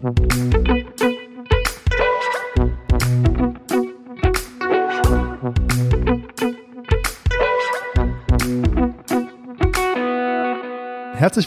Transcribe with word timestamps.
Herzlich 0.00 0.14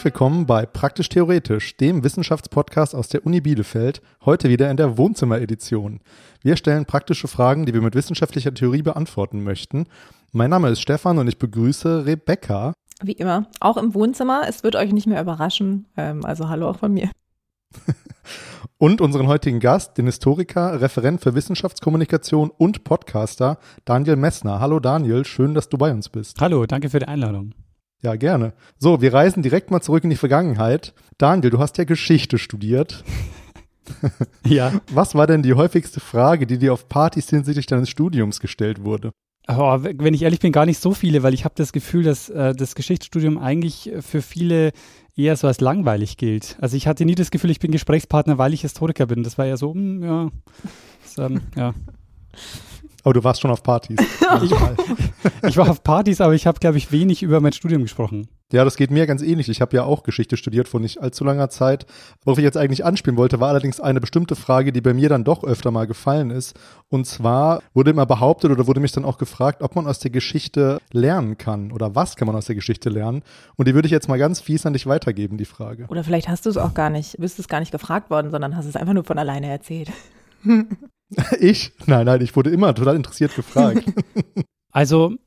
willkommen 0.03 0.45
bei 0.45 0.65
Praktisch 0.65 1.07
Theoretisch, 1.07 1.77
dem 1.77 2.03
Wissenschaftspodcast 2.03 2.93
aus 2.93 3.07
der 3.07 3.25
Uni 3.25 3.39
Bielefeld, 3.39 4.01
heute 4.25 4.49
wieder 4.49 4.69
in 4.69 4.75
der 4.75 4.97
Wohnzimmeredition. 4.97 6.01
Wir 6.41 6.57
stellen 6.57 6.85
praktische 6.85 7.29
Fragen, 7.29 7.65
die 7.65 7.73
wir 7.73 7.81
mit 7.81 7.95
wissenschaftlicher 7.95 8.53
Theorie 8.53 8.81
beantworten 8.81 9.45
möchten. 9.45 9.85
Mein 10.33 10.49
Name 10.49 10.67
ist 10.67 10.81
Stefan 10.81 11.19
und 11.19 11.29
ich 11.29 11.39
begrüße 11.39 12.05
Rebecca. 12.05 12.73
Wie 13.01 13.13
immer, 13.13 13.47
auch 13.61 13.77
im 13.77 13.93
Wohnzimmer. 13.93 14.41
Es 14.45 14.65
wird 14.65 14.75
euch 14.75 14.91
nicht 14.91 15.07
mehr 15.07 15.21
überraschen. 15.21 15.87
Ähm, 15.95 16.25
also 16.25 16.49
hallo 16.49 16.67
auch 16.67 16.79
von 16.79 16.93
mir. 16.93 17.09
und 18.77 19.01
unseren 19.01 19.27
heutigen 19.27 19.59
Gast, 19.59 19.97
den 19.97 20.05
Historiker, 20.05 20.81
Referent 20.81 21.21
für 21.21 21.35
Wissenschaftskommunikation 21.35 22.49
und 22.49 22.83
Podcaster, 22.83 23.57
Daniel 23.85 24.15
Messner. 24.15 24.59
Hallo 24.59 24.79
Daniel, 24.79 25.25
schön, 25.25 25.53
dass 25.53 25.69
du 25.69 25.77
bei 25.77 25.91
uns 25.91 26.09
bist. 26.09 26.39
Hallo, 26.41 26.65
danke 26.65 26.89
für 26.89 26.99
die 26.99 27.07
Einladung. 27.07 27.53
Ja, 28.03 28.15
gerne. 28.15 28.53
So, 28.79 29.01
wir 29.01 29.13
reisen 29.13 29.43
direkt 29.43 29.69
mal 29.69 29.81
zurück 29.81 30.03
in 30.03 30.09
die 30.09 30.15
Vergangenheit. 30.15 30.93
Daniel, 31.17 31.51
du 31.51 31.59
hast 31.59 31.77
ja 31.77 31.83
Geschichte 31.83 32.39
studiert. 32.39 33.03
ja. 34.45 34.73
Was 34.91 35.13
war 35.13 35.27
denn 35.27 35.43
die 35.43 35.53
häufigste 35.53 35.99
Frage, 35.99 36.47
die 36.47 36.57
dir 36.57 36.73
auf 36.73 36.89
Partys 36.89 37.29
hinsichtlich 37.29 37.67
deines 37.67 37.89
Studiums 37.89 38.39
gestellt 38.39 38.83
wurde? 38.83 39.11
Oh, 39.47 39.77
wenn 39.81 40.13
ich 40.13 40.21
ehrlich 40.21 40.39
bin, 40.39 40.51
gar 40.51 40.65
nicht 40.65 40.79
so 40.79 40.93
viele, 40.93 41.23
weil 41.23 41.33
ich 41.33 41.45
habe 41.45 41.55
das 41.57 41.73
Gefühl, 41.73 42.03
dass 42.03 42.29
äh, 42.29 42.53
das 42.53 42.75
Geschichtsstudium 42.75 43.37
eigentlich 43.37 43.91
für 43.99 44.21
viele 44.21 44.71
eher 45.15 45.35
so 45.35 45.47
als 45.47 45.61
langweilig 45.61 46.17
gilt. 46.17 46.57
Also 46.61 46.77
ich 46.77 46.87
hatte 46.87 47.05
nie 47.05 47.15
das 47.15 47.31
Gefühl, 47.31 47.49
ich 47.49 47.59
bin 47.59 47.71
Gesprächspartner, 47.71 48.37
weil 48.37 48.53
ich 48.53 48.61
Historiker 48.61 49.05
bin. 49.07 49.23
Das 49.23 49.37
war 49.37 49.45
eher 49.45 49.57
so, 49.57 49.73
mh, 49.73 49.79
hm, 49.79 50.03
ja, 50.03 50.29
das, 51.03 51.17
ähm, 51.17 51.41
ja. 51.55 51.73
Aber 53.03 53.13
du 53.13 53.23
warst 53.23 53.41
schon 53.41 53.51
auf 53.51 53.63
Partys. 53.63 53.97
ich, 54.43 54.51
ich, 55.47 55.57
war 55.57 55.69
auf 55.69 55.83
Partys, 55.83 56.21
aber 56.21 56.33
ich 56.33 56.45
habe, 56.45 56.59
glaube 56.59 56.77
ich, 56.77 56.91
wenig 56.91 57.23
über 57.23 57.41
mein 57.41 57.53
Studium 57.53 57.81
gesprochen. 57.81 58.27
Ja, 58.51 58.65
das 58.65 58.75
geht 58.75 58.91
mir 58.91 59.07
ganz 59.07 59.21
ähnlich. 59.21 59.49
Ich 59.49 59.61
habe 59.61 59.75
ja 59.75 59.83
auch 59.83 60.03
Geschichte 60.03 60.37
studiert 60.37 60.67
vor 60.67 60.79
nicht 60.79 61.01
allzu 61.01 61.23
langer 61.23 61.49
Zeit. 61.49 61.85
Worauf 62.23 62.37
ich 62.37 62.43
jetzt 62.43 62.57
eigentlich 62.57 62.83
anspielen 62.85 63.17
wollte, 63.17 63.39
war 63.39 63.49
allerdings 63.49 63.79
eine 63.79 64.01
bestimmte 64.01 64.35
Frage, 64.35 64.71
die 64.71 64.81
bei 64.81 64.93
mir 64.93 65.09
dann 65.09 65.23
doch 65.23 65.43
öfter 65.43 65.71
mal 65.71 65.87
gefallen 65.87 66.29
ist. 66.29 66.59
Und 66.89 67.07
zwar 67.07 67.61
wurde 67.73 67.91
immer 67.91 68.05
behauptet 68.05 68.51
oder 68.51 68.67
wurde 68.67 68.79
mich 68.79 68.91
dann 68.91 69.05
auch 69.05 69.17
gefragt, 69.17 69.61
ob 69.61 69.75
man 69.75 69.87
aus 69.87 69.99
der 69.99 70.11
Geschichte 70.11 70.79
lernen 70.91 71.37
kann 71.37 71.71
oder 71.71 71.95
was 71.95 72.15
kann 72.15 72.27
man 72.27 72.35
aus 72.35 72.45
der 72.45 72.55
Geschichte 72.55 72.89
lernen. 72.89 73.23
Und 73.55 73.67
die 73.67 73.73
würde 73.73 73.85
ich 73.85 73.91
jetzt 73.91 74.09
mal 74.09 74.19
ganz 74.19 74.41
fies 74.41 74.65
an 74.65 74.73
dich 74.73 74.87
weitergeben, 74.87 75.37
die 75.37 75.45
Frage. 75.45 75.85
Oder 75.87 76.03
vielleicht 76.03 76.27
hast 76.27 76.45
du 76.45 76.49
es 76.49 76.57
auch 76.57 76.73
gar 76.73 76.89
nicht, 76.89 77.17
bist 77.17 77.39
es 77.39 77.47
gar 77.47 77.59
nicht 77.59 77.71
gefragt 77.71 78.09
worden, 78.09 78.31
sondern 78.31 78.55
hast 78.55 78.65
es 78.65 78.75
einfach 78.75 78.93
nur 78.93 79.03
von 79.03 79.17
alleine 79.17 79.47
erzählt. 79.47 79.91
Ich? 81.41 81.73
Nein, 81.87 82.05
nein, 82.05 82.21
ich 82.21 82.37
wurde 82.37 82.51
immer 82.51 82.73
total 82.73 82.95
interessiert 82.95 83.35
gefragt. 83.35 83.83
Also 84.71 85.17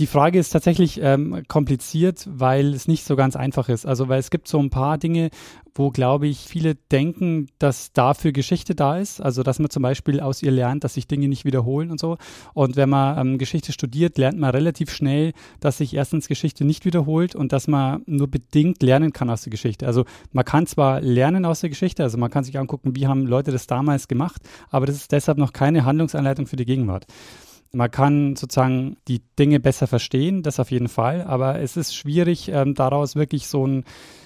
die 0.00 0.08
Frage 0.08 0.40
ist 0.40 0.50
tatsächlich 0.50 1.00
ähm, 1.00 1.44
kompliziert, 1.46 2.28
weil 2.28 2.74
es 2.74 2.88
nicht 2.88 3.04
so 3.04 3.14
ganz 3.14 3.36
einfach 3.36 3.68
ist. 3.68 3.86
Also 3.86 4.08
weil 4.08 4.18
es 4.18 4.30
gibt 4.30 4.48
so 4.48 4.58
ein 4.58 4.70
paar 4.70 4.98
Dinge, 4.98 5.30
wo, 5.72 5.90
glaube 5.90 6.26
ich, 6.26 6.38
viele 6.38 6.74
denken, 6.74 7.46
dass 7.60 7.92
dafür 7.92 8.32
Geschichte 8.32 8.74
da 8.74 8.98
ist. 8.98 9.20
Also 9.20 9.44
dass 9.44 9.60
man 9.60 9.70
zum 9.70 9.84
Beispiel 9.84 10.18
aus 10.18 10.42
ihr 10.42 10.50
lernt, 10.50 10.82
dass 10.82 10.94
sich 10.94 11.06
Dinge 11.06 11.28
nicht 11.28 11.44
wiederholen 11.44 11.92
und 11.92 12.00
so. 12.00 12.16
Und 12.54 12.74
wenn 12.74 12.88
man 12.88 13.18
ähm, 13.18 13.38
Geschichte 13.38 13.72
studiert, 13.72 14.18
lernt 14.18 14.36
man 14.36 14.50
relativ 14.50 14.90
schnell, 14.90 15.32
dass 15.60 15.78
sich 15.78 15.94
erstens 15.94 16.26
Geschichte 16.26 16.64
nicht 16.64 16.84
wiederholt 16.84 17.36
und 17.36 17.52
dass 17.52 17.68
man 17.68 18.02
nur 18.06 18.26
bedingt 18.26 18.82
lernen 18.82 19.12
kann 19.12 19.30
aus 19.30 19.42
der 19.42 19.52
Geschichte. 19.52 19.86
Also 19.86 20.06
man 20.32 20.44
kann 20.44 20.66
zwar 20.66 21.02
lernen 21.02 21.44
aus 21.44 21.60
der 21.60 21.70
Geschichte, 21.70 22.02
also 22.02 22.18
man 22.18 22.30
kann 22.30 22.42
sich 22.42 22.58
angucken, 22.58 22.96
wie 22.96 23.06
haben 23.06 23.26
Leute 23.26 23.52
das 23.52 23.68
damals 23.68 24.08
gemacht, 24.08 24.42
aber 24.70 24.86
das 24.86 24.96
ist 24.96 25.12
deshalb 25.12 25.38
noch 25.38 25.52
keine 25.52 25.84
Handlungsanleitung 25.84 26.46
für 26.48 26.56
die 26.56 26.64
Gegenwart. 26.64 27.06
Man 27.72 27.90
kann 27.90 28.36
sozusagen 28.36 28.96
die 29.08 29.22
Dinge 29.38 29.60
besser 29.60 29.86
verstehen, 29.86 30.42
das 30.42 30.60
auf 30.60 30.70
jeden 30.70 30.88
Fall, 30.88 31.22
aber 31.22 31.60
es 31.60 31.76
ist 31.76 31.94
schwierig, 31.94 32.48
ähm, 32.48 32.74
daraus 32.74 33.16
wirklich 33.16 33.48
so, 33.48 33.66
ein, 33.66 33.84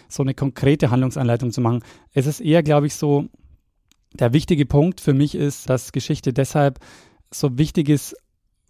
so 0.08 0.22
eine 0.22 0.34
konkrete 0.34 0.90
Handlungsanleitung 0.90 1.50
zu 1.50 1.60
machen. 1.60 1.82
Es 2.12 2.26
ist 2.26 2.40
eher, 2.40 2.62
glaube 2.62 2.86
ich, 2.86 2.94
so, 2.94 3.26
der 4.12 4.32
wichtige 4.32 4.66
Punkt 4.66 5.00
für 5.00 5.14
mich 5.14 5.34
ist, 5.34 5.68
dass 5.70 5.92
Geschichte 5.92 6.32
deshalb 6.32 6.78
so 7.30 7.58
wichtig 7.58 7.88
ist 7.88 8.16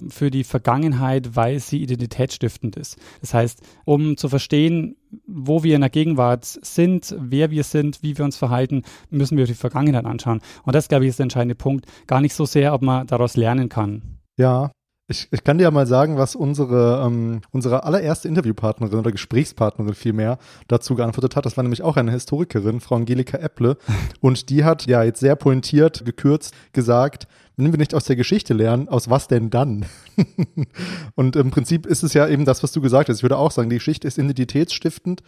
für 0.08 0.30
die 0.30 0.44
Vergangenheit, 0.44 1.34
weil 1.34 1.58
sie 1.58 1.82
identitätsstiftend 1.82 2.76
ist. 2.76 2.96
Das 3.20 3.34
heißt, 3.34 3.62
um 3.84 4.16
zu 4.16 4.28
verstehen, 4.28 4.96
wo 5.26 5.64
wir 5.64 5.74
in 5.74 5.80
der 5.80 5.90
Gegenwart 5.90 6.44
sind, 6.44 7.14
wer 7.18 7.50
wir 7.50 7.64
sind, 7.64 8.02
wie 8.02 8.16
wir 8.16 8.24
uns 8.24 8.36
verhalten, 8.36 8.82
müssen 9.10 9.36
wir 9.36 9.46
die 9.46 9.54
Vergangenheit 9.54 10.04
anschauen. 10.04 10.40
Und 10.64 10.74
das, 10.74 10.88
glaube 10.88 11.04
ich, 11.04 11.10
ist 11.10 11.18
der 11.18 11.24
entscheidende 11.24 11.56
Punkt. 11.56 11.86
Gar 12.06 12.20
nicht 12.20 12.34
so 12.34 12.44
sehr, 12.44 12.74
ob 12.74 12.82
man 12.82 13.06
daraus 13.06 13.36
lernen 13.36 13.68
kann. 13.68 14.18
Ja, 14.38 14.70
ich, 15.10 15.26
ich 15.30 15.42
kann 15.42 15.56
dir 15.56 15.64
ja 15.64 15.70
mal 15.70 15.86
sagen, 15.86 16.18
was 16.18 16.36
unsere, 16.36 17.02
ähm, 17.04 17.40
unsere 17.50 17.82
allererste 17.84 18.28
Interviewpartnerin 18.28 18.98
oder 18.98 19.10
Gesprächspartnerin 19.10 19.94
vielmehr 19.94 20.38
dazu 20.68 20.94
geantwortet 20.94 21.34
hat. 21.34 21.46
Das 21.46 21.56
war 21.56 21.64
nämlich 21.64 21.82
auch 21.82 21.96
eine 21.96 22.12
Historikerin, 22.12 22.80
Frau 22.80 22.96
Angelika 22.96 23.38
Epple. 23.38 23.78
Und 24.20 24.50
die 24.50 24.64
hat 24.64 24.86
ja 24.86 25.02
jetzt 25.02 25.20
sehr 25.20 25.34
pointiert, 25.34 26.04
gekürzt 26.04 26.54
gesagt, 26.72 27.26
wenn 27.56 27.72
wir 27.72 27.78
nicht 27.78 27.94
aus 27.94 28.04
der 28.04 28.16
Geschichte 28.16 28.54
lernen, 28.54 28.88
aus 28.88 29.10
was 29.10 29.26
denn 29.26 29.50
dann? 29.50 29.84
und 31.16 31.34
im 31.34 31.50
Prinzip 31.50 31.86
ist 31.86 32.04
es 32.04 32.14
ja 32.14 32.28
eben 32.28 32.44
das, 32.44 32.62
was 32.62 32.70
du 32.70 32.80
gesagt 32.80 33.08
hast. 33.08 33.16
Ich 33.16 33.22
würde 33.24 33.36
auch 33.36 33.50
sagen, 33.50 33.68
die 33.68 33.76
Geschichte 33.76 34.06
ist 34.06 34.16
identitätsstiftend 34.16 35.24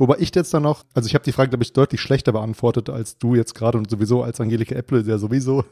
Wobei 0.00 0.16
ich 0.18 0.34
jetzt 0.34 0.54
dann 0.54 0.62
noch, 0.62 0.86
also 0.94 1.06
ich 1.06 1.14
habe 1.14 1.24
die 1.24 1.32
Frage, 1.32 1.50
glaube 1.50 1.62
ich, 1.62 1.74
deutlich 1.74 2.00
schlechter 2.00 2.32
beantwortet 2.32 2.88
als 2.88 3.18
du 3.18 3.34
jetzt 3.34 3.54
gerade 3.54 3.76
und 3.76 3.90
sowieso 3.90 4.22
als 4.22 4.40
Angelika 4.40 4.74
Apple, 4.74 5.02
ja 5.02 5.18
sowieso. 5.18 5.62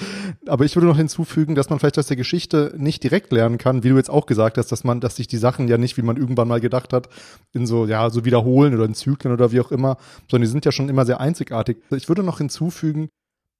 Aber 0.46 0.66
ich 0.66 0.76
würde 0.76 0.86
noch 0.86 0.98
hinzufügen, 0.98 1.54
dass 1.54 1.70
man 1.70 1.78
vielleicht 1.78 1.98
aus 1.98 2.06
der 2.06 2.18
Geschichte 2.18 2.74
nicht 2.76 3.02
direkt 3.02 3.32
lernen 3.32 3.56
kann, 3.56 3.84
wie 3.84 3.88
du 3.88 3.96
jetzt 3.96 4.10
auch 4.10 4.26
gesagt 4.26 4.58
hast, 4.58 4.70
dass 4.70 4.84
man, 4.84 5.00
dass 5.00 5.16
sich 5.16 5.26
die 5.26 5.38
Sachen 5.38 5.68
ja 5.68 5.78
nicht, 5.78 5.96
wie 5.96 6.02
man 6.02 6.18
irgendwann 6.18 6.48
mal 6.48 6.60
gedacht 6.60 6.92
hat, 6.92 7.08
in 7.54 7.66
so, 7.66 7.86
ja, 7.86 8.10
so 8.10 8.26
wiederholen 8.26 8.74
oder 8.74 8.84
in 8.84 8.92
Zyklen 8.92 9.32
oder 9.32 9.52
wie 9.52 9.60
auch 9.60 9.72
immer, 9.72 9.96
sondern 10.30 10.46
die 10.46 10.52
sind 10.52 10.66
ja 10.66 10.72
schon 10.72 10.90
immer 10.90 11.06
sehr 11.06 11.20
einzigartig. 11.20 11.78
Ich 11.90 12.10
würde 12.10 12.22
noch 12.22 12.36
hinzufügen, 12.36 13.08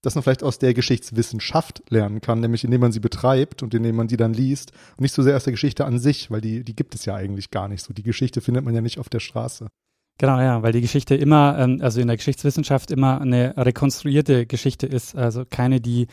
dass 0.03 0.15
man 0.15 0.23
vielleicht 0.23 0.43
aus 0.43 0.59
der 0.59 0.75
Geschichtswissenschaft 0.75 1.85
lernen 1.89 2.21
kann, 2.21 2.41
nämlich 2.41 2.65
indem 2.65 2.83
man 2.83 2.93
sie 2.93 3.01
betreibt 3.01 3.63
und 3.63 3.73
indem 3.73 3.97
man 3.97 4.11
sie 4.11 4.19
dann 4.19 4.35
liest 4.35 4.73
und 4.99 5.01
nicht 5.01 5.15
so 5.15 5.23
sehr 5.23 5.37
aus 5.37 5.45
der 5.45 5.55
Geschichte 5.55 5.87
an 5.87 5.99
sich, 5.99 6.31
weil 6.31 6.43
die, 6.43 6.65
die 6.65 6.77
gibt 6.77 6.95
es 6.95 7.07
ja 7.07 7.15
eigentlich 7.15 7.51
gar 7.51 7.67
nicht 7.67 7.83
so. 7.83 7.95
Die 7.95 8.03
Geschichte 8.03 8.43
findet 8.43 8.67
man 8.67 8.75
ja 8.75 8.83
nicht 8.83 8.99
auf 8.99 9.09
der 9.09 9.21
Straße. 9.21 9.69
Genau, 10.21 10.41
ja, 10.41 10.63
weil 10.65 10.73
die 10.73 10.81
Geschichte 10.81 11.15
immer, 11.15 11.57
ähm, 11.59 11.79
also 11.81 12.01
in 12.01 12.09
der 12.09 12.17
Geschichtswissenschaft 12.17 12.91
immer 12.91 13.21
eine 13.21 13.55
rekonstruierte 13.57 14.47
Geschichte 14.47 14.87
ist, 14.87 15.17
also 15.17 15.45
keine, 15.49 15.81
die 15.81 16.09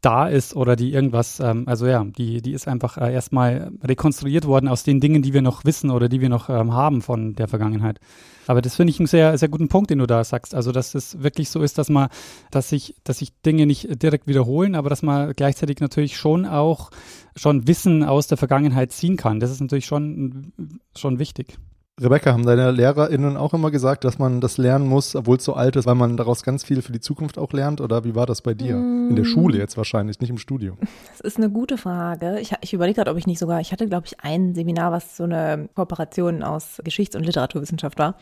da 0.00 0.28
ist 0.28 0.54
oder 0.54 0.76
die 0.76 0.92
irgendwas, 0.92 1.40
ähm, 1.40 1.64
also 1.66 1.86
ja, 1.86 2.04
die, 2.04 2.40
die 2.40 2.52
ist 2.52 2.68
einfach 2.68 2.96
äh, 2.96 3.12
erstmal 3.12 3.72
rekonstruiert 3.82 4.46
worden 4.46 4.68
aus 4.68 4.84
den 4.84 5.00
Dingen, 5.00 5.20
die 5.20 5.34
wir 5.34 5.42
noch 5.42 5.64
wissen 5.64 5.90
oder 5.90 6.08
die 6.08 6.20
wir 6.20 6.28
noch 6.28 6.48
ähm, 6.48 6.72
haben 6.72 7.02
von 7.02 7.34
der 7.34 7.48
Vergangenheit. 7.48 7.98
Aber 8.46 8.62
das 8.62 8.76
finde 8.76 8.92
ich 8.92 9.00
einen 9.00 9.08
sehr, 9.08 9.36
sehr 9.36 9.48
guten 9.48 9.68
Punkt, 9.68 9.90
den 9.90 9.98
du 9.98 10.06
da 10.06 10.22
sagst. 10.22 10.54
Also, 10.54 10.70
dass 10.70 10.94
es 10.94 11.22
wirklich 11.22 11.50
so 11.50 11.60
ist, 11.60 11.76
dass 11.76 11.88
man, 11.88 12.08
dass 12.50 12.68
sich, 12.68 12.94
dass 13.04 13.18
sich 13.18 13.32
Dinge 13.44 13.66
nicht 13.66 14.00
direkt 14.02 14.28
wiederholen, 14.28 14.76
aber 14.76 14.88
dass 14.88 15.02
man 15.02 15.32
gleichzeitig 15.32 15.80
natürlich 15.80 16.16
schon 16.16 16.46
auch 16.46 16.90
schon 17.34 17.66
Wissen 17.66 18.04
aus 18.04 18.28
der 18.28 18.38
Vergangenheit 18.38 18.92
ziehen 18.92 19.16
kann. 19.16 19.40
Das 19.40 19.50
ist 19.50 19.60
natürlich 19.60 19.86
schon, 19.86 20.52
schon 20.94 21.18
wichtig. 21.18 21.58
Rebecca, 21.98 22.30
haben 22.30 22.44
deine 22.44 22.72
LehrerInnen 22.72 23.38
auch 23.38 23.54
immer 23.54 23.70
gesagt, 23.70 24.04
dass 24.04 24.18
man 24.18 24.42
das 24.42 24.58
lernen 24.58 24.86
muss, 24.86 25.16
obwohl 25.16 25.38
es 25.38 25.44
so 25.44 25.54
alt 25.54 25.76
ist, 25.76 25.86
weil 25.86 25.94
man 25.94 26.18
daraus 26.18 26.42
ganz 26.42 26.62
viel 26.62 26.82
für 26.82 26.92
die 26.92 27.00
Zukunft 27.00 27.38
auch 27.38 27.54
lernt? 27.54 27.80
Oder 27.80 28.04
wie 28.04 28.14
war 28.14 28.26
das 28.26 28.42
bei 28.42 28.52
dir? 28.52 28.76
Mm. 28.76 29.08
In 29.08 29.16
der 29.16 29.24
Schule 29.24 29.56
jetzt 29.56 29.78
wahrscheinlich, 29.78 30.20
nicht 30.20 30.28
im 30.28 30.36
Studium. 30.36 30.76
Das 31.12 31.20
ist 31.20 31.38
eine 31.38 31.48
gute 31.48 31.78
Frage. 31.78 32.38
Ich, 32.38 32.52
ich 32.60 32.74
überlege 32.74 32.96
gerade, 32.96 33.10
ob 33.10 33.16
ich 33.16 33.26
nicht 33.26 33.38
sogar, 33.38 33.62
ich 33.62 33.72
hatte, 33.72 33.88
glaube 33.88 34.06
ich, 34.06 34.20
ein 34.20 34.54
Seminar, 34.54 34.92
was 34.92 35.16
so 35.16 35.24
eine 35.24 35.70
Kooperation 35.74 36.42
aus 36.42 36.82
Geschichts- 36.84 37.16
und 37.16 37.24
Literaturwissenschaft 37.24 37.98
war. 37.98 38.16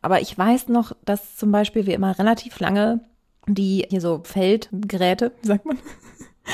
Aber 0.00 0.20
ich 0.20 0.38
weiß 0.38 0.68
noch, 0.68 0.92
dass 1.04 1.36
zum 1.36 1.50
Beispiel 1.50 1.86
wir 1.86 1.96
immer 1.96 2.16
relativ 2.20 2.60
lange 2.60 3.00
die 3.48 3.86
hier 3.88 4.00
so 4.00 4.20
Feldgeräte, 4.24 5.32
sagt 5.42 5.64
man, 5.64 5.78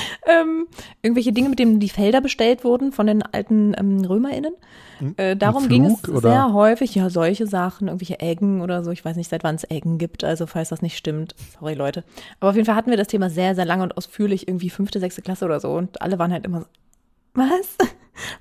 ähm, 0.27 0.67
irgendwelche 1.03 1.33
Dinge, 1.33 1.49
mit 1.49 1.59
denen 1.59 1.81
die 1.81 1.89
Felder 1.89 2.21
bestellt 2.21 2.65
wurden 2.65 2.93
von 2.93 3.07
den 3.07 3.23
alten 3.23 3.75
ähm, 3.79 4.05
RömerInnen. 4.05 4.55
Hm? 4.99 5.15
Äh, 5.17 5.37
darum 5.37 5.69
ging 5.69 5.85
es 5.87 6.09
oder? 6.09 6.21
sehr 6.21 6.53
häufig, 6.53 6.95
ja, 6.95 7.11
solche 7.11 7.47
Sachen, 7.47 7.89
irgendwelche 7.89 8.21
Eggen 8.21 8.61
oder 8.61 8.85
so. 8.85 8.91
Ich 8.91 9.05
weiß 9.05 9.17
nicht, 9.17 9.29
seit 9.31 9.45
wann 9.45 9.57
es 9.57 9.69
Eggen 9.69 9.99
gibt, 9.99 10.25
also 10.25 10.47
falls 10.47 10.69
das 10.69 10.83
nicht 10.83 10.97
stimmt. 10.97 11.35
Sorry, 11.59 11.75
Leute. 11.75 12.05
Aber 12.41 12.51
auf 12.51 12.57
jeden 12.57 12.67
Fall 12.67 12.77
hatten 12.77 12.91
wir 12.91 12.97
das 12.97 13.09
Thema 13.09 13.31
sehr, 13.31 13.55
sehr 13.55 13.65
lange 13.65 13.83
und 13.83 13.97
ausführlich, 13.97 14.49
irgendwie 14.49 14.71
fünfte, 14.71 15.01
sechste 15.01 15.23
Klasse 15.23 15.45
oder 15.45 15.61
so. 15.61 15.73
Und 15.73 16.01
alle 16.01 16.19
waren 16.19 16.33
halt 16.33 16.45
immer 16.45 16.61
so, 16.61 16.67
was? 17.35 17.77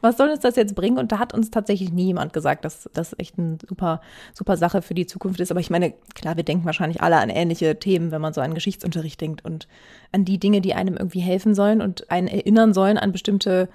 Was 0.02 0.18
soll 0.18 0.30
uns 0.30 0.42
das 0.42 0.56
jetzt 0.56 0.76
bringen? 0.76 0.98
Und 0.98 1.12
da 1.12 1.20
hat 1.20 1.34
uns 1.34 1.52
tatsächlich 1.52 1.92
nie 1.92 2.06
jemand 2.06 2.34
gesagt, 2.34 2.66
dass 2.66 2.90
das 2.94 3.16
echt 3.18 3.38
eine 3.38 3.58
super, 3.68 4.02
super 4.34 4.58
Sache 4.58 4.82
für 4.82 4.94
die 4.94 5.06
Zukunft 5.06 5.40
ist. 5.40 5.52
Aber 5.52 5.60
ich 5.60 5.70
meine, 5.70 5.94
klar, 6.16 6.38
wir 6.38 6.44
denken 6.44 6.66
wahrscheinlich 6.66 7.02
alle 7.02 7.18
an 7.18 7.30
ähnliche 7.30 7.78
Themen, 7.80 8.12
wenn 8.12 8.22
man 8.22 8.34
so 8.34 8.42
an 8.42 8.54
Geschichtsunterricht 8.54 9.20
denkt 9.20 9.44
und 9.46 9.68
an 10.12 10.26
die 10.26 10.40
Dinge, 10.40 10.62
die 10.62 10.74
einem 10.74 10.98
irgendwie 10.98 11.22
helfen 11.22 11.56
sollen 11.56 11.82
und 11.82 12.10
einen 12.12 12.28
erinnern 12.28 12.74
sollen 12.74 12.98
an 12.98 13.12
bestimmte 13.12 13.70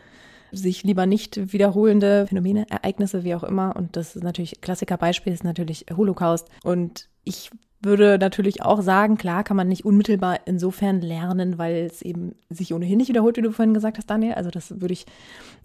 sich 0.51 0.83
lieber 0.83 1.07
nicht 1.07 1.53
wiederholende 1.53 2.27
Phänomene, 2.27 2.67
Ereignisse, 2.71 3.25
wie 3.25 3.35
auch 3.35 3.45
immer. 3.45 3.77
Und 3.77 3.97
das 3.97 4.17
ist 4.17 4.23
natürlich, 4.23 4.61
Klassikerbeispiel 4.61 5.33
ist 5.33 5.45
natürlich 5.45 5.87
Holocaust. 5.95 6.49
Und 6.63 7.09
ich 7.25 7.51
würde 7.81 8.19
natürlich 8.19 8.63
auch 8.63 8.83
sagen, 8.83 9.17
klar 9.17 9.45
kann 9.45 9.57
man 9.57 9.69
nicht 9.69 9.85
unmittelbar 9.85 10.41
insofern 10.47 11.01
lernen, 11.01 11.59
weil 11.59 11.87
es 11.87 12.03
eben 12.03 12.35
sich 12.51 12.75
ohnehin 12.75 12.99
nicht 12.99 13.09
wiederholt, 13.09 13.37
wie 13.37 13.43
du 13.43 13.53
vorhin 13.53 13.75
gesagt 13.75 13.99
hast, 13.99 14.11
Daniel. 14.11 14.35
Also 14.35 14.51
das 14.51 14.81
würde 14.81 14.93
ich, 14.93 15.07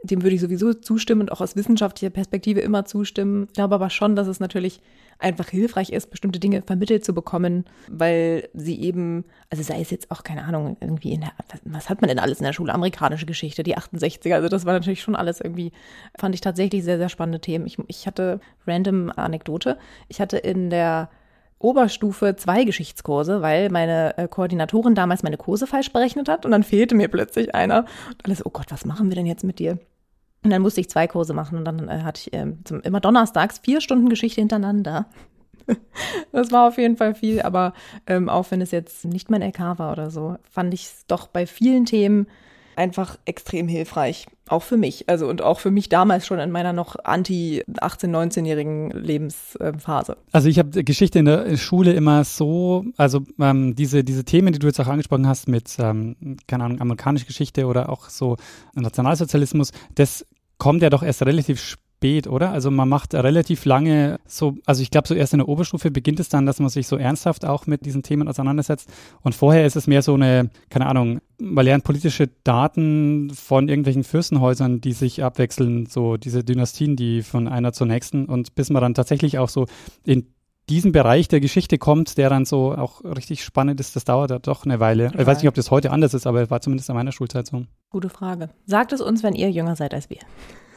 dem 0.03 0.21
würde 0.21 0.35
ich 0.35 0.41
sowieso 0.41 0.73
zustimmen 0.73 1.21
und 1.21 1.31
auch 1.31 1.41
aus 1.41 1.55
wissenschaftlicher 1.55 2.11
Perspektive 2.11 2.59
immer 2.59 2.85
zustimmen. 2.85 3.45
Ich 3.47 3.53
glaube 3.53 3.75
aber 3.75 3.89
schon, 3.89 4.15
dass 4.15 4.27
es 4.27 4.39
natürlich 4.39 4.79
einfach 5.19 5.49
hilfreich 5.49 5.91
ist, 5.91 6.11
bestimmte 6.11 6.39
Dinge 6.39 6.61
vermittelt 6.61 7.05
zu 7.05 7.13
bekommen, 7.13 7.65
weil 7.89 8.49
sie 8.53 8.79
eben, 8.81 9.25
also 9.49 9.63
sei 9.63 9.81
es 9.81 9.89
jetzt 9.89 10.11
auch, 10.11 10.23
keine 10.23 10.43
Ahnung, 10.43 10.77
irgendwie 10.81 11.13
in 11.13 11.21
der, 11.21 11.31
was 11.63 11.89
hat 11.89 12.01
man 12.01 12.09
denn 12.09 12.19
alles 12.19 12.39
in 12.39 12.45
der 12.45 12.53
Schule? 12.53 12.73
Amerikanische 12.73 13.25
Geschichte, 13.25 13.63
die 13.63 13.77
68er, 13.77 14.33
also 14.33 14.49
das 14.49 14.65
war 14.65 14.73
natürlich 14.73 15.01
schon 15.01 15.15
alles 15.15 15.39
irgendwie, 15.39 15.71
fand 16.19 16.35
ich 16.35 16.41
tatsächlich 16.41 16.83
sehr, 16.83 16.97
sehr 16.97 17.09
spannende 17.09 17.39
Themen. 17.39 17.65
Ich, 17.65 17.77
ich 17.87 18.05
hatte 18.05 18.39
random 18.67 19.11
Anekdote. 19.15 19.77
Ich 20.09 20.19
hatte 20.19 20.37
in 20.37 20.69
der 20.69 21.09
Oberstufe 21.63 22.35
zwei 22.35 22.63
Geschichtskurse, 22.63 23.41
weil 23.41 23.69
meine 23.69 24.17
äh, 24.17 24.27
Koordinatorin 24.27 24.95
damals 24.95 25.23
meine 25.23 25.37
Kurse 25.37 25.65
falsch 25.65 25.91
berechnet 25.91 26.29
hat 26.29 26.45
und 26.45 26.51
dann 26.51 26.63
fehlte 26.63 26.95
mir 26.95 27.07
plötzlich 27.07 27.55
einer. 27.55 27.85
Und 28.09 28.25
alles, 28.25 28.45
oh 28.45 28.49
Gott, 28.49 28.67
was 28.69 28.85
machen 28.85 29.09
wir 29.09 29.15
denn 29.15 29.25
jetzt 29.25 29.43
mit 29.43 29.59
dir? 29.59 29.79
Und 30.43 30.49
dann 30.49 30.61
musste 30.61 30.81
ich 30.81 30.89
zwei 30.89 31.07
Kurse 31.07 31.33
machen 31.33 31.57
und 31.57 31.65
dann 31.65 31.87
äh, 31.87 32.01
hatte 32.03 32.21
ich 32.25 32.33
äh, 32.33 32.53
zum, 32.65 32.81
immer 32.81 32.99
donnerstags 32.99 33.59
vier 33.59 33.81
Stunden 33.81 34.09
Geschichte 34.09 34.41
hintereinander. 34.41 35.05
das 36.33 36.51
war 36.51 36.67
auf 36.67 36.77
jeden 36.77 36.97
Fall 36.97 37.15
viel, 37.15 37.41
aber 37.41 37.73
ähm, 38.07 38.27
auch 38.27 38.51
wenn 38.51 38.61
es 38.61 38.71
jetzt 38.71 39.05
nicht 39.05 39.29
mein 39.31 39.41
LK 39.41 39.79
war 39.79 39.91
oder 39.93 40.11
so, 40.11 40.35
fand 40.49 40.73
ich 40.73 40.85
es 40.85 41.05
doch 41.07 41.27
bei 41.27 41.45
vielen 41.47 41.85
Themen 41.85 42.27
einfach 42.75 43.17
extrem 43.25 43.67
hilfreich. 43.67 44.27
Auch 44.47 44.63
für 44.63 44.77
mich. 44.77 45.09
Also 45.09 45.27
und 45.27 45.41
auch 45.41 45.59
für 45.59 45.71
mich 45.71 45.89
damals 45.89 46.27
schon 46.27 46.39
in 46.39 46.51
meiner 46.51 46.73
noch 46.73 46.95
anti-18-, 47.03 48.07
19-jährigen 48.07 48.91
Lebensphase. 48.91 50.17
Also 50.31 50.49
ich 50.49 50.59
habe 50.59 50.83
Geschichte 50.83 51.19
in 51.19 51.25
der 51.25 51.55
Schule 51.57 51.93
immer 51.93 52.23
so, 52.23 52.85
also 52.97 53.21
ähm, 53.39 53.75
diese, 53.75 54.03
diese 54.03 54.25
Themen, 54.25 54.51
die 54.51 54.59
du 54.59 54.67
jetzt 54.67 54.79
auch 54.79 54.87
angesprochen 54.87 55.27
hast 55.27 55.47
mit, 55.47 55.77
ähm, 55.79 56.37
keine 56.47 56.65
Ahnung, 56.65 56.81
amerikanische 56.81 57.25
Geschichte 57.25 57.65
oder 57.65 57.89
auch 57.89 58.09
so 58.09 58.35
Nationalsozialismus, 58.75 59.71
das 59.95 60.25
kommt 60.57 60.81
ja 60.81 60.89
doch 60.89 61.03
erst 61.03 61.21
relativ 61.23 61.77
spät 62.03 62.27
oder? 62.27 62.51
Also 62.51 62.69
man 62.69 62.89
macht 62.89 63.13
relativ 63.13 63.63
lange 63.63 64.19
so, 64.25 64.55
also 64.65 64.81
ich 64.81 64.91
glaube, 64.91 65.07
so 65.07 65.13
erst 65.13 65.33
in 65.33 65.39
der 65.39 65.47
Oberstufe 65.47 65.89
beginnt 65.89 66.19
es 66.19 66.27
dann, 66.27 66.45
dass 66.45 66.59
man 66.59 66.67
sich 66.67 66.87
so 66.87 66.97
ernsthaft 66.97 67.45
auch 67.45 67.65
mit 67.65 67.85
diesen 67.85 68.03
Themen 68.03 68.27
auseinandersetzt. 68.27 68.89
Und 69.21 69.35
vorher 69.35 69.65
ist 69.65 69.77
es 69.77 69.87
mehr 69.87 70.01
so 70.01 70.13
eine, 70.15 70.49
keine 70.69 70.87
Ahnung, 70.87 71.21
man 71.39 71.63
lernt 71.63 71.85
politische 71.85 72.29
Daten 72.43 73.31
von 73.33 73.69
irgendwelchen 73.69 74.03
Fürstenhäusern, 74.03 74.81
die 74.81 74.91
sich 74.91 75.23
abwechseln, 75.23 75.85
so 75.85 76.17
diese 76.17 76.43
Dynastien, 76.43 76.97
die 76.97 77.21
von 77.21 77.47
einer 77.47 77.71
zur 77.71 77.87
nächsten 77.87 78.25
und 78.25 78.53
bis 78.53 78.69
man 78.69 78.81
dann 78.81 78.93
tatsächlich 78.93 79.37
auch 79.37 79.49
so 79.49 79.67
in 80.05 80.27
diesen 80.69 80.91
Bereich 80.91 81.27
der 81.29 81.39
Geschichte 81.39 81.77
kommt, 81.77 82.17
der 82.17 82.29
dann 82.29 82.45
so 82.45 82.73
auch 82.73 83.03
richtig 83.03 83.43
spannend 83.43 83.79
ist, 83.79 83.95
das 83.95 84.05
dauert 84.05 84.31
ja 84.31 84.39
doch 84.39 84.65
eine 84.65 84.79
Weile. 84.79 85.11
Ich 85.17 85.25
weiß 85.25 85.39
nicht, 85.39 85.47
ob 85.47 85.55
das 85.55 85.71
heute 85.71 85.91
anders 85.91 86.13
ist, 86.13 86.25
aber 86.25 86.49
war 86.49 86.61
zumindest 86.61 86.89
in 86.89 86.95
meiner 86.95 87.11
Schulzeit 87.11 87.47
so. 87.47 87.63
Gute 87.89 88.09
Frage. 88.09 88.49
Sagt 88.65 88.93
es 88.93 89.01
uns, 89.01 89.23
wenn 89.23 89.35
ihr 89.35 89.51
jünger 89.51 89.75
seid 89.75 89.93
als 89.93 90.09
wir. 90.09 90.19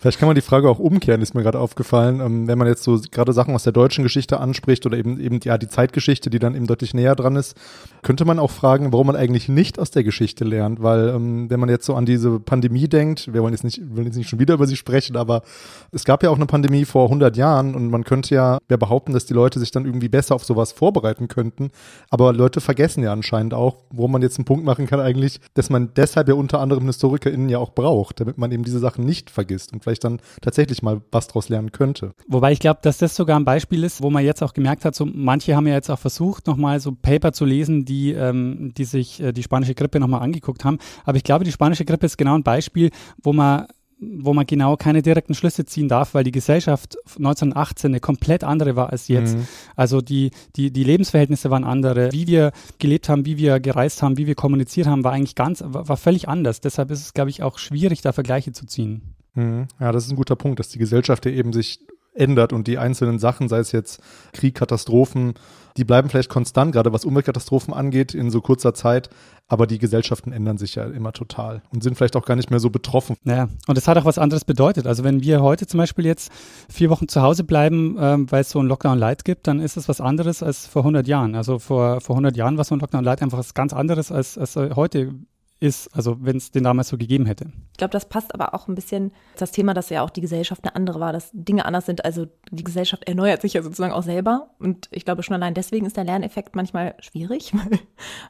Vielleicht 0.00 0.18
kann 0.18 0.26
man 0.26 0.34
die 0.34 0.42
Frage 0.42 0.68
auch 0.68 0.78
umkehren, 0.78 1.22
ist 1.22 1.34
mir 1.34 1.42
gerade 1.42 1.58
aufgefallen, 1.58 2.20
ähm, 2.20 2.46
wenn 2.46 2.58
man 2.58 2.68
jetzt 2.68 2.82
so 2.82 3.00
gerade 3.10 3.32
Sachen 3.32 3.54
aus 3.54 3.64
der 3.64 3.72
deutschen 3.72 4.04
Geschichte 4.04 4.38
anspricht 4.40 4.86
oder 4.86 4.96
eben 4.96 5.18
eben 5.18 5.40
ja 5.42 5.58
die 5.58 5.68
Zeitgeschichte, 5.68 6.30
die 6.30 6.38
dann 6.38 6.54
eben 6.54 6.66
deutlich 6.66 6.94
näher 6.94 7.14
dran 7.14 7.36
ist, 7.36 7.56
könnte 8.02 8.24
man 8.24 8.38
auch 8.38 8.50
fragen, 8.50 8.92
warum 8.92 9.08
man 9.08 9.16
eigentlich 9.16 9.48
nicht 9.48 9.78
aus 9.78 9.90
der 9.90 10.04
Geschichte 10.04 10.44
lernt, 10.44 10.82
weil 10.82 11.08
ähm, 11.08 11.50
wenn 11.50 11.60
man 11.60 11.68
jetzt 11.68 11.86
so 11.86 11.94
an 11.94 12.06
diese 12.06 12.38
Pandemie 12.38 12.88
denkt, 12.88 13.32
wir 13.32 13.42
wollen 13.42 13.52
jetzt 13.52 13.64
nicht, 13.64 13.80
wollen 13.94 14.06
jetzt 14.06 14.16
nicht 14.16 14.28
schon 14.28 14.38
wieder 14.38 14.54
über 14.54 14.66
sie 14.66 14.76
sprechen, 14.76 15.16
aber 15.16 15.42
es 15.90 16.04
gab 16.04 16.22
ja 16.22 16.30
auch 16.30 16.36
eine 16.36 16.46
Pandemie 16.46 16.84
vor 16.84 17.04
100 17.04 17.36
Jahren 17.36 17.74
und 17.74 17.90
man 17.90 18.04
könnte 18.04 18.34
ja, 18.34 18.58
ja 18.70 18.76
behaupten, 18.76 19.12
dass 19.12 19.26
die 19.26 19.34
Leute 19.34 19.58
sich 19.58 19.70
dann 19.70 19.86
irgendwie 19.86 20.08
besser 20.08 20.34
auf 20.34 20.44
sowas 20.44 20.72
vorbereiten 20.72 21.28
könnten, 21.28 21.70
aber 22.10 22.32
Leute 22.32 22.60
vergessen 22.60 23.02
ja 23.02 23.12
anscheinend 23.12 23.54
auch, 23.54 23.78
wo 23.90 24.08
man 24.08 24.22
jetzt 24.22 24.38
einen 24.38 24.44
Punkt 24.44 24.64
machen 24.64 24.86
kann 24.86 25.00
eigentlich, 25.00 25.40
dass 25.54 25.70
man 25.70 25.92
deshalb 25.96 26.28
ja 26.28 26.34
unter 26.34 26.60
anderem 26.60 26.86
HistorikerInnen 26.86 27.48
ja 27.48 27.58
auch 27.58 27.70
braucht, 27.70 28.20
damit 28.20 28.38
man 28.38 28.52
eben 28.52 28.64
diese 28.64 28.78
Sachen 28.78 29.04
nicht 29.04 29.30
vergisst 29.30 29.63
und 29.72 29.82
vielleicht 29.82 30.04
dann 30.04 30.20
tatsächlich 30.40 30.82
mal 30.82 31.00
was 31.10 31.28
draus 31.28 31.48
lernen 31.48 31.72
könnte. 31.72 32.12
Wobei 32.28 32.52
ich 32.52 32.58
glaube, 32.58 32.80
dass 32.82 32.98
das 32.98 33.16
sogar 33.16 33.38
ein 33.38 33.44
Beispiel 33.44 33.84
ist, 33.84 34.02
wo 34.02 34.10
man 34.10 34.24
jetzt 34.24 34.42
auch 34.42 34.52
gemerkt 34.52 34.84
hat, 34.84 34.94
so 34.94 35.06
manche 35.06 35.56
haben 35.56 35.66
ja 35.66 35.74
jetzt 35.74 35.90
auch 35.90 35.98
versucht, 35.98 36.46
nochmal 36.46 36.80
so 36.80 36.92
Paper 36.92 37.32
zu 37.32 37.44
lesen, 37.44 37.84
die, 37.84 38.12
ähm, 38.12 38.72
die 38.76 38.84
sich 38.84 39.20
äh, 39.20 39.32
die 39.32 39.42
spanische 39.42 39.74
Grippe 39.74 40.00
nochmal 40.00 40.22
angeguckt 40.22 40.64
haben. 40.64 40.78
Aber 41.04 41.16
ich 41.16 41.24
glaube, 41.24 41.44
die 41.44 41.52
spanische 41.52 41.84
Grippe 41.84 42.06
ist 42.06 42.18
genau 42.18 42.34
ein 42.34 42.42
Beispiel, 42.42 42.90
wo 43.22 43.32
man 43.32 43.66
wo 44.00 44.34
man 44.34 44.46
genau 44.46 44.76
keine 44.76 45.02
direkten 45.02 45.34
Schlüsse 45.34 45.64
ziehen 45.64 45.88
darf, 45.88 46.14
weil 46.14 46.24
die 46.24 46.32
Gesellschaft 46.32 46.96
1918 47.16 47.90
eine 47.90 48.00
komplett 48.00 48.44
andere 48.44 48.76
war 48.76 48.90
als 48.90 49.08
jetzt. 49.08 49.36
Mhm. 49.36 49.46
Also 49.76 50.00
die, 50.00 50.30
die, 50.56 50.70
die 50.70 50.84
Lebensverhältnisse 50.84 51.50
waren 51.50 51.64
andere. 51.64 52.12
Wie 52.12 52.26
wir 52.26 52.52
gelebt 52.78 53.08
haben, 53.08 53.24
wie 53.26 53.38
wir 53.38 53.60
gereist 53.60 54.02
haben, 54.02 54.16
wie 54.18 54.26
wir 54.26 54.34
kommuniziert 54.34 54.86
haben, 54.86 55.04
war 55.04 55.12
eigentlich 55.12 55.34
ganz, 55.34 55.62
war, 55.64 55.88
war 55.88 55.96
völlig 55.96 56.28
anders. 56.28 56.60
Deshalb 56.60 56.90
ist 56.90 57.00
es, 57.00 57.14
glaube 57.14 57.30
ich, 57.30 57.42
auch 57.42 57.58
schwierig, 57.58 58.02
da 58.02 58.12
Vergleiche 58.12 58.52
zu 58.52 58.66
ziehen. 58.66 59.13
Mhm. 59.34 59.66
Ja, 59.80 59.92
das 59.92 60.04
ist 60.04 60.10
ein 60.10 60.16
guter 60.16 60.36
Punkt, 60.36 60.58
dass 60.58 60.68
die 60.68 60.78
Gesellschaft 60.78 61.26
ja 61.26 61.32
eben 61.32 61.52
sich 61.52 61.80
ändert 62.14 62.52
und 62.52 62.66
die 62.66 62.78
einzelnen 62.78 63.18
Sachen, 63.18 63.48
sei 63.48 63.58
es 63.58 63.72
jetzt 63.72 64.00
Krieg, 64.32 64.54
Katastrophen, 64.54 65.34
die 65.76 65.84
bleiben 65.84 66.08
vielleicht 66.08 66.28
konstant, 66.28 66.72
gerade 66.72 66.92
was 66.92 67.04
Umweltkatastrophen 67.04 67.74
angeht, 67.74 68.14
in 68.14 68.30
so 68.30 68.40
kurzer 68.40 68.74
Zeit, 68.74 69.10
aber 69.48 69.66
die 69.66 69.78
Gesellschaften 69.78 70.32
ändern 70.32 70.56
sich 70.56 70.76
ja 70.76 70.84
immer 70.84 71.12
total 71.12 71.62
und 71.72 71.82
sind 71.82 71.96
vielleicht 71.96 72.14
auch 72.14 72.24
gar 72.24 72.36
nicht 72.36 72.50
mehr 72.50 72.60
so 72.60 72.70
betroffen. 72.70 73.16
Naja, 73.24 73.48
und 73.66 73.76
es 73.76 73.88
hat 73.88 73.98
auch 73.98 74.04
was 74.04 74.18
anderes 74.18 74.44
bedeutet. 74.44 74.86
Also 74.86 75.02
wenn 75.02 75.22
wir 75.22 75.42
heute 75.42 75.66
zum 75.66 75.78
Beispiel 75.78 76.06
jetzt 76.06 76.30
vier 76.70 76.90
Wochen 76.90 77.08
zu 77.08 77.22
Hause 77.22 77.42
bleiben, 77.42 77.96
ähm, 77.98 78.30
weil 78.30 78.42
es 78.42 78.50
so 78.50 78.60
ein 78.60 78.66
Lockdown 78.66 78.98
Light 78.98 79.24
gibt, 79.24 79.48
dann 79.48 79.58
ist 79.58 79.76
es 79.76 79.88
was 79.88 80.00
anderes 80.00 80.42
als 80.42 80.66
vor 80.66 80.82
100 80.82 81.08
Jahren. 81.08 81.34
Also 81.34 81.58
vor, 81.58 82.00
vor 82.00 82.14
100 82.14 82.36
Jahren 82.36 82.56
war 82.56 82.64
so 82.64 82.76
ein 82.76 82.80
Lockdown 82.80 83.02
Light 83.02 83.20
einfach 83.20 83.38
was 83.38 83.54
ganz 83.54 83.72
anderes 83.72 84.12
als, 84.12 84.38
als 84.38 84.54
heute 84.54 85.14
ist, 85.64 85.88
also 85.96 86.18
wenn 86.20 86.36
es 86.36 86.50
den 86.50 86.62
damals 86.62 86.88
so 86.88 86.98
gegeben 86.98 87.24
hätte. 87.24 87.46
Ich 87.72 87.78
glaube, 87.78 87.92
das 87.92 88.06
passt 88.06 88.34
aber 88.34 88.52
auch 88.52 88.68
ein 88.68 88.74
bisschen 88.74 89.12
das 89.38 89.50
Thema, 89.50 89.72
dass 89.72 89.88
ja 89.88 90.02
auch 90.02 90.10
die 90.10 90.20
Gesellschaft 90.20 90.62
eine 90.62 90.76
andere 90.76 91.00
war, 91.00 91.14
dass 91.14 91.30
Dinge 91.32 91.64
anders 91.64 91.86
sind. 91.86 92.04
Also 92.04 92.26
die 92.50 92.64
Gesellschaft 92.64 93.08
erneuert 93.08 93.40
sich 93.40 93.54
ja 93.54 93.62
sozusagen 93.62 93.94
auch 93.94 94.02
selber. 94.02 94.50
Und 94.58 94.88
ich 94.90 95.06
glaube, 95.06 95.22
schon 95.22 95.34
allein 95.34 95.54
deswegen 95.54 95.86
ist 95.86 95.96
der 95.96 96.04
Lerneffekt 96.04 96.54
manchmal 96.54 96.94
schwierig, 97.00 97.54
weil 97.70 97.78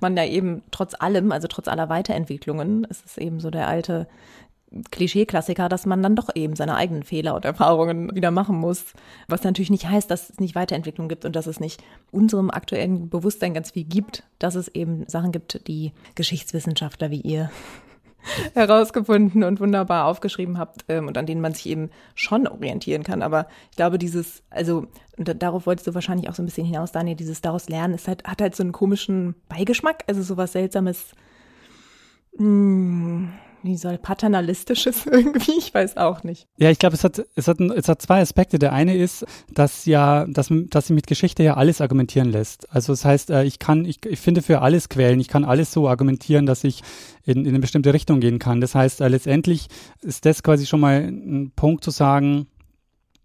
man 0.00 0.16
ja 0.16 0.24
eben 0.24 0.62
trotz 0.70 0.94
allem, 0.94 1.32
also 1.32 1.48
trotz 1.48 1.66
aller 1.66 1.88
Weiterentwicklungen, 1.88 2.84
ist 2.84 3.04
es 3.04 3.18
eben 3.18 3.40
so 3.40 3.50
der 3.50 3.66
alte 3.66 4.06
Klischee-Klassiker, 4.90 5.68
dass 5.68 5.86
man 5.86 6.02
dann 6.02 6.16
doch 6.16 6.28
eben 6.34 6.56
seine 6.56 6.76
eigenen 6.76 7.02
Fehler 7.02 7.34
und 7.34 7.44
Erfahrungen 7.44 8.14
wieder 8.14 8.30
machen 8.30 8.56
muss. 8.56 8.94
Was 9.28 9.44
natürlich 9.44 9.70
nicht 9.70 9.88
heißt, 9.88 10.10
dass 10.10 10.30
es 10.30 10.40
nicht 10.40 10.54
Weiterentwicklung 10.54 11.08
gibt 11.08 11.24
und 11.24 11.36
dass 11.36 11.46
es 11.46 11.60
nicht 11.60 11.82
unserem 12.10 12.50
aktuellen 12.50 13.08
Bewusstsein 13.08 13.54
ganz 13.54 13.72
viel 13.72 13.84
gibt, 13.84 14.24
dass 14.38 14.54
es 14.54 14.68
eben 14.68 15.06
Sachen 15.06 15.32
gibt, 15.32 15.66
die 15.68 15.92
Geschichtswissenschaftler 16.14 17.10
wie 17.10 17.20
ihr 17.20 17.50
herausgefunden 18.54 19.44
und 19.44 19.60
wunderbar 19.60 20.06
aufgeschrieben 20.06 20.58
habt 20.58 20.84
ähm, 20.88 21.08
und 21.08 21.18
an 21.18 21.26
denen 21.26 21.40
man 21.40 21.54
sich 21.54 21.66
eben 21.66 21.90
schon 22.14 22.46
orientieren 22.46 23.02
kann. 23.02 23.22
Aber 23.22 23.46
ich 23.70 23.76
glaube, 23.76 23.98
dieses, 23.98 24.42
also 24.50 24.86
darauf 25.16 25.66
wolltest 25.66 25.86
du 25.86 25.94
wahrscheinlich 25.94 26.28
auch 26.28 26.34
so 26.34 26.42
ein 26.42 26.46
bisschen 26.46 26.66
hinaus, 26.66 26.92
Daniel, 26.92 27.16
dieses 27.16 27.40
daraus 27.40 27.68
lernen, 27.68 27.94
ist 27.94 28.08
halt, 28.08 28.24
hat 28.24 28.40
halt 28.40 28.56
so 28.56 28.62
einen 28.62 28.72
komischen 28.72 29.34
Beigeschmack, 29.48 30.04
also 30.06 30.22
sowas 30.22 30.52
Seltsames. 30.52 31.12
Mh, 32.36 33.28
wie 33.64 33.76
soll 33.76 33.98
paternalistisches 33.98 35.06
irgendwie, 35.10 35.52
ich 35.58 35.72
weiß 35.72 35.96
auch 35.96 36.22
nicht. 36.22 36.46
Ja, 36.58 36.70
ich 36.70 36.78
glaube, 36.78 36.94
es 36.94 37.02
hat, 37.02 37.24
es, 37.34 37.48
hat, 37.48 37.60
es 37.60 37.88
hat 37.88 38.02
zwei 38.02 38.20
Aspekte. 38.20 38.58
Der 38.58 38.72
eine 38.72 38.96
ist, 38.96 39.24
dass 39.52 39.86
ja, 39.86 40.26
dass, 40.26 40.48
dass 40.50 40.86
sie 40.86 40.92
mit 40.92 41.06
Geschichte 41.06 41.42
ja 41.42 41.54
alles 41.54 41.80
argumentieren 41.80 42.30
lässt. 42.30 42.70
Also 42.72 42.92
das 42.92 43.04
heißt, 43.04 43.30
äh, 43.30 43.44
ich 43.44 43.58
kann, 43.58 43.84
ich, 43.84 44.04
ich 44.04 44.20
finde 44.20 44.42
für 44.42 44.60
alles 44.60 44.88
Quellen, 44.88 45.18
ich 45.18 45.28
kann 45.28 45.44
alles 45.44 45.72
so 45.72 45.88
argumentieren, 45.88 46.46
dass 46.46 46.62
ich 46.62 46.82
in, 47.24 47.40
in 47.40 47.48
eine 47.48 47.60
bestimmte 47.60 47.94
Richtung 47.94 48.20
gehen 48.20 48.38
kann. 48.38 48.60
Das 48.60 48.74
heißt, 48.74 49.00
äh, 49.00 49.08
letztendlich 49.08 49.68
ist 50.02 50.26
das 50.26 50.42
quasi 50.42 50.66
schon 50.66 50.80
mal 50.80 51.00
ein 51.00 51.52
Punkt 51.56 51.82
zu 51.82 51.90
sagen, 51.90 52.46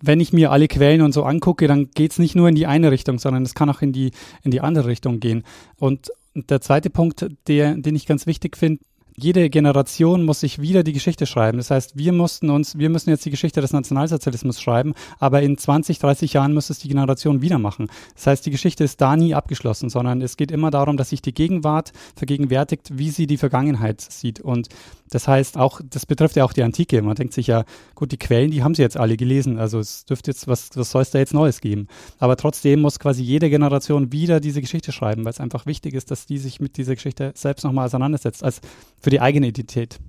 wenn 0.02 0.22
ich 0.22 0.32
mir 0.32 0.52
alle 0.52 0.70
Quellen 0.70 1.02
und 1.02 1.14
so 1.14 1.24
angucke, 1.24 1.68
dann 1.68 1.92
geht 1.92 2.14
es 2.14 2.20
nicht 2.20 2.36
nur 2.36 2.48
in 2.48 2.56
die 2.56 2.68
eine 2.68 2.92
Richtung, 2.92 3.20
sondern 3.20 3.44
es 3.44 3.54
kann 3.54 3.70
auch 3.70 3.82
in 3.82 3.92
die, 3.92 4.12
in 4.44 4.52
die 4.52 4.62
andere 4.62 4.88
Richtung 4.88 5.20
gehen. 5.20 5.44
Und 5.76 6.10
der 6.34 6.62
zweite 6.62 6.90
Punkt, 6.90 7.26
der, 7.48 7.76
den 7.76 7.96
ich 7.96 8.06
ganz 8.06 8.26
wichtig 8.26 8.56
finde, 8.56 8.82
jede 9.22 9.50
Generation 9.50 10.24
muss 10.24 10.40
sich 10.40 10.62
wieder 10.62 10.84
die 10.84 10.94
Geschichte 10.94 11.26
schreiben. 11.26 11.58
Das 11.58 11.72
heißt, 11.72 11.98
wir 11.98 12.14
mussten 12.14 12.50
uns, 12.50 12.78
wir 12.78 12.90
müssen 12.90 13.10
jetzt 13.10 13.26
die 13.26 13.32
Geschichte 13.32 13.62
des 13.62 13.74
Nationalsozialismus 13.74 14.62
schreiben, 14.62 14.94
aber 15.20 15.42
in 15.42 15.58
20, 15.58 16.00
30 16.00 16.34
Jahren 16.34 16.54
muss 16.54 16.70
es 16.70 16.80
die 16.80 16.88
Generation 16.88 17.42
wieder 17.42 17.60
machen. 17.60 17.88
Das 18.16 18.28
heißt, 18.28 18.46
die 18.46 18.52
Geschichte 18.52 18.84
ist 18.84 19.02
da 19.02 19.16
nie 19.16 19.34
abgeschlossen, 19.34 19.90
sondern 19.90 20.22
es 20.22 20.38
geht 20.38 20.52
immer 20.52 20.72
darum, 20.72 20.98
dass 20.98 21.10
sich 21.10 21.22
die 21.22 21.34
Gegenwart 21.34 21.92
vergegenwärtigt, 22.16 22.98
wie 22.98 23.10
sie 23.10 23.28
die 23.28 23.38
Vergangenheit 23.38 24.02
sieht. 24.02 24.40
Und 24.40 24.70
das 25.10 25.28
heißt 25.28 25.58
auch, 25.58 25.82
das 25.84 26.06
betrifft 26.06 26.36
ja 26.36 26.46
auch 26.46 26.54
die 26.54 26.64
Antike. 26.64 27.02
Man 27.02 27.16
denkt 27.16 27.34
sich 27.34 27.48
ja, 27.48 27.66
gut, 27.96 28.12
die 28.12 28.18
Quellen, 28.18 28.52
die 28.52 28.64
haben 28.64 28.76
sie 28.76 28.82
jetzt 28.82 28.98
alle 28.98 29.18
gelesen. 29.18 29.58
Also 29.58 29.80
es 29.80 30.06
dürfte 30.06 30.32
jetzt, 30.32 30.48
was, 30.48 30.70
was 30.76 30.92
soll 30.92 31.02
es 31.02 31.12
da 31.12 31.20
jetzt 31.20 31.34
Neues 31.34 31.62
geben? 31.62 31.88
Aber 32.20 32.38
trotzdem 32.38 32.82
muss 32.82 33.00
quasi 33.00 33.24
jede 33.24 33.50
Generation 33.50 34.12
wieder 34.12 34.40
diese 34.40 34.62
Geschichte 34.62 34.92
schreiben, 34.92 35.26
weil 35.26 35.32
es 35.32 35.40
einfach 35.40 35.66
wichtig 35.66 35.94
ist, 35.94 36.12
dass 36.12 36.26
die 36.26 36.38
sich 36.38 36.60
mit 36.60 36.78
dieser 36.78 36.96
Geschichte 36.96 37.32
selbst 37.36 37.64
nochmal 37.64 37.86
auseinandersetzt, 37.86 38.44
als 38.44 38.62
für 39.00 39.10
die 39.10 39.22
eigene 39.22 39.48
Identität. 39.48 40.00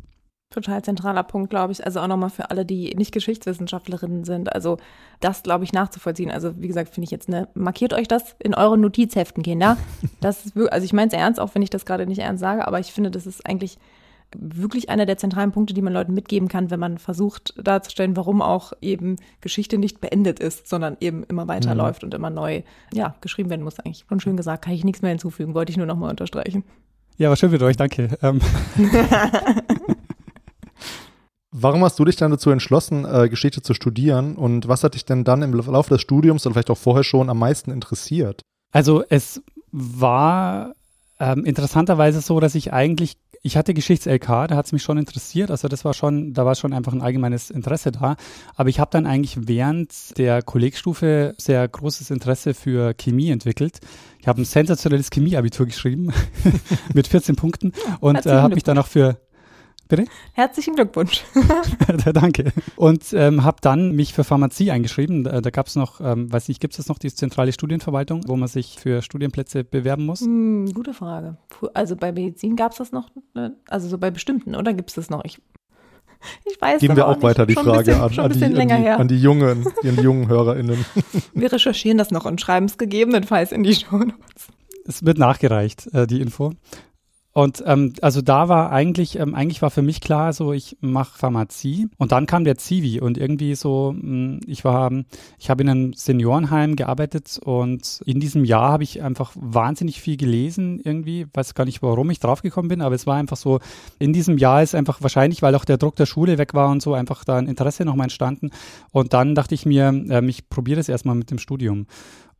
Total 0.52 0.83
zentraler 0.83 1.23
Punkt, 1.23 1.49
glaube 1.49 1.73
ich. 1.73 1.87
Also 1.87 2.00
auch 2.00 2.09
nochmal 2.09 2.28
für 2.28 2.50
alle, 2.50 2.66
die 2.66 2.92
nicht 2.97 3.12
Geschichtswissenschaftlerinnen 3.12 4.25
sind. 4.25 4.52
Also 4.52 4.78
das, 5.21 5.45
glaube 5.45 5.62
ich, 5.62 5.73
nachzuvollziehen. 5.73 6.33
Also 6.33 6.61
wie 6.61 6.66
gesagt, 6.66 6.92
finde 6.92 7.04
ich 7.04 7.12
jetzt, 7.12 7.28
ne, 7.28 7.47
markiert 7.54 7.95
euch 7.95 8.09
das 8.09 8.35
in 8.40 8.54
euren 8.54 8.80
Notizheften, 8.80 9.45
Kinder. 9.45 9.76
Das 10.21 10.47
ist 10.47 10.57
also 10.57 10.85
ich 10.85 10.92
meine 10.92 11.07
es 11.07 11.14
ernst, 11.14 11.38
auch 11.38 11.54
wenn 11.54 11.62
ich 11.62 11.71
das 11.71 11.87
gerade 11.87 12.04
nicht 12.04 12.19
ernst 12.19 12.40
sage, 12.40 12.66
aber 12.66 12.80
ich 12.80 12.92
finde, 12.92 13.12
das 13.12 13.26
ist 13.26 13.47
eigentlich 13.47 13.78
wirklich 14.37 14.89
einer 14.89 15.07
der 15.07 15.19
zentralen 15.19 15.53
Punkte, 15.53 15.75
die 15.75 15.83
man 15.83 15.93
Leuten 15.93 16.15
mitgeben 16.15 16.49
kann, 16.49 16.71
wenn 16.71 16.81
man 16.81 16.99
versucht 16.99 17.55
darzustellen, 17.57 18.17
warum 18.17 18.43
auch 18.43 18.73
eben 18.81 19.17
Geschichte 19.41 19.79
nicht 19.79 20.01
beendet 20.01 20.39
ist, 20.41 20.69
sondern 20.69 20.97
eben 21.01 21.25
immer 21.25 21.49
weiterläuft 21.49 22.03
mhm. 22.03 22.07
und 22.07 22.15
immer 22.15 22.31
neu, 22.31 22.63
ja, 22.93 23.15
geschrieben 23.21 23.51
werden 23.51 23.63
muss 23.63 23.79
eigentlich. 23.81 24.05
Und 24.09 24.23
schön 24.23 24.37
gesagt, 24.37 24.65
kann 24.65 24.75
ich 24.75 24.85
nichts 24.85 25.03
mehr 25.03 25.11
hinzufügen, 25.11 25.55
wollte 25.55 25.71
ich 25.71 25.77
nur 25.77 25.87
nochmal 25.87 26.11
unterstreichen. 26.11 26.65
Ja, 27.17 27.29
war 27.29 27.37
schön 27.37 27.51
mit 27.51 27.63
euch, 27.63 27.77
danke. 27.77 28.17
Ähm. 28.23 28.41
Warum 31.53 31.83
hast 31.83 31.99
du 31.99 32.05
dich 32.05 32.15
dann 32.17 32.31
dazu 32.31 32.51
entschlossen, 32.51 33.05
äh, 33.05 33.29
Geschichte 33.29 33.61
zu 33.61 33.75
studieren 33.75 34.37
und 34.37 34.69
was 34.69 34.85
hat 34.85 34.95
dich 34.95 35.05
denn 35.05 35.25
dann 35.25 35.43
im 35.43 35.53
Laufe 35.53 35.91
des 35.91 36.01
Studiums 36.01 36.47
oder 36.47 36.55
vielleicht 36.55 36.71
auch 36.71 36.79
vorher 36.79 37.03
schon 37.03 37.29
am 37.29 37.39
meisten 37.39 37.73
interessiert? 37.73 38.43
Also 38.71 39.03
es 39.09 39.43
war 39.73 40.75
ähm, 41.19 41.45
interessanterweise 41.45 42.21
so, 42.21 42.39
dass 42.41 42.55
ich 42.55 42.73
eigentlich 42.73 43.19
ich 43.42 43.56
hatte 43.56 43.73
Geschichts-LK, 43.73 44.49
da 44.49 44.56
hat 44.56 44.66
es 44.66 44.73
mich 44.73 44.82
schon 44.82 44.99
interessiert. 44.99 45.50
Also 45.50 45.68
das 45.68 45.85
war 45.85 45.94
schon, 45.94 46.35
da 46.35 46.44
war 46.44 46.54
schon 46.54 46.75
einfach 46.75 46.92
ein 46.92 47.00
allgemeines 47.00 47.50
Interesse 47.50 47.90
da. 47.90 48.16
Aber 48.54 48.68
ich 48.68 48.80
habe 48.80 48.90
dann 48.90 49.06
eigentlich 49.06 49.49
während 49.49 50.18
der 50.18 50.42
Kollegstufe 50.42 51.35
sehr 51.38 51.66
großes 51.66 52.11
Interesse 52.11 52.52
für 52.52 52.92
Chemie 52.92 53.30
entwickelt. 53.30 53.80
Ich 54.18 54.28
habe 54.28 54.42
ein 54.42 54.44
sensationelles 54.44 55.09
Chemieabitur 55.11 55.64
geschrieben 55.64 56.12
mit 56.94 57.06
14 57.06 57.37
Punkten 57.37 57.73
und 58.00 58.26
äh, 58.26 58.30
habe 58.30 58.54
mich 58.54 58.64
dann 58.64 58.76
auch 58.76 58.87
für 58.87 59.18
Bitte? 59.90 60.04
Herzlichen 60.35 60.76
Glückwunsch. 60.76 61.25
Danke. 62.14 62.52
Und 62.76 63.12
ähm, 63.12 63.42
habe 63.42 63.59
dann 63.61 63.90
mich 63.97 64.14
für 64.14 64.23
Pharmazie 64.23 64.70
eingeschrieben. 64.70 65.25
Da, 65.25 65.40
da 65.40 65.50
gab 65.50 65.66
es 65.66 65.75
noch, 65.75 66.00
ähm, 66.00 66.32
weiß 66.32 66.47
nicht, 66.47 66.61
gibt 66.61 66.78
es 66.78 66.88
noch 66.88 66.99
die 66.99 67.12
zentrale 67.12 67.52
Studienverwaltung, 67.52 68.23
wo 68.28 68.37
man 68.37 68.47
sich 68.47 68.78
für 68.78 69.02
Studienplätze 69.02 69.64
bewerben 69.64 70.06
muss? 70.06 70.20
Hm, 70.20 70.73
gute 70.73 70.94
Frage. 70.94 71.38
Also 71.75 71.97
bei 71.97 72.12
Medizin 72.12 72.54
gab 72.54 72.70
es 72.70 72.78
das 72.78 72.92
noch, 72.92 73.11
ne? 73.35 73.56
also 73.68 73.88
so 73.88 73.99
bei 73.99 74.12
bestimmten, 74.12 74.54
oder 74.54 74.73
gibt 74.75 74.90
es 74.90 74.94
das 74.94 75.11
noch? 75.11 75.25
Ich, 75.25 75.40
ich 76.44 76.61
weiß 76.61 76.80
Geben 76.80 76.94
wir 76.94 77.09
auch, 77.09 77.16
auch 77.16 77.23
weiter 77.23 77.44
die 77.44 77.54
Frage 77.54 77.78
bisschen, 77.78 78.00
an, 78.00 78.30
an, 78.30 78.32
die, 78.32 78.44
an, 78.44 78.68
die, 78.68 78.88
an, 78.88 79.09
die, 79.09 79.20
jungen, 79.20 79.66
an 79.82 79.97
die 79.97 80.02
jungen 80.02 80.28
HörerInnen. 80.28 80.85
Wir 81.35 81.52
recherchieren 81.52 81.99
das 81.99 82.12
noch 82.12 82.26
und 82.26 82.40
schreiben 82.40 82.66
es 82.66 82.78
gegebenenfalls 82.78 83.50
in 83.50 83.64
die 83.64 83.75
Show 83.75 83.97
Notes. 83.97 84.49
Es 84.87 85.04
wird 85.04 85.18
nachgereicht, 85.18 85.88
äh, 85.92 86.06
die 86.06 86.20
Info. 86.20 86.52
Und 87.33 87.63
ähm, 87.65 87.93
also 88.03 88.23
da 88.23 88.49
war 88.49 88.73
eigentlich, 88.73 89.17
ähm, 89.17 89.37
eigentlich 89.37 89.63
war 89.63 89.71
für 89.71 89.83
mich 89.83 90.01
klar, 90.01 90.33
so 90.33 90.53
ich 90.53 90.77
mache 90.81 91.17
Pharmazie 91.17 91.89
und 91.97 92.11
dann 92.11 92.27
kam 92.27 92.43
der 92.43 92.59
Zivi 92.59 93.01
und 93.01 93.19
irgendwie 93.19 93.55
so, 93.55 93.95
mh, 93.97 94.01
hm, 94.03 94.41
ich 94.47 94.65
war, 94.65 94.91
ich 95.39 95.49
habe 95.49 95.63
in 95.63 95.69
einem 95.69 95.93
Seniorenheim 95.93 96.75
gearbeitet 96.75 97.39
und 97.45 98.01
in 98.05 98.19
diesem 98.19 98.45
Jahr 98.45 98.73
habe 98.73 98.83
ich 98.83 99.01
einfach 99.03 99.33
wahnsinnig 99.37 100.01
viel 100.01 100.17
gelesen 100.17 100.81
irgendwie, 100.83 101.27
weiß 101.33 101.55
gar 101.55 101.67
nicht, 101.67 101.83
warum 101.83 102.11
ich 102.11 102.19
draufgekommen 102.19 102.69
bin, 102.69 102.83
aber 102.83 102.97
es 102.97 103.07
war 103.07 103.17
einfach 103.17 103.37
so, 103.37 103.61
in 104.01 104.13
diesem 104.13 104.37
Jahr 104.37 104.65
ist 104.65 104.75
einfach 104.75 105.01
wahrscheinlich, 105.01 105.41
weil 105.41 105.55
auch 105.55 105.65
der 105.65 105.79
Druck 105.79 105.95
der 105.95 106.07
Schule 106.07 106.37
weg 106.37 106.53
war 106.55 106.71
und 106.71 106.83
so, 106.83 106.95
einfach 106.95 107.25
da 107.25 107.37
ein 107.37 107.47
Interesse 107.47 107.85
nochmal 107.85 108.07
entstanden. 108.07 108.51
Und 108.91 109.13
dann 109.13 109.37
dachte 109.37 109.55
ich 109.55 109.65
mir, 109.67 109.89
ähm, 109.89 110.29
ich 110.29 110.49
probiere 110.49 110.79
das 110.79 110.89
erstmal 110.89 111.15
mit 111.15 111.31
dem 111.31 111.39
Studium. 111.39 111.87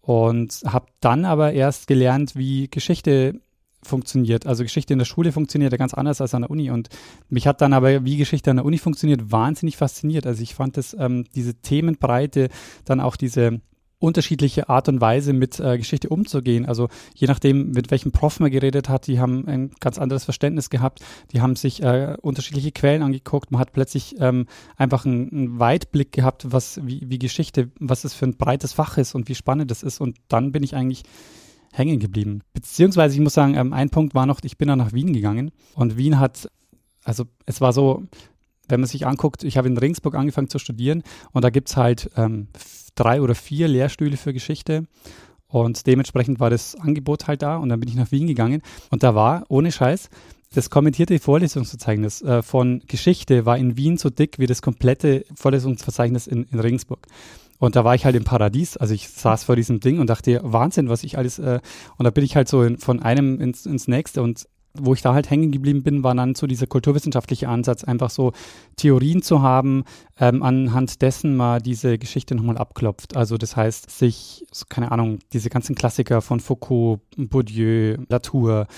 Und 0.01 0.63
habe 0.67 0.87
dann 1.01 1.25
aber 1.25 1.53
erst 1.53 1.87
gelernt, 1.87 2.35
wie 2.35 2.69
Geschichte 2.69 3.41
funktioniert. 3.83 4.47
Also 4.47 4.63
Geschichte 4.63 4.93
in 4.93 4.99
der 4.99 5.07
Schule 5.07 5.33
funktioniert 5.33 5.73
ja 5.73 5.79
ganz 5.79 5.95
anders 5.95 6.21
als 6.21 6.35
an 6.35 6.43
der 6.43 6.51
Uni. 6.51 6.71
Und 6.71 6.89
mich 7.29 7.47
hat 7.47 7.61
dann 7.61 7.73
aber, 7.73 8.05
wie 8.05 8.17
Geschichte 8.17 8.51
an 8.51 8.57
der 8.57 8.67
Uni 8.67 8.79
funktioniert, 8.79 9.33
wahnsinnig 9.33 9.77
fasziniert. 9.77 10.27
Also 10.27 10.43
ich 10.43 10.55
fand 10.55 10.77
das, 10.77 10.97
ähm, 10.99 11.25
diese 11.35 11.55
Themenbreite, 11.55 12.49
dann 12.85 13.01
auch 13.01 13.17
diese 13.17 13.61
unterschiedliche 14.01 14.69
Art 14.69 14.89
und 14.89 15.01
Weise 15.01 15.33
mit 15.33 15.61
äh, 15.61 15.77
Geschichte 15.77 16.09
umzugehen. 16.09 16.65
Also 16.65 16.89
je 17.15 17.27
nachdem, 17.27 17.71
mit 17.71 17.91
welchem 17.91 18.13
Prof 18.13 18.41
man 18.41 18.51
geredet 18.51 18.89
hat, 18.89 19.07
die 19.07 19.21
haben 19.21 19.47
ein 19.47 19.73
ganz 19.79 19.99
anderes 19.99 20.25
Verständnis 20.25 20.71
gehabt. 20.71 21.01
Die 21.33 21.43
haben 21.43 21.55
sich 21.55 21.83
äh, 21.83 22.17
unterschiedliche 22.21 22.73
Quellen 22.73 23.03
angeguckt. 23.03 23.51
Man 23.51 23.61
hat 23.61 23.73
plötzlich 23.73 24.17
ähm, 24.19 24.47
einfach 24.77 25.05
einen, 25.05 25.31
einen 25.31 25.59
Weitblick 25.59 26.13
gehabt, 26.13 26.47
was 26.51 26.81
wie, 26.83 27.03
wie 27.09 27.19
Geschichte, 27.19 27.71
was 27.79 28.05
es 28.05 28.15
für 28.15 28.25
ein 28.25 28.39
breites 28.39 28.73
Fach 28.73 28.97
ist 28.97 29.15
und 29.15 29.29
wie 29.29 29.35
spannend 29.35 29.71
das 29.71 29.83
ist. 29.83 30.01
Und 30.01 30.17
dann 30.29 30.51
bin 30.51 30.63
ich 30.63 30.75
eigentlich 30.75 31.03
hängen 31.73 31.99
geblieben. 31.99 32.43
Beziehungsweise 32.53 33.15
ich 33.15 33.21
muss 33.21 33.35
sagen, 33.35 33.55
ähm, 33.55 33.73
ein 33.73 33.91
Punkt 33.91 34.15
war 34.15 34.27
noch, 34.27 34.41
ich 34.43 34.59
bin 34.59 34.69
dann 34.69 34.79
nach 34.79 34.93
Wien 34.93 35.13
gegangen 35.13 35.51
und 35.75 35.97
Wien 35.97 36.19
hat, 36.19 36.51
also 37.05 37.25
es 37.47 37.61
war 37.61 37.73
so, 37.73 38.05
wenn 38.69 38.81
man 38.81 38.89
sich 38.89 39.07
anguckt, 39.07 39.45
ich 39.45 39.57
habe 39.57 39.69
in 39.69 39.77
Regensburg 39.77 40.15
angefangen 40.15 40.49
zu 40.49 40.59
studieren 40.59 41.03
und 41.33 41.45
da 41.45 41.51
gibt 41.51 41.69
es 41.69 41.77
halt 41.77 42.11
ähm, 42.17 42.49
drei 42.95 43.21
oder 43.21 43.35
vier 43.35 43.69
Lehrstühle 43.69 44.17
für 44.17 44.33
Geschichte 44.33 44.85
und 45.49 45.87
dementsprechend 45.87 46.41
war 46.41 46.51
das 46.51 46.75
Angebot 46.77 47.27
halt 47.27 47.43
da 47.43 47.57
und 47.57 47.69
dann 47.69 47.81
bin 47.81 47.89
ich 47.89 47.97
nach 47.97 48.13
Wien 48.13 48.27
gegangen 48.27 48.63
und 48.91 49.03
da 49.03 49.15
war, 49.15 49.45
ohne 49.49 49.73
Scheiß, 49.73 50.11
das 50.53 50.69
kommentierte 50.69 51.19
Vorlesungsverzeichnis 51.21 52.23
äh, 52.23 52.43
von 52.43 52.83
Geschichte 52.89 53.47
war 53.47 53.57
in 53.57 53.77
Wien 53.77 53.97
so 53.97 54.11
dick 54.11 54.39
wie 54.41 54.47
das 54.47 54.63
komplette 54.63 55.25
Vorlesungsverzeichnis 55.37 56.27
in, 56.27 56.45
in 56.51 56.59
Regensburg. 56.59 57.07
Und 57.61 57.77
da 57.77 57.85
war 57.85 57.95
ich 57.95 58.05
halt 58.05 58.17
im 58.17 58.25
Paradies. 58.25 58.77
Also 58.77 58.95
ich 58.95 59.09
saß 59.09 59.45
vor 59.45 59.55
diesem 59.55 59.79
Ding 59.79 60.01
und 60.01 60.09
dachte, 60.09 60.41
Wahnsinn, 60.43 60.89
was 60.89 61.05
ich 61.05 61.17
alles. 61.17 61.39
Äh, 61.39 61.61
und 61.99 62.05
da 62.05 62.11
bin 62.11 62.25
ich 62.25 62.35
halt 62.35 62.49
so 62.49 62.63
in, 62.65 62.79
von 62.79 63.01
einem 63.01 63.39
ins, 63.39 63.67
ins 63.67 63.87
nächste. 63.87 64.23
Und 64.23 64.49
wo 64.75 64.95
ich 64.95 65.03
da 65.03 65.15
halt 65.15 65.31
hängen 65.31 65.51
geblieben 65.51 65.83
bin, 65.83 66.03
war 66.03 66.15
dann 66.15 66.35
so 66.35 66.47
dieser 66.47 66.67
kulturwissenschaftliche 66.67 67.49
Ansatz, 67.49 67.85
einfach 67.85 68.09
so 68.09 68.33
Theorien 68.77 69.21
zu 69.21 69.43
haben, 69.43 69.85
ähm, 70.19 70.43
anhand 70.43 71.03
dessen 71.03 71.37
mal 71.37 71.61
diese 71.61 71.99
Geschichte 71.99 72.35
nochmal 72.35 72.57
abklopft. 72.57 73.17
Also 73.17 73.37
das 73.37 73.57
heißt, 73.57 73.91
sich, 73.91 74.47
keine 74.69 74.93
Ahnung, 74.93 75.19
diese 75.33 75.51
ganzen 75.51 75.75
Klassiker 75.75 76.23
von 76.23 76.41
Foucault, 76.41 77.01
Bourdieu, 77.17 77.99
Latour, 78.09 78.69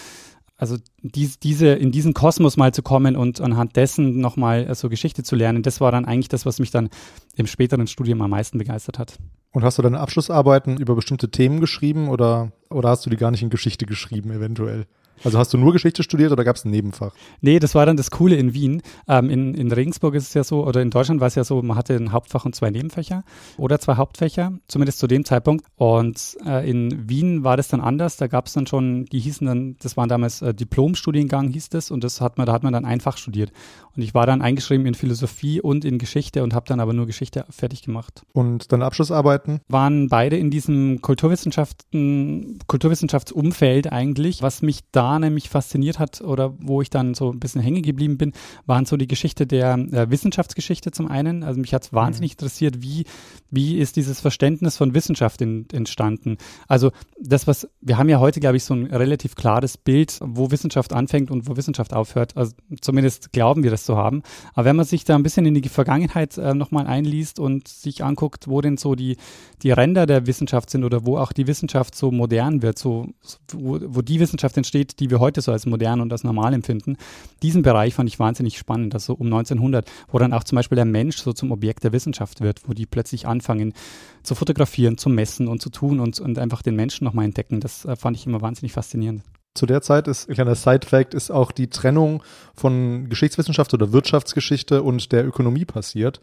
also 0.63 0.77
dies, 1.03 1.41
diese, 1.41 1.71
in 1.71 1.91
diesen 1.91 2.15
Kosmos 2.15 2.57
mal 2.57 2.73
zu 2.73 2.83
kommen 2.83 3.17
und 3.17 3.41
anhand 3.41 3.75
dessen 3.75 4.21
nochmal 4.21 4.69
äh, 4.69 4.75
so 4.77 4.89
Geschichte 4.89 5.25
zu 5.25 5.35
lernen, 5.35 5.65
das 5.65 5.81
war 5.81 5.91
dann 5.91 6.05
eigentlich 6.05 6.29
das, 6.29 6.47
was 6.47 6.61
mich 6.61 6.71
dann 6.71 6.89
im 7.35 7.49
späteren 7.49 7.89
Studium 7.89 8.23
am 8.23 8.31
meisten 8.31 8.59
begeistert 8.59 9.01
hat. 9.01 9.19
Und 9.51 9.65
hast 9.65 9.79
du 9.79 9.83
deine 9.83 9.99
Abschlussarbeiten 9.99 10.77
über 10.77 10.95
bestimmte 10.95 11.33
Themen 11.33 11.59
geschrieben 11.59 12.09
oder, 12.09 12.53
oder 12.71 12.91
hast 12.91 13.05
du 13.05 13.11
die 13.11 13.17
gar 13.17 13.33
nicht 13.33 13.43
in 13.43 13.51
Geschichte 13.51 13.87
geschrieben, 13.87 14.31
eventuell? 14.31 14.87
Also 15.25 15.39
hast 15.39 15.53
du 15.53 15.59
nur 15.59 15.73
Geschichte 15.73 16.03
studiert 16.03 16.33
oder 16.33 16.45
gab 16.45 16.57
es 16.57 16.65
ein 16.65 16.71
Nebenfach? 16.71 17.13
Nee, 17.41 17.59
das 17.59 17.75
war 17.75 17.87
dann 17.87 17.97
das 17.97 18.11
Coole 18.11 18.37
in 18.37 18.55
Wien. 18.55 18.83
Ähm, 19.09 19.31
in, 19.31 19.55
in 19.55 19.71
Regensburg 19.71 20.15
ist 20.15 20.29
es 20.29 20.35
ja 20.35 20.45
so, 20.45 20.67
oder 20.67 20.83
in 20.83 20.91
Deutschland 20.91 21.21
war 21.21 21.29
es 21.29 21.35
ja 21.35 21.45
so, 21.45 21.63
man 21.63 21.77
hatte 21.77 21.95
ein 21.95 22.13
Hauptfach 22.13 22.45
und 22.45 22.55
zwei 22.55 22.71
Nebenfächer 22.71 23.25
oder 23.57 23.79
zwei 23.79 23.97
Hauptfächer, 23.97 24.53
zumindest 24.69 24.99
zu 24.99 25.07
dem 25.07 25.25
Zeitpunkt. 25.25 25.65
Und 25.77 26.37
äh, 26.45 26.69
in 26.69 27.09
Wien 27.09 27.45
war 27.45 27.57
das 27.57 27.69
dann 27.69 27.81
anders. 27.81 28.17
Da 28.17 28.27
gab 28.27 28.47
es 28.47 28.53
dann 28.53 28.67
schon, 28.67 29.05
die 29.07 29.21
hießen 29.21 29.47
dann, 29.47 29.77
das 29.81 29.97
war 29.97 30.07
damals 30.07 30.43
äh, 30.43 30.55
Diplomstudiengang 30.55 31.49
hieß 31.49 31.69
das 31.69 31.91
und 31.91 32.03
das 32.03 32.21
hat 32.21 32.39
man, 32.39 32.47
da 32.47 32.53
hat 32.53 32.63
man 32.63 32.73
dann 32.73 32.85
ein 32.85 33.01
Fach 33.01 33.17
studiert. 33.17 33.53
Und 33.95 34.03
ich 34.03 34.15
war 34.15 34.27
dann 34.27 34.43
eingeschrieben 34.43 34.87
in 34.87 34.95
Philosophie 34.95 35.61
und 35.61 35.85
in 35.85 35.99
Geschichte 35.99 36.43
und 36.43 36.55
habe 36.55 36.67
dann 36.67 36.81
aber 36.81 36.93
nur 36.93 37.07
Geschichte 37.07 37.45
fertig 37.51 37.83
gemacht. 37.83 38.23
Und 38.33 38.73
deine 38.73 38.87
Abschlussarbeiten? 38.87 39.61
Waren 39.69 40.09
beide 40.09 40.37
in 40.37 40.51
diesem 40.51 41.01
Kulturwissenschaften, 41.03 42.59
Kulturwissenschaftsumfeld 42.67 43.93
eigentlich, 43.93 44.43
was 44.43 44.63
mich 44.63 44.81
da 44.91 45.12
nämlich 45.19 45.49
fasziniert 45.49 45.99
hat 45.99 46.21
oder 46.21 46.55
wo 46.59 46.83
ich 46.83 46.91
dann 46.91 47.15
so 47.15 47.33
ein 47.33 47.41
bisschen 47.41 47.61
hängen 47.61 47.83
geblieben 47.83 48.19
bin, 48.19 48.33
waren 48.67 48.85
so 48.85 48.97
die 48.97 49.07
Geschichte 49.07 49.47
der 49.47 49.75
äh, 49.75 50.11
Wissenschaftsgeschichte 50.11 50.91
zum 50.91 51.09
einen. 51.09 51.43
Also 51.43 51.61
mich 51.61 51.75
hat 51.75 51.85
es 51.85 51.93
wahnsinnig 51.93 52.33
mhm. 52.33 52.35
interessiert, 52.35 52.83
wie, 52.83 53.05
wie 53.51 53.79
ist 53.79 53.97
dieses 53.97 54.21
Verständnis 54.21 54.77
von 54.77 54.95
Wissenschaft 54.95 55.41
in, 55.41 55.67
entstanden. 55.73 56.39
Also 56.69 56.93
das, 57.21 57.47
was, 57.47 57.69
wir 57.81 57.99
haben 57.99 58.09
ja 58.09 58.21
heute, 58.21 58.41
glaube 58.41 58.57
ich, 58.57 58.65
so 58.65 58.75
ein 58.75 58.87
relativ 58.87 59.35
klares 59.35 59.77
Bild, 59.77 60.19
wo 60.21 60.51
Wissenschaft 60.51 60.93
anfängt 60.93 61.31
und 61.31 61.49
wo 61.49 61.57
Wissenschaft 61.57 61.93
aufhört. 61.93 62.37
Also 62.37 62.53
zumindest 62.81 63.33
glauben 63.33 63.63
wir 63.63 63.71
das 63.71 63.85
zu 63.85 63.97
haben. 63.97 64.23
Aber 64.55 64.65
wenn 64.67 64.77
man 64.77 64.87
sich 64.87 65.05
da 65.05 65.15
ein 65.15 65.23
bisschen 65.23 65.47
in 65.47 65.55
die 65.55 65.69
Vergangenheit 65.69 66.39
äh, 66.39 66.55
nochmal 66.55 66.87
einliest 66.87 67.39
und 67.39 67.69
sich 67.69 68.05
anguckt, 68.05 68.49
wo 68.49 68.61
denn 68.61 68.77
so 68.77 68.95
die, 68.95 69.17
die 69.63 69.71
Ränder 69.71 70.07
der 70.07 70.27
Wissenschaft 70.27 70.71
sind 70.71 70.85
oder 70.85 71.07
wo 71.07 71.19
auch 71.19 71.33
die 71.33 71.47
Wissenschaft 71.47 71.95
so 71.95 72.11
modern 72.11 72.63
wird, 72.63 72.79
so, 72.79 73.09
wo, 73.51 73.79
wo 73.83 74.03
die 74.03 74.21
Wissenschaft 74.21 74.57
entsteht, 74.57 74.92
die 74.97 75.11
wir 75.11 75.21
heute 75.21 75.41
so 75.41 75.53
als 75.53 75.67
modern 75.67 76.01
und 76.01 76.13
als 76.13 76.25
normal 76.25 76.55
empfinden. 76.55 76.97
Diesen 77.43 77.63
Bereich 77.63 77.95
fand 77.95 78.09
ich 78.09 78.19
wahnsinnig 78.19 78.59
spannend, 78.59 78.95
also 78.95 79.15
um 79.15 79.27
1900, 79.27 79.91
wo 80.09 80.19
dann 80.19 80.33
auch 80.33 80.45
zum 80.45 80.57
Beispiel 80.57 80.77
der 80.77 80.85
Mensch 80.85 81.19
so 81.19 81.33
zum 81.33 81.53
Objekt 81.53 81.85
der 81.85 81.93
Wissenschaft 81.93 82.41
wird, 82.41 82.61
wo 82.69 82.73
die 82.73 82.87
plötzlich 82.87 83.27
anfangen 83.27 83.75
zu 84.23 84.35
fotografieren, 84.35 84.99
zu 84.99 85.09
messen 85.09 85.49
und 85.49 85.61
zu 85.63 85.71
tun 85.71 86.01
und, 86.01 86.21
und 86.21 86.39
einfach 86.39 86.63
den 86.63 86.77
Menschen 86.77 87.05
nochmal 87.05 87.25
entdecken. 87.25 87.61
Das 87.61 87.85
äh, 87.85 87.97
fand 87.97 88.17
ich 88.17 88.27
immer 88.27 88.41
wahnsinnig 88.41 88.73
faszinierend. 88.73 89.23
Zu 89.55 89.67
der 89.67 89.83
Zeit 89.83 90.09
ist, 90.09 90.29
ein 90.29 90.35
kleiner 90.35 90.55
Side-Fact, 90.55 91.13
ist 91.13 91.31
auch 91.31 91.53
die 91.53 91.69
Trennung 91.69 92.23
von 92.55 93.11
Geschichtswissenschaft 93.11 93.75
oder 93.75 93.93
Wirtschaftsgeschichte 93.93 94.83
und 94.83 95.13
der 95.13 95.27
Ökonomie 95.27 95.67
passiert. 95.67 96.23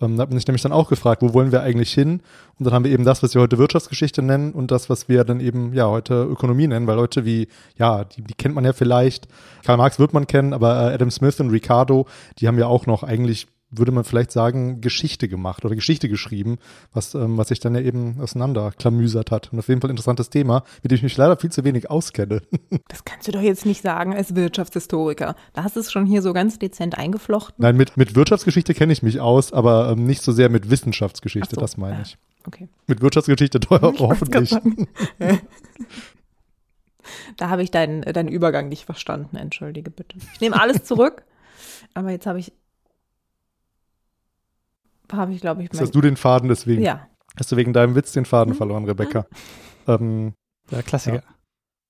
Ähm, 0.00 0.16
da 0.16 0.22
hat 0.22 0.30
man 0.30 0.38
sich 0.38 0.46
nämlich 0.46 0.62
dann 0.62 0.72
auch 0.72 0.88
gefragt, 0.88 1.22
wo 1.22 1.34
wollen 1.34 1.52
wir 1.52 1.62
eigentlich 1.62 1.92
hin? 1.92 2.20
Und 2.58 2.64
dann 2.66 2.72
haben 2.74 2.84
wir 2.84 2.92
eben 2.92 3.04
das, 3.04 3.22
was 3.22 3.34
wir 3.34 3.42
heute 3.42 3.58
Wirtschaftsgeschichte 3.58 4.22
nennen 4.22 4.52
und 4.52 4.70
das, 4.70 4.90
was 4.90 5.08
wir 5.08 5.24
dann 5.24 5.40
eben 5.40 5.74
ja 5.74 5.86
heute 5.88 6.22
Ökonomie 6.24 6.66
nennen, 6.66 6.86
weil 6.86 6.96
Leute 6.96 7.24
wie, 7.24 7.48
ja, 7.76 8.04
die, 8.04 8.22
die 8.22 8.34
kennt 8.34 8.54
man 8.54 8.64
ja 8.64 8.72
vielleicht, 8.72 9.28
Karl 9.64 9.76
Marx 9.76 9.98
wird 9.98 10.12
man 10.12 10.26
kennen, 10.26 10.52
aber 10.52 10.90
äh, 10.90 10.94
Adam 10.94 11.10
Smith 11.10 11.40
und 11.40 11.50
Ricardo, 11.50 12.06
die 12.38 12.48
haben 12.48 12.58
ja 12.58 12.66
auch 12.66 12.86
noch 12.86 13.02
eigentlich 13.02 13.46
würde 13.70 13.92
man 13.92 14.04
vielleicht 14.04 14.32
sagen, 14.32 14.80
Geschichte 14.80 15.28
gemacht 15.28 15.64
oder 15.64 15.74
Geschichte 15.74 16.08
geschrieben, 16.08 16.58
was, 16.92 17.14
ähm, 17.14 17.38
was 17.38 17.48
sich 17.48 17.60
dann 17.60 17.74
ja 17.74 17.80
eben 17.80 18.20
auseinanderklamüsert 18.20 19.30
hat. 19.30 19.52
Und 19.52 19.60
auf 19.60 19.68
jeden 19.68 19.80
Fall 19.80 19.88
ein 19.90 19.92
interessantes 19.92 20.30
Thema, 20.30 20.64
mit 20.82 20.90
dem 20.90 20.96
ich 20.96 21.02
mich 21.02 21.16
leider 21.16 21.36
viel 21.36 21.52
zu 21.52 21.64
wenig 21.64 21.90
auskenne. 21.90 22.42
Das 22.88 23.04
kannst 23.04 23.28
du 23.28 23.32
doch 23.32 23.40
jetzt 23.40 23.66
nicht 23.66 23.82
sagen 23.82 24.14
als 24.14 24.34
Wirtschaftshistoriker. 24.34 25.36
Da 25.52 25.62
hast 25.62 25.76
du 25.76 25.80
es 25.80 25.92
schon 25.92 26.06
hier 26.06 26.22
so 26.22 26.32
ganz 26.32 26.58
dezent 26.58 26.98
eingeflochten. 26.98 27.56
Nein, 27.58 27.76
mit, 27.76 27.96
mit 27.96 28.16
Wirtschaftsgeschichte 28.16 28.74
kenne 28.74 28.92
ich 28.92 29.02
mich 29.02 29.20
aus, 29.20 29.52
aber 29.52 29.90
ähm, 29.90 30.04
nicht 30.06 30.22
so 30.22 30.32
sehr 30.32 30.48
mit 30.48 30.70
Wissenschaftsgeschichte, 30.70 31.54
so, 31.54 31.60
das 31.60 31.76
meine 31.76 32.02
ich. 32.02 32.18
Okay. 32.46 32.68
Mit 32.86 33.00
Wirtschaftsgeschichte 33.00 33.60
teuer, 33.60 33.92
hoffentlich. 33.98 34.50
da 37.36 37.48
habe 37.48 37.62
ich 37.62 37.70
deinen, 37.70 38.02
deinen 38.02 38.28
Übergang 38.28 38.68
nicht 38.68 38.84
verstanden, 38.84 39.36
entschuldige 39.36 39.90
bitte. 39.90 40.16
Ich 40.34 40.40
nehme 40.40 40.60
alles 40.60 40.84
zurück, 40.84 41.22
aber 41.94 42.10
jetzt 42.10 42.26
habe 42.26 42.40
ich 42.40 42.52
habe 45.12 45.32
ich, 45.32 45.40
glaube 45.40 45.62
ich. 45.62 45.68
Jetzt 45.72 45.80
hast 45.80 45.94
du 45.94 46.00
den 46.00 46.16
Faden 46.16 46.48
deswegen. 46.48 46.82
Ja. 46.82 47.06
Hast 47.38 47.52
du 47.52 47.56
wegen 47.56 47.72
deinem 47.72 47.94
Witz 47.94 48.12
den 48.12 48.24
Faden 48.24 48.54
mhm. 48.54 48.58
verloren, 48.58 48.84
Rebecca? 48.84 49.26
Mhm. 49.86 49.92
Ähm, 49.92 50.34
ja, 50.70 50.82
Klassiker. 50.82 51.16
Ja. 51.16 51.22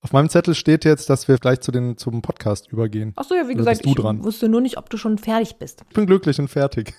Auf 0.03 0.13
meinem 0.13 0.29
Zettel 0.29 0.55
steht 0.55 0.83
jetzt, 0.83 1.11
dass 1.11 1.27
wir 1.27 1.37
gleich 1.37 1.59
zu 1.61 1.71
den, 1.71 1.95
zum 1.95 2.23
Podcast 2.23 2.71
übergehen. 2.71 3.13
Ach 3.17 3.23
so, 3.23 3.35
ja, 3.35 3.43
wie 3.43 3.53
Oder 3.53 3.57
gesagt, 3.57 3.85
ich 3.85 3.93
dran? 3.93 4.23
wusste 4.23 4.49
nur 4.49 4.59
nicht, 4.59 4.77
ob 4.79 4.89
du 4.89 4.97
schon 4.97 5.19
fertig 5.19 5.57
bist. 5.57 5.83
Ich 5.89 5.95
bin 5.95 6.07
glücklich 6.07 6.39
und 6.39 6.47
fertig. 6.47 6.95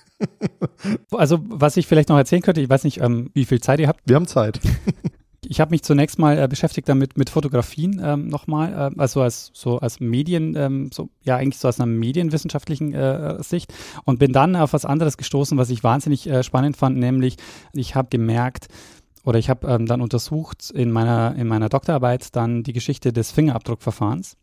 also, 1.11 1.39
was 1.43 1.75
ich 1.75 1.85
vielleicht 1.85 2.07
noch 2.07 2.17
erzählen 2.17 2.41
könnte, 2.41 2.61
ich 2.61 2.69
weiß 2.69 2.85
nicht, 2.85 3.01
ähm, 3.01 3.29
wie 3.33 3.43
viel 3.43 3.59
Zeit 3.59 3.81
ihr 3.81 3.89
habt. 3.89 3.99
Wir 4.05 4.15
haben 4.15 4.27
Zeit. 4.27 4.61
Ich 5.47 5.59
habe 5.59 5.71
mich 5.71 5.83
zunächst 5.83 6.19
mal 6.19 6.37
äh, 6.37 6.47
beschäftigt 6.47 6.87
damit 6.89 7.17
mit 7.17 7.29
Fotografien 7.29 8.01
ähm, 8.03 8.27
nochmal, 8.27 8.91
äh, 8.93 8.99
also 8.99 9.21
als 9.21 9.51
so 9.53 9.79
als 9.79 9.99
Medien, 9.99 10.55
ähm, 10.55 10.89
so 10.93 11.09
ja 11.23 11.37
eigentlich 11.37 11.57
so 11.57 11.67
aus 11.67 11.79
einer 11.79 11.87
medienwissenschaftlichen 11.87 12.93
äh, 12.93 13.41
Sicht 13.43 13.73
und 14.05 14.19
bin 14.19 14.33
dann 14.33 14.55
auf 14.55 14.73
was 14.73 14.85
anderes 14.85 15.17
gestoßen, 15.17 15.57
was 15.57 15.69
ich 15.69 15.83
wahnsinnig 15.83 16.27
äh, 16.27 16.43
spannend 16.43 16.77
fand, 16.77 16.97
nämlich 16.97 17.37
ich 17.73 17.95
habe 17.95 18.09
gemerkt 18.09 18.67
oder 19.23 19.39
ich 19.39 19.49
habe 19.49 19.67
ähm, 19.67 19.85
dann 19.85 20.01
untersucht 20.01 20.71
in 20.71 20.91
meiner 20.91 21.35
in 21.35 21.47
meiner 21.47 21.69
Doktorarbeit 21.69 22.35
dann 22.35 22.63
die 22.63 22.73
Geschichte 22.73 23.13
des 23.13 23.31
Fingerabdruckverfahrens 23.31 24.37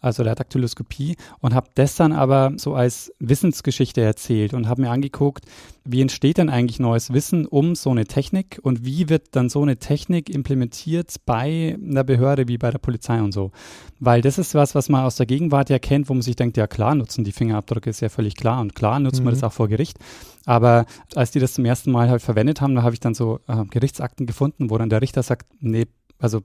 also 0.00 0.24
der 0.24 0.34
Daktyloskopie, 0.34 1.16
und 1.40 1.54
habe 1.54 1.68
das 1.74 1.96
dann 1.96 2.12
aber 2.12 2.52
so 2.56 2.74
als 2.74 3.12
Wissensgeschichte 3.18 4.00
erzählt 4.00 4.54
und 4.54 4.68
habe 4.68 4.82
mir 4.82 4.90
angeguckt, 4.90 5.44
wie 5.84 6.00
entsteht 6.00 6.38
denn 6.38 6.50
eigentlich 6.50 6.78
neues 6.78 7.12
Wissen 7.12 7.46
um 7.46 7.74
so 7.74 7.90
eine 7.90 8.06
Technik 8.06 8.58
und 8.62 8.84
wie 8.84 9.08
wird 9.08 9.28
dann 9.32 9.48
so 9.48 9.62
eine 9.62 9.78
Technik 9.78 10.30
implementiert 10.30 11.14
bei 11.26 11.76
einer 11.82 12.04
Behörde 12.04 12.48
wie 12.48 12.58
bei 12.58 12.70
der 12.70 12.78
Polizei 12.78 13.20
und 13.20 13.32
so. 13.32 13.50
Weil 13.98 14.20
das 14.20 14.38
ist 14.38 14.54
was, 14.54 14.74
was 14.74 14.88
man 14.88 15.04
aus 15.04 15.16
der 15.16 15.26
Gegenwart 15.26 15.70
ja 15.70 15.78
kennt, 15.78 16.08
wo 16.08 16.14
man 16.14 16.22
sich 16.22 16.36
denkt, 16.36 16.56
ja 16.56 16.66
klar, 16.66 16.94
nutzen 16.94 17.24
die 17.24 17.32
Fingerabdrücke, 17.32 17.90
ist 17.90 18.00
ja 18.00 18.08
völlig 18.08 18.36
klar 18.36 18.60
und 18.60 18.74
klar 18.74 19.00
nutzen 19.00 19.22
mhm. 19.22 19.28
wir 19.28 19.32
das 19.32 19.44
auch 19.44 19.52
vor 19.52 19.68
Gericht. 19.68 19.98
Aber 20.46 20.86
als 21.14 21.30
die 21.30 21.40
das 21.40 21.54
zum 21.54 21.64
ersten 21.64 21.90
Mal 21.90 22.08
halt 22.08 22.22
verwendet 22.22 22.60
haben, 22.60 22.74
da 22.74 22.82
habe 22.82 22.94
ich 22.94 23.00
dann 23.00 23.14
so 23.14 23.40
äh, 23.46 23.64
Gerichtsakten 23.66 24.26
gefunden, 24.26 24.70
wo 24.70 24.78
dann 24.78 24.90
der 24.90 25.02
Richter 25.02 25.22
sagt, 25.22 25.46
nee, 25.60 25.86
also 26.18 26.42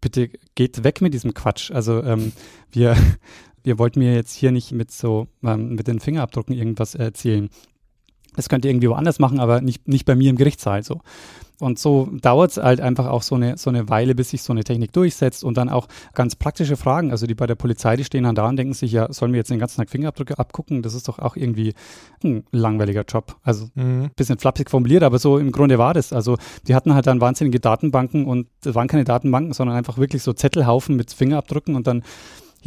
bitte 0.00 0.30
geht 0.54 0.84
weg 0.84 1.00
mit 1.00 1.14
diesem 1.14 1.34
Quatsch. 1.34 1.70
Also 1.70 2.02
ähm, 2.02 2.32
wir, 2.70 2.96
wir 3.62 3.78
wollten 3.78 4.00
mir 4.00 4.14
jetzt 4.14 4.34
hier 4.34 4.52
nicht 4.52 4.72
mit 4.72 4.90
so 4.90 5.28
ähm, 5.42 5.74
mit 5.74 5.86
den 5.88 6.00
Fingerabdrucken 6.00 6.54
irgendwas 6.54 6.94
erzählen. 6.94 7.48
Das 8.36 8.48
könnt 8.48 8.64
ihr 8.64 8.70
irgendwie 8.70 8.88
woanders 8.88 9.18
machen, 9.18 9.40
aber 9.40 9.60
nicht, 9.60 9.88
nicht 9.88 10.04
bei 10.04 10.14
mir 10.14 10.30
im 10.30 10.36
Gerichtssaal 10.36 10.82
so. 10.84 11.00
Und 11.60 11.78
so 11.78 12.08
dauert 12.20 12.52
es 12.52 12.56
halt 12.56 12.80
einfach 12.80 13.06
auch 13.06 13.22
so 13.22 13.34
eine, 13.34 13.56
so 13.58 13.70
eine 13.70 13.88
Weile, 13.88 14.14
bis 14.14 14.30
sich 14.30 14.42
so 14.42 14.52
eine 14.52 14.62
Technik 14.62 14.92
durchsetzt 14.92 15.42
und 15.42 15.56
dann 15.56 15.68
auch 15.68 15.88
ganz 16.14 16.36
praktische 16.36 16.76
Fragen. 16.76 17.10
Also 17.10 17.26
die 17.26 17.34
bei 17.34 17.46
der 17.46 17.56
Polizei, 17.56 17.96
die 17.96 18.04
stehen 18.04 18.24
dann 18.24 18.36
da 18.36 18.48
und 18.48 18.56
denken 18.56 18.74
sich, 18.74 18.92
ja, 18.92 19.12
sollen 19.12 19.32
wir 19.32 19.38
jetzt 19.38 19.50
den 19.50 19.58
ganzen 19.58 19.78
Tag 19.78 19.90
Fingerabdrücke 19.90 20.38
abgucken? 20.38 20.82
Das 20.82 20.94
ist 20.94 21.08
doch 21.08 21.18
auch 21.18 21.36
irgendwie 21.36 21.74
ein 22.22 22.44
langweiliger 22.52 23.02
Job. 23.02 23.36
Also 23.42 23.68
mhm. 23.74 24.10
bisschen 24.14 24.38
flapsig 24.38 24.70
formuliert, 24.70 25.02
aber 25.02 25.18
so 25.18 25.38
im 25.38 25.50
Grunde 25.50 25.78
war 25.78 25.94
das. 25.94 26.12
Also 26.12 26.36
die 26.68 26.74
hatten 26.76 26.94
halt 26.94 27.06
dann 27.08 27.20
wahnsinnige 27.20 27.58
Datenbanken 27.58 28.26
und 28.26 28.46
das 28.62 28.76
waren 28.76 28.86
keine 28.86 29.04
Datenbanken, 29.04 29.52
sondern 29.52 29.76
einfach 29.76 29.98
wirklich 29.98 30.22
so 30.22 30.32
Zettelhaufen 30.32 30.94
mit 30.94 31.12
Fingerabdrücken 31.12 31.74
und 31.74 31.88
dann 31.88 32.04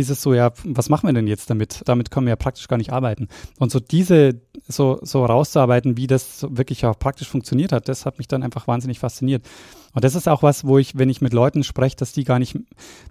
hieß 0.01 0.09
es 0.09 0.21
so, 0.21 0.33
ja, 0.33 0.51
was 0.63 0.89
machen 0.89 1.07
wir 1.07 1.13
denn 1.13 1.27
jetzt 1.27 1.49
damit? 1.49 1.81
Damit 1.85 2.11
können 2.11 2.25
wir 2.25 2.31
ja 2.31 2.35
praktisch 2.35 2.67
gar 2.67 2.77
nicht 2.77 2.91
arbeiten. 2.91 3.27
Und 3.59 3.71
so 3.71 3.79
diese, 3.79 4.41
so, 4.67 4.99
so 5.01 5.25
rauszuarbeiten, 5.25 5.97
wie 5.97 6.07
das 6.07 6.45
wirklich 6.49 6.85
auch 6.85 6.97
praktisch 6.97 7.29
funktioniert 7.29 7.71
hat, 7.71 7.87
das 7.87 8.05
hat 8.05 8.17
mich 8.17 8.27
dann 8.27 8.43
einfach 8.43 8.67
wahnsinnig 8.67 8.99
fasziniert. 8.99 9.47
Und 9.93 10.03
das 10.03 10.15
ist 10.15 10.27
auch 10.27 10.43
was, 10.43 10.65
wo 10.65 10.77
ich, 10.77 10.97
wenn 10.97 11.09
ich 11.09 11.21
mit 11.21 11.33
Leuten 11.33 11.63
spreche, 11.63 11.95
dass 11.95 12.13
die 12.13 12.23
gar 12.23 12.39
nicht, 12.39 12.57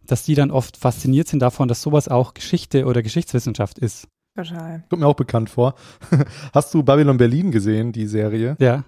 dass 0.06 0.24
die 0.24 0.34
dann 0.34 0.50
oft 0.50 0.76
fasziniert 0.76 1.28
sind 1.28 1.40
davon, 1.40 1.68
dass 1.68 1.82
sowas 1.82 2.08
auch 2.08 2.34
Geschichte 2.34 2.86
oder 2.86 3.02
Geschichtswissenschaft 3.02 3.78
ist. 3.78 4.08
Total. 4.36 4.84
Kommt 4.88 5.02
mir 5.02 5.08
auch 5.08 5.14
bekannt 5.14 5.50
vor. 5.50 5.74
Hast 6.54 6.72
du 6.72 6.82
Babylon 6.82 7.16
Berlin 7.16 7.50
gesehen, 7.50 7.92
die 7.92 8.06
Serie? 8.06 8.56
Ja. 8.58 8.84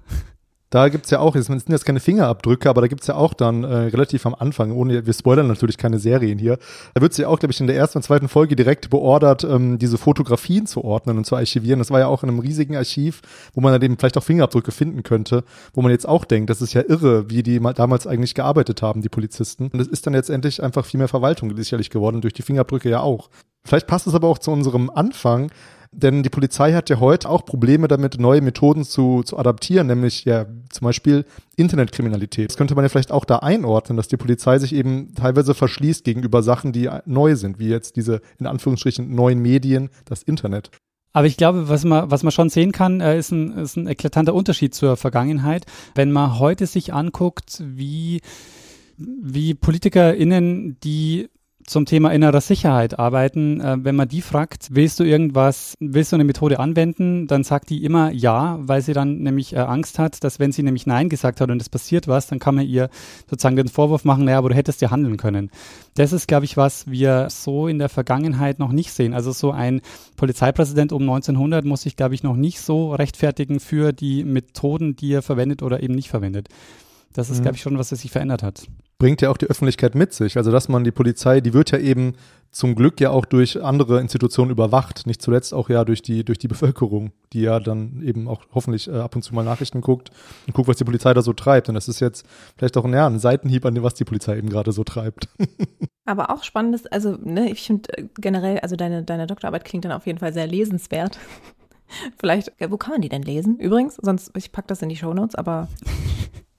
Da 0.72 0.88
gibt's 0.88 1.10
ja 1.10 1.20
auch, 1.20 1.36
es 1.36 1.46
sind 1.46 1.68
jetzt 1.68 1.84
keine 1.84 2.00
Fingerabdrücke, 2.00 2.70
aber 2.70 2.80
da 2.80 2.86
gibt's 2.86 3.06
ja 3.06 3.14
auch 3.14 3.34
dann 3.34 3.62
äh, 3.62 3.76
relativ 3.88 4.24
am 4.24 4.34
Anfang, 4.34 4.72
ohne, 4.72 5.04
wir 5.04 5.12
spoilern 5.12 5.46
natürlich 5.46 5.76
keine 5.76 5.98
Serien 5.98 6.38
hier, 6.38 6.56
da 6.94 7.02
wird 7.02 7.12
sie 7.12 7.22
ja 7.22 7.28
auch, 7.28 7.38
glaube 7.38 7.52
ich, 7.52 7.60
in 7.60 7.66
der 7.66 7.76
ersten 7.76 7.98
und 7.98 8.02
zweiten 8.04 8.26
Folge 8.26 8.56
direkt 8.56 8.88
beordert, 8.88 9.44
ähm, 9.44 9.78
diese 9.78 9.98
Fotografien 9.98 10.64
zu 10.64 10.82
ordnen 10.82 11.18
und 11.18 11.26
zu 11.26 11.36
archivieren. 11.36 11.78
Das 11.78 11.90
war 11.90 12.00
ja 12.00 12.06
auch 12.06 12.22
in 12.22 12.30
einem 12.30 12.38
riesigen 12.38 12.74
Archiv, 12.74 13.20
wo 13.52 13.60
man 13.60 13.74
dann 13.74 13.82
eben 13.82 13.98
vielleicht 13.98 14.16
auch 14.16 14.22
Fingerabdrücke 14.22 14.72
finden 14.72 15.02
könnte, 15.02 15.44
wo 15.74 15.82
man 15.82 15.90
jetzt 15.90 16.08
auch 16.08 16.24
denkt, 16.24 16.48
das 16.48 16.62
ist 16.62 16.72
ja 16.72 16.80
irre, 16.88 17.28
wie 17.28 17.42
die 17.42 17.60
damals 17.60 18.06
eigentlich 18.06 18.34
gearbeitet 18.34 18.80
haben, 18.80 19.02
die 19.02 19.10
Polizisten. 19.10 19.68
Und 19.74 19.78
es 19.78 19.88
ist 19.88 20.06
dann 20.06 20.14
letztendlich 20.14 20.62
einfach 20.62 20.86
viel 20.86 20.96
mehr 20.96 21.08
Verwaltung 21.08 21.54
sicherlich 21.54 21.90
geworden, 21.90 22.22
durch 22.22 22.32
die 22.32 22.42
Fingerabdrücke 22.42 22.88
ja 22.88 23.00
auch. 23.00 23.28
Vielleicht 23.64 23.86
passt 23.86 24.06
es 24.06 24.14
aber 24.14 24.28
auch 24.28 24.38
zu 24.38 24.50
unserem 24.50 24.90
Anfang, 24.90 25.50
denn 25.94 26.22
die 26.22 26.30
Polizei 26.30 26.72
hat 26.72 26.88
ja 26.88 27.00
heute 27.00 27.28
auch 27.28 27.44
Probleme 27.44 27.86
damit, 27.86 28.18
neue 28.18 28.40
Methoden 28.40 28.82
zu, 28.82 29.22
zu 29.22 29.38
adaptieren, 29.38 29.86
nämlich 29.86 30.24
ja 30.24 30.46
zum 30.70 30.86
Beispiel 30.86 31.26
Internetkriminalität. 31.56 32.48
Das 32.48 32.56
könnte 32.56 32.74
man 32.74 32.84
ja 32.84 32.88
vielleicht 32.88 33.12
auch 33.12 33.26
da 33.26 33.36
einordnen, 33.36 33.98
dass 33.98 34.08
die 34.08 34.16
Polizei 34.16 34.58
sich 34.58 34.74
eben 34.74 35.14
teilweise 35.14 35.52
verschließt 35.52 36.02
gegenüber 36.02 36.42
Sachen, 36.42 36.72
die 36.72 36.88
neu 37.04 37.36
sind, 37.36 37.58
wie 37.58 37.68
jetzt 37.68 37.96
diese 37.96 38.22
in 38.38 38.46
Anführungsstrichen 38.46 39.14
neuen 39.14 39.40
Medien, 39.40 39.90
das 40.06 40.22
Internet. 40.22 40.70
Aber 41.12 41.26
ich 41.26 41.36
glaube, 41.36 41.68
was 41.68 41.84
man, 41.84 42.10
was 42.10 42.22
man 42.22 42.32
schon 42.32 42.48
sehen 42.48 42.72
kann, 42.72 43.02
äh, 43.02 43.18
ist, 43.18 43.30
ein, 43.30 43.58
ist 43.58 43.76
ein 43.76 43.86
eklatanter 43.86 44.32
Unterschied 44.32 44.74
zur 44.74 44.96
Vergangenheit. 44.96 45.66
Wenn 45.94 46.10
man 46.10 46.38
heute 46.38 46.66
sich 46.66 46.94
anguckt, 46.94 47.62
wie, 47.62 48.22
wie 48.96 49.52
PolitikerInnen, 49.52 50.78
die 50.82 51.28
zum 51.72 51.86
Thema 51.86 52.12
innerer 52.12 52.40
Sicherheit 52.40 52.98
arbeiten. 52.98 53.60
Äh, 53.60 53.78
wenn 53.82 53.96
man 53.96 54.08
die 54.08 54.20
fragt, 54.20 54.68
willst 54.70 55.00
du 55.00 55.04
irgendwas, 55.04 55.74
willst 55.80 56.12
du 56.12 56.16
eine 56.16 56.24
Methode 56.24 56.60
anwenden, 56.60 57.26
dann 57.26 57.42
sagt 57.44 57.70
die 57.70 57.84
immer 57.84 58.12
ja, 58.12 58.58
weil 58.60 58.82
sie 58.82 58.92
dann 58.92 59.18
nämlich 59.18 59.54
äh, 59.54 59.58
Angst 59.58 59.98
hat, 59.98 60.22
dass 60.22 60.38
wenn 60.38 60.52
sie 60.52 60.62
nämlich 60.62 60.86
Nein 60.86 61.08
gesagt 61.08 61.40
hat 61.40 61.50
und 61.50 61.60
es 61.60 61.68
passiert 61.68 62.08
was, 62.08 62.26
dann 62.26 62.38
kann 62.38 62.54
man 62.54 62.66
ihr 62.66 62.90
sozusagen 63.28 63.56
den 63.56 63.68
Vorwurf 63.68 64.04
machen, 64.04 64.26
naja, 64.26 64.38
aber 64.38 64.50
du 64.50 64.54
hättest 64.54 64.82
ja 64.82 64.90
handeln 64.90 65.16
können. 65.16 65.50
Das 65.94 66.12
ist, 66.12 66.28
glaube 66.28 66.44
ich, 66.44 66.56
was 66.56 66.90
wir 66.90 67.28
so 67.30 67.66
in 67.66 67.78
der 67.78 67.88
Vergangenheit 67.88 68.58
noch 68.58 68.72
nicht 68.72 68.92
sehen. 68.92 69.14
Also 69.14 69.32
so 69.32 69.50
ein 69.50 69.80
Polizeipräsident 70.16 70.92
um 70.92 71.02
1900 71.02 71.64
muss 71.64 71.82
sich, 71.82 71.96
glaube 71.96 72.14
ich, 72.14 72.22
noch 72.22 72.36
nicht 72.36 72.60
so 72.60 72.94
rechtfertigen 72.94 73.60
für 73.60 73.92
die 73.92 74.24
Methoden, 74.24 74.94
die 74.94 75.12
er 75.12 75.22
verwendet 75.22 75.62
oder 75.62 75.82
eben 75.82 75.94
nicht 75.94 76.10
verwendet. 76.10 76.48
Das 77.12 77.30
ist, 77.30 77.38
mhm. 77.38 77.42
glaube 77.42 77.56
ich, 77.56 77.62
schon 77.62 77.78
was, 77.78 77.88
das 77.88 78.00
sich 78.00 78.10
verändert 78.10 78.42
hat 78.42 78.66
bringt 79.02 79.20
ja 79.20 79.30
auch 79.30 79.36
die 79.36 79.46
Öffentlichkeit 79.46 79.96
mit 79.96 80.12
sich. 80.12 80.36
Also 80.36 80.52
dass 80.52 80.68
man 80.68 80.84
die 80.84 80.92
Polizei, 80.92 81.40
die 81.40 81.52
wird 81.52 81.72
ja 81.72 81.78
eben 81.78 82.12
zum 82.52 82.76
Glück 82.76 83.00
ja 83.00 83.10
auch 83.10 83.24
durch 83.24 83.60
andere 83.60 84.00
Institutionen 84.00 84.52
überwacht, 84.52 85.08
nicht 85.08 85.20
zuletzt 85.20 85.52
auch 85.52 85.68
ja 85.68 85.84
durch 85.84 86.02
die 86.02 86.24
durch 86.24 86.38
die 86.38 86.46
Bevölkerung, 86.46 87.10
die 87.32 87.40
ja 87.40 87.58
dann 87.58 88.00
eben 88.04 88.28
auch 88.28 88.44
hoffentlich 88.54 88.86
äh, 88.86 88.92
ab 88.92 89.16
und 89.16 89.22
zu 89.22 89.34
mal 89.34 89.42
Nachrichten 89.42 89.80
guckt 89.80 90.12
und 90.46 90.54
guckt, 90.54 90.68
was 90.68 90.76
die 90.76 90.84
Polizei 90.84 91.12
da 91.14 91.20
so 91.20 91.32
treibt. 91.32 91.68
Und 91.68 91.74
das 91.74 91.88
ist 91.88 91.98
jetzt 91.98 92.24
vielleicht 92.56 92.76
auch 92.76 92.88
ja, 92.88 93.08
ein 93.08 93.18
Seitenhieb 93.18 93.66
an 93.66 93.74
dem, 93.74 93.82
was 93.82 93.94
die 93.94 94.04
Polizei 94.04 94.38
eben 94.38 94.48
gerade 94.48 94.70
so 94.70 94.84
treibt. 94.84 95.28
Aber 96.04 96.30
auch 96.30 96.44
spannendes, 96.44 96.86
also 96.86 97.18
ne, 97.20 97.50
ich 97.50 97.66
finde 97.66 97.98
äh, 97.98 98.04
generell, 98.20 98.60
also 98.60 98.76
deine 98.76 99.02
deine 99.02 99.26
Doktorarbeit 99.26 99.64
klingt 99.64 99.84
dann 99.84 99.90
auf 99.90 100.06
jeden 100.06 100.20
Fall 100.20 100.32
sehr 100.32 100.46
lesenswert. 100.46 101.18
Vielleicht, 102.20 102.52
wo 102.68 102.76
kann 102.76 102.92
man 102.92 103.00
die 103.00 103.08
denn 103.08 103.22
lesen? 103.22 103.58
Übrigens, 103.58 103.96
sonst 103.96 104.30
ich 104.36 104.52
pack 104.52 104.68
das 104.68 104.80
in 104.80 104.90
die 104.90 104.96
Shownotes, 104.96 105.34
aber 105.34 105.66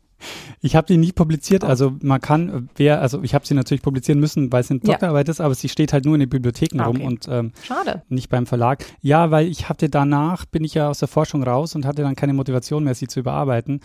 ich 0.62 0.76
habe 0.76 0.88
die 0.88 0.98
nie 0.98 1.12
publiziert, 1.12 1.64
also 1.64 1.94
man 2.02 2.22
kann, 2.22 2.70
wer, 2.76 3.02
also 3.02 3.24
ich 3.24 3.34
habe 3.34 3.46
sie 3.46 3.54
natürlich 3.54 3.82
publizieren 3.82 4.20
müssen, 4.20 4.52
weil 4.52 4.62
es 4.62 4.72
eine 4.72 4.80
Doktorarbeit 4.80 5.28
ja. 5.28 5.32
ist, 5.32 5.42
aber 5.42 5.56
sie 5.56 5.70
steht 5.70 5.94
halt 5.94 6.06
nur 6.06 6.16
in 6.16 6.20
den 6.20 6.30
Bibliotheken 6.30 6.80
ah, 6.80 6.88
okay. 6.88 6.98
rum 6.98 7.08
und 7.08 7.28
ähm, 7.30 7.52
Schade. 7.64 8.04
nicht 8.10 8.30
beim 8.30 8.46
Verlag. 8.46 8.86
Ja, 9.02 9.32
weil 9.32 9.48
ich 9.48 9.70
hatte 9.70 9.90
danach, 9.90 10.46
bin 10.46 10.64
ich 10.64 10.74
ja 10.74 10.90
aus 10.90 11.00
der 11.00 11.08
Forschung 11.08 11.44
raus 11.44 11.76
und 11.76 11.86
hatte 11.86 12.02
dann 12.02 12.16
keine 12.16 12.34
Motivation 12.34 12.84
mehr, 12.84 12.96
sie 12.96 13.08
zu 13.08 13.20
überarbeiten. 13.20 13.82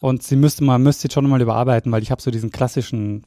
Und 0.00 0.24
sie 0.24 0.34
müsste, 0.34 0.64
man 0.64 0.82
müsste 0.82 1.08
schon 1.12 1.28
mal 1.28 1.40
überarbeiten, 1.40 1.92
weil 1.92 2.02
ich 2.02 2.10
habe 2.10 2.20
so 2.20 2.32
diesen 2.32 2.50
klassischen 2.50 3.24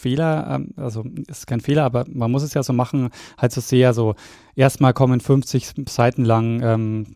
Fehler, 0.00 0.46
ähm, 0.50 0.72
also 0.76 1.04
ist 1.28 1.46
kein 1.46 1.60
Fehler, 1.60 1.84
aber 1.84 2.06
man 2.10 2.30
muss 2.30 2.42
es 2.42 2.54
ja 2.54 2.62
so 2.62 2.72
machen, 2.72 3.10
halt 3.36 3.52
so 3.52 3.60
sehr 3.60 3.92
so, 3.92 4.14
erstmal 4.56 4.94
kommen 4.94 5.20
50 5.20 5.74
Seiten 5.86 6.24
lang 6.24 6.62
ähm, 6.62 7.06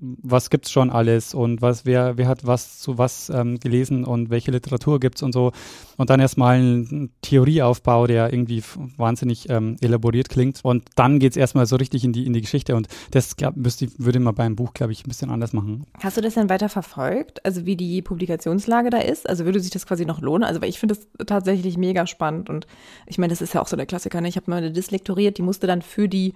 was 0.00 0.50
gibt's 0.50 0.70
schon 0.70 0.90
alles 0.90 1.34
und 1.34 1.62
was, 1.62 1.84
wer, 1.84 2.16
wer 2.16 2.28
hat 2.28 2.46
was 2.46 2.78
zu 2.78 2.98
was 2.98 3.30
ähm, 3.30 3.60
gelesen 3.60 4.04
und 4.04 4.30
welche 4.30 4.50
Literatur 4.50 4.98
gibt's 5.00 5.22
und 5.22 5.32
so. 5.32 5.52
Und 5.96 6.10
dann 6.10 6.20
erstmal 6.20 6.58
ein 6.58 7.10
Theorieaufbau, 7.22 8.06
der 8.06 8.32
irgendwie 8.32 8.62
wahnsinnig 8.96 9.50
ähm, 9.50 9.76
elaboriert 9.80 10.30
klingt. 10.30 10.60
Und 10.62 10.88
dann 10.96 11.18
geht's 11.18 11.36
erstmal 11.36 11.66
so 11.66 11.76
richtig 11.76 12.04
in 12.04 12.12
die, 12.12 12.26
in 12.26 12.32
die 12.32 12.40
Geschichte. 12.40 12.74
Und 12.74 12.88
das 13.10 13.36
glaub, 13.36 13.56
müsste, 13.56 13.88
würde 13.98 14.20
man 14.20 14.34
beim 14.34 14.56
Buch, 14.56 14.72
glaube 14.72 14.92
ich, 14.92 15.04
ein 15.04 15.08
bisschen 15.08 15.30
anders 15.30 15.52
machen. 15.52 15.84
Hast 16.02 16.16
du 16.16 16.22
das 16.22 16.34
denn 16.34 16.48
weiter 16.48 16.70
verfolgt? 16.70 17.44
Also 17.44 17.66
wie 17.66 17.76
die 17.76 18.00
Publikationslage 18.00 18.88
da 18.88 18.98
ist? 18.98 19.28
Also 19.28 19.44
würde 19.44 19.60
sich 19.60 19.70
das 19.70 19.86
quasi 19.86 20.06
noch 20.06 20.20
lohnen? 20.20 20.44
Also 20.44 20.62
weil 20.62 20.70
ich 20.70 20.78
finde 20.78 20.94
das 20.94 21.26
tatsächlich 21.26 21.76
mega 21.76 22.06
spannend. 22.06 22.48
Und 22.48 22.66
ich 23.06 23.18
meine, 23.18 23.30
das 23.30 23.42
ist 23.42 23.52
ja 23.52 23.60
auch 23.60 23.68
so 23.68 23.76
der 23.76 23.86
Klassiker. 23.86 24.20
Ne? 24.20 24.28
Ich 24.28 24.36
habe 24.36 24.50
mal 24.50 24.56
eine 24.56 24.72
Dyslektoriert, 24.72 25.36
die 25.36 25.42
musste 25.42 25.66
dann 25.66 25.82
für 25.82 26.08
die 26.08 26.34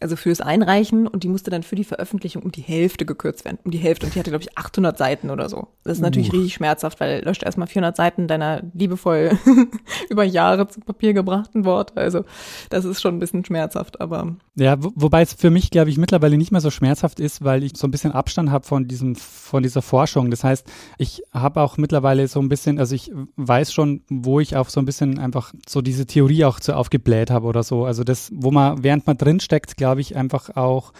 also 0.00 0.16
fürs 0.16 0.40
Einreichen 0.40 1.06
und 1.06 1.24
die 1.24 1.28
musste 1.28 1.50
dann 1.50 1.62
für 1.62 1.76
die 1.76 1.84
Veröffentlichung 1.84 2.42
um 2.42 2.52
die 2.52 2.62
Hälfte 2.62 3.04
gekürzt 3.04 3.44
werden, 3.44 3.58
um 3.64 3.70
die 3.70 3.78
Hälfte 3.78 4.06
und 4.06 4.14
die 4.14 4.18
hatte 4.18 4.30
glaube 4.30 4.44
ich 4.44 4.58
800 4.58 4.98
Seiten 4.98 5.30
oder 5.30 5.48
so. 5.48 5.68
Das 5.84 5.98
ist 5.98 6.02
natürlich 6.02 6.28
uh. 6.30 6.36
richtig 6.36 6.54
schmerzhaft, 6.54 7.00
weil 7.00 7.24
löscht 7.24 7.42
erstmal 7.42 7.68
400 7.68 7.96
Seiten 7.96 8.28
deiner 8.28 8.62
liebevoll 8.74 9.38
über 10.10 10.24
Jahre 10.24 10.68
zu 10.68 10.80
Papier 10.80 11.14
gebrachten 11.14 11.64
Worte. 11.64 11.96
Also 11.96 12.24
das 12.70 12.84
ist 12.84 13.00
schon 13.00 13.16
ein 13.16 13.20
bisschen 13.20 13.44
schmerzhaft, 13.44 14.00
aber 14.00 14.36
ja, 14.56 14.82
wo, 14.82 14.92
wobei 14.94 15.22
es 15.22 15.32
für 15.32 15.50
mich 15.50 15.70
glaube 15.70 15.90
ich 15.90 15.98
mittlerweile 15.98 16.36
nicht 16.36 16.52
mehr 16.52 16.60
so 16.60 16.70
schmerzhaft 16.70 17.20
ist, 17.20 17.44
weil 17.44 17.62
ich 17.62 17.76
so 17.76 17.86
ein 17.86 17.90
bisschen 17.90 18.12
Abstand 18.12 18.50
habe 18.50 18.66
von 18.66 18.86
diesem 18.86 19.14
von 19.16 19.62
dieser 19.62 19.82
Forschung. 19.82 20.30
Das 20.30 20.44
heißt, 20.44 20.66
ich 20.98 21.22
habe 21.32 21.60
auch 21.60 21.76
mittlerweile 21.76 22.26
so 22.28 22.40
ein 22.40 22.48
bisschen, 22.48 22.78
also 22.78 22.94
ich 22.94 23.12
weiß 23.36 23.72
schon, 23.72 24.02
wo 24.08 24.40
ich 24.40 24.56
auch 24.56 24.68
so 24.68 24.80
ein 24.80 24.86
bisschen 24.86 25.18
einfach 25.18 25.52
so 25.68 25.80
diese 25.82 26.06
Theorie 26.06 26.44
auch 26.44 26.60
so 26.60 26.72
aufgebläht 26.72 27.30
habe 27.30 27.46
oder 27.46 27.62
so. 27.62 27.84
Also 27.84 28.04
das, 28.04 28.30
wo 28.34 28.50
man 28.50 28.82
während 28.82 29.06
man 29.06 29.16
drin 29.16 29.40
steckt 29.40 29.76
glaube 29.84 30.00
ich, 30.00 30.16
einfach 30.16 30.56
auch, 30.56 30.94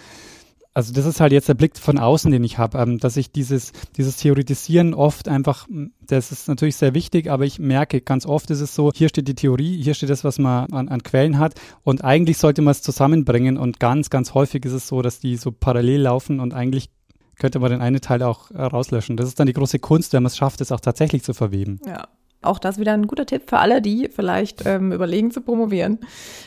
also 0.74 0.92
das 0.92 1.06
ist 1.06 1.18
halt 1.18 1.32
jetzt 1.32 1.48
der 1.48 1.54
Blick 1.54 1.78
von 1.78 1.98
außen, 1.98 2.30
den 2.30 2.44
ich 2.44 2.58
habe, 2.58 2.76
ähm, 2.76 2.98
dass 2.98 3.16
ich 3.16 3.32
dieses, 3.32 3.72
dieses 3.96 4.18
Theoretisieren 4.18 4.92
oft 4.92 5.26
einfach, 5.26 5.66
das 6.06 6.32
ist 6.32 6.48
natürlich 6.48 6.76
sehr 6.76 6.92
wichtig, 6.92 7.30
aber 7.30 7.46
ich 7.46 7.58
merke, 7.58 8.02
ganz 8.02 8.26
oft 8.26 8.50
ist 8.50 8.60
es 8.60 8.74
so, 8.74 8.92
hier 8.94 9.08
steht 9.08 9.26
die 9.26 9.34
Theorie, 9.34 9.82
hier 9.82 9.94
steht 9.94 10.10
das, 10.10 10.22
was 10.22 10.38
man 10.38 10.70
an, 10.70 10.90
an 10.90 11.02
Quellen 11.02 11.38
hat 11.38 11.54
und 11.82 12.04
eigentlich 12.04 12.36
sollte 12.36 12.60
man 12.60 12.72
es 12.72 12.82
zusammenbringen 12.82 13.56
und 13.56 13.80
ganz, 13.80 14.10
ganz 14.10 14.34
häufig 14.34 14.66
ist 14.66 14.72
es 14.72 14.86
so, 14.86 15.00
dass 15.00 15.18
die 15.18 15.38
so 15.38 15.50
parallel 15.50 16.02
laufen 16.02 16.40
und 16.40 16.52
eigentlich 16.52 16.90
könnte 17.38 17.58
man 17.58 17.70
den 17.70 17.80
einen 17.80 18.02
Teil 18.02 18.22
auch 18.22 18.50
äh, 18.50 18.62
rauslöschen. 18.62 19.16
Das 19.16 19.28
ist 19.28 19.40
dann 19.40 19.46
die 19.46 19.54
große 19.54 19.78
Kunst, 19.78 20.12
wenn 20.12 20.22
man 20.22 20.28
es 20.28 20.36
schafft, 20.36 20.60
es 20.60 20.72
auch 20.72 20.80
tatsächlich 20.80 21.22
zu 21.22 21.32
verweben. 21.32 21.80
Ja, 21.86 22.06
auch 22.44 22.59
das 22.59 22.78
wieder 22.78 22.92
ein 22.92 23.07
guter 23.07 23.26
Tipp 23.26 23.42
für 23.46 23.59
alle, 23.59 23.83
die 23.83 24.09
vielleicht 24.09 24.66
ähm, 24.66 24.92
überlegen 24.92 25.30
zu 25.30 25.40
promovieren. 25.40 25.98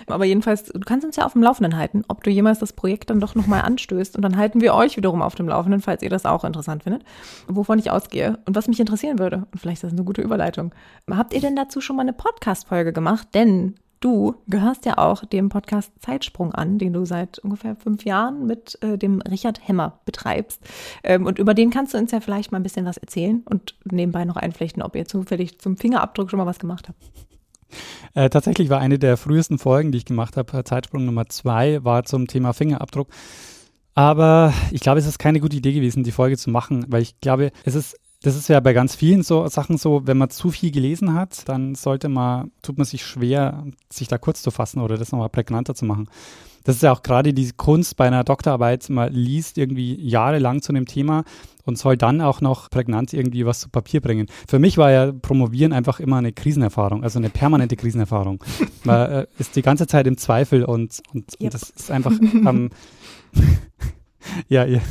Aber 0.08 0.26
jedenfalls, 0.26 0.66
du 0.66 0.80
kannst 0.80 1.06
uns 1.06 1.16
ja 1.16 1.26
auf 1.26 1.34
dem 1.34 1.44
Laufenden 1.44 1.78
halten, 1.78 2.04
ob 2.08 2.24
du 2.24 2.30
jemals 2.30 2.60
das 2.60 2.74
Projekt 2.74 3.10
dann 3.10 3.20
doch 3.20 3.36
nochmal 3.36 3.62
anstößt. 3.62 4.16
Und 4.16 4.22
dann 4.22 4.38
halten 4.38 4.62
wir 4.62 4.74
euch 4.74 4.98
wiederum 4.98 5.22
auf 5.22 5.36
dem 5.36 5.48
Laufenden, 5.48 5.82
falls 5.82 6.04
ihr 6.04 6.10
das 6.10 6.26
auch 6.26 6.44
interessant 6.44 6.84
findet, 6.84 7.04
wovon 7.48 7.80
ich 7.80 7.92
ausgehe. 7.92 8.40
Und 8.46 8.56
was 8.56 8.68
mich 8.68 8.80
interessieren 8.80 9.20
würde, 9.20 9.48
und 9.52 9.60
vielleicht 9.60 9.78
ist 9.78 9.84
das 9.84 9.94
eine 9.94 10.04
gute 10.04 10.22
Überleitung, 10.22 10.74
habt 11.10 11.34
ihr 11.34 11.42
denn 11.42 11.56
dazu 11.56 11.82
schon 11.82 11.96
mal 11.96 12.04
eine 12.04 12.14
Podcast-Folge 12.14 12.94
gemacht? 12.94 13.28
Denn 13.34 13.76
Du 14.00 14.36
gehörst 14.48 14.86
ja 14.86 14.98
auch 14.98 15.26
dem 15.26 15.50
Podcast 15.50 15.92
Zeitsprung 16.00 16.54
an, 16.54 16.78
den 16.78 16.94
du 16.94 17.06
seit 17.06 17.40
ungefähr 17.40 17.76
fünf 17.76 18.06
Jahren 18.06 18.46
mit 18.46 18.78
äh, 18.84 18.98
dem 18.98 19.22
Richard 19.22 19.68
Hemmer 19.68 20.00
betreibst. 20.06 20.62
Ähm, 21.04 21.26
und 21.26 21.40
über 21.40 21.54
den 21.54 21.72
kannst 21.72 21.94
du 21.94 21.98
uns 21.98 22.12
ja 22.12 22.20
vielleicht 22.20 22.52
mal 22.52 22.60
ein 22.60 22.64
bisschen 22.64 22.86
was 22.86 22.98
erzählen 22.98 23.42
und 23.46 23.76
nebenbei 23.86 24.26
noch 24.26 24.36
einflechten, 24.36 24.84
ob 24.84 24.96
ihr 24.96 25.06
zufällig 25.06 25.60
zum 25.60 25.78
Fingerabdruck 25.78 26.30
schon 26.30 26.38
mal 26.38 26.46
was 26.46 26.60
gemacht 26.60 26.88
habt. 26.90 27.00
Äh, 28.14 28.30
tatsächlich 28.30 28.70
war 28.70 28.80
eine 28.80 29.00
der 29.00 29.18
frühesten 29.18 29.58
Folgen, 29.58 29.92
die 29.92 29.98
ich 29.98 30.06
gemacht 30.06 30.38
habe, 30.38 30.64
Zeitsprung 30.64 31.06
Nummer 31.06 31.28
zwei, 31.28 31.84
war 31.84 32.04
zum 32.04 32.28
Thema 32.28 32.54
Fingerabdruck. 32.54 33.10
Aber 33.94 34.54
ich 34.72 34.82
glaube, 34.82 35.00
es 35.00 35.08
ist 35.08 35.18
keine 35.18 35.40
gute 35.40 35.58
Idee 35.58 35.74
gewesen, 35.74 36.04
die 36.04 36.12
Folge 36.12 36.38
zu 36.38 36.52
machen, 36.52 36.86
weil 36.88 37.02
ich 37.02 37.20
glaube, 37.20 37.52
es 37.66 37.74
ist 37.74 37.98
das 38.24 38.36
ist 38.36 38.50
ja 38.50 38.60
bei 38.60 38.74
ganz 38.74 38.96
vielen 38.96 39.22
so 39.24 39.48
Sachen 39.48 39.78
so, 39.78 40.02
wenn 40.06 40.18
man 40.18 40.30
zu 40.30 40.50
viel 40.50 40.72
gelesen 40.72 41.14
hat, 41.14 41.48
dann 41.48 41.76
sollte 41.76 42.10
man, 42.10 42.52
tut 42.62 42.78
man 42.78 42.86
sich 42.86 43.06
schwer, 43.06 43.66
sich 43.92 44.08
da 44.08 44.18
kurz 44.18 44.42
zu 44.42 44.50
fassen 44.50 44.80
oder 44.80 44.98
das 44.98 45.12
nochmal 45.12 45.30
prägnanter 45.30 45.76
zu 45.76 45.86
machen. 45.86 46.10
Das 46.64 46.76
ist 46.76 46.82
ja 46.82 46.92
auch 46.92 47.04
gerade 47.04 47.34
die 47.34 47.52
Kunst 47.56 47.96
bei 47.96 48.08
einer 48.08 48.24
Doktorarbeit, 48.24 48.90
man 48.90 49.14
liest 49.14 49.58
irgendwie 49.58 49.96
jahrelang 50.02 50.62
zu 50.62 50.74
einem 50.74 50.86
Thema 50.86 51.24
und 51.64 51.78
soll 51.78 51.96
dann 51.96 52.20
auch 52.20 52.42
noch 52.42 52.70
prägnant 52.70 53.14
irgendwie 53.14 53.46
was 53.46 53.60
zu 53.60 53.70
Papier 53.70 54.02
bringen. 54.02 54.28
Für 54.48 54.60
mich 54.60 54.78
war 54.78 54.92
ja 54.92 55.12
Promovieren 55.12 55.72
einfach 55.72 56.00
immer 56.00 56.18
eine 56.18 56.34
Krisenerfahrung, 56.34 57.04
also 57.04 57.20
eine 57.20 57.30
permanente 57.30 57.76
Krisenerfahrung. 57.76 58.44
Man 58.84 59.12
äh, 59.12 59.28
ist 59.38 59.56
die 59.56 59.62
ganze 59.62 59.88
Zeit 59.88 60.08
im 60.08 60.18
Zweifel 60.18 60.66
und, 60.66 61.02
und, 61.14 61.34
yep. 61.34 61.42
und 61.42 61.54
das 61.54 61.70
ist 61.70 61.92
einfach 61.92 62.12
ähm, 62.22 62.70
Ja, 64.50 64.66
ihr, 64.66 64.82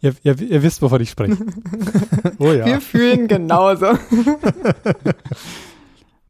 ihr, 0.00 0.14
ihr, 0.22 0.40
ihr 0.40 0.62
wisst, 0.62 0.82
wovon 0.82 1.00
ich 1.00 1.10
spreche. 1.10 1.36
Oh 2.38 2.52
ja. 2.52 2.66
Wir 2.66 2.80
fühlen 2.80 3.28
genauso. 3.28 3.86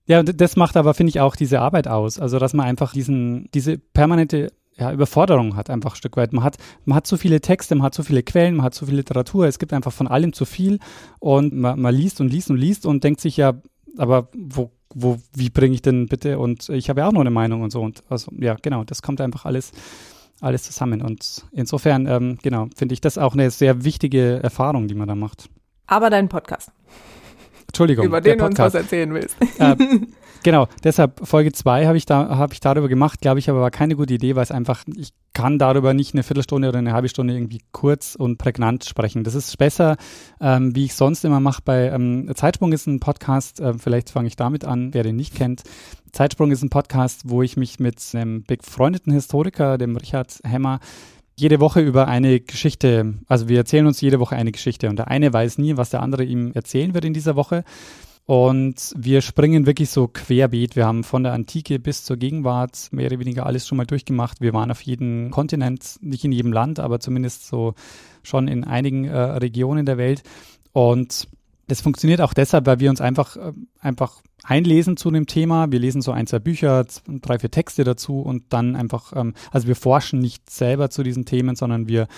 Ja, 0.07 0.21
und 0.21 0.39
das 0.39 0.57
macht 0.57 0.77
aber, 0.77 0.93
finde 0.93 1.09
ich, 1.09 1.21
auch 1.21 1.35
diese 1.35 1.61
Arbeit 1.61 1.89
aus. 1.89 2.19
Also, 2.19 2.39
dass 2.39 2.53
man 2.53 2.67
einfach 2.67 2.93
diesen, 2.93 3.49
diese 3.55 3.79
permanente 3.79 4.53
ja, 4.77 4.93
Überforderung 4.93 5.57
hat, 5.57 5.71
einfach 5.71 5.95
ein 5.95 5.97
Stück 5.97 6.17
weit. 6.19 6.33
Man 6.35 6.45
hat, 6.45 6.59
man 6.85 6.97
hat 6.97 7.07
zu 7.07 7.17
viele 7.17 7.41
Texte, 7.41 7.75
man 7.75 7.85
hat 7.85 7.95
zu 7.95 8.03
viele 8.03 8.23
Quellen, 8.23 8.57
man 8.57 8.67
hat 8.67 8.75
zu 8.75 8.85
viel 8.85 8.97
Literatur, 8.97 9.47
es 9.47 9.59
gibt 9.59 9.73
einfach 9.73 9.93
von 9.93 10.07
allem 10.07 10.33
zu 10.33 10.45
viel 10.45 10.79
und 11.21 11.55
man, 11.55 11.81
man 11.81 11.95
liest 11.95 12.21
und 12.21 12.29
liest 12.29 12.51
und 12.51 12.57
liest 12.57 12.85
und 12.85 13.03
denkt 13.03 13.21
sich 13.21 13.37
ja, 13.37 13.55
aber 13.97 14.29
wo, 14.37 14.73
wo, 14.93 15.19
wie 15.35 15.51
bringe 15.51 15.75
ich 15.75 15.83
denn 15.83 16.07
bitte? 16.07 16.39
Und 16.39 16.69
ich 16.69 16.89
habe 16.89 17.01
ja 17.01 17.09
auch 17.09 17.13
noch 17.13 17.21
eine 17.21 17.31
Meinung 17.31 17.63
und 17.63 17.71
so. 17.71 17.81
Und 17.81 18.03
also, 18.09 18.31
ja, 18.39 18.57
genau, 18.61 18.85
das 18.85 19.03
kommt 19.03 19.21
einfach 19.21 19.45
alles 19.45 19.73
alles 20.41 20.65
zusammen. 20.65 21.03
Und 21.03 21.45
insofern, 21.53 22.07
ähm, 22.07 22.39
genau, 22.43 22.69
finde 22.77 22.93
ich 22.93 23.01
das 23.01 23.19
auch 23.19 23.35
eine 23.35 23.51
sehr 23.51 23.85
wichtige 23.85 24.43
Erfahrung, 24.43 24.89
die 24.89 24.95
man 24.95 25.09
da 25.09 25.15
macht. 25.15 25.49
Aber 25.87 26.11
dein 26.11 26.29
Podcast. 26.29 26.71
Entschuldigung. 27.69 28.07
Über 28.07 28.21
den 28.21 28.39
du 28.39 28.47
uns 28.47 28.59
was 28.59 28.75
erzählen 28.75 29.13
willst. 29.13 29.37
Äh, 29.59 29.77
genau, 30.45 30.69
deshalb 30.85 31.27
Folge 31.27 31.51
2 31.51 31.87
habe 31.87 31.97
ich, 31.97 32.07
da, 32.07 32.39
hab 32.39 32.53
ich 32.53 32.61
darüber 32.61 32.89
gemacht, 32.89 33.21
glaube 33.21 33.41
ich, 33.41 33.51
aber 33.51 33.61
war 33.61 33.73
keine 33.73 33.97
gute 33.97 34.15
Idee, 34.15 34.37
weil 34.37 34.45
es 34.45 34.53
einfach, 34.53 34.85
ich 34.97 35.11
kann 35.33 35.59
darüber 35.59 35.93
nicht 35.93 36.15
eine 36.15 36.23
Viertelstunde 36.23 36.69
oder 36.69 36.79
eine 36.79 36.93
halbe 36.93 37.09
Stunde 37.09 37.35
irgendwie 37.35 37.61
kurz 37.73 38.15
und 38.15 38.39
prägnant 38.39 38.85
sprechen. 38.85 39.25
Das 39.25 39.35
ist 39.35 39.59
besser, 39.59 39.97
ähm, 40.41 40.77
wie 40.77 40.85
ich 40.85 40.95
sonst 40.95 41.25
immer 41.25 41.41
mache 41.41 41.63
bei 41.65 41.89
ähm, 41.89 42.31
Zeitsprung 42.37 42.73
ist 42.73 42.87
ein 42.87 43.01
Podcast, 43.01 43.59
äh, 43.59 43.75
vielleicht 43.75 44.11
fange 44.11 44.29
ich 44.29 44.37
damit 44.37 44.65
an, 44.65 44.95
wer 44.95 45.03
den 45.03 45.17
nicht 45.17 45.35
kennt. 45.35 45.65
Zeitsprung 46.13 46.53
ist 46.53 46.63
ein 46.63 46.71
Podcast, 46.71 47.23
wo 47.25 47.43
ich 47.43 47.57
mich 47.57 47.81
mit 47.81 48.01
einem 48.13 48.45
befreundeten 48.45 49.13
Historiker, 49.13 49.79
dem 49.79 49.97
Richard 49.97 50.39
Hemmer, 50.45 50.79
jede 51.37 51.59
Woche 51.59 51.81
über 51.81 52.07
eine 52.07 52.39
Geschichte, 52.39 53.15
also 53.27 53.49
wir 53.49 53.59
erzählen 53.59 53.87
uns 53.87 54.01
jede 54.01 54.21
Woche 54.21 54.37
eine 54.37 54.53
Geschichte 54.53 54.89
und 54.89 54.97
der 55.01 55.09
eine 55.09 55.33
weiß 55.33 55.59
nie, 55.59 55.77
was 55.77 55.91
der 55.91 56.01
andere 56.01 56.23
ihm 56.23 56.53
erzählen 56.53 56.95
wird 56.95 57.05
in 57.05 57.13
dieser 57.15 57.35
Woche. 57.35 57.65
Und 58.27 58.95
wir 58.97 59.21
springen 59.21 59.67
wirklich 59.67 59.91
so 59.91 60.09
querbeet. 60.09 60.77
Wir 60.77 60.87
haben 60.87 61.05
von 61.05 61.23
der 61.23 61.35
Antike 61.35 61.79
bis 61.79 62.05
zur 62.05 62.17
Gegenwart 62.17 62.89
mehr 62.91 63.07
oder 63.07 63.19
weniger 63.19 63.45
alles 63.45 63.69
schon 63.69 63.77
mal 63.77 63.87
durchgemacht. 63.87 64.41
Wir 64.41 64.55
waren 64.55 64.71
auf 64.71 64.81
jedem 64.81 65.31
Kontinent, 65.31 65.99
nicht 66.01 66.25
in 66.25 66.33
jedem 66.33 66.53
Land, 66.53 66.81
aber 66.81 67.01
zumindest 67.01 67.47
so 67.47 67.75
schon 68.23 68.49
in 68.49 68.65
einigen 68.65 69.05
äh, 69.05 69.19
Regionen 69.19 69.85
der 69.85 69.99
Welt. 69.99 70.23
Und 70.73 71.29
das 71.67 71.83
funktioniert 71.83 72.23
auch 72.23 72.33
deshalb, 72.33 72.67
weil 72.67 72.81
wir 72.81 72.89
uns 72.89 73.03
einfach, 73.03 73.37
äh, 73.37 73.53
einfach 73.81 74.23
einlesen 74.43 74.97
zu 74.97 75.11
dem 75.11 75.27
Thema. 75.27 75.71
Wir 75.71 75.79
lesen 75.79 76.01
so 76.01 76.13
ein, 76.13 76.27
zwei 76.27 76.39
Bücher, 76.39 76.87
drei, 77.07 77.39
vier 77.39 77.51
Texte 77.51 77.85
dazu 77.85 78.21
und 78.21 78.45
dann 78.55 78.75
einfach, 78.75 79.13
ähm, 79.15 79.35
also 79.51 79.69
wir 79.69 79.77
forschen 79.77 80.19
nicht 80.21 80.49
selber 80.49 80.89
zu 80.89 81.03
diesen 81.03 81.27
Themen, 81.27 81.57
sondern 81.57 81.89
wir, 81.89 82.09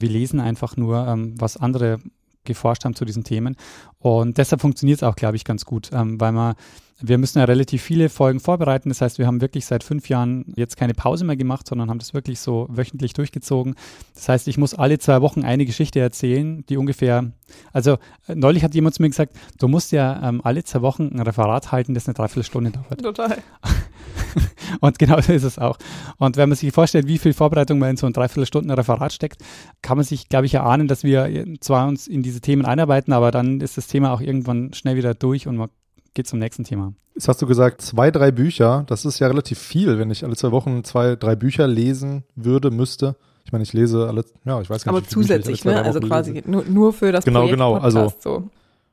wir 0.00 0.08
lesen 0.08 0.40
einfach 0.40 0.76
nur, 0.76 1.06
ähm, 1.06 1.34
was 1.38 1.56
andere 1.56 2.00
geforscht 2.44 2.84
haben 2.84 2.94
zu 2.94 3.04
diesen 3.04 3.24
Themen. 3.24 3.56
Und 3.98 4.38
deshalb 4.38 4.60
funktioniert 4.60 4.98
es 4.98 5.02
auch, 5.02 5.16
glaube 5.16 5.36
ich, 5.36 5.44
ganz 5.44 5.64
gut, 5.64 5.90
ähm, 5.92 6.20
weil 6.20 6.32
man 6.32 6.54
wir 7.02 7.18
müssen 7.18 7.38
ja 7.38 7.44
relativ 7.44 7.82
viele 7.82 8.08
Folgen 8.08 8.40
vorbereiten. 8.40 8.88
Das 8.88 9.00
heißt, 9.00 9.18
wir 9.18 9.26
haben 9.26 9.40
wirklich 9.40 9.66
seit 9.66 9.82
fünf 9.82 10.08
Jahren 10.08 10.52
jetzt 10.56 10.76
keine 10.76 10.94
Pause 10.94 11.24
mehr 11.24 11.36
gemacht, 11.36 11.66
sondern 11.66 11.90
haben 11.90 11.98
das 11.98 12.14
wirklich 12.14 12.40
so 12.40 12.68
wöchentlich 12.70 13.12
durchgezogen. 13.12 13.74
Das 14.14 14.28
heißt, 14.28 14.48
ich 14.48 14.56
muss 14.56 14.74
alle 14.74 14.98
zwei 14.98 15.20
Wochen 15.20 15.44
eine 15.44 15.66
Geschichte 15.66 16.00
erzählen, 16.00 16.64
die 16.68 16.76
ungefähr, 16.76 17.32
also 17.72 17.98
äh, 18.28 18.34
neulich 18.34 18.62
hat 18.62 18.74
jemand 18.74 18.94
zu 18.94 19.02
mir 19.02 19.08
gesagt, 19.08 19.36
du 19.58 19.68
musst 19.68 19.92
ja 19.92 20.28
ähm, 20.28 20.40
alle 20.44 20.62
zwei 20.64 20.82
Wochen 20.82 21.10
ein 21.12 21.20
Referat 21.20 21.72
halten, 21.72 21.94
das 21.94 22.06
eine 22.06 22.14
Dreiviertelstunde 22.14 22.70
dauert. 22.70 23.02
Total. 23.02 23.38
Und 24.80 24.98
genau 24.98 25.20
so 25.20 25.32
ist 25.32 25.44
es 25.44 25.58
auch. 25.58 25.78
Und 26.18 26.36
wenn 26.36 26.48
man 26.48 26.56
sich 26.56 26.72
vorstellt, 26.72 27.06
wie 27.06 27.18
viel 27.18 27.32
Vorbereitung 27.32 27.78
man 27.78 27.90
in 27.90 27.96
so 27.96 28.06
ein 28.06 28.12
Dreiviertelstunden 28.12 28.70
Referat 28.70 29.12
steckt, 29.12 29.42
kann 29.82 29.96
man 29.96 30.04
sich, 30.04 30.28
glaube 30.28 30.46
ich, 30.46 30.54
erahnen, 30.54 30.88
dass 30.88 31.04
wir 31.04 31.46
zwar 31.60 31.88
uns 31.88 32.06
in 32.06 32.22
diese 32.22 32.40
Themen 32.40 32.64
einarbeiten, 32.64 33.12
aber 33.12 33.30
dann 33.30 33.60
ist 33.60 33.76
das 33.76 33.86
Thema 33.86 34.12
auch 34.12 34.20
irgendwann 34.20 34.72
schnell 34.74 34.96
wieder 34.96 35.14
durch 35.14 35.46
und 35.46 35.56
man 35.56 35.68
geht 36.14 36.26
zum 36.26 36.38
nächsten 36.38 36.64
Thema. 36.64 36.92
Jetzt 37.14 37.28
hast 37.28 37.42
du 37.42 37.46
gesagt, 37.46 37.82
zwei, 37.82 38.10
drei 38.10 38.30
Bücher. 38.30 38.84
Das 38.86 39.04
ist 39.04 39.18
ja 39.18 39.26
relativ 39.26 39.58
viel, 39.58 39.98
wenn 39.98 40.10
ich 40.10 40.24
alle 40.24 40.36
zwei 40.36 40.50
Wochen 40.50 40.82
zwei, 40.84 41.16
drei 41.16 41.36
Bücher 41.36 41.66
lesen 41.66 42.24
würde, 42.34 42.70
müsste. 42.70 43.16
Ich 43.44 43.52
meine, 43.52 43.64
ich 43.64 43.72
lese 43.72 44.06
alle, 44.08 44.24
ja, 44.44 44.60
ich 44.60 44.70
weiß 44.70 44.84
gar 44.84 44.92
nicht. 44.92 45.02
Aber 45.02 45.08
zusätzlich, 45.08 45.64
ne? 45.64 45.82
Also 45.82 46.00
quasi 46.00 46.42
nur, 46.46 46.64
nur 46.64 46.92
für 46.92 47.12
das 47.12 47.24
genau, 47.24 47.40
Projekt. 47.40 47.56
Genau, 47.56 47.74
genau. 47.74 47.84
Also, 47.84 48.12
so. 48.18 48.50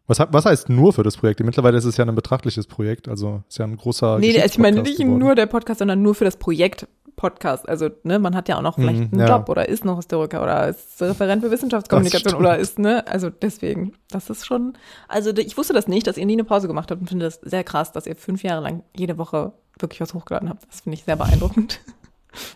Was, 0.10 0.20
was 0.32 0.46
heißt 0.46 0.70
nur 0.70 0.92
für 0.92 1.04
das 1.04 1.18
Projekt? 1.18 1.40
Mittlerweile 1.42 1.78
ist 1.78 1.86
es 1.86 1.96
ja 1.96 2.04
ein 2.04 2.16
betrachtliches 2.16 2.66
Projekt, 2.66 3.08
also 3.08 3.44
ist 3.48 3.60
ja 3.60 3.66
ein 3.66 3.78
großer. 3.78 4.18
Nee, 4.18 4.32
ich 4.44 4.58
meine 4.58 4.82
nicht 4.82 4.98
geworden. 4.98 5.20
nur 5.20 5.36
der 5.36 5.46
Podcast, 5.46 5.80
sondern 5.80 6.02
nur 6.02 6.16
für 6.16 6.26
das 6.26 6.36
Projekt 6.38 6.88
Podcast. 7.16 7.70
Also, 7.70 7.90
ne, 8.04 8.18
man 8.18 8.34
hat 8.36 8.50
ja 8.50 8.58
auch 8.58 8.62
noch 8.62 8.76
vielleicht 8.76 9.00
Mhm, 9.00 9.10
einen 9.12 9.20
ja. 9.20 9.28
Job 9.38 9.50
oder 9.50 9.70
ist 9.70 9.86
noch 9.86 9.98
Historiker 9.98 10.42
oder 10.42 10.70
ist 10.70 11.00
Referent 11.02 11.44
für 11.44 11.52
Wissenschaftskommunikation 11.52 12.34
oder 12.34 12.58
ist, 12.58 12.80
ne, 12.80 13.06
also 13.08 13.30
deswegen, 13.30 13.94
das 14.10 14.30
ist 14.30 14.46
schon, 14.48 14.74
also 15.08 15.32
ich 15.32 15.58
wusste 15.58 15.74
das 15.74 15.88
nicht, 15.88 16.08
dass 16.08 16.18
ihr 16.18 16.26
nie 16.26 16.34
eine 16.34 16.44
Pause 16.46 16.68
gemacht 16.68 16.90
habt 16.90 17.02
und 17.02 17.08
finde 17.08 17.26
das 17.26 17.40
sehr 17.44 17.64
krass, 17.64 17.92
dass 17.92 18.08
ihr 18.08 18.16
fünf 18.16 18.42
Jahre 18.42 18.64
lang 18.64 18.84
jede 18.96 19.18
Woche 19.18 19.52
wirklich 19.78 20.02
was 20.02 20.14
hochgeladen 20.14 20.50
habt. 20.50 20.66
Das 20.70 20.82
finde 20.82 20.96
ich 20.96 21.04
sehr 21.04 21.18
beeindruckend. 21.18 21.82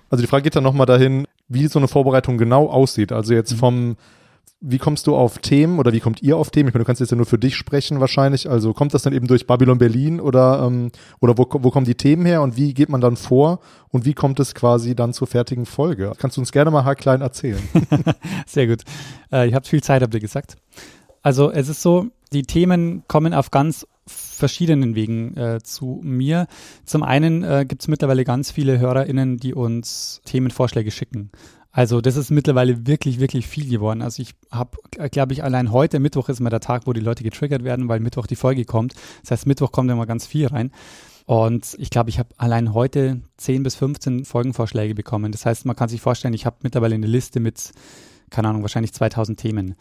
Also 0.10 0.22
die 0.22 0.28
Frage 0.28 0.44
geht 0.44 0.56
dann 0.56 0.64
nochmal 0.64 0.86
dahin, 0.86 1.28
wie 1.50 1.68
so 1.68 1.78
eine 1.80 1.88
Vorbereitung 1.88 2.38
genau 2.38 2.68
aussieht. 2.70 3.12
Also 3.12 3.34
jetzt 3.34 3.54
vom, 3.54 3.98
wie 4.66 4.78
kommst 4.78 5.08
du 5.08 5.16
auf 5.16 5.40
Themen 5.40 5.78
oder 5.78 5.92
wie 5.92 6.00
kommt 6.00 6.24
ihr 6.24 6.38
auf 6.38 6.50
Themen? 6.50 6.70
Ich 6.70 6.74
meine, 6.74 6.84
du 6.84 6.88
kannst 6.88 7.02
jetzt 7.02 7.12
ja 7.12 7.18
nur 7.18 7.26
für 7.26 7.38
dich 7.38 7.58
sprechen 7.58 8.00
wahrscheinlich. 8.00 8.50
Also 8.50 8.74
kommt 8.74 8.94
das 8.94 9.02
dann 9.02 9.12
eben 9.12 9.28
durch 9.28 9.46
Babylon 9.46 9.78
Berlin 9.78 10.22
oder, 10.22 10.64
ähm, 10.66 10.92
oder 11.20 11.38
wo, 11.38 11.46
wo 11.50 11.70
kommen 11.70 11.86
die 11.86 11.96
Themen 11.96 12.26
her 12.26 12.42
und 12.42 12.56
wie 12.56 12.74
geht 12.74 12.88
man 12.88 13.02
dann 13.02 13.18
vor 13.18 13.60
und 13.90 14.06
wie 14.06 14.14
kommt 14.14 14.40
es 14.40 14.56
quasi 14.56 14.96
dann 14.96 15.12
zur 15.12 15.28
fertigen 15.28 15.66
Folge? 15.66 16.14
Kannst 16.18 16.38
du 16.38 16.42
uns 16.42 16.54
gerne 16.54 16.72
mal 16.72 16.86
haarklein 16.86 17.20
erzählen? 17.20 17.62
Sehr 18.48 18.68
gut. 18.68 18.84
Äh, 19.34 19.50
ihr 19.50 19.56
habt 19.56 19.68
viel 19.68 19.84
Zeit, 19.84 20.02
habt 20.02 20.14
ihr 20.14 20.22
gesagt. 20.22 20.56
Also 21.22 21.52
es 21.52 21.68
ist 21.68 21.82
so, 21.82 22.08
die 22.32 22.44
Themen 22.44 23.04
kommen 23.10 23.34
auf 23.34 23.52
ganz 23.52 23.86
verschiedenen 24.08 24.96
Wegen 24.96 25.36
äh, 25.36 25.60
zu 25.62 26.00
mir. 26.04 26.48
Zum 26.86 27.04
einen 27.04 27.44
äh, 27.44 27.66
gibt 27.68 27.82
es 27.82 27.90
mittlerweile 27.90 28.24
ganz 28.24 28.52
viele 28.52 28.80
HörerInnen, 28.80 29.38
die 29.38 29.54
uns 29.54 30.22
Themenvorschläge 30.24 30.92
schicken. 30.92 31.32
Also 31.76 32.02
das 32.02 32.18
ist 32.18 32.30
mittlerweile 32.30 32.86
wirklich, 32.86 33.20
wirklich 33.20 33.48
viel 33.48 33.68
geworden. 33.68 34.04
Also 34.04 34.22
ich 34.22 34.36
habe, 34.52 34.78
glaube 35.10 35.34
ich, 35.34 35.44
allein 35.44 35.72
heute, 35.72 36.00
Mittwoch 36.00 36.30
ist 36.30 36.40
mal 36.40 36.52
der 36.52 36.60
Tag, 36.60 36.86
wo 36.86 36.94
die 36.94 37.02
Leute 37.02 37.24
getriggert 37.24 37.64
werden, 37.64 37.90
weil 37.90 38.00
Mittwoch 38.00 38.28
die 38.28 38.36
Folge 38.36 38.64
kommt. 38.64 38.94
Das 39.22 39.32
heißt, 39.32 39.48
Mittwoch 39.48 39.72
kommt 39.72 39.90
immer 39.90 40.06
ganz 40.06 40.28
viel 40.28 40.46
rein. 40.46 40.72
Und 41.26 41.76
ich 41.80 41.90
glaube, 41.90 42.12
ich 42.12 42.20
habe 42.20 42.30
allein 42.38 42.76
heute 42.76 43.22
10 43.38 43.64
bis 43.64 43.74
15 43.76 44.24
Folgenvorschläge 44.24 44.94
bekommen. 44.94 45.32
Das 45.32 45.48
heißt, 45.48 45.66
man 45.66 45.76
kann 45.76 45.90
sich 45.90 46.00
vorstellen, 46.00 46.36
ich 46.36 46.46
habe 46.46 46.58
mittlerweile 46.62 46.94
eine 46.94 47.08
Liste 47.08 47.40
mit, 47.40 47.72
keine 48.30 48.50
Ahnung, 48.50 48.62
wahrscheinlich 48.62 48.94
2000 48.94 49.40
Themen. 49.40 49.76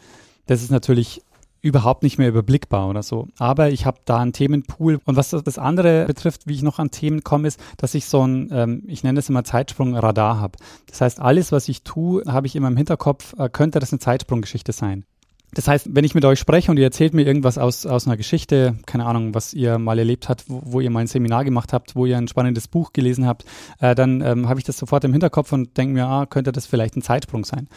Das 0.47 0.63
ist 0.63 0.71
natürlich 0.71 1.21
überhaupt 1.63 2.03
nicht 2.03 2.19
mehr 2.19 2.29
überblickbar 2.29 2.89
oder 2.89 3.03
so. 3.03 3.29
Aber 3.39 3.71
ich 3.71 3.87
habe 3.87 4.01
da 4.05 4.19
einen 4.19 4.33
Themenpool. 4.33 4.99
Und 5.05 5.17
was 5.17 5.31
das 5.31 5.59
andere 5.59 6.05
betrifft, 6.07 6.47
wie 6.47 6.55
ich 6.55 6.63
noch 6.63 6.81
an 6.81 6.91
Themen 6.91 7.23
komme, 7.23 7.49
ist, 7.49 7.61
dass 7.77 7.95
ich 7.95 8.07
so 8.07 8.27
ein, 8.27 8.49
ähm, 8.53 8.83
ich 8.89 9.05
nenne 9.05 9.21
es 9.21 9.29
immer 9.29 9.45
Zeitsprung-Radar 9.45 10.41
habe. 10.41 10.59
Das 10.87 11.01
heißt, 11.01 11.21
alles, 11.21 11.53
was 11.53 11.69
ich 11.69 11.85
tue, 11.85 12.25
habe 12.27 12.49
ich 12.49 12.57
immer 12.57 12.69
im 12.69 12.77
Hinterkopf, 12.77 13.35
äh, 13.39 13.49
könnte 13.49 13.79
das 13.79 13.93
eine 13.93 14.01
Zeitsprunggeschichte 14.01 14.73
sein. 14.73 15.05
Das 15.55 15.69
heißt, 15.69 15.91
wenn 15.93 16.05
ich 16.05 16.15
mit 16.15 16.25
euch 16.25 16.39
spreche 16.39 16.71
und 16.71 16.79
ihr 16.79 16.85
erzählt 16.85 17.13
mir 17.13 17.27
irgendwas 17.27 17.59
aus, 17.59 17.85
aus 17.85 18.07
einer 18.07 18.17
Geschichte, 18.17 18.79
keine 18.87 19.05
Ahnung, 19.05 19.35
was 19.35 19.53
ihr 19.53 19.79
mal 19.79 19.99
erlebt 19.99 20.31
habt, 20.31 20.49
wo, 20.49 20.63
wo 20.65 20.81
ihr 20.81 20.89
mal 20.89 21.01
ein 21.01 21.07
Seminar 21.09 21.45
gemacht 21.45 21.75
habt, 21.75 21.95
wo 21.95 22.07
ihr 22.07 22.17
ein 22.17 22.27
spannendes 22.27 22.69
Buch 22.69 22.95
gelesen 22.95 23.27
habt, 23.27 23.45
äh, 23.79 23.95
dann 23.95 24.23
ähm, 24.23 24.49
habe 24.49 24.61
ich 24.61 24.65
das 24.65 24.79
sofort 24.79 25.05
im 25.05 25.13
Hinterkopf 25.13 25.53
und 25.53 25.77
denke 25.77 25.93
mir, 25.93 26.07
ah, 26.07 26.25
könnte 26.25 26.53
das 26.53 26.65
vielleicht 26.65 26.97
ein 26.97 27.03
Zeitsprung 27.03 27.45
sein. 27.45 27.69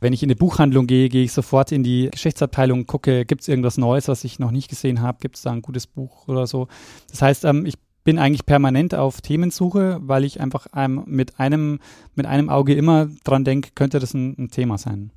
Wenn 0.00 0.12
ich 0.12 0.24
in 0.24 0.26
eine 0.26 0.34
Buchhandlung 0.34 0.88
gehe, 0.88 1.08
gehe 1.08 1.22
ich 1.22 1.32
sofort 1.32 1.70
in 1.70 1.84
die 1.84 2.10
Geschichtsabteilung, 2.10 2.86
gucke, 2.86 3.24
gibt 3.24 3.42
es 3.42 3.48
irgendwas 3.48 3.78
Neues, 3.78 4.08
was 4.08 4.24
ich 4.24 4.40
noch 4.40 4.50
nicht 4.50 4.68
gesehen 4.68 5.00
habe, 5.00 5.18
gibt 5.20 5.36
es 5.36 5.42
da 5.42 5.52
ein 5.52 5.62
gutes 5.62 5.86
Buch 5.86 6.26
oder 6.26 6.48
so. 6.48 6.66
Das 7.10 7.22
heißt, 7.22 7.44
ähm, 7.44 7.64
ich 7.64 7.74
bin 8.02 8.18
eigentlich 8.18 8.44
permanent 8.44 8.94
auf 8.96 9.20
Themensuche, 9.20 9.98
weil 10.00 10.24
ich 10.24 10.40
einfach 10.40 10.66
ähm, 10.74 11.04
mit, 11.06 11.38
einem, 11.38 11.78
mit 12.16 12.26
einem 12.26 12.48
Auge 12.48 12.74
immer 12.74 13.08
dran 13.22 13.44
denke, 13.44 13.70
könnte 13.76 14.00
das 14.00 14.14
ein, 14.14 14.34
ein 14.36 14.50
Thema 14.50 14.78
sein. 14.78 15.12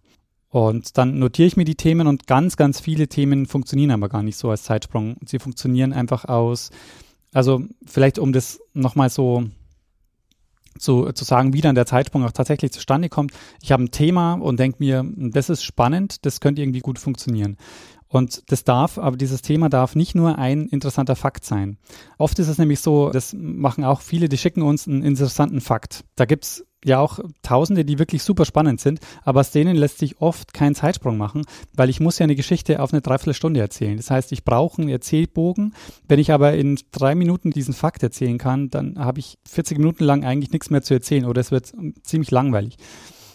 Und 0.53 0.99
dann 0.99 1.17
notiere 1.17 1.47
ich 1.47 1.57
mir 1.57 1.65
die 1.65 1.73
Themen 1.73 2.05
und 2.05 2.27
ganz, 2.27 2.57
ganz 2.57 2.79
viele 2.79 3.07
Themen 3.07 3.47
funktionieren 3.47 3.89
aber 3.89 4.07
gar 4.07 4.21
nicht 4.21 4.37
so 4.37 4.51
als 4.51 4.61
Zeitsprung. 4.61 5.17
Sie 5.25 5.39
funktionieren 5.39 5.93
einfach 5.93 6.25
aus, 6.25 6.69
also 7.33 7.63
vielleicht 7.87 8.19
um 8.19 8.33
das 8.33 8.59
nochmal 8.75 9.09
so 9.09 9.45
zu, 10.77 11.11
zu 11.11 11.23
sagen, 11.23 11.53
wie 11.53 11.61
dann 11.61 11.73
der 11.73 11.87
Zeitsprung 11.87 12.23
auch 12.23 12.33
tatsächlich 12.33 12.71
zustande 12.71 13.09
kommt. 13.09 13.31
Ich 13.63 13.71
habe 13.71 13.81
ein 13.81 13.89
Thema 13.89 14.33
und 14.33 14.59
denke 14.59 14.77
mir, 14.77 15.03
das 15.15 15.49
ist 15.49 15.63
spannend, 15.63 16.23
das 16.23 16.39
könnte 16.39 16.61
irgendwie 16.61 16.81
gut 16.81 16.99
funktionieren. 16.99 17.57
Und 18.07 18.51
das 18.51 18.63
darf, 18.63 18.99
aber 18.99 19.17
dieses 19.17 19.41
Thema 19.41 19.69
darf 19.69 19.95
nicht 19.95 20.13
nur 20.13 20.37
ein 20.37 20.67
interessanter 20.67 21.15
Fakt 21.15 21.45
sein. 21.45 21.79
Oft 22.19 22.37
ist 22.37 22.47
es 22.47 22.59
nämlich 22.59 22.79
so, 22.79 23.09
das 23.09 23.33
machen 23.33 23.83
auch 23.83 24.01
viele, 24.01 24.29
die 24.29 24.37
schicken 24.37 24.61
uns 24.61 24.87
einen 24.87 25.01
interessanten 25.01 25.61
Fakt. 25.61 26.05
Da 26.15 26.25
gibt's 26.25 26.63
ja 26.85 26.99
auch 26.99 27.19
Tausende, 27.41 27.85
die 27.85 27.99
wirklich 27.99 28.23
super 28.23 28.45
spannend 28.45 28.81
sind, 28.81 28.99
aber 29.23 29.41
aus 29.41 29.51
denen 29.51 29.75
lässt 29.75 29.99
sich 29.99 30.21
oft 30.21 30.53
kein 30.53 30.75
Zeitsprung 30.75 31.17
machen, 31.17 31.43
weil 31.73 31.89
ich 31.89 31.99
muss 31.99 32.19
ja 32.19 32.25
eine 32.25 32.35
Geschichte 32.35 32.81
auf 32.81 32.93
eine 32.93 33.01
Dreiviertelstunde 33.01 33.59
erzählen. 33.59 33.97
Das 33.97 34.09
heißt, 34.09 34.31
ich 34.31 34.43
brauche 34.43 34.81
einen 34.81 34.89
Erzählbogen. 34.89 35.73
Wenn 36.07 36.19
ich 36.19 36.31
aber 36.31 36.53
in 36.53 36.79
drei 36.91 37.15
Minuten 37.15 37.51
diesen 37.51 37.73
Fakt 37.73 38.03
erzählen 38.03 38.37
kann, 38.37 38.69
dann 38.69 38.97
habe 38.99 39.19
ich 39.19 39.37
40 39.47 39.77
Minuten 39.77 40.03
lang 40.03 40.23
eigentlich 40.23 40.51
nichts 40.51 40.69
mehr 40.69 40.81
zu 40.81 40.93
erzählen 40.93 41.25
oder 41.25 41.41
es 41.41 41.51
wird 41.51 41.73
ziemlich 42.03 42.31
langweilig. 42.31 42.77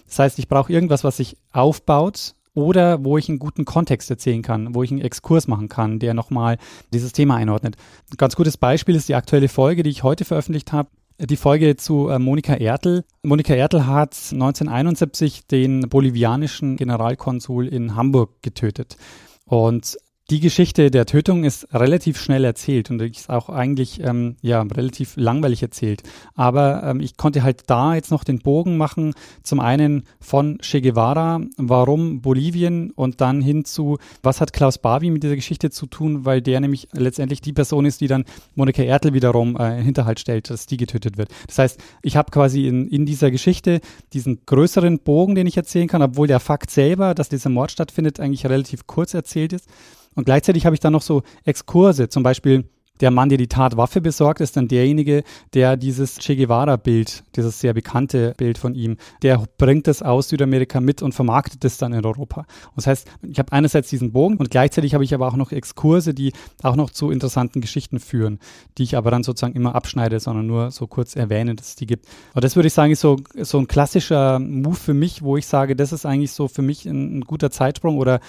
Das 0.07 0.19
heißt, 0.19 0.39
ich 0.39 0.49
brauche 0.49 0.73
irgendwas, 0.73 1.05
was 1.05 1.19
sich 1.19 1.37
aufbaut, 1.53 2.35
oder 2.59 3.05
wo 3.05 3.17
ich 3.17 3.29
einen 3.29 3.39
guten 3.39 3.65
Kontext 3.65 4.11
erzählen 4.11 4.43
kann, 4.43 4.75
wo 4.75 4.83
ich 4.83 4.91
einen 4.91 5.01
Exkurs 5.01 5.47
machen 5.47 5.69
kann, 5.69 6.01
der 6.01 6.13
nochmal 6.13 6.59
dieses 6.93 7.13
Thema 7.13 7.37
einordnet. 7.37 7.77
Ein 8.11 8.17
ganz 8.17 8.35
gutes 8.35 8.57
Beispiel 8.57 8.97
ist 8.97 9.09
die 9.09 9.15
aktuelle 9.15 9.49
Folge, 9.49 9.85
die 9.85 9.91
ich 9.91 10.03
heute 10.03 10.25
veröffentlicht 10.25 10.73
habe. 10.73 10.89
Die 11.21 11.37
Folge 11.37 11.75
zu 11.75 12.09
äh, 12.11 12.21
Monika 12.21 12.55
Ertel. 12.55 13.05
Monika 13.25 13.53
Ertel 13.53 13.87
hat 13.87 14.17
1971 14.31 15.49
den 15.49 15.81
bolivianischen 15.89 16.77
Generalkonsul 16.77 17.67
in 17.67 17.97
Hamburg 17.97 18.41
getötet. 18.41 18.97
Und 19.45 19.99
die 20.31 20.41
Geschichte 20.41 20.91
der 20.91 21.07
Tötung 21.07 21.45
ist 21.45 21.73
relativ 21.73 22.21
schnell 22.21 22.45
erzählt 22.45 22.91
und 22.91 23.01
ist 23.01 23.31
auch 23.31 23.49
eigentlich 23.49 24.01
ähm, 24.05 24.37
ja 24.43 24.61
relativ 24.61 25.15
langweilig 25.17 25.63
erzählt. 25.63 26.03
Aber 26.35 26.83
ähm, 26.83 27.01
ich 27.01 27.17
konnte 27.17 27.43
halt 27.43 27.63
da 27.69 27.95
jetzt 27.95 28.11
noch 28.11 28.25
den 28.25 28.41
Bogen 28.41 28.77
machen. 28.77 29.15
Zum 29.43 29.59
einen 29.59 30.03
von 30.21 30.59
Che 30.59 30.83
Guevara, 30.83 31.41
warum 31.57 32.21
Bolivien 32.21 32.91
und 32.91 33.23
dann 33.23 33.41
hin 33.41 33.65
zu, 33.65 33.97
was 34.23 34.43
hat 34.43 34.53
Klaus 34.53 34.77
Barbie 34.77 35.11
mit 35.11 35.23
dieser 35.23 35.37
Geschichte 35.37 35.71
zu 35.71 35.87
tun, 35.87 36.27
weil 36.27 36.43
der 36.43 36.61
nämlich 36.61 36.89
letztendlich 36.93 37.41
die 37.41 37.55
Person 37.55 37.87
ist, 37.87 38.03
die 38.03 38.07
dann 38.07 38.25
Monika 38.55 38.83
Ertel 38.83 39.15
wiederum 39.15 39.57
äh, 39.57 39.79
in 39.79 39.85
Hinterhalt 39.85 40.21
stellt, 40.21 40.51
dass 40.51 40.67
die 40.67 40.77
getötet 40.77 41.17
wird. 41.17 41.31
Das 41.47 41.57
heißt, 41.57 41.81
ich 42.03 42.19
habe 42.19 42.31
quasi 42.31 42.67
in, 42.67 42.87
in 42.89 43.07
dieser 43.07 43.31
Geschichte 43.31 43.81
diesen 44.13 44.45
größeren 44.45 44.99
Bogen, 44.99 45.35
den 45.35 45.47
ich 45.47 45.57
erzählen 45.57 45.89
kann, 45.89 46.03
obwohl 46.03 46.27
der 46.27 46.41
Fakt 46.41 46.71
selber, 46.71 47.15
dass 47.15 47.31
dieser 47.31 47.49
Mord 47.49 47.71
stattfindet, 47.71 48.21
eigentlich 48.21 48.45
relativ 48.45 48.87
kurz 48.87 49.15
erzählt 49.15 49.55
ist. 49.55 49.67
Und 50.15 50.25
gleichzeitig 50.25 50.67
habe 50.67 50.75
ich 50.75 50.81
dann 50.81 50.93
noch 50.93 51.03
so 51.03 51.23
Exkurse, 51.45 52.09
zum 52.09 52.23
Beispiel 52.23 52.65
der 53.01 53.11
Mann, 53.11 53.29
der 53.29 53.39
die 53.39 53.49
Tatwaffe 53.49 54.01
besorgt, 54.01 54.41
ist 54.41 54.57
dann 54.57 54.69
derjenige, 54.69 55.23
der 55.55 55.77
dieses 55.77 56.19
Che 56.19 56.37
Guevara-Bild, 56.37 57.25
dieses 57.37 57.61
sehr 57.61 57.75
bekannte 57.75 58.35
Bild 58.37 58.59
von 58.59 58.75
ihm, 58.75 58.97
der 59.23 59.45
bringt 59.59 59.87
das 59.87 60.03
aus 60.03 60.29
Südamerika 60.29 60.81
mit 60.81 61.03
und 61.03 61.13
vermarktet 61.15 61.65
es 61.65 61.79
dann 61.79 61.93
in 61.93 62.05
Europa. 62.05 62.41
Und 62.41 62.77
das 62.77 62.87
heißt, 62.87 63.09
ich 63.23 63.39
habe 63.39 63.53
einerseits 63.53 63.89
diesen 63.89 64.13
Bogen 64.13 64.37
und 64.37 64.51
gleichzeitig 64.51 64.95
habe 64.95 65.05
ich 65.05 65.15
aber 65.15 65.29
auch 65.29 65.37
noch 65.37 65.53
Exkurse, 65.53 66.15
die 66.15 66.33
auch 66.63 66.77
noch 66.77 66.91
zu 66.91 67.11
interessanten 67.11 67.61
Geschichten 67.61 68.01
führen, 68.01 68.39
die 68.77 68.83
ich 68.83 68.97
aber 68.97 69.11
dann 69.11 69.23
sozusagen 69.23 69.55
immer 69.55 69.75
abschneide, 69.75 70.21
sondern 70.21 70.47
nur 70.47 70.71
so 70.71 70.87
kurz 70.87 71.17
erwähne, 71.17 71.55
dass 71.55 71.69
es 71.69 71.77
die 71.77 71.87
gibt. 71.87 72.07
Und 72.35 72.45
das 72.45 72.57
würde 72.57 72.69
ich 72.69 72.75
sagen, 72.75 72.93
ist 72.93 73.01
so, 73.01 73.17
so 73.41 73.59
ein 73.59 73.69
klassischer 73.69 74.39
Move 74.39 74.77
für 74.77 74.95
mich, 74.95 75.23
wo 75.23 75.37
ich 75.37 75.47
sage, 75.47 75.77
das 75.77 75.93
ist 75.93 76.07
eigentlich 76.07 76.33
so 76.33 76.49
für 76.49 76.63
mich 76.63 76.87
ein, 76.87 77.19
ein 77.19 77.21
guter 77.23 77.51
Zeitsprung 77.51 77.99
oder 77.99 78.21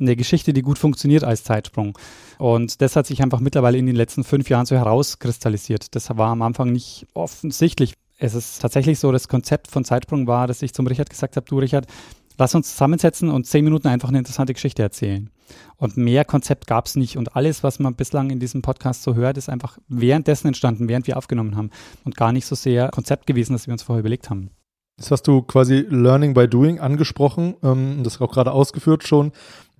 eine 0.00 0.16
Geschichte, 0.16 0.52
die 0.52 0.62
gut 0.62 0.78
funktioniert 0.78 1.24
als 1.24 1.44
Zeitsprung. 1.44 1.98
Und 2.38 2.80
das 2.80 2.96
hat 2.96 3.06
sich 3.06 3.22
einfach 3.22 3.40
mittlerweile 3.40 3.78
in 3.78 3.86
den 3.86 3.96
letzten 3.96 4.24
fünf 4.24 4.48
Jahren 4.48 4.66
so 4.66 4.76
herauskristallisiert. 4.76 5.94
Das 5.94 6.08
war 6.16 6.30
am 6.30 6.42
Anfang 6.42 6.72
nicht 6.72 7.06
offensichtlich. 7.14 7.94
Es 8.18 8.34
ist 8.34 8.60
tatsächlich 8.60 8.98
so, 8.98 9.12
das 9.12 9.28
Konzept 9.28 9.68
von 9.68 9.84
Zeitsprung 9.84 10.26
war, 10.26 10.46
dass 10.46 10.62
ich 10.62 10.74
zum 10.74 10.86
Richard 10.86 11.10
gesagt 11.10 11.36
habe, 11.36 11.46
du 11.46 11.58
Richard, 11.58 11.86
lass 12.36 12.54
uns 12.54 12.70
zusammensetzen 12.70 13.30
und 13.30 13.46
zehn 13.46 13.64
Minuten 13.64 13.88
einfach 13.88 14.08
eine 14.08 14.18
interessante 14.18 14.54
Geschichte 14.54 14.82
erzählen. 14.82 15.30
Und 15.76 15.96
mehr 15.96 16.24
Konzept 16.24 16.66
gab 16.66 16.86
es 16.86 16.96
nicht. 16.96 17.16
Und 17.16 17.36
alles, 17.36 17.62
was 17.62 17.78
man 17.78 17.94
bislang 17.94 18.30
in 18.30 18.40
diesem 18.40 18.62
Podcast 18.62 19.02
so 19.02 19.14
hört, 19.14 19.36
ist 19.36 19.48
einfach 19.48 19.78
währenddessen 19.88 20.48
entstanden, 20.48 20.88
während 20.88 21.06
wir 21.06 21.16
aufgenommen 21.16 21.56
haben. 21.56 21.70
Und 22.04 22.16
gar 22.16 22.32
nicht 22.32 22.46
so 22.46 22.54
sehr 22.54 22.88
Konzept 22.90 23.26
gewesen, 23.26 23.52
das 23.52 23.66
wir 23.66 23.72
uns 23.72 23.82
vorher 23.82 24.00
überlegt 24.00 24.30
haben. 24.30 24.50
Jetzt 24.98 25.12
hast 25.12 25.28
du 25.28 25.42
quasi 25.42 25.86
Learning 25.88 26.34
by 26.34 26.48
Doing 26.48 26.80
angesprochen, 26.80 27.54
ähm, 27.62 28.02
das 28.02 28.20
auch 28.20 28.32
gerade 28.32 28.50
ausgeführt 28.50 29.06
schon. 29.06 29.30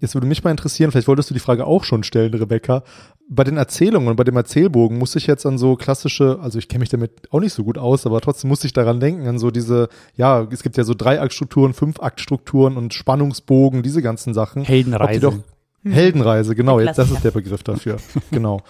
Jetzt 0.01 0.15
würde 0.15 0.27
mich 0.27 0.45
mal 0.45 0.51
interessieren, 0.51 0.91
vielleicht 0.91 1.09
wolltest 1.09 1.31
du 1.31 1.35
die 1.35 1.41
Frage 1.41 1.67
auch 1.67 1.85
schon 1.85 2.05
stellen, 2.05 2.33
Rebecca. 2.35 2.83
Bei 3.29 3.45
den 3.45 3.57
Erzählungen 3.57 4.09
und 4.09 4.17
bei 4.17 4.25
dem 4.25 4.37
Erzählbogen 4.37 4.97
muss 4.99 5.17
ich 5.17 5.27
jetzt 5.27 5.45
an 5.45 5.59
so 5.59 5.77
klassische, 5.77 6.39
also 6.41 6.59
ich 6.59 6.69
kenne 6.69 6.81
mich 6.81 6.89
damit 6.89 7.11
auch 7.31 7.41
nicht 7.41 7.53
so 7.53 7.65
gut 7.65 7.79
aus, 7.79 8.07
aber 8.07 8.21
trotzdem 8.21 8.49
muss 8.49 8.65
ich 8.65 8.73
daran 8.73 9.01
denken, 9.01 9.27
an 9.27 9.39
so 9.39 9.51
diese, 9.51 9.89
ja, 10.17 10.47
es 10.51 10.63
gibt 10.63 10.77
ja 10.77 10.85
so 10.85 10.95
Dreiaktstrukturen, 10.95 11.75
Fünfaktstrukturen 11.75 12.77
und 12.77 12.95
Spannungsbogen, 12.95 13.83
diese 13.83 14.01
ganzen 14.01 14.35
Sachen. 14.35 14.63
Heldenreise. 14.65 15.21
Doch, 15.21 15.35
Heldenreise, 15.85 16.55
genau, 16.55 16.81
jetzt 16.81 16.99
das 16.99 17.11
ist 17.11 17.25
der 17.25 17.31
Begriff 17.31 17.63
dafür. 17.63 17.99
genau. 18.31 18.63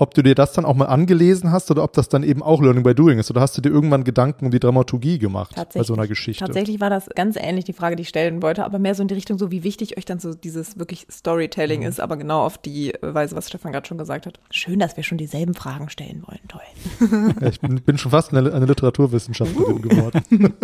Ob 0.00 0.14
du 0.14 0.22
dir 0.22 0.36
das 0.36 0.52
dann 0.52 0.64
auch 0.64 0.76
mal 0.76 0.86
angelesen 0.86 1.50
hast 1.50 1.70
oder 1.72 1.82
ob 1.82 1.92
das 1.92 2.08
dann 2.08 2.22
eben 2.22 2.40
auch 2.40 2.62
Learning 2.62 2.84
by 2.84 2.94
Doing 2.94 3.18
ist. 3.18 3.30
Oder 3.32 3.40
hast 3.40 3.56
du 3.58 3.60
dir 3.60 3.70
irgendwann 3.70 4.04
Gedanken 4.04 4.46
um 4.46 4.50
die 4.52 4.60
Dramaturgie 4.60 5.18
gemacht 5.18 5.56
bei 5.74 5.82
so 5.82 5.92
einer 5.94 6.06
Geschichte? 6.06 6.44
Tatsächlich 6.44 6.80
war 6.80 6.88
das 6.88 7.08
ganz 7.16 7.36
ähnlich 7.36 7.64
die 7.64 7.72
Frage, 7.72 7.96
die 7.96 8.02
ich 8.02 8.08
stellen 8.08 8.40
wollte, 8.40 8.64
aber 8.64 8.78
mehr 8.78 8.94
so 8.94 9.02
in 9.02 9.08
die 9.08 9.14
Richtung, 9.14 9.38
so 9.38 9.50
wie 9.50 9.64
wichtig 9.64 9.98
euch 9.98 10.04
dann 10.04 10.20
so 10.20 10.34
dieses 10.34 10.78
wirklich 10.78 11.08
Storytelling 11.10 11.80
mhm. 11.80 11.88
ist, 11.88 12.00
aber 12.00 12.16
genau 12.16 12.44
auf 12.44 12.58
die 12.58 12.94
Weise, 13.02 13.34
was 13.34 13.48
Stefan 13.48 13.72
gerade 13.72 13.88
schon 13.88 13.98
gesagt 13.98 14.26
hat. 14.26 14.38
Schön, 14.52 14.78
dass 14.78 14.96
wir 14.96 15.02
schon 15.02 15.18
dieselben 15.18 15.54
Fragen 15.54 15.90
stellen 15.90 16.22
wollen. 16.26 16.40
Toll. 16.46 17.32
Ja, 17.40 17.48
ich 17.48 17.60
bin, 17.60 17.82
bin, 17.82 17.98
schon 17.98 18.12
fast 18.12 18.32
eine, 18.32 18.52
eine 18.52 18.66
Literaturwissenschaftlerin 18.66 19.76
uh. 19.76 19.80
geworden. 19.80 20.54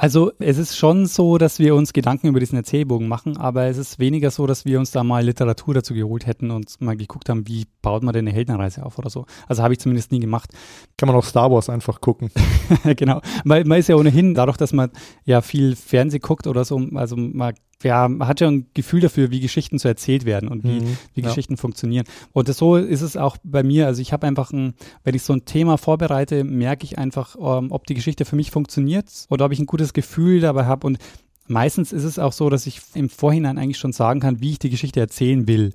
Also 0.00 0.32
es 0.38 0.56
ist 0.56 0.78
schon 0.78 1.04
so, 1.04 1.36
dass 1.36 1.58
wir 1.58 1.74
uns 1.74 1.92
Gedanken 1.92 2.28
über 2.28 2.40
diesen 2.40 2.56
Erzählbogen 2.56 3.06
machen, 3.06 3.36
aber 3.36 3.66
es 3.66 3.76
ist 3.76 3.98
weniger 3.98 4.30
so, 4.30 4.46
dass 4.46 4.64
wir 4.64 4.78
uns 4.78 4.92
da 4.92 5.04
mal 5.04 5.22
Literatur 5.22 5.74
dazu 5.74 5.92
geholt 5.92 6.26
hätten 6.26 6.50
und 6.50 6.80
mal 6.80 6.96
geguckt 6.96 7.28
haben, 7.28 7.46
wie 7.46 7.66
baut 7.82 8.02
man 8.02 8.14
denn 8.14 8.26
eine 8.26 8.34
Heldenreise 8.34 8.86
auf 8.86 8.98
oder 8.98 9.10
so. 9.10 9.26
Also 9.46 9.62
habe 9.62 9.74
ich 9.74 9.78
zumindest 9.78 10.10
nie 10.10 10.18
gemacht. 10.18 10.52
Kann 10.96 11.06
man 11.06 11.16
auch 11.16 11.24
Star 11.26 11.50
Wars 11.50 11.68
einfach 11.68 12.00
gucken. 12.00 12.30
genau. 12.96 13.20
Man, 13.44 13.68
man 13.68 13.78
ist 13.78 13.90
ja 13.90 13.96
ohnehin, 13.96 14.32
dadurch, 14.32 14.56
dass 14.56 14.72
man 14.72 14.90
ja 15.26 15.42
viel 15.42 15.76
Fernseh 15.76 16.18
guckt 16.18 16.46
oder 16.46 16.64
so, 16.64 16.80
also 16.94 17.16
man 17.18 17.52
ja, 17.82 18.08
man 18.08 18.28
hat 18.28 18.40
ja 18.40 18.48
ein 18.48 18.66
Gefühl 18.74 19.00
dafür, 19.00 19.30
wie 19.30 19.40
Geschichten 19.40 19.78
so 19.78 19.88
erzählt 19.88 20.24
werden 20.24 20.48
und 20.48 20.64
wie, 20.64 20.80
mhm, 20.80 20.98
wie 21.14 21.22
ja. 21.22 21.28
Geschichten 21.28 21.56
funktionieren. 21.56 22.04
Und 22.32 22.48
das, 22.48 22.58
so 22.58 22.76
ist 22.76 23.00
es 23.00 23.16
auch 23.16 23.36
bei 23.42 23.62
mir. 23.62 23.86
Also 23.86 24.02
ich 24.02 24.12
habe 24.12 24.26
einfach 24.26 24.52
ein, 24.52 24.74
wenn 25.04 25.14
ich 25.14 25.22
so 25.22 25.32
ein 25.32 25.44
Thema 25.44 25.78
vorbereite, 25.78 26.44
merke 26.44 26.84
ich 26.84 26.98
einfach, 26.98 27.36
ähm, 27.36 27.72
ob 27.72 27.86
die 27.86 27.94
Geschichte 27.94 28.24
für 28.24 28.36
mich 28.36 28.50
funktioniert 28.50 29.06
oder 29.30 29.46
ob 29.46 29.52
ich 29.52 29.58
ein 29.58 29.66
gutes 29.66 29.92
Gefühl 29.92 30.40
dabei 30.40 30.66
habe. 30.66 30.86
Und 30.86 30.98
meistens 31.46 31.92
ist 31.92 32.04
es 32.04 32.18
auch 32.18 32.32
so, 32.32 32.50
dass 32.50 32.66
ich 32.66 32.80
im 32.94 33.08
Vorhinein 33.08 33.58
eigentlich 33.58 33.78
schon 33.78 33.92
sagen 33.92 34.20
kann, 34.20 34.40
wie 34.40 34.50
ich 34.50 34.58
die 34.58 34.70
Geschichte 34.70 35.00
erzählen 35.00 35.48
will, 35.48 35.72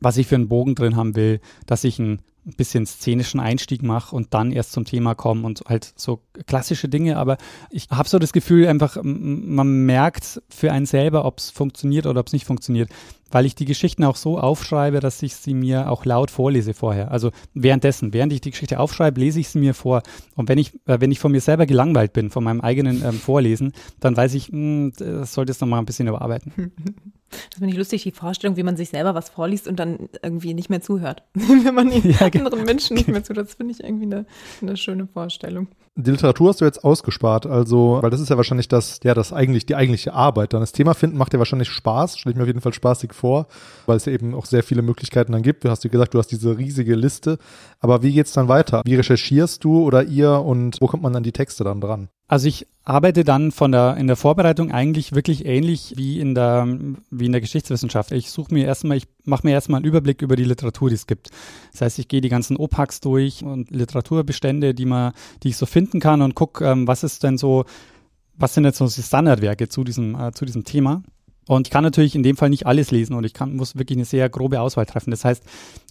was 0.00 0.16
ich 0.16 0.26
für 0.26 0.34
einen 0.34 0.48
Bogen 0.48 0.74
drin 0.74 0.96
haben 0.96 1.16
will, 1.16 1.40
dass 1.66 1.84
ich 1.84 1.98
ein 1.98 2.20
ein 2.48 2.56
bisschen 2.56 2.86
szenischen 2.86 3.40
Einstieg 3.40 3.82
mache 3.82 4.16
und 4.16 4.34
dann 4.34 4.52
erst 4.52 4.72
zum 4.72 4.84
Thema 4.84 5.14
komme 5.14 5.46
und 5.46 5.62
halt 5.68 5.92
so 5.96 6.22
klassische 6.46 6.88
Dinge. 6.88 7.18
Aber 7.18 7.36
ich 7.70 7.88
habe 7.90 8.08
so 8.08 8.18
das 8.18 8.32
Gefühl, 8.32 8.66
einfach, 8.66 8.98
man 9.02 9.84
merkt 9.84 10.42
für 10.48 10.72
einen 10.72 10.86
selber, 10.86 11.24
ob 11.24 11.38
es 11.38 11.50
funktioniert 11.50 12.06
oder 12.06 12.20
ob 12.20 12.26
es 12.28 12.32
nicht 12.32 12.46
funktioniert 12.46 12.90
weil 13.30 13.46
ich 13.46 13.54
die 13.54 13.64
Geschichten 13.64 14.04
auch 14.04 14.16
so 14.16 14.38
aufschreibe, 14.38 15.00
dass 15.00 15.22
ich 15.22 15.34
sie 15.34 15.54
mir 15.54 15.90
auch 15.90 16.04
laut 16.04 16.30
vorlese 16.30 16.74
vorher. 16.74 17.10
Also 17.10 17.30
währenddessen, 17.54 18.12
während 18.12 18.32
ich 18.32 18.40
die 18.40 18.50
Geschichte 18.50 18.80
aufschreibe, 18.80 19.20
lese 19.20 19.40
ich 19.40 19.48
sie 19.48 19.58
mir 19.58 19.74
vor. 19.74 20.02
Und 20.34 20.48
wenn 20.48 20.58
ich, 20.58 20.74
äh, 20.86 21.00
wenn 21.00 21.12
ich 21.12 21.18
von 21.18 21.32
mir 21.32 21.40
selber 21.40 21.66
gelangweilt 21.66 22.12
bin, 22.12 22.30
von 22.30 22.44
meinem 22.44 22.60
eigenen 22.60 23.04
ähm, 23.04 23.14
Vorlesen, 23.14 23.72
dann 24.00 24.16
weiß 24.16 24.34
ich, 24.34 24.50
mh, 24.50 24.58
hm, 24.58 24.92
das 24.98 25.34
sollte 25.34 25.52
es 25.52 25.60
nochmal 25.60 25.80
ein 25.80 25.86
bisschen 25.86 26.08
überarbeiten. 26.08 26.72
Das 27.30 27.58
finde 27.58 27.70
ich 27.70 27.78
lustig, 27.78 28.02
die 28.02 28.10
Vorstellung, 28.10 28.56
wie 28.56 28.62
man 28.62 28.76
sich 28.76 28.90
selber 28.90 29.14
was 29.14 29.28
vorliest 29.28 29.68
und 29.68 29.76
dann 29.76 30.08
irgendwie 30.22 30.54
nicht 30.54 30.70
mehr 30.70 30.80
zuhört. 30.80 31.22
wenn 31.34 31.74
man 31.74 31.90
den 31.90 32.10
ja, 32.10 32.26
anderen 32.26 32.64
Menschen 32.64 32.96
nicht 32.96 33.08
mehr 33.08 33.22
zuhört. 33.22 33.48
Das 33.48 33.54
finde 33.54 33.72
ich 33.72 33.82
irgendwie 33.82 34.06
eine, 34.06 34.26
eine 34.62 34.76
schöne 34.76 35.06
Vorstellung. 35.06 35.68
Die 36.00 36.12
Literatur 36.12 36.50
hast 36.50 36.60
du 36.60 36.64
jetzt 36.64 36.84
ausgespart, 36.84 37.44
also, 37.44 37.98
weil 38.00 38.10
das 38.10 38.20
ist 38.20 38.28
ja 38.28 38.36
wahrscheinlich 38.36 38.68
das, 38.68 39.00
ja, 39.02 39.14
das 39.14 39.32
eigentlich, 39.32 39.66
die 39.66 39.74
eigentliche 39.74 40.12
Arbeit. 40.12 40.52
Dann 40.52 40.60
das 40.60 40.70
Thema 40.70 40.94
finden 40.94 41.18
macht 41.18 41.32
dir 41.32 41.40
wahrscheinlich 41.40 41.70
Spaß, 41.70 42.18
stelle 42.18 42.32
ich 42.32 42.36
mir 42.36 42.44
auf 42.44 42.48
jeden 42.48 42.60
Fall 42.60 42.72
spaßig 42.72 43.12
vor, 43.12 43.48
weil 43.86 43.96
es 43.96 44.04
ja 44.04 44.12
eben 44.12 44.32
auch 44.32 44.46
sehr 44.46 44.62
viele 44.62 44.82
Möglichkeiten 44.82 45.32
dann 45.32 45.42
gibt. 45.42 45.64
Du 45.64 45.70
hast 45.70 45.82
dir 45.82 45.88
gesagt, 45.88 46.14
du 46.14 46.18
hast 46.18 46.28
diese 46.28 46.56
riesige 46.56 46.94
Liste. 46.94 47.38
Aber 47.80 48.04
wie 48.04 48.12
geht's 48.12 48.32
dann 48.32 48.46
weiter? 48.46 48.82
Wie 48.84 48.94
recherchierst 48.94 49.64
du 49.64 49.82
oder 49.82 50.04
ihr 50.04 50.30
und 50.30 50.76
wo 50.80 50.86
kommt 50.86 51.02
man 51.02 51.12
dann 51.12 51.24
die 51.24 51.32
Texte 51.32 51.64
dann 51.64 51.80
dran? 51.80 52.08
Also 52.28 52.46
ich 52.46 52.66
arbeite 52.84 53.24
dann 53.24 53.52
von 53.52 53.72
der, 53.72 53.96
in 53.96 54.06
der 54.06 54.16
Vorbereitung 54.16 54.70
eigentlich 54.70 55.14
wirklich 55.14 55.46
ähnlich 55.46 55.94
wie 55.96 56.20
in 56.20 56.34
der, 56.34 56.66
wie 57.10 57.26
in 57.26 57.32
der 57.32 57.40
Geschichtswissenschaft. 57.40 58.12
Ich 58.12 58.30
suche 58.30 58.52
mir 58.52 58.66
erstmal, 58.66 58.98
ich 58.98 59.06
mache 59.24 59.46
mir 59.46 59.52
erstmal 59.52 59.78
einen 59.78 59.86
Überblick 59.86 60.20
über 60.20 60.36
die 60.36 60.44
Literatur, 60.44 60.90
die 60.90 60.94
es 60.94 61.06
gibt. 61.06 61.30
Das 61.72 61.80
heißt, 61.80 61.98
ich 61.98 62.08
gehe 62.08 62.20
die 62.20 62.28
ganzen 62.28 62.58
OPACs 62.58 63.00
durch 63.00 63.42
und 63.44 63.70
Literaturbestände, 63.70 64.74
die 64.74 64.84
man, 64.84 65.12
die 65.42 65.48
ich 65.48 65.56
so 65.56 65.64
finden 65.64 66.00
kann 66.00 66.20
und 66.20 66.34
gucke, 66.34 66.66
ähm, 66.66 66.86
was 66.86 67.02
ist 67.02 67.22
denn 67.22 67.38
so, 67.38 67.64
was 68.36 68.54
sind 68.54 68.64
jetzt 68.64 68.78
so 68.78 68.86
die 68.86 69.02
Standardwerke 69.02 69.68
zu 69.68 69.82
diesem, 69.82 70.14
äh, 70.14 70.32
zu 70.32 70.44
diesem 70.44 70.64
Thema. 70.64 71.02
Und 71.48 71.66
ich 71.66 71.70
kann 71.72 71.82
natürlich 71.82 72.14
in 72.14 72.22
dem 72.22 72.36
Fall 72.36 72.50
nicht 72.50 72.66
alles 72.66 72.90
lesen 72.90 73.14
und 73.14 73.24
ich 73.24 73.32
kann, 73.32 73.56
muss 73.56 73.76
wirklich 73.76 73.96
eine 73.96 74.04
sehr 74.04 74.28
grobe 74.28 74.60
Auswahl 74.60 74.86
treffen. 74.86 75.10
Das 75.10 75.24
heißt, 75.24 75.42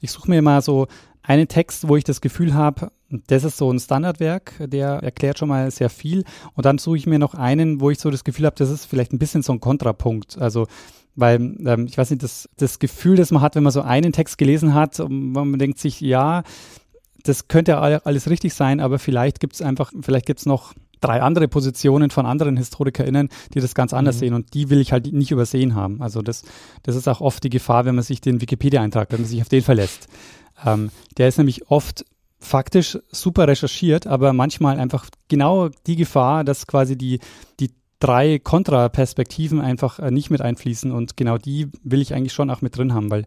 ich 0.02 0.12
suche 0.12 0.30
mir 0.30 0.38
immer 0.38 0.62
so 0.62 0.88
einen 1.24 1.48
Text, 1.48 1.88
wo 1.88 1.98
ich 1.98 2.04
das 2.04 2.22
Gefühl 2.22 2.54
habe, 2.54 2.91
das 3.10 3.43
ist 3.43 3.58
so 3.58 3.72
ein 3.72 3.80
Standardwerk, 3.80 4.54
der 4.60 4.88
erklärt 5.04 5.39
schon 5.39 5.50
mal 5.50 5.70
sehr 5.72 5.89
viel. 5.89 6.24
Und 6.54 6.65
dann 6.65 6.78
suche 6.78 6.98
ich 6.98 7.08
mir 7.08 7.20
noch 7.20 7.34
einen, 7.34 7.82
wo 7.82 7.89
ich 7.89 8.00
so 8.00 8.12
das 8.12 8.24
Gefühl 8.24 8.46
habe, 8.46 8.56
das 8.56 8.70
ist 8.70 8.86
vielleicht 8.86 9.13
ein 9.13 9.20
bisschen 9.20 9.41
so 9.41 9.52
ein 9.52 9.60
Kontrapunkt. 9.60 10.38
Also 10.38 10.67
weil 11.15 11.36
ähm, 11.65 11.88
ich 11.88 11.98
weiß 11.98 12.12
nicht, 12.12 12.22
das, 12.22 12.48
das 12.58 12.78
Gefühl, 12.78 13.15
das 13.15 13.32
man 13.32 13.41
hat, 13.41 13.56
wenn 13.56 13.63
man 13.63 13.74
so 13.74 13.82
einen 13.82 14.13
Text 14.13 14.38
gelesen 14.38 14.76
hat, 14.76 15.00
man 15.10 15.58
denkt 15.58 15.80
sich, 15.80 16.00
ja, 16.00 16.43
das 17.24 17.48
könnte 17.48 17.78
alles 17.80 18.30
richtig 18.30 18.54
sein, 18.54 18.80
aber 18.80 19.00
vielleicht 19.00 19.39
gibt 19.39 19.56
es 19.56 19.63
einfach, 19.63 19.91
vielleicht 20.00 20.28
gibt 20.28 20.39
es 20.39 20.46
noch 20.46 20.76
drei 21.01 21.21
andere 21.21 21.47
Positionen 21.47 22.10
von 22.10 22.25
anderen 22.25 22.57
HistorikerInnen, 22.57 23.29
die 23.53 23.60
das 23.60 23.75
ganz 23.75 23.93
anders 23.93 24.15
mhm. 24.15 24.19
sehen 24.19 24.33
und 24.33 24.53
die 24.53 24.69
will 24.69 24.81
ich 24.81 24.91
halt 24.91 25.12
nicht 25.13 25.31
übersehen 25.31 25.75
haben. 25.75 26.01
Also 26.01 26.21
das, 26.21 26.43
das 26.83 26.95
ist 26.95 27.07
auch 27.07 27.21
oft 27.21 27.43
die 27.43 27.49
Gefahr, 27.49 27.86
wenn 27.86 27.95
man 27.95 28.03
sich 28.03 28.21
den 28.21 28.41
Wikipedia-Eintrag, 28.41 29.12
wenn 29.12 29.21
man 29.21 29.29
sich 29.29 29.41
auf 29.41 29.49
den 29.49 29.62
verlässt. 29.62 30.07
Ähm, 30.65 30.89
der 31.17 31.27
ist 31.27 31.38
nämlich 31.38 31.69
oft 31.69 32.05
faktisch 32.39 32.97
super 33.12 33.47
recherchiert, 33.47 34.07
aber 34.07 34.33
manchmal 34.33 34.79
einfach 34.79 35.07
genau 35.27 35.69
die 35.88 35.95
Gefahr, 35.95 36.43
dass 36.43 36.67
quasi 36.67 36.97
die, 36.97 37.19
die 37.60 37.71
drei 37.99 38.38
Kontraperspektiven 38.39 39.60
einfach 39.60 39.99
äh, 39.99 40.12
nicht 40.12 40.29
mit 40.29 40.41
einfließen 40.41 40.91
und 40.91 41.17
genau 41.17 41.38
die 41.38 41.67
will 41.83 42.01
ich 42.01 42.13
eigentlich 42.13 42.33
schon 42.33 42.49
auch 42.49 42.62
mit 42.62 42.77
drin 42.77 42.93
haben, 42.93 43.10
weil 43.10 43.25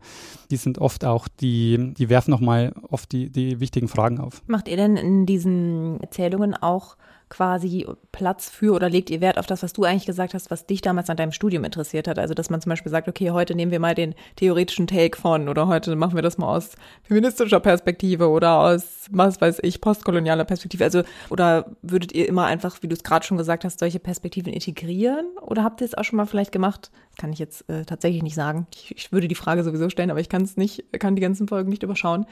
die 0.51 0.57
sind 0.57 0.79
oft 0.79 1.05
auch, 1.05 1.27
die, 1.29 1.93
die 1.95 2.09
werfen 2.09 2.31
nochmal 2.31 2.73
oft 2.89 3.11
die, 3.13 3.31
die 3.31 3.59
wichtigen 3.61 3.89
Fragen 3.89 4.21
auf. 4.21 4.43
Macht 4.47 4.69
ihr 4.69 4.77
denn 4.77 4.97
in 4.97 5.27
diesen 5.27 6.01
Erzählungen 6.01 6.55
auch 6.55 6.97
quasi 7.31 7.87
Platz 8.13 8.51
für 8.51 8.75
oder 8.75 8.91
legt 8.91 9.09
ihr 9.09 9.21
Wert 9.21 9.39
auf 9.39 9.47
das, 9.47 9.63
was 9.63 9.73
du 9.73 9.85
eigentlich 9.85 10.05
gesagt 10.05 10.35
hast, 10.35 10.51
was 10.51 10.67
dich 10.67 10.83
damals 10.83 11.09
an 11.09 11.17
deinem 11.17 11.33
Studium 11.33 11.65
interessiert 11.65 12.09
hat? 12.09 12.19
Also, 12.19 12.35
dass 12.35 12.51
man 12.51 12.61
zum 12.61 12.71
Beispiel 12.71 12.91
sagt, 12.91 13.09
okay, 13.09 13.31
heute 13.31 13.55
nehmen 13.55 13.73
wir 13.73 13.81
mal 13.81 13.95
den 13.95 14.15
theoretischen 14.37 14.87
Take 14.87 15.17
von 15.17 15.49
oder 15.49 15.69
heute 15.69 15.95
machen 15.97 16.17
wir 16.17 16.23
das 16.23 16.37
mal 16.37 16.55
aus 16.55 16.73
feministischer 17.05 17.61
Perspektive 17.61 18.29
oder 18.29 18.59
aus, 18.59 19.07
was 19.11 19.41
weiß 19.41 19.61
ich, 19.63 19.81
postkolonialer 19.81 20.45
Perspektive. 20.45 20.85
Also, 20.85 21.03
oder 21.31 21.71
würdet 21.83 22.13
ihr 22.13 22.29
immer 22.29 22.45
einfach, 22.45 22.83
wie 22.83 22.89
du 22.89 22.95
es 22.95 23.05
gerade 23.05 23.25
schon 23.25 23.39
gesagt 23.39 23.65
hast, 23.65 23.79
solche 23.79 24.01
Perspektiven 24.01 24.53
integrieren? 24.53 25.27
Oder 25.41 25.65
habt 25.65 25.81
ihr 25.81 25.87
es 25.87 25.95
auch 25.95 26.05
schon 26.05 26.17
mal 26.17 26.27
vielleicht 26.27 26.53
gemacht? 26.53 26.91
Kann 27.21 27.33
ich 27.33 27.39
jetzt 27.39 27.69
äh, 27.69 27.85
tatsächlich 27.85 28.23
nicht 28.23 28.35
sagen. 28.35 28.67
Ich, 28.75 28.95
ich 28.97 29.13
würde 29.13 29.29
die 29.29 29.35
Frage 29.35 29.63
sowieso 29.63 29.91
stellen, 29.91 30.11
aber 30.11 30.21
ich 30.21 30.29
kann 30.29 30.43
es 30.43 30.57
nicht, 30.57 30.85
kann 30.99 31.15
die 31.15 31.23
ganzen 31.23 31.47
Folgen 31.47 31.69
nicht 31.69 31.83
überschauen. 31.83 32.27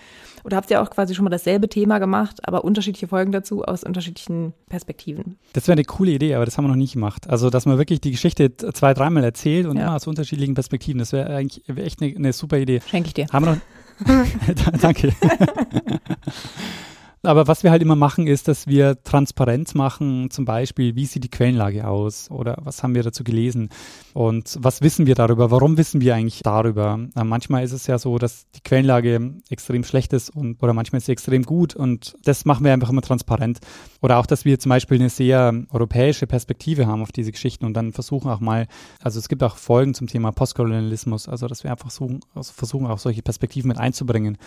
Oder 0.44 0.56
habt 0.56 0.70
ihr 0.70 0.82
auch 0.82 0.90
quasi 0.90 1.14
schon 1.14 1.24
mal 1.24 1.30
dasselbe 1.30 1.68
Thema 1.68 1.98
gemacht, 1.98 2.40
aber 2.48 2.64
unterschiedliche 2.64 3.08
Folgen 3.08 3.32
dazu 3.32 3.62
aus 3.64 3.84
unterschiedlichen 3.84 4.54
Perspektiven? 4.68 4.88
Perspektiven. 4.88 5.38
Das 5.52 5.66
wäre 5.66 5.74
eine 5.74 5.84
coole 5.84 6.12
Idee, 6.12 6.34
aber 6.34 6.44
das 6.44 6.56
haben 6.56 6.64
wir 6.64 6.68
noch 6.68 6.76
nicht 6.76 6.94
gemacht. 6.94 7.28
Also, 7.28 7.50
dass 7.50 7.66
man 7.66 7.78
wirklich 7.78 8.00
die 8.00 8.10
Geschichte 8.10 8.56
zwei, 8.56 8.94
dreimal 8.94 9.24
erzählt 9.24 9.66
und 9.66 9.76
ja. 9.76 9.84
immer 9.84 9.96
aus 9.96 10.06
unterschiedlichen 10.06 10.54
Perspektiven. 10.54 10.98
Das 10.98 11.12
wäre 11.12 11.34
eigentlich 11.34 11.62
wär 11.66 11.84
echt 11.84 12.00
eine, 12.00 12.14
eine, 12.14 12.32
super 12.32 12.58
Idee. 12.58 12.80
Schenke 12.86 13.08
ich 13.08 13.14
dir. 13.14 13.26
Haben 13.32 13.44
wir 13.44 13.52
noch. 13.52 14.80
Danke. 14.80 15.12
Aber 17.22 17.48
was 17.48 17.64
wir 17.64 17.70
halt 17.72 17.82
immer 17.82 17.96
machen, 17.96 18.26
ist, 18.28 18.46
dass 18.46 18.68
wir 18.68 19.02
Transparenz 19.02 19.74
machen, 19.74 20.30
zum 20.30 20.44
Beispiel, 20.44 20.94
wie 20.94 21.04
sieht 21.04 21.24
die 21.24 21.30
Quellenlage 21.30 21.86
aus 21.86 22.30
oder 22.30 22.58
was 22.62 22.82
haben 22.82 22.94
wir 22.94 23.02
dazu 23.02 23.24
gelesen 23.24 23.70
und 24.14 24.56
was 24.60 24.82
wissen 24.82 25.06
wir 25.06 25.16
darüber, 25.16 25.50
warum 25.50 25.76
wissen 25.78 26.00
wir 26.00 26.14
eigentlich 26.14 26.42
darüber. 26.44 27.00
Äh, 27.16 27.24
manchmal 27.24 27.64
ist 27.64 27.72
es 27.72 27.88
ja 27.88 27.98
so, 27.98 28.18
dass 28.18 28.48
die 28.52 28.60
Quellenlage 28.60 29.34
extrem 29.50 29.82
schlecht 29.82 30.12
ist 30.12 30.30
und 30.30 30.62
oder 30.62 30.72
manchmal 30.72 30.98
ist 30.98 31.06
sie 31.06 31.12
extrem 31.12 31.42
gut 31.42 31.74
und 31.74 32.14
das 32.22 32.44
machen 32.44 32.64
wir 32.64 32.72
einfach 32.72 32.90
immer 32.90 33.02
transparent. 33.02 33.58
Oder 34.00 34.18
auch, 34.18 34.26
dass 34.26 34.44
wir 34.44 34.60
zum 34.60 34.70
Beispiel 34.70 34.98
eine 34.98 35.10
sehr 35.10 35.52
europäische 35.70 36.28
Perspektive 36.28 36.86
haben 36.86 37.02
auf 37.02 37.10
diese 37.10 37.32
Geschichten 37.32 37.64
und 37.64 37.74
dann 37.74 37.92
versuchen 37.92 38.30
auch 38.30 38.40
mal, 38.40 38.68
also 39.02 39.18
es 39.18 39.28
gibt 39.28 39.42
auch 39.42 39.56
Folgen 39.56 39.94
zum 39.94 40.06
Thema 40.06 40.30
Postkolonialismus, 40.30 41.28
also 41.28 41.48
dass 41.48 41.64
wir 41.64 41.72
einfach 41.72 41.90
versuchen, 41.90 42.20
also 42.34 42.52
versuchen 42.52 42.86
auch 42.86 42.98
solche 42.98 43.22
Perspektiven 43.22 43.68
mit 43.68 43.78
einzubringen. 43.78 44.38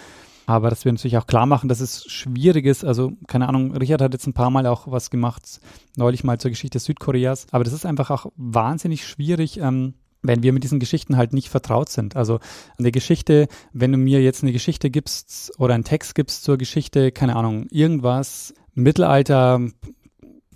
Aber 0.46 0.70
dass 0.70 0.86
wir 0.86 0.92
natürlich 0.92 1.18
auch 1.18 1.28
klar 1.28 1.46
machen, 1.46 1.70
dass 1.70 1.80
es 1.80 2.06
schwierig 2.06 2.66
ist. 2.66 2.84
Also, 2.84 3.14
keine 3.28 3.48
Ahnung, 3.48 3.76
Richard 3.76 4.02
hat 4.02 4.14
jetzt 4.14 4.28
ein 4.28 4.34
paar 4.34 4.50
Mal 4.50 4.66
auch 4.66 4.90
was 4.90 5.10
gemacht, 5.10 5.60
neulich 5.96 6.24
mal 6.24 6.40
zur 6.40 6.52
Geschichte 6.52 6.80
Südkoreas. 6.80 7.48
Aber 7.52 7.64
das 7.64 7.74
ist 7.74 7.86
einfach 7.86 8.10
auch 8.12 8.32
wahnsinnig 8.36 9.08
schwierig, 9.08 9.58
ähm, 9.60 9.94
wenn 10.24 10.44
wir 10.44 10.54
mit 10.54 10.64
diesen 10.64 10.80
Geschichten 10.80 11.18
halt 11.18 11.34
nicht 11.34 11.50
vertraut 11.50 11.90
sind. 11.90 12.16
Also 12.16 12.40
eine 12.78 12.92
Geschichte, 12.92 13.48
wenn 13.74 13.92
du 13.92 13.98
mir 13.98 14.22
jetzt 14.22 14.44
eine 14.44 14.52
Geschichte 14.52 14.90
gibst 14.90 15.52
oder 15.58 15.74
einen 15.74 15.84
Text 15.84 16.16
gibst 16.16 16.44
zur 16.44 16.58
Geschichte, 16.58 17.12
keine 17.12 17.36
Ahnung, 17.36 17.68
irgendwas, 17.72 18.54
Mittelalter, 18.74 19.60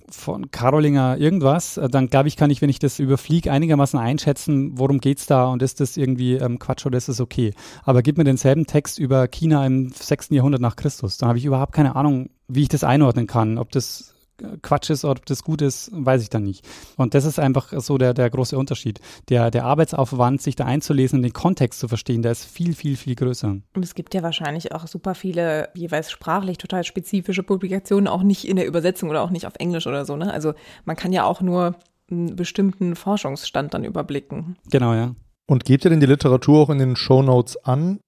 von 0.09 0.51
Karolinger 0.51 1.17
irgendwas, 1.17 1.77
äh, 1.77 1.87
dann 1.89 2.07
glaube 2.07 2.27
ich, 2.27 2.35
kann 2.35 2.49
ich, 2.49 2.61
wenn 2.61 2.69
ich 2.69 2.79
das 2.79 2.99
überfliege, 2.99 3.51
einigermaßen 3.51 3.99
einschätzen, 3.99 4.77
worum 4.77 4.99
geht's 4.99 5.25
da 5.25 5.45
und 5.47 5.61
ist 5.61 5.79
das 5.79 5.97
irgendwie 5.97 6.33
ähm, 6.33 6.59
Quatsch 6.59 6.85
oder 6.85 6.97
ist 6.97 7.09
das 7.09 7.21
okay. 7.21 7.53
Aber 7.83 8.01
gib 8.01 8.17
mir 8.17 8.23
denselben 8.23 8.65
Text 8.65 8.99
über 8.99 9.27
China 9.27 9.65
im 9.65 9.89
6. 9.89 10.29
Jahrhundert 10.31 10.61
nach 10.61 10.75
Christus, 10.75 11.17
dann 11.17 11.29
habe 11.29 11.39
ich 11.39 11.45
überhaupt 11.45 11.73
keine 11.73 11.95
Ahnung, 11.95 12.29
wie 12.47 12.63
ich 12.63 12.69
das 12.69 12.83
einordnen 12.83 13.27
kann, 13.27 13.57
ob 13.57 13.71
das 13.71 14.14
Quatsch 14.61 14.89
ist 14.89 15.05
oder 15.05 15.19
ob 15.19 15.25
das 15.25 15.43
gut 15.43 15.61
ist, 15.61 15.89
weiß 15.93 16.21
ich 16.21 16.29
dann 16.29 16.43
nicht. 16.43 16.65
Und 16.97 17.13
das 17.13 17.25
ist 17.25 17.39
einfach 17.39 17.71
so 17.77 17.97
der, 17.97 18.13
der 18.13 18.29
große 18.29 18.57
Unterschied. 18.57 18.99
Der, 19.29 19.51
der 19.51 19.65
Arbeitsaufwand, 19.65 20.41
sich 20.41 20.55
da 20.55 20.65
einzulesen 20.65 21.19
und 21.19 21.23
den 21.23 21.33
Kontext 21.33 21.79
zu 21.79 21.87
verstehen, 21.87 22.21
der 22.21 22.31
ist 22.33 22.45
viel, 22.45 22.75
viel, 22.75 22.97
viel 22.97 23.15
größer. 23.15 23.57
Und 23.73 23.83
es 23.83 23.95
gibt 23.95 24.13
ja 24.13 24.23
wahrscheinlich 24.23 24.73
auch 24.73 24.87
super 24.87 25.15
viele 25.15 25.69
jeweils 25.73 26.11
sprachlich 26.11 26.57
total 26.57 26.83
spezifische 26.83 27.43
Publikationen, 27.43 28.07
auch 28.07 28.23
nicht 28.23 28.47
in 28.47 28.57
der 28.57 28.67
Übersetzung 28.67 29.09
oder 29.09 29.21
auch 29.21 29.29
nicht 29.29 29.47
auf 29.47 29.53
Englisch 29.57 29.87
oder 29.87 30.05
so. 30.05 30.15
Ne? 30.15 30.31
Also 30.31 30.53
man 30.85 30.95
kann 30.95 31.13
ja 31.13 31.23
auch 31.23 31.41
nur 31.41 31.75
einen 32.11 32.35
bestimmten 32.35 32.95
Forschungsstand 32.95 33.73
dann 33.73 33.83
überblicken. 33.83 34.57
Genau, 34.69 34.93
ja. 34.93 35.15
Und 35.47 35.65
gebt 35.65 35.85
ihr 35.85 35.91
denn 35.91 35.99
die 35.99 36.07
Literatur 36.07 36.61
auch 36.61 36.69
in 36.69 36.79
den 36.79 36.95
Show 36.95 37.21
Notes 37.21 37.57
an? 37.63 37.99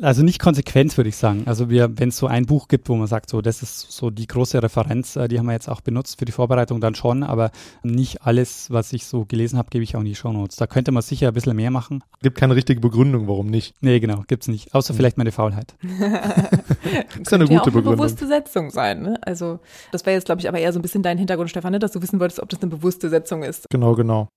Also 0.00 0.22
nicht 0.22 0.38
konsequent, 0.38 0.96
würde 0.96 1.08
ich 1.08 1.16
sagen. 1.16 1.42
Also 1.46 1.68
wir, 1.68 1.98
wenn 1.98 2.08
es 2.08 2.16
so 2.16 2.26
ein 2.26 2.46
Buch 2.46 2.68
gibt, 2.68 2.88
wo 2.88 2.94
man 2.94 3.06
sagt, 3.06 3.28
so 3.28 3.42
das 3.42 3.62
ist 3.62 3.92
so 3.92 4.10
die 4.10 4.26
große 4.26 4.62
Referenz, 4.62 5.16
äh, 5.16 5.28
die 5.28 5.38
haben 5.38 5.46
wir 5.46 5.52
jetzt 5.52 5.68
auch 5.68 5.80
benutzt 5.80 6.18
für 6.18 6.24
die 6.24 6.32
Vorbereitung, 6.32 6.80
dann 6.80 6.94
schon, 6.94 7.22
aber 7.22 7.50
nicht 7.82 8.22
alles, 8.22 8.70
was 8.70 8.92
ich 8.92 9.06
so 9.06 9.24
gelesen 9.24 9.58
habe, 9.58 9.68
gebe 9.70 9.84
ich 9.84 9.94
auch 9.94 10.00
in 10.00 10.06
die 10.06 10.14
Shownotes. 10.14 10.56
Da 10.56 10.66
könnte 10.66 10.92
man 10.92 11.02
sicher 11.02 11.28
ein 11.28 11.34
bisschen 11.34 11.56
mehr 11.56 11.70
machen. 11.70 12.02
Gibt 12.22 12.38
keine 12.38 12.56
richtige 12.56 12.80
Begründung, 12.80 13.28
warum 13.28 13.48
nicht. 13.48 13.74
Nee, 13.80 14.00
genau, 14.00 14.24
gibt's 14.26 14.48
nicht. 14.48 14.74
Außer 14.74 14.90
hm. 14.90 14.96
vielleicht 14.96 15.18
meine 15.18 15.32
Faulheit. 15.32 15.74
ist 15.82 17.30
ja 17.30 17.36
eine 17.36 17.44
gute 17.44 17.54
ja 17.54 17.60
auch 17.60 17.64
Begründung. 17.66 17.92
Eine 17.92 17.96
bewusste 17.96 18.26
Setzung 18.26 18.70
sein, 18.70 19.02
ne? 19.02 19.18
Also 19.22 19.60
das 19.90 20.06
wäre 20.06 20.14
jetzt, 20.14 20.26
glaube 20.26 20.40
ich, 20.40 20.48
aber 20.48 20.58
eher 20.58 20.72
so 20.72 20.78
ein 20.78 20.82
bisschen 20.82 21.02
dein 21.02 21.18
Hintergrund, 21.18 21.50
Stefan, 21.50 21.72
ne? 21.72 21.78
dass 21.78 21.92
du 21.92 22.00
wissen 22.02 22.20
wolltest, 22.20 22.40
ob 22.40 22.48
das 22.48 22.62
eine 22.62 22.70
bewusste 22.70 23.10
Setzung 23.10 23.42
ist. 23.42 23.68
Genau, 23.70 23.94
genau. 23.94 24.28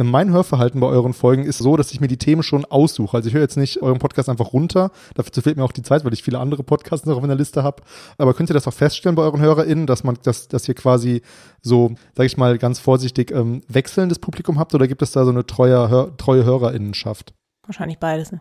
Äh, 0.00 0.04
mein 0.04 0.30
Hörverhalten 0.30 0.80
bei 0.80 0.86
euren 0.86 1.12
Folgen 1.12 1.44
ist 1.44 1.58
so, 1.58 1.76
dass 1.76 1.92
ich 1.92 2.00
mir 2.00 2.08
die 2.08 2.16
Themen 2.16 2.42
schon 2.42 2.64
aussuche. 2.64 3.16
Also 3.16 3.28
ich 3.28 3.34
höre 3.34 3.42
jetzt 3.42 3.56
nicht 3.56 3.82
euren 3.82 3.98
Podcast 3.98 4.28
einfach 4.28 4.52
runter. 4.52 4.90
Dafür 5.14 5.42
fehlt 5.42 5.56
mir 5.56 5.64
auch 5.64 5.72
die 5.72 5.82
Zeit, 5.82 6.04
weil 6.04 6.12
ich 6.12 6.22
viele 6.22 6.38
andere 6.38 6.62
Podcasts 6.62 7.06
noch 7.06 7.16
auf 7.16 7.22
meiner 7.22 7.34
Liste 7.34 7.62
habe. 7.62 7.82
Aber 8.18 8.34
könnt 8.34 8.50
ihr 8.50 8.54
das 8.54 8.66
auch 8.66 8.72
feststellen 8.72 9.14
bei 9.14 9.22
euren 9.22 9.40
HörerInnen, 9.40 9.86
dass 9.86 10.04
man, 10.04 10.18
dass, 10.22 10.48
dass 10.48 10.66
ihr 10.68 10.74
quasi 10.74 11.22
so, 11.62 11.92
sag 12.14 12.26
ich 12.26 12.36
mal, 12.36 12.58
ganz 12.58 12.78
vorsichtig 12.78 13.30
ähm, 13.30 13.62
wechselndes 13.68 14.18
Publikum 14.18 14.58
habt 14.58 14.74
oder 14.74 14.88
gibt 14.88 15.02
es 15.02 15.12
da 15.12 15.24
so 15.24 15.30
eine 15.30 15.46
treue, 15.46 15.88
Hör, 15.90 16.16
treue 16.16 16.44
HörerInnenschaft? 16.44 17.34
Wahrscheinlich 17.66 17.98
beides, 17.98 18.32
ne? 18.32 18.40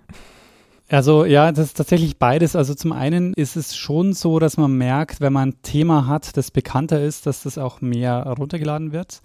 Also 0.92 1.24
ja, 1.24 1.52
das 1.52 1.68
ist 1.68 1.78
tatsächlich 1.78 2.18
beides. 2.18 2.56
Also 2.56 2.74
zum 2.74 2.94
einen 2.94 3.36
ist 3.36 3.56
es 3.56 3.76
schon 3.76 4.14
so, 4.14 4.40
dass 4.40 4.58
man 4.58 4.76
merkt, 4.76 5.22
wenn 5.22 5.32
man 5.32 5.50
ein 5.50 5.62
Thema 5.62 6.08
hat, 6.08 6.36
das 6.36 6.50
bekannter 6.50 7.00
ist, 7.00 7.28
dass 7.28 7.44
das 7.44 7.60
auch 7.60 7.80
mehr 7.80 8.24
runtergeladen 8.24 8.92
wird. 8.92 9.22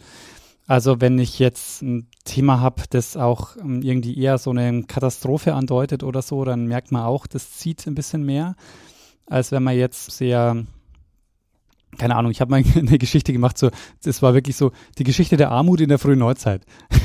Also 0.67 1.01
wenn 1.01 1.19
ich 1.19 1.39
jetzt 1.39 1.83
ein 1.83 2.09
Thema 2.25 2.61
habe, 2.61 2.83
das 2.89 3.17
auch 3.17 3.57
ähm, 3.57 3.83
irgendwie 3.83 4.19
eher 4.19 4.39
so 4.39 4.51
eine 4.51 4.85
Katastrophe 4.85 5.55
andeutet 5.55 6.03
oder 6.03 6.23
so, 6.23 6.45
dann 6.45 6.67
merkt 6.67 6.91
man 6.91 7.03
auch, 7.03 7.27
das 7.27 7.53
zieht 7.53 7.87
ein 7.87 7.95
bisschen 7.95 8.25
mehr, 8.25 8.57
als 9.27 9.53
wenn 9.53 9.63
man 9.63 9.77
jetzt 9.77 10.11
sehr, 10.11 10.65
keine 11.99 12.17
Ahnung, 12.17 12.31
ich 12.31 12.41
habe 12.41 12.51
mal 12.51 12.63
eine 12.75 12.97
Geschichte 12.97 13.35
gemacht, 13.35 13.59
so, 13.59 13.71
das 14.05 14.23
war 14.23 14.33
wirklich 14.33 14.57
so 14.57 14.73
die 14.97 15.05
Geschichte 15.05 15.37
der 15.37 15.51
Armut 15.51 15.83
in 15.83 15.91
der 15.91 15.99
frühen 15.99 16.19
Neuzeit. 16.19 16.63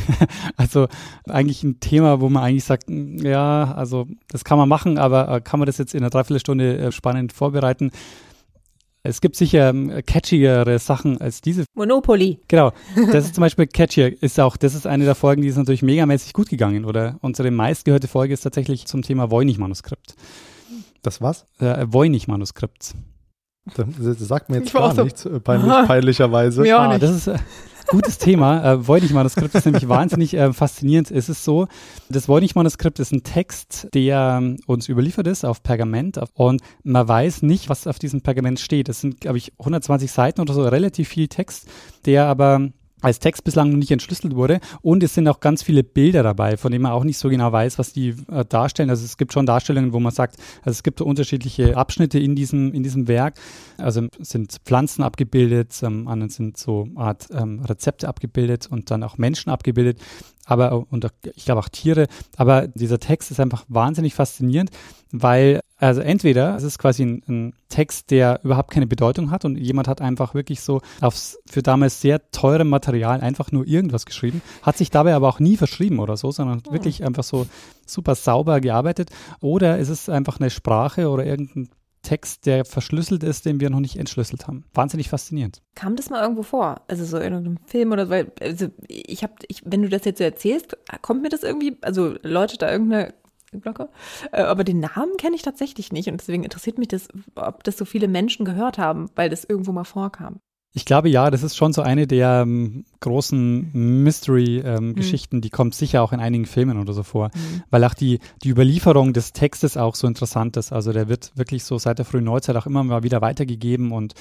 also 0.55 0.87
eigentlich 1.27 1.61
ein 1.63 1.81
Thema, 1.81 2.21
wo 2.21 2.29
man 2.29 2.43
eigentlich 2.43 2.63
sagt, 2.63 2.87
hm, 2.87 3.17
ja, 3.17 3.73
also 3.73 4.07
das 4.29 4.45
kann 4.45 4.57
man 4.57 4.69
machen, 4.69 4.97
aber 4.97 5.27
äh, 5.29 5.41
kann 5.41 5.59
man 5.59 5.67
das 5.67 5.77
jetzt 5.77 5.93
in 5.93 5.99
einer 5.99 6.09
Dreiviertelstunde 6.09 6.77
äh, 6.77 6.91
spannend 6.93 7.33
vorbereiten? 7.33 7.91
Es 9.09 9.21
gibt 9.21 9.35
sicher 9.35 9.69
ähm, 9.69 10.01
catchigere 10.05 10.77
Sachen 10.79 11.19
als 11.19 11.41
diese. 11.41 11.65
Monopoly. 11.73 12.39
Genau. 12.47 12.71
Das 13.11 13.25
ist 13.25 13.35
zum 13.35 13.41
Beispiel 13.41 13.67
catchier. 13.67 14.21
Ist 14.21 14.39
auch, 14.39 14.55
das 14.55 14.75
ist 14.75 14.85
eine 14.85 15.05
der 15.05 15.15
Folgen, 15.15 15.41
die 15.41 15.47
ist 15.47 15.57
natürlich 15.57 15.81
megamäßig 15.81 16.33
gut 16.33 16.49
gegangen. 16.49 16.85
Oder 16.85 17.17
unsere 17.21 17.51
meistgehörte 17.51 18.07
Folge 18.07 18.33
ist 18.33 18.41
tatsächlich 18.41 18.85
zum 18.85 19.01
Thema 19.01 19.31
Voynich-Manuskript. 19.31 20.15
Das 21.01 21.21
was? 21.21 21.45
Äh, 21.59 21.85
Voynich-Manuskript. 21.89 22.93
Das, 23.75 23.85
das 23.99 24.19
sagt 24.19 24.49
mir 24.49 24.59
jetzt 24.59 24.73
gar 24.73 24.93
so. 24.93 25.03
nichts, 25.03 25.25
äh, 25.25 25.39
peinlich, 25.39 25.87
peinlicherweise. 25.87 26.61
Mir 26.61 26.77
auch 26.77 26.83
ah, 26.83 26.87
nicht. 26.89 27.03
Das 27.03 27.11
ist, 27.11 27.27
äh, 27.27 27.37
Gutes 27.91 28.19
Thema. 28.19 28.63
Äh, 28.63 28.87
Voynich-Manuskript 28.87 29.55
ist 29.55 29.65
nämlich 29.65 29.89
wahnsinnig 29.89 30.35
äh, 30.35 30.53
faszinierend. 30.53 31.09
Es 31.09 31.27
ist 31.27 31.43
so, 31.43 31.67
das 32.09 32.27
Voynich-Manuskript 32.27 32.99
ist 32.99 33.11
ein 33.11 33.23
Text, 33.23 33.87
der 33.93 34.37
ähm, 34.39 34.57
uns 34.67 34.89
überliefert 34.89 35.25
ist 35.25 35.43
auf 35.43 35.63
Pergament 35.63 36.19
und 36.35 36.61
man 36.83 37.07
weiß 37.07 37.41
nicht, 37.41 37.67
was 37.67 37.87
auf 37.87 37.97
diesem 37.97 38.21
Pergament 38.21 38.59
steht. 38.59 38.89
Es 38.89 39.01
sind, 39.01 39.21
glaube 39.21 39.39
ich, 39.39 39.53
120 39.57 40.11
Seiten 40.11 40.41
oder 40.41 40.53
so, 40.53 40.61
relativ 40.67 41.09
viel 41.09 41.27
Text, 41.27 41.67
der 42.05 42.27
aber 42.27 42.69
als 43.01 43.19
Text 43.19 43.43
bislang 43.43 43.71
noch 43.71 43.77
nicht 43.77 43.91
entschlüsselt 43.91 44.35
wurde. 44.35 44.59
Und 44.81 45.03
es 45.03 45.13
sind 45.13 45.27
auch 45.27 45.39
ganz 45.39 45.63
viele 45.63 45.83
Bilder 45.83 46.23
dabei, 46.23 46.57
von 46.57 46.71
denen 46.71 46.83
man 46.83 46.91
auch 46.91 47.03
nicht 47.03 47.17
so 47.17 47.29
genau 47.29 47.51
weiß, 47.51 47.79
was 47.79 47.93
die 47.93 48.15
äh, 48.31 48.45
darstellen. 48.45 48.89
Also 48.89 49.05
es 49.05 49.17
gibt 49.17 49.33
schon 49.33 49.45
Darstellungen, 49.45 49.93
wo 49.93 49.99
man 49.99 50.11
sagt, 50.11 50.37
also 50.59 50.71
es 50.71 50.83
gibt 50.83 51.01
unterschiedliche 51.01 51.77
Abschnitte 51.77 52.19
in 52.19 52.35
diesem, 52.35 52.73
in 52.73 52.83
diesem 52.83 53.07
Werk. 53.07 53.35
Also 53.77 54.07
sind 54.19 54.57
Pflanzen 54.65 55.03
abgebildet, 55.03 55.79
ähm, 55.83 56.07
anderen 56.07 56.29
sind 56.29 56.57
so 56.57 56.87
Art 56.95 57.27
ähm, 57.31 57.61
Rezepte 57.61 58.07
abgebildet 58.07 58.67
und 58.69 58.91
dann 58.91 59.03
auch 59.03 59.17
Menschen 59.17 59.49
abgebildet 59.49 59.99
aber 60.49 60.85
und 60.89 61.07
ich 61.35 61.45
glaube 61.45 61.61
auch 61.61 61.69
Tiere. 61.69 62.07
Aber 62.37 62.67
dieser 62.67 62.99
Text 62.99 63.31
ist 63.31 63.39
einfach 63.39 63.65
wahnsinnig 63.67 64.15
faszinierend, 64.15 64.71
weil 65.11 65.61
also 65.77 66.01
entweder 66.01 66.55
es 66.55 66.63
ist 66.63 66.77
quasi 66.77 67.03
ein, 67.03 67.23
ein, 67.27 67.53
Text, 67.69 68.09
der 68.09 68.41
überhaupt 68.43 68.71
keine 68.71 68.87
Bedeutung 68.87 69.29
hat 69.29 69.45
und 69.45 69.55
jemand 69.55 69.87
hat 69.87 70.01
einfach 70.01 70.33
wirklich 70.33 70.61
so 70.61 70.81
aufs 71.01 71.37
für 71.45 71.61
damals 71.61 72.01
sehr 72.01 72.31
teurem 72.31 72.67
Material 72.67 73.21
einfach 73.21 73.51
nur 73.51 73.65
irgendwas 73.67 74.07
geschrieben, 74.07 74.41
hat 74.63 74.75
sich 74.75 74.89
dabei 74.89 75.13
aber 75.13 75.29
auch 75.29 75.39
nie 75.39 75.55
verschrieben 75.55 75.99
oder 75.99 76.17
so, 76.17 76.31
sondern 76.31 76.63
oh. 76.67 76.73
wirklich 76.73 77.05
einfach 77.05 77.23
so 77.23 77.45
super 77.85 78.15
sauber 78.15 78.59
gearbeitet. 78.59 79.11
Oder 79.39 79.79
es 79.79 79.89
ist 79.89 80.09
einfach 80.09 80.39
eine 80.39 80.49
Sprache 80.49 81.09
oder 81.09 81.25
irgendein 81.25 81.69
Text, 82.01 82.45
der 82.45 82.65
verschlüsselt 82.65 83.23
ist, 83.23 83.45
den 83.45 83.59
wir 83.59 83.69
noch 83.69 83.79
nicht 83.79 83.97
entschlüsselt 83.97 84.47
haben. 84.47 84.65
Wahnsinnig 84.73 85.09
faszinierend. 85.09 85.61
Kam 85.75 85.95
das 85.95 86.09
mal 86.09 86.21
irgendwo 86.21 86.43
vor? 86.43 86.81
Also 86.87 87.05
so 87.05 87.17
in 87.17 87.33
einem 87.33 87.57
Film 87.65 87.91
oder 87.91 88.07
so? 88.07 88.13
Also 88.39 88.67
ich 88.87 89.23
habe, 89.23 89.33
wenn 89.63 89.81
du 89.81 89.89
das 89.89 90.05
jetzt 90.05 90.19
so 90.19 90.23
erzählst, 90.23 90.77
kommt 91.01 91.21
mir 91.21 91.29
das 91.29 91.43
irgendwie, 91.43 91.77
also 91.81 92.15
läutet 92.23 92.61
da 92.61 92.71
irgendeine 92.71 93.13
Glocke? 93.51 93.89
Äh, 94.31 94.41
aber 94.41 94.63
den 94.63 94.79
Namen 94.79 95.17
kenne 95.17 95.35
ich 95.35 95.41
tatsächlich 95.41 95.91
nicht 95.91 96.07
und 96.07 96.19
deswegen 96.19 96.43
interessiert 96.43 96.77
mich 96.77 96.89
das, 96.89 97.07
ob 97.35 97.63
das 97.63 97.77
so 97.77 97.85
viele 97.85 98.07
Menschen 98.07 98.45
gehört 98.45 98.77
haben, 98.77 99.09
weil 99.15 99.29
das 99.29 99.43
irgendwo 99.43 99.71
mal 99.71 99.83
vorkam. 99.83 100.39
Ich 100.71 100.85
glaube 100.85 101.09
ja, 101.09 101.31
das 101.31 101.41
ist 101.41 101.57
schon 101.57 101.73
so 101.73 101.81
eine 101.81 102.05
der 102.05 102.43
ähm, 102.43 102.85
großen 102.99 103.71
Mystery-Geschichten, 104.03 105.35
ähm, 105.35 105.39
mhm. 105.39 105.41
die 105.41 105.49
kommt 105.49 105.73
sicher 105.73 106.03
auch 106.03 106.13
in 106.13 106.19
einigen 106.19 106.45
Filmen 106.45 106.77
oder 106.77 106.93
so 106.93 107.01
vor, 107.01 107.31
mhm. 107.33 107.63
weil 107.71 107.83
auch 107.83 107.95
die, 107.95 108.19
die 108.43 108.49
Überlieferung 108.49 109.13
des 109.13 109.33
Textes 109.33 109.77
auch 109.77 109.95
so 109.95 110.05
interessant 110.05 110.57
ist. 110.57 110.71
Also 110.71 110.93
der 110.93 111.09
wird 111.09 111.31
wirklich 111.35 111.63
so 111.63 111.79
seit 111.79 111.97
der 111.97 112.05
frühen 112.05 112.25
Neuzeit 112.25 112.55
auch 112.55 112.67
immer 112.67 112.83
mal 112.83 113.01
wieder 113.01 113.21
weitergegeben 113.21 113.91
und 113.91 114.13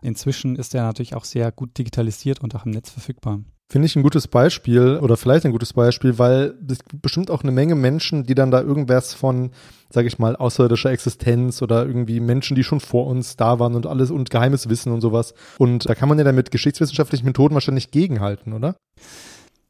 inzwischen 0.00 0.54
ist 0.54 0.76
er 0.76 0.84
natürlich 0.84 1.16
auch 1.16 1.24
sehr 1.24 1.50
gut 1.50 1.76
digitalisiert 1.76 2.40
und 2.40 2.54
auch 2.54 2.66
im 2.66 2.70
Netz 2.70 2.90
verfügbar. 2.90 3.40
Finde 3.68 3.86
ich 3.86 3.96
ein 3.96 4.04
gutes 4.04 4.28
Beispiel 4.28 5.00
oder 5.02 5.16
vielleicht 5.16 5.44
ein 5.44 5.50
gutes 5.50 5.72
Beispiel, 5.72 6.20
weil 6.20 6.54
es 6.68 6.78
bestimmt 7.02 7.32
auch 7.32 7.42
eine 7.42 7.50
Menge 7.50 7.74
Menschen, 7.74 8.22
die 8.22 8.36
dann 8.36 8.52
da 8.52 8.60
irgendwas 8.60 9.12
von, 9.12 9.50
sage 9.90 10.06
ich 10.06 10.20
mal, 10.20 10.36
außerirdischer 10.36 10.92
Existenz 10.92 11.62
oder 11.62 11.84
irgendwie 11.84 12.20
Menschen, 12.20 12.54
die 12.54 12.62
schon 12.62 12.78
vor 12.78 13.08
uns 13.08 13.36
da 13.36 13.58
waren 13.58 13.74
und 13.74 13.86
alles 13.86 14.12
und 14.12 14.30
geheimes 14.30 14.68
Wissen 14.68 14.92
und 14.92 15.00
sowas. 15.00 15.34
Und 15.58 15.88
da 15.88 15.96
kann 15.96 16.08
man 16.08 16.16
ja 16.16 16.22
dann 16.22 16.36
mit 16.36 16.52
geschichtswissenschaftlichen 16.52 17.26
Methoden 17.26 17.54
wahrscheinlich 17.54 17.90
gegenhalten, 17.90 18.52
oder? 18.52 18.76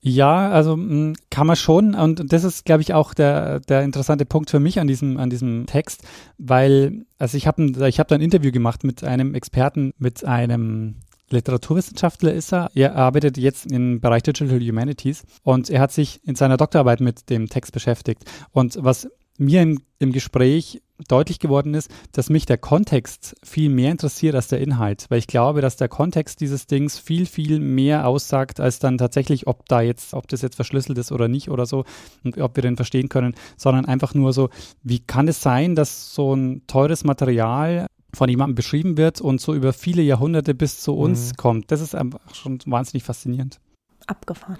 Ja, 0.02 0.50
also 0.50 0.76
mm, 0.76 1.14
kann 1.30 1.46
man 1.46 1.56
schon. 1.56 1.94
Und 1.94 2.32
das 2.32 2.44
ist, 2.44 2.64
glaube 2.64 2.82
ich, 2.82 2.92
auch 2.92 3.14
der, 3.14 3.60
der 3.60 3.82
interessante 3.82 4.26
Punkt 4.26 4.50
für 4.50 4.60
mich 4.60 4.78
an 4.78 4.86
diesem, 4.86 5.16
an 5.16 5.30
diesem 5.30 5.66
Text, 5.66 6.02
weil, 6.36 7.06
also 7.18 7.36
ich 7.36 7.46
habe 7.46 7.88
ich 7.88 7.98
hab 7.98 8.08
da 8.08 8.14
ein 8.14 8.20
Interview 8.20 8.52
gemacht 8.52 8.84
mit 8.84 9.02
einem 9.02 9.34
Experten, 9.34 9.92
mit 9.98 10.24
einem 10.24 10.96
Literaturwissenschaftler 11.30 12.32
ist 12.32 12.52
er. 12.52 12.70
Er 12.74 12.94
arbeitet 12.96 13.36
jetzt 13.36 13.70
im 13.70 14.00
Bereich 14.00 14.22
Digital 14.22 14.60
Humanities 14.60 15.24
und 15.42 15.70
er 15.70 15.80
hat 15.80 15.92
sich 15.92 16.20
in 16.24 16.36
seiner 16.36 16.56
Doktorarbeit 16.56 17.00
mit 17.00 17.30
dem 17.30 17.48
Text 17.48 17.72
beschäftigt. 17.72 18.24
Und 18.52 18.78
was 18.80 19.08
mir 19.38 19.62
im, 19.62 19.80
im 19.98 20.12
Gespräch 20.12 20.82
deutlich 21.08 21.38
geworden 21.38 21.74
ist, 21.74 21.90
dass 22.12 22.30
mich 22.30 22.46
der 22.46 22.56
Kontext 22.56 23.36
viel 23.42 23.68
mehr 23.68 23.90
interessiert 23.90 24.34
als 24.34 24.48
der 24.48 24.60
Inhalt, 24.60 25.06
weil 25.08 25.18
ich 25.18 25.26
glaube, 25.26 25.60
dass 25.60 25.76
der 25.76 25.88
Kontext 25.88 26.40
dieses 26.40 26.66
Dings 26.66 26.98
viel, 26.98 27.26
viel 27.26 27.60
mehr 27.60 28.06
aussagt, 28.06 28.60
als 28.60 28.78
dann 28.78 28.96
tatsächlich, 28.96 29.46
ob 29.46 29.66
da 29.68 29.82
jetzt, 29.82 30.14
ob 30.14 30.26
das 30.28 30.42
jetzt 30.42 30.56
verschlüsselt 30.56 30.96
ist 30.96 31.12
oder 31.12 31.28
nicht 31.28 31.50
oder 31.50 31.66
so 31.66 31.84
und 32.24 32.38
ob 32.38 32.56
wir 32.56 32.62
den 32.62 32.76
verstehen 32.76 33.08
können, 33.10 33.34
sondern 33.58 33.84
einfach 33.84 34.14
nur 34.14 34.32
so, 34.32 34.48
wie 34.82 35.00
kann 35.00 35.28
es 35.28 35.42
sein, 35.42 35.74
dass 35.74 36.14
so 36.14 36.34
ein 36.34 36.62
teures 36.66 37.04
Material 37.04 37.86
von 38.14 38.28
jemandem 38.28 38.54
beschrieben 38.54 38.96
wird 38.96 39.20
und 39.20 39.40
so 39.40 39.54
über 39.54 39.72
viele 39.72 40.02
Jahrhunderte 40.02 40.54
bis 40.54 40.80
zu 40.80 40.94
uns 40.94 41.32
mhm. 41.32 41.36
kommt. 41.36 41.70
Das 41.70 41.80
ist 41.80 41.94
einfach 41.94 42.34
schon 42.34 42.58
wahnsinnig 42.66 43.04
faszinierend. 43.04 43.60
Abgefahren. 44.06 44.58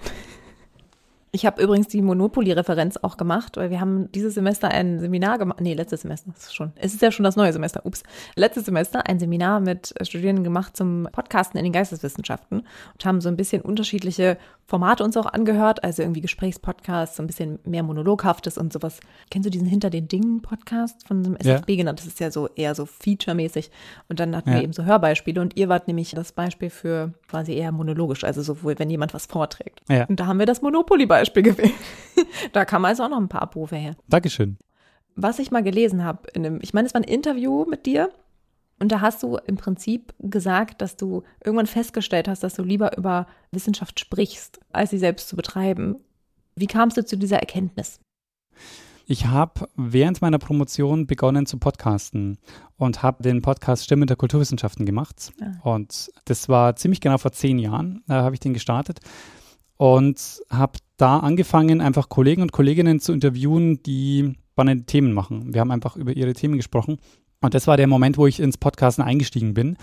Ich 1.37 1.45
habe 1.45 1.61
übrigens 1.61 1.87
die 1.87 2.01
Monopoly-Referenz 2.01 2.97
auch 3.03 3.15
gemacht, 3.15 3.57
weil 3.57 3.69
wir 3.69 3.79
haben 3.79 4.11
dieses 4.11 4.33
Semester 4.33 4.69
ein 4.69 4.99
Seminar 4.99 5.37
gemacht. 5.37 5.61
Nee, 5.61 5.75
letztes 5.75 6.01
Semester, 6.01 6.31
ist 6.35 6.55
schon. 6.55 6.71
Es 6.77 6.95
ist 6.95 7.01
ja 7.03 7.11
schon 7.11 7.25
das 7.25 7.35
neue 7.35 7.53
Semester. 7.53 7.85
Ups. 7.85 8.01
Letztes 8.35 8.65
Semester 8.65 9.07
ein 9.07 9.19
Seminar 9.19 9.59
mit 9.59 9.93
Studierenden 10.01 10.43
gemacht 10.43 10.75
zum 10.75 11.07
Podcasten 11.11 11.59
in 11.59 11.63
den 11.63 11.73
Geisteswissenschaften 11.73 12.61
und 12.93 13.05
haben 13.05 13.21
so 13.21 13.29
ein 13.29 13.37
bisschen 13.37 13.61
unterschiedliche 13.61 14.39
Formate 14.65 15.03
uns 15.03 15.15
auch 15.15 15.27
angehört, 15.27 15.83
also 15.83 16.01
irgendwie 16.01 16.21
Gesprächspodcasts, 16.21 17.17
so 17.17 17.23
ein 17.23 17.27
bisschen 17.27 17.59
mehr 17.65 17.83
Monologhaftes 17.83 18.57
und 18.57 18.73
sowas. 18.73 18.99
Kennst 19.29 19.45
du 19.45 19.51
diesen 19.51 19.67
Hinter 19.67 19.91
den 19.91 20.07
Dingen 20.07 20.41
Podcast 20.41 21.07
von 21.07 21.21
dem 21.21 21.35
SFB 21.35 21.69
ja. 21.69 21.75
genannt? 21.77 21.99
Das 21.99 22.07
ist 22.07 22.19
ja 22.19 22.31
so 22.31 22.49
eher 22.55 22.73
so 22.73 22.87
featuremäßig. 22.87 23.69
Und 24.09 24.19
dann 24.19 24.35
hatten 24.35 24.49
ja. 24.49 24.55
wir 24.55 24.63
eben 24.63 24.73
so 24.73 24.85
Hörbeispiele 24.85 25.39
und 25.39 25.55
ihr 25.55 25.69
wart 25.69 25.87
nämlich 25.87 26.11
das 26.15 26.31
Beispiel 26.31 26.71
für 26.71 27.13
quasi 27.29 27.53
eher 27.53 27.71
monologisch, 27.71 28.23
also 28.23 28.41
sowohl, 28.41 28.79
wenn 28.79 28.89
jemand 28.89 29.13
was 29.13 29.27
vorträgt. 29.27 29.83
Ja. 29.87 30.05
Und 30.05 30.19
da 30.19 30.25
haben 30.25 30.39
wir 30.39 30.47
das 30.47 30.63
Monopoly-Beispiel 30.63 31.26
gewählt. 31.33 31.73
da 32.53 32.65
kam 32.65 32.85
also 32.85 33.03
auch 33.03 33.09
noch 33.09 33.17
ein 33.17 33.29
paar 33.29 33.41
Abrufe 33.41 33.75
her. 33.75 33.95
Dankeschön. 34.07 34.57
Was 35.15 35.39
ich 35.39 35.51
mal 35.51 35.63
gelesen 35.63 36.03
habe, 36.03 36.27
ich 36.61 36.73
meine, 36.73 36.87
es 36.87 36.93
war 36.93 37.01
ein 37.01 37.07
Interview 37.07 37.65
mit 37.65 37.85
dir 37.85 38.11
und 38.79 38.91
da 38.91 39.01
hast 39.01 39.23
du 39.23 39.37
im 39.37 39.57
Prinzip 39.57 40.13
gesagt, 40.19 40.81
dass 40.81 40.95
du 40.95 41.23
irgendwann 41.43 41.65
festgestellt 41.65 42.27
hast, 42.27 42.43
dass 42.43 42.53
du 42.53 42.63
lieber 42.63 42.95
über 42.97 43.25
Wissenschaft 43.51 43.99
sprichst, 43.99 44.59
als 44.71 44.91
sie 44.91 44.99
selbst 44.99 45.27
zu 45.27 45.35
betreiben. 45.35 45.97
Wie 46.55 46.67
kamst 46.67 46.97
du 46.97 47.05
zu 47.05 47.17
dieser 47.17 47.39
Erkenntnis? 47.39 47.99
Ich 49.09 49.25
habe 49.25 49.69
während 49.77 50.21
meiner 50.21 50.37
Promotion 50.37 51.07
begonnen 51.07 51.45
zu 51.45 51.57
podcasten 51.57 52.37
und 52.75 53.03
habe 53.03 53.23
den 53.23 53.41
Podcast 53.41 53.85
Stimme 53.85 54.05
der 54.05 54.17
Kulturwissenschaften 54.17 54.85
gemacht. 54.85 55.31
Ah. 55.39 55.71
Und 55.71 56.11
das 56.25 56.49
war 56.49 56.75
ziemlich 56.75 56.99
genau 56.99 57.17
vor 57.17 57.31
zehn 57.31 57.57
Jahren, 57.57 58.03
da 58.07 58.23
habe 58.23 58.35
ich 58.35 58.41
den 58.41 58.53
gestartet 58.53 58.99
und 59.77 60.41
habe 60.49 60.79
da 60.97 61.19
angefangen, 61.19 61.81
einfach 61.81 62.09
Kollegen 62.09 62.41
und 62.41 62.51
Kolleginnen 62.51 62.99
zu 62.99 63.13
interviewen, 63.13 63.81
die 63.83 64.33
spannende 64.51 64.85
Themen 64.85 65.13
machen. 65.13 65.53
Wir 65.53 65.61
haben 65.61 65.71
einfach 65.71 65.95
über 65.95 66.13
ihre 66.13 66.33
Themen 66.33 66.57
gesprochen 66.57 66.97
und 67.39 67.53
das 67.53 67.67
war 67.67 67.77
der 67.77 67.85
Moment, 67.85 68.17
wo 68.17 68.25
ich 68.25 68.39
ins 68.39 68.57
Podcasten 68.57 69.03
eingestiegen 69.03 69.53
bin 69.53 69.77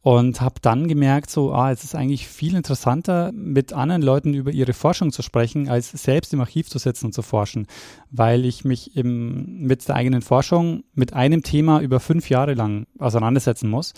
und 0.00 0.40
habe 0.40 0.54
dann 0.62 0.86
gemerkt, 0.86 1.28
so, 1.28 1.52
ah, 1.52 1.72
es 1.72 1.82
ist 1.82 1.96
eigentlich 1.96 2.28
viel 2.28 2.54
interessanter, 2.54 3.32
mit 3.32 3.72
anderen 3.72 4.02
Leuten 4.02 4.32
über 4.32 4.52
ihre 4.52 4.74
Forschung 4.74 5.10
zu 5.10 5.22
sprechen, 5.22 5.68
als 5.68 5.90
selbst 5.90 6.32
im 6.32 6.40
Archiv 6.40 6.68
zu 6.68 6.78
sitzen 6.78 7.06
und 7.06 7.12
zu 7.12 7.22
forschen, 7.22 7.66
weil 8.10 8.44
ich 8.44 8.64
mich 8.64 8.96
im, 8.96 9.62
mit 9.62 9.88
der 9.88 9.96
eigenen 9.96 10.22
Forschung 10.22 10.84
mit 10.94 11.12
einem 11.12 11.42
Thema 11.42 11.80
über 11.80 11.98
fünf 11.98 12.30
Jahre 12.30 12.54
lang 12.54 12.86
auseinandersetzen 12.98 13.68
muss. 13.68 13.92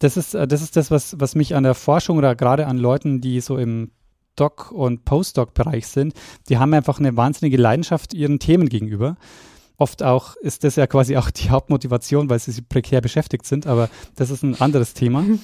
Das 0.00 0.16
ist, 0.16 0.34
äh, 0.34 0.48
das 0.48 0.62
ist 0.62 0.76
das, 0.76 0.90
was, 0.90 1.20
was 1.20 1.36
mich 1.36 1.54
an 1.54 1.62
der 1.62 1.74
Forschung 1.74 2.18
oder 2.18 2.34
gerade 2.34 2.66
an 2.66 2.76
Leuten, 2.76 3.20
die 3.20 3.40
so 3.40 3.56
im 3.56 3.92
Doc- 4.36 4.72
und 4.72 5.04
Postdoc-Bereich 5.04 5.86
sind, 5.86 6.14
die 6.48 6.58
haben 6.58 6.74
einfach 6.74 6.98
eine 6.98 7.16
wahnsinnige 7.16 7.56
Leidenschaft 7.56 8.14
ihren 8.14 8.38
Themen 8.38 8.68
gegenüber 8.68 9.16
oft 9.82 10.02
auch 10.02 10.36
ist 10.36 10.64
das 10.64 10.76
ja 10.76 10.86
quasi 10.86 11.16
auch 11.16 11.30
die 11.30 11.50
Hauptmotivation, 11.50 12.30
weil 12.30 12.38
sie 12.38 12.62
prekär 12.62 13.00
beschäftigt 13.00 13.44
sind, 13.44 13.66
aber 13.66 13.90
das 14.16 14.30
ist 14.30 14.42
ein 14.42 14.58
anderes 14.60 14.94
Thema. 14.94 15.24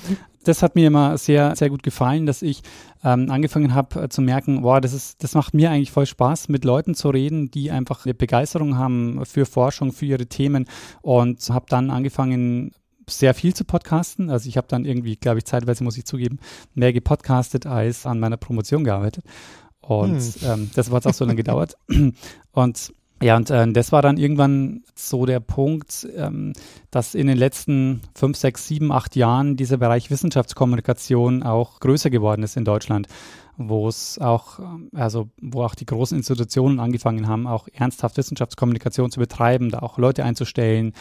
Das 0.45 0.63
hat 0.63 0.77
mir 0.77 0.87
immer 0.87 1.19
sehr, 1.19 1.55
sehr 1.57 1.69
gut 1.69 1.83
gefallen, 1.83 2.25
dass 2.25 2.41
ich 2.41 2.63
ähm, 3.05 3.31
angefangen 3.31 3.75
habe 3.75 4.05
äh, 4.05 4.09
zu 4.09 4.23
merken, 4.23 4.63
wow, 4.63 4.81
das 4.81 4.95
ist, 4.95 5.23
das 5.23 5.35
macht 5.35 5.53
mir 5.53 5.71
eigentlich 5.71 5.91
voll 5.91 6.07
Spaß, 6.07 6.49
mit 6.49 6.65
Leuten 6.65 6.95
zu 6.95 7.11
reden, 7.11 7.51
die 7.51 7.71
einfach 7.71 8.07
eine 8.07 8.15
Begeisterung 8.15 8.79
haben 8.79 9.27
für 9.27 9.45
Forschung, 9.45 9.93
für 9.93 10.07
ihre 10.07 10.27
Themen 10.27 10.67
und 11.03 11.51
habe 11.51 11.67
dann 11.69 11.91
angefangen, 11.91 12.73
sehr 13.09 13.35
viel 13.35 13.55
zu 13.55 13.65
podcasten. 13.65 14.31
Also 14.31 14.49
ich 14.49 14.57
habe 14.57 14.69
dann 14.69 14.85
irgendwie, 14.85 15.17
glaube 15.17 15.39
ich, 15.39 15.45
zeitweise 15.45 15.85
muss 15.85 15.97
ich 15.99 16.05
zugeben, 16.05 16.39
mehr 16.75 16.93
gepodcastet 16.93 17.67
als 17.67 18.07
an 18.07 18.21
meiner 18.21 18.37
Promotion 18.37 18.85
gearbeitet. 18.85 19.25
Und 19.81 20.21
hm. 20.21 20.33
ähm, 20.45 20.71
das 20.75 20.91
hat 20.91 21.07
auch 21.07 21.15
so 21.15 21.25
lange 21.25 21.37
gedauert. 21.43 21.77
Und 22.53 22.93
ja, 23.21 23.37
und 23.37 23.51
äh, 23.51 23.71
das 23.73 23.91
war 23.91 24.01
dann 24.01 24.17
irgendwann 24.17 24.85
so 24.95 25.27
der 25.27 25.41
Punkt, 25.41 26.07
ähm, 26.15 26.53
dass 26.91 27.15
in 27.15 27.27
den 27.27 27.37
letzten 27.37 28.01
fünf, 28.15 28.37
sechs, 28.37 28.69
sieben, 28.69 28.93
acht 28.93 29.17
Jahren 29.17 29.57
dieser 29.57 29.79
Bereich 29.79 30.11
Wissenschaftskommunikation 30.11 31.43
auch 31.43 31.81
größer 31.81 32.11
geworden 32.11 32.45
ist 32.45 32.57
in 32.57 32.65
Deutschland, 32.65 33.09
wo 33.59 33.89
es 33.89 34.19
auch, 34.19 34.61
also 34.95 35.29
wo 35.43 35.65
auch 35.65 35.75
die 35.75 35.85
großen 35.85 36.17
Institutionen 36.17 36.79
angefangen 36.79 37.27
haben, 37.27 37.47
auch 37.47 37.69
ernsthaft 37.73 38.17
Wissenschaftskommunikation 38.17 39.11
zu 39.11 39.19
betreiben, 39.19 39.71
da 39.71 39.81
auch 39.81 39.99
Leute 39.99 40.25
einzustellen 40.25 40.93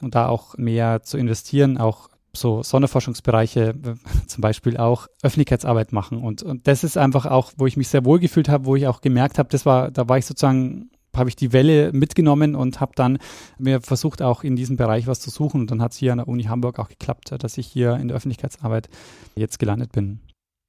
und 0.00 0.14
da 0.14 0.28
auch 0.28 0.56
mehr 0.56 1.02
zu 1.02 1.18
investieren, 1.18 1.76
auch 1.78 2.08
so 2.32 2.62
Sonderforschungsbereiche 2.62 3.74
zum 4.26 4.40
Beispiel 4.40 4.78
auch 4.78 5.08
Öffentlichkeitsarbeit 5.22 5.92
machen. 5.92 6.22
Und, 6.22 6.42
und 6.42 6.66
das 6.66 6.84
ist 6.84 6.96
einfach 6.96 7.26
auch, 7.26 7.52
wo 7.58 7.66
ich 7.66 7.76
mich 7.76 7.88
sehr 7.88 8.04
wohl 8.04 8.18
gefühlt 8.18 8.48
habe, 8.48 8.64
wo 8.64 8.76
ich 8.76 8.86
auch 8.86 9.02
gemerkt 9.02 9.38
habe, 9.38 9.50
das 9.50 9.66
war, 9.66 9.90
da 9.90 10.08
war 10.08 10.18
ich 10.18 10.26
sozusagen 10.26 10.90
habe 11.14 11.30
ich 11.30 11.36
die 11.36 11.54
Welle 11.54 11.92
mitgenommen 11.94 12.54
und 12.54 12.78
habe 12.78 12.92
dann 12.94 13.16
mir 13.58 13.80
versucht, 13.80 14.20
auch 14.20 14.44
in 14.44 14.54
diesem 14.54 14.76
Bereich 14.76 15.06
was 15.06 15.18
zu 15.18 15.30
suchen. 15.30 15.62
Und 15.62 15.70
dann 15.70 15.80
hat 15.80 15.92
es 15.92 15.98
hier 15.98 16.12
an 16.12 16.18
der 16.18 16.28
Uni 16.28 16.42
Hamburg 16.42 16.78
auch 16.78 16.88
geklappt, 16.88 17.34
dass 17.38 17.56
ich 17.56 17.66
hier 17.66 17.96
in 17.96 18.08
der 18.08 18.18
Öffentlichkeitsarbeit 18.18 18.90
jetzt 19.34 19.58
gelandet 19.58 19.92
bin. 19.92 20.20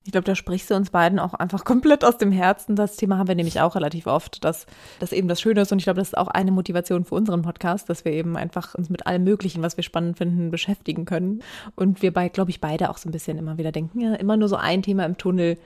Ich 0.08 0.14
glaube, 0.14 0.24
da 0.24 0.36
sprichst 0.36 0.72
du 0.72 0.76
uns 0.76 0.90
beiden 0.90 1.20
auch 1.20 1.34
einfach 1.34 1.66
komplett 1.66 2.06
aus 2.06 2.18
dem 2.18 2.32
Herzen. 2.32 2.78
Das 2.78 2.96
Thema 2.96 3.18
haben 3.18 3.28
wir 3.28 3.36
nämlich 3.36 3.60
auch 3.60 3.76
relativ 3.76 4.08
oft, 4.08 4.46
dass 4.46 4.66
das 5.00 5.12
eben 5.12 5.28
das 5.28 5.42
Schöne 5.42 5.60
ist. 5.60 5.72
Und 5.74 5.80
ich 5.80 5.84
glaube, 5.84 6.00
das 6.00 6.08
ist 6.08 6.18
auch 6.18 6.30
eine 6.30 6.52
Motivation 6.52 7.04
für 7.04 7.16
unseren 7.16 7.42
Podcast, 7.42 7.90
dass 7.90 8.06
wir 8.06 8.14
eben 8.14 8.38
einfach 8.38 8.74
uns 8.74 8.90
mit 8.90 9.06
allem 9.06 9.26
Möglichen, 9.26 9.62
was 9.62 9.76
wir 9.76 9.84
spannend 9.84 10.18
finden, 10.18 10.50
beschäftigen 10.50 11.04
können. 11.04 11.44
Und 11.76 12.02
wir 12.02 12.14
bei, 12.14 12.30
glaube 12.30 12.52
ich, 12.52 12.62
beide 12.62 12.90
auch 12.90 12.98
so 12.98 13.10
ein 13.10 13.12
bisschen 13.12 13.38
immer 13.38 13.58
wieder 13.58 13.74
denken, 13.74 14.00
ja, 14.00 14.14
immer 14.16 14.38
nur 14.38 14.48
so 14.48 14.56
ein 14.56 14.82
Thema 14.82 15.06
im 15.06 15.18
Tunnel 15.18 15.58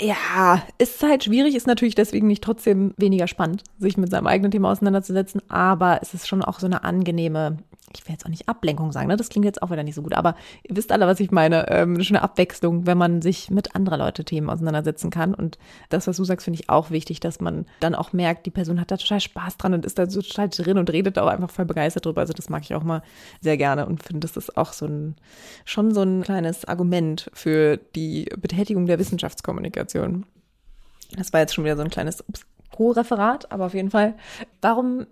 ja, 0.00 0.62
ist 0.78 1.02
halt 1.02 1.24
schwierig, 1.24 1.54
ist 1.54 1.66
natürlich 1.66 1.94
deswegen 1.94 2.26
nicht 2.26 2.42
trotzdem 2.42 2.94
weniger 2.96 3.26
spannend, 3.26 3.62
sich 3.78 3.96
mit 3.96 4.10
seinem 4.10 4.26
eigenen 4.26 4.50
Thema 4.50 4.70
auseinanderzusetzen, 4.70 5.42
aber 5.48 5.98
es 6.02 6.14
ist 6.14 6.26
schon 6.26 6.42
auch 6.42 6.60
so 6.60 6.66
eine 6.66 6.82
angenehme 6.82 7.58
ich 7.96 8.06
will 8.06 8.12
jetzt 8.12 8.24
auch 8.24 8.30
nicht 8.30 8.48
Ablenkung 8.48 8.92
sagen, 8.92 9.08
ne? 9.08 9.16
das 9.16 9.28
klingt 9.28 9.44
jetzt 9.44 9.62
auch 9.62 9.70
wieder 9.70 9.82
nicht 9.82 9.94
so 9.94 10.02
gut, 10.02 10.14
aber 10.14 10.34
ihr 10.62 10.76
wisst 10.76 10.92
alle, 10.92 11.06
was 11.06 11.20
ich 11.20 11.30
meine. 11.30 11.68
Ähm, 11.68 12.02
schöne 12.02 12.22
Abwechslung, 12.22 12.86
wenn 12.86 12.98
man 12.98 13.22
sich 13.22 13.50
mit 13.50 13.74
anderer 13.74 13.96
Leute 13.96 14.24
Themen 14.24 14.50
auseinandersetzen 14.50 15.10
kann. 15.10 15.34
Und 15.34 15.58
das, 15.88 16.06
was 16.06 16.16
du 16.16 16.24
sagst, 16.24 16.44
finde 16.44 16.60
ich 16.60 16.68
auch 16.68 16.90
wichtig, 16.90 17.20
dass 17.20 17.40
man 17.40 17.66
dann 17.80 17.94
auch 17.94 18.12
merkt, 18.12 18.46
die 18.46 18.50
Person 18.50 18.80
hat 18.80 18.90
da 18.90 18.96
total 18.96 19.20
Spaß 19.20 19.56
dran 19.56 19.74
und 19.74 19.84
ist 19.84 19.98
da 19.98 20.08
so 20.08 20.22
total 20.22 20.48
drin 20.48 20.78
und 20.78 20.90
redet 20.90 21.18
auch 21.18 21.28
einfach 21.28 21.50
voll 21.50 21.64
begeistert 21.64 22.06
drüber. 22.06 22.20
Also 22.20 22.32
das 22.32 22.48
mag 22.48 22.62
ich 22.62 22.74
auch 22.74 22.82
mal 22.82 23.02
sehr 23.40 23.56
gerne 23.56 23.86
und 23.86 24.02
finde, 24.02 24.20
das 24.20 24.36
ist 24.36 24.56
auch 24.56 24.72
so 24.72 24.86
ein, 24.86 25.16
schon 25.64 25.94
so 25.94 26.02
ein 26.02 26.22
kleines 26.22 26.64
Argument 26.64 27.30
für 27.32 27.78
die 27.94 28.26
Betätigung 28.36 28.86
der 28.86 28.98
Wissenschaftskommunikation. 28.98 30.26
Das 31.16 31.32
war 31.32 31.40
jetzt 31.40 31.54
schon 31.54 31.64
wieder 31.64 31.76
so 31.76 31.82
ein 31.82 31.90
kleines 31.90 32.26
ups, 32.26 32.46
Co-Referat, 32.72 33.52
aber 33.52 33.66
auf 33.66 33.74
jeden 33.74 33.90
Fall. 33.90 34.14
Warum 34.60 35.06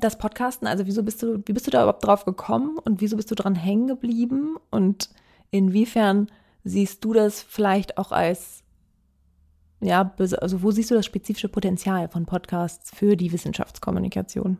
das 0.00 0.18
Podcasten? 0.18 0.66
Also 0.66 0.86
wieso 0.86 1.02
bist 1.02 1.22
du, 1.22 1.42
wie 1.46 1.52
bist 1.52 1.66
du 1.66 1.70
da 1.70 1.82
überhaupt 1.82 2.04
drauf 2.04 2.24
gekommen 2.24 2.78
und 2.78 3.00
wieso 3.00 3.16
bist 3.16 3.30
du 3.30 3.34
dran 3.34 3.54
hängen 3.54 3.86
geblieben? 3.86 4.56
Und 4.70 5.10
inwiefern 5.50 6.28
siehst 6.64 7.04
du 7.04 7.12
das 7.12 7.42
vielleicht 7.42 7.98
auch 7.98 8.10
als, 8.10 8.62
ja, 9.80 10.14
also 10.18 10.62
wo 10.62 10.70
siehst 10.70 10.90
du 10.90 10.94
das 10.94 11.06
spezifische 11.06 11.48
Potenzial 11.48 12.08
von 12.08 12.26
Podcasts 12.26 12.90
für 12.94 13.16
die 13.16 13.32
Wissenschaftskommunikation? 13.32 14.58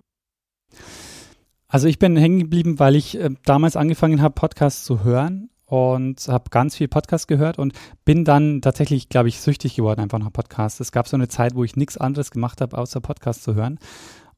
Also 1.67 1.89
ich 1.89 1.99
bin 1.99 2.17
hängen 2.17 2.39
geblieben, 2.39 2.79
weil 2.79 2.95
ich 2.95 3.19
äh, 3.19 3.31
damals 3.45 3.77
angefangen 3.77 4.23
habe, 4.23 4.35
Podcasts 4.35 4.85
zu 4.85 5.03
hören 5.03 5.51
und 5.75 6.29
habe 6.29 6.51
ganz 6.51 6.77
viel 6.77 6.87
Podcast 6.87 7.27
gehört 7.27 7.59
und 7.59 7.73
bin 8.05 8.25
dann 8.25 8.61
tatsächlich, 8.61 9.09
glaube 9.09 9.29
ich, 9.29 9.41
süchtig 9.41 9.75
geworden 9.75 10.01
einfach 10.01 10.21
nach 10.21 10.33
Podcasts. 10.33 10.79
Es 10.79 10.93
gab 10.93 11.09
so 11.09 11.17
eine 11.17 11.27
Zeit, 11.27 11.57
wo 11.57 11.65
ich 11.65 11.75
nichts 11.75 11.97
anderes 11.97 12.31
gemacht 12.31 12.61
habe, 12.61 12.79
außer 12.79 13.01
Podcast 13.01 13.43
zu 13.43 13.57
hören 13.57 13.81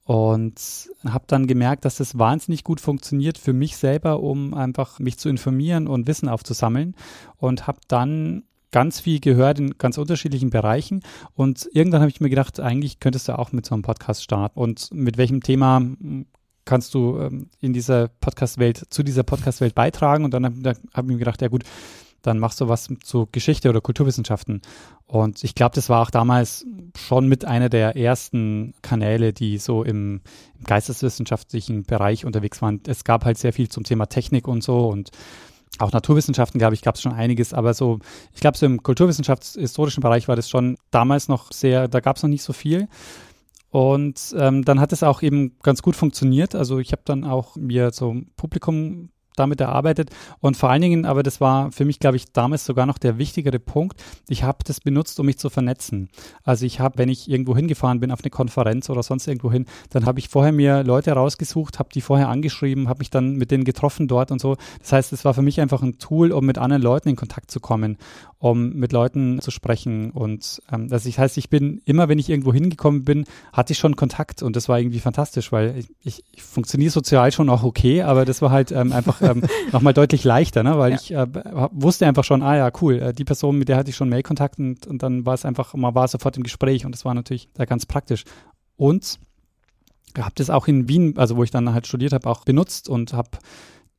und 0.05 0.89
habe 1.07 1.25
dann 1.27 1.47
gemerkt, 1.47 1.85
dass 1.85 1.97
das 1.97 2.19
wahnsinnig 2.19 2.65
gut 2.65 2.81
funktioniert 2.81 3.37
für 3.37 3.53
mich 3.53 3.77
selber, 3.77 4.21
um 4.21 4.55
einfach 4.55 4.99
mich 4.99 5.19
zu 5.19 5.29
informieren 5.29 5.89
und 5.89 6.07
Wissen 6.07 6.31
aufzusammeln 6.31 6.95
und 7.37 7.67
habe 7.67 7.81
dann 7.87 8.45
ganz 8.71 9.01
viel 9.01 9.21
gehört 9.21 9.59
in 9.59 9.77
ganz 9.77 9.99
unterschiedlichen 9.99 10.49
Bereichen 10.49 11.03
und 11.35 11.69
irgendwann 11.71 12.01
habe 12.01 12.11
ich 12.11 12.21
mir 12.23 12.31
gedacht, 12.31 12.61
eigentlich 12.61 12.99
könntest 12.99 13.29
du 13.29 13.39
auch 13.39 13.53
mit 13.53 13.67
so 13.67 13.75
einem 13.75 13.83
Podcast 13.83 14.23
starten 14.23 14.59
und 14.59 14.89
mit 14.91 15.19
welchem 15.19 15.43
Thema 15.43 15.83
kannst 16.67 16.93
du 16.93 17.19
ähm, 17.19 17.49
in 17.61 17.73
dieser 17.73 18.09
Podcast-Welt, 18.09 18.87
zu 18.91 19.03
dieser 19.03 19.23
Podcast-Welt 19.23 19.75
beitragen. 19.75 20.25
Und 20.25 20.35
dann 20.35 20.45
habe 20.45 20.77
hab 20.93 21.05
ich 21.05 21.11
mir 21.11 21.17
gedacht, 21.17 21.41
ja 21.41 21.49
gut, 21.49 21.65
dann 22.27 22.39
machst 22.39 22.61
du 22.61 22.69
was 22.69 22.89
zu 23.03 23.29
Geschichte 23.31 23.71
oder 23.71 23.81
Kulturwissenschaften. 23.81 24.61
Und 25.07 25.45
ich 25.45 25.55
glaube, 25.55 25.75
das 25.75 25.89
war 25.89 26.03
auch 26.03 26.11
damals 26.11 26.67
schon 26.99 27.29
mit 27.29 27.45
einer 27.45 27.69
der 27.69 27.97
ersten 27.97 28.75
Kanäle, 28.83 29.33
die 29.33 29.59
so 29.59 29.85
im, 29.85 30.21
im, 30.59 30.65
geisteswissenschaftlichen 30.65 31.85
Bereich 31.85 32.25
unterwegs 32.25 32.61
waren. 32.61 32.81
Es 32.87 33.05
gab 33.05 33.25
halt 33.25 33.39
sehr 33.39 33.53
viel 33.53 33.69
zum 33.69 33.85
Thema 33.85 34.07
Technik 34.07 34.49
und 34.49 34.63
so 34.63 34.89
und 34.89 35.11
auch 35.79 35.93
Naturwissenschaften, 35.93 36.59
glaube 36.59 36.75
ich, 36.75 36.83
gab 36.83 36.95
es 36.95 37.03
schon 37.03 37.13
einiges, 37.13 37.53
aber 37.53 37.75
so, 37.75 37.99
ich 38.33 38.41
glaube, 38.41 38.57
so 38.57 38.65
im 38.65 38.83
kulturwissenschaftshistorischen 38.83 40.01
Bereich 40.01 40.27
war 40.27 40.35
das 40.35 40.49
schon 40.49 40.79
damals 40.91 41.29
noch 41.29 41.53
sehr, 41.53 41.87
da 41.87 42.01
gab 42.01 42.17
es 42.17 42.23
noch 42.23 42.31
nicht 42.31 42.43
so 42.43 42.55
viel. 42.55 42.89
Und 43.71 44.35
ähm, 44.39 44.65
dann 44.65 44.81
hat 44.81 44.93
es 44.93 45.03
auch 45.03 45.23
eben 45.23 45.57
ganz 45.63 45.83
gut 45.83 45.97
funktioniert. 45.97 46.55
Also 46.55 46.79
ich 46.79 46.93
habe 46.93 47.03
dann 47.05 47.25
auch 47.25 47.57
mir 47.57 47.91
so 47.91 48.17
Publikum 48.37 49.11
damit 49.37 49.61
erarbeitet. 49.61 50.11
Und 50.41 50.57
vor 50.57 50.71
allen 50.71 50.83
Dingen, 50.83 51.05
aber 51.05 51.23
das 51.23 51.41
war 51.41 51.71
für 51.71 51.85
mich, 51.85 52.01
glaube 52.01 52.17
ich, 52.17 52.33
damals 52.33 52.65
sogar 52.65 52.87
noch 52.87 52.99
der 52.99 53.19
wichtigere 53.19 53.59
Punkt. 53.59 54.03
Ich 54.29 54.43
habe 54.43 54.59
das 54.65 54.81
benutzt, 54.81 55.21
um 55.21 55.27
mich 55.27 55.39
zu 55.39 55.51
vernetzen. 55.51 56.09
Also 56.43 56.67
ich 56.67 56.81
habe, 56.81 56.99
wenn 56.99 57.09
ich 57.09 57.31
irgendwo 57.31 57.55
hingefahren 57.55 58.01
bin 58.01 58.11
auf 58.11 58.21
eine 58.23 58.31
Konferenz 58.31 58.91
oder 58.91 59.03
sonst 59.03 59.29
irgendwo 59.29 59.53
hin, 59.53 59.67
dann 59.91 60.07
habe 60.07 60.19
ich 60.19 60.29
vorher 60.29 60.53
mir 60.53 60.83
Leute 60.83 61.13
rausgesucht, 61.13 61.79
habe 61.79 61.91
die 61.95 62.01
vorher 62.01 62.29
angeschrieben, 62.29 62.89
habe 62.89 62.99
mich 62.99 63.11
dann 63.11 63.37
mit 63.37 63.51
denen 63.51 63.65
getroffen 63.65 64.09
dort 64.09 64.33
und 64.33 64.41
so. 64.41 64.57
Das 64.81 64.93
heißt, 64.93 65.13
es 65.13 65.25
war 65.25 65.35
für 65.35 65.43
mich 65.43 65.61
einfach 65.61 65.83
ein 65.83 65.99
Tool, 65.99 66.33
um 66.33 66.45
mit 66.47 66.59
anderen 66.59 66.83
Leuten 66.83 67.11
in 67.11 67.17
Kontakt 67.17 67.51
zu 67.51 67.61
kommen, 67.61 67.99
um 68.51 68.75
mit 68.75 68.93
Leuten 68.93 69.41
zu 69.41 69.51
sprechen. 69.51 70.11
Und 70.11 70.63
ähm, 70.73 70.89
das 70.89 71.07
heißt, 71.07 71.39
ich 71.39 71.51
bin 71.51 71.81
immer, 71.85 72.09
wenn 72.09 72.19
ich 72.19 72.29
irgendwo 72.29 72.53
hingekommen 72.53 73.05
bin, 73.05 73.25
hatte 73.53 73.73
ich 73.73 73.79
schon 73.79 73.97
Kontakt 73.97 74.43
und 74.43 74.57
das 74.57 74.69
war 74.69 74.79
irgendwie 74.79 75.01
fantastisch, 75.01 75.53
weil 75.53 75.77
ich, 75.77 75.89
ich, 76.03 76.25
ich 76.33 76.43
funktioniere 76.43 76.91
sozial 76.91 77.33
schon 77.33 77.49
auch 77.49 77.63
okay, 77.63 78.03
aber 78.03 78.25
das 78.25 78.43
war 78.43 78.51
halt 78.51 78.73
ähm, 78.73 78.93
einfach 78.93 79.21
ähm, 79.23 79.43
nochmal 79.73 79.95
deutlich 79.95 80.25
leichter, 80.25 80.63
ne? 80.63 80.79
weil 80.79 80.93
ja. 80.93 80.97
ich 80.97 81.13
äh, 81.13 81.27
wusste 81.73 82.07
einfach 82.07 82.25
schon, 82.25 82.43
ah 82.43 82.57
ja, 82.57 82.71
cool, 82.81 83.01
äh, 83.01 83.13
die 83.13 83.25
Person, 83.25 83.59
mit 83.59 83.69
der 83.69 83.77
hatte 83.77 83.91
ich 83.91 83.97
schon 83.97 84.09
Mailkontakt 84.09 84.59
und, 84.59 84.87
und 84.87 85.03
dann 85.03 85.27
war 85.27 85.35
es 85.35 85.45
einfach, 85.45 85.75
man 85.75 85.95
war 85.95 86.09
sofort 86.09 86.37
im 86.37 86.43
Gespräch 86.43 86.87
und 86.87 86.93
das 86.93 87.05
war 87.05 87.15
natürlich 87.15 87.49
da 87.55 87.65
ganz 87.65 87.87
praktisch. 87.87 88.25
Und 88.77 89.19
habe 90.17 90.33
das 90.37 90.51
auch 90.51 90.67
in 90.67 90.89
Wien, 90.89 91.15
also 91.17 91.37
wo 91.37 91.43
ich 91.43 91.51
dann 91.51 91.73
halt 91.75 91.87
studiert 91.87 92.13
habe, 92.13 92.29
auch 92.29 92.45
benutzt 92.45 92.89
und 92.89 93.13
habe 93.13 93.31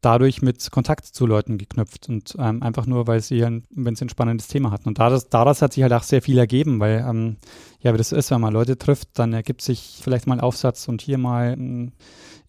dadurch 0.01 0.41
mit 0.41 0.69
Kontakt 0.71 1.05
zu 1.05 1.25
Leuten 1.25 1.57
geknüpft 1.57 2.07
und 2.07 2.35
ähm, 2.37 2.61
einfach 2.61 2.85
nur, 2.85 3.07
weil 3.07 3.21
sie, 3.21 3.41
wenn 3.41 3.95
sie 3.95 4.05
ein 4.05 4.09
spannendes 4.09 4.47
Thema 4.47 4.71
hatten. 4.71 4.89
Und 4.89 4.99
daraus, 4.99 5.29
daraus 5.29 5.61
hat 5.61 5.73
sich 5.73 5.83
halt 5.83 5.93
auch 5.93 6.03
sehr 6.03 6.21
viel 6.21 6.37
ergeben, 6.37 6.79
weil 6.79 7.05
ähm, 7.07 7.37
ja, 7.79 7.93
wie 7.93 7.97
das 7.97 8.11
ist, 8.11 8.29
wenn 8.31 8.41
man 8.41 8.53
Leute 8.53 8.77
trifft, 8.77 9.09
dann 9.13 9.33
ergibt 9.33 9.61
sich 9.61 9.99
vielleicht 10.01 10.27
mal 10.27 10.35
ein 10.35 10.41
Aufsatz 10.41 10.87
und 10.87 11.01
hier 11.01 11.17
mal 11.17 11.53
hm, 11.53 11.93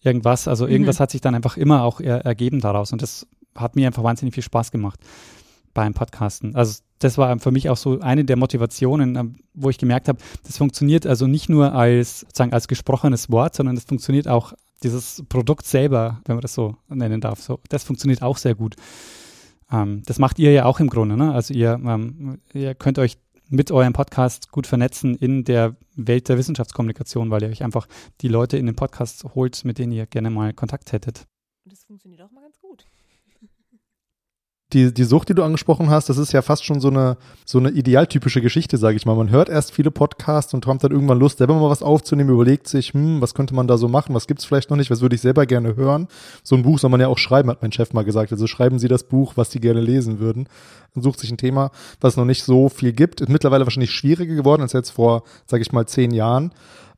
irgendwas. 0.01 0.47
Also 0.47 0.65
mhm. 0.65 0.71
irgendwas 0.71 0.99
hat 0.99 1.11
sich 1.11 1.21
dann 1.21 1.35
einfach 1.35 1.57
immer 1.57 1.83
auch 1.83 1.99
er, 1.99 2.25
ergeben 2.25 2.61
daraus 2.61 2.91
und 2.93 3.01
das 3.01 3.27
hat 3.55 3.75
mir 3.75 3.87
einfach 3.87 4.03
wahnsinnig 4.03 4.35
viel 4.35 4.43
Spaß 4.43 4.71
gemacht 4.71 4.99
beim 5.73 5.93
Podcasten. 5.93 6.55
Also 6.55 6.81
das 6.99 7.17
war 7.17 7.39
für 7.39 7.51
mich 7.51 7.69
auch 7.69 7.77
so 7.77 7.99
eine 7.99 8.25
der 8.25 8.35
Motivationen, 8.35 9.15
ähm, 9.15 9.35
wo 9.53 9.69
ich 9.69 9.77
gemerkt 9.77 10.07
habe, 10.07 10.19
das 10.45 10.57
funktioniert 10.57 11.07
also 11.07 11.25
nicht 11.25 11.49
nur 11.49 11.73
als 11.73 12.21
sozusagen 12.21 12.53
als 12.53 12.67
gesprochenes 12.67 13.31
Wort, 13.31 13.55
sondern 13.55 13.75
es 13.75 13.85
funktioniert 13.85 14.27
auch 14.27 14.53
dieses 14.83 15.23
Produkt 15.29 15.65
selber, 15.65 16.21
wenn 16.25 16.35
man 16.35 16.41
das 16.41 16.53
so 16.53 16.75
nennen 16.87 17.21
darf. 17.21 17.41
So, 17.41 17.59
das 17.69 17.83
funktioniert 17.83 18.21
auch 18.21 18.37
sehr 18.37 18.55
gut. 18.55 18.75
Ähm, 19.71 20.03
das 20.05 20.19
macht 20.19 20.39
ihr 20.39 20.51
ja 20.51 20.65
auch 20.65 20.79
im 20.79 20.89
Grunde. 20.89 21.17
Ne? 21.17 21.33
Also 21.33 21.53
ihr, 21.53 21.79
ähm, 21.85 22.39
ihr 22.53 22.75
könnt 22.75 22.99
euch 22.99 23.17
mit 23.49 23.71
eurem 23.71 23.93
Podcast 23.93 24.51
gut 24.51 24.67
vernetzen 24.67 25.15
in 25.15 25.43
der 25.43 25.75
Welt 25.95 26.29
der 26.29 26.37
Wissenschaftskommunikation, 26.37 27.31
weil 27.31 27.43
ihr 27.43 27.49
euch 27.49 27.63
einfach 27.63 27.87
die 28.21 28.27
Leute 28.27 28.57
in 28.57 28.67
den 28.67 28.75
Podcast 28.75 29.23
holt, 29.35 29.65
mit 29.65 29.79
denen 29.79 29.91
ihr 29.91 30.05
gerne 30.05 30.29
mal 30.29 30.53
Kontakt 30.53 30.91
hättet. 30.91 31.25
Das 31.65 31.83
funktioniert 31.83 32.21
auch 32.21 32.31
mal 32.31 32.41
ganz 32.41 32.59
gut 32.59 32.85
die, 34.73 34.93
die 34.93 35.03
Sucht, 35.03 35.29
die 35.29 35.33
du 35.33 35.43
angesprochen 35.43 35.89
hast, 35.89 36.09
das 36.09 36.19
ist 36.19 36.31
ja 36.31 36.43
fast 36.43 36.63
schon 36.63 36.79
so 36.79 36.89
eine, 36.89 37.17
so 37.43 37.57
eine 37.57 37.71
idealtypische 37.71 38.39
Geschichte, 38.39 38.77
sage 38.77 38.97
ich 38.97 39.05
mal. 39.05 39.15
Man 39.15 39.31
hört 39.31 39.49
erst 39.49 39.73
viele 39.73 39.89
Podcasts 39.89 40.53
und 40.53 40.63
kommt 40.63 40.83
dann 40.83 40.91
irgendwann 40.91 41.17
Lust, 41.17 41.39
selber 41.39 41.55
mal 41.55 41.71
was 41.71 41.81
aufzunehmen, 41.81 42.29
überlegt 42.29 42.67
sich, 42.67 42.93
hm, 42.93 43.19
was 43.19 43.33
könnte 43.33 43.55
man 43.55 43.67
da 43.67 43.77
so 43.77 43.87
machen, 43.87 44.13
was 44.13 44.27
gibt's 44.27 44.45
vielleicht 44.45 44.69
noch 44.69 44.77
nicht, 44.77 44.91
was 44.91 45.01
würde 45.01 45.15
ich 45.15 45.21
selber 45.21 45.47
gerne 45.47 45.75
hören. 45.75 46.07
So 46.43 46.55
ein 46.55 46.61
Buch 46.61 46.77
soll 46.77 46.91
man 46.91 46.99
ja 46.99 47.07
auch 47.07 47.17
schreiben, 47.17 47.49
hat 47.49 47.63
mein 47.63 47.71
Chef 47.71 47.93
mal 47.93 48.05
gesagt. 48.05 48.31
Also 48.31 48.45
schreiben 48.45 48.77
Sie 48.77 48.87
das 48.87 49.03
Buch, 49.03 49.33
was 49.37 49.49
Sie 49.49 49.59
gerne 49.59 49.81
lesen 49.81 50.19
würden. 50.19 50.47
Und 50.93 51.01
sucht 51.01 51.19
sich 51.19 51.31
ein 51.31 51.37
Thema, 51.37 51.71
was 51.99 52.15
noch 52.15 52.25
nicht 52.25 52.43
so 52.43 52.69
viel 52.69 52.93
gibt. 52.93 53.21
Ist 53.21 53.29
mittlerweile 53.29 53.65
wahrscheinlich 53.65 53.91
schwieriger 53.91 54.35
geworden 54.35 54.61
als 54.61 54.73
jetzt 54.73 54.91
vor, 54.91 55.23
sage 55.47 55.61
ich 55.63 55.71
mal, 55.71 55.87
zehn 55.87 56.11
Jahren. 56.11 56.51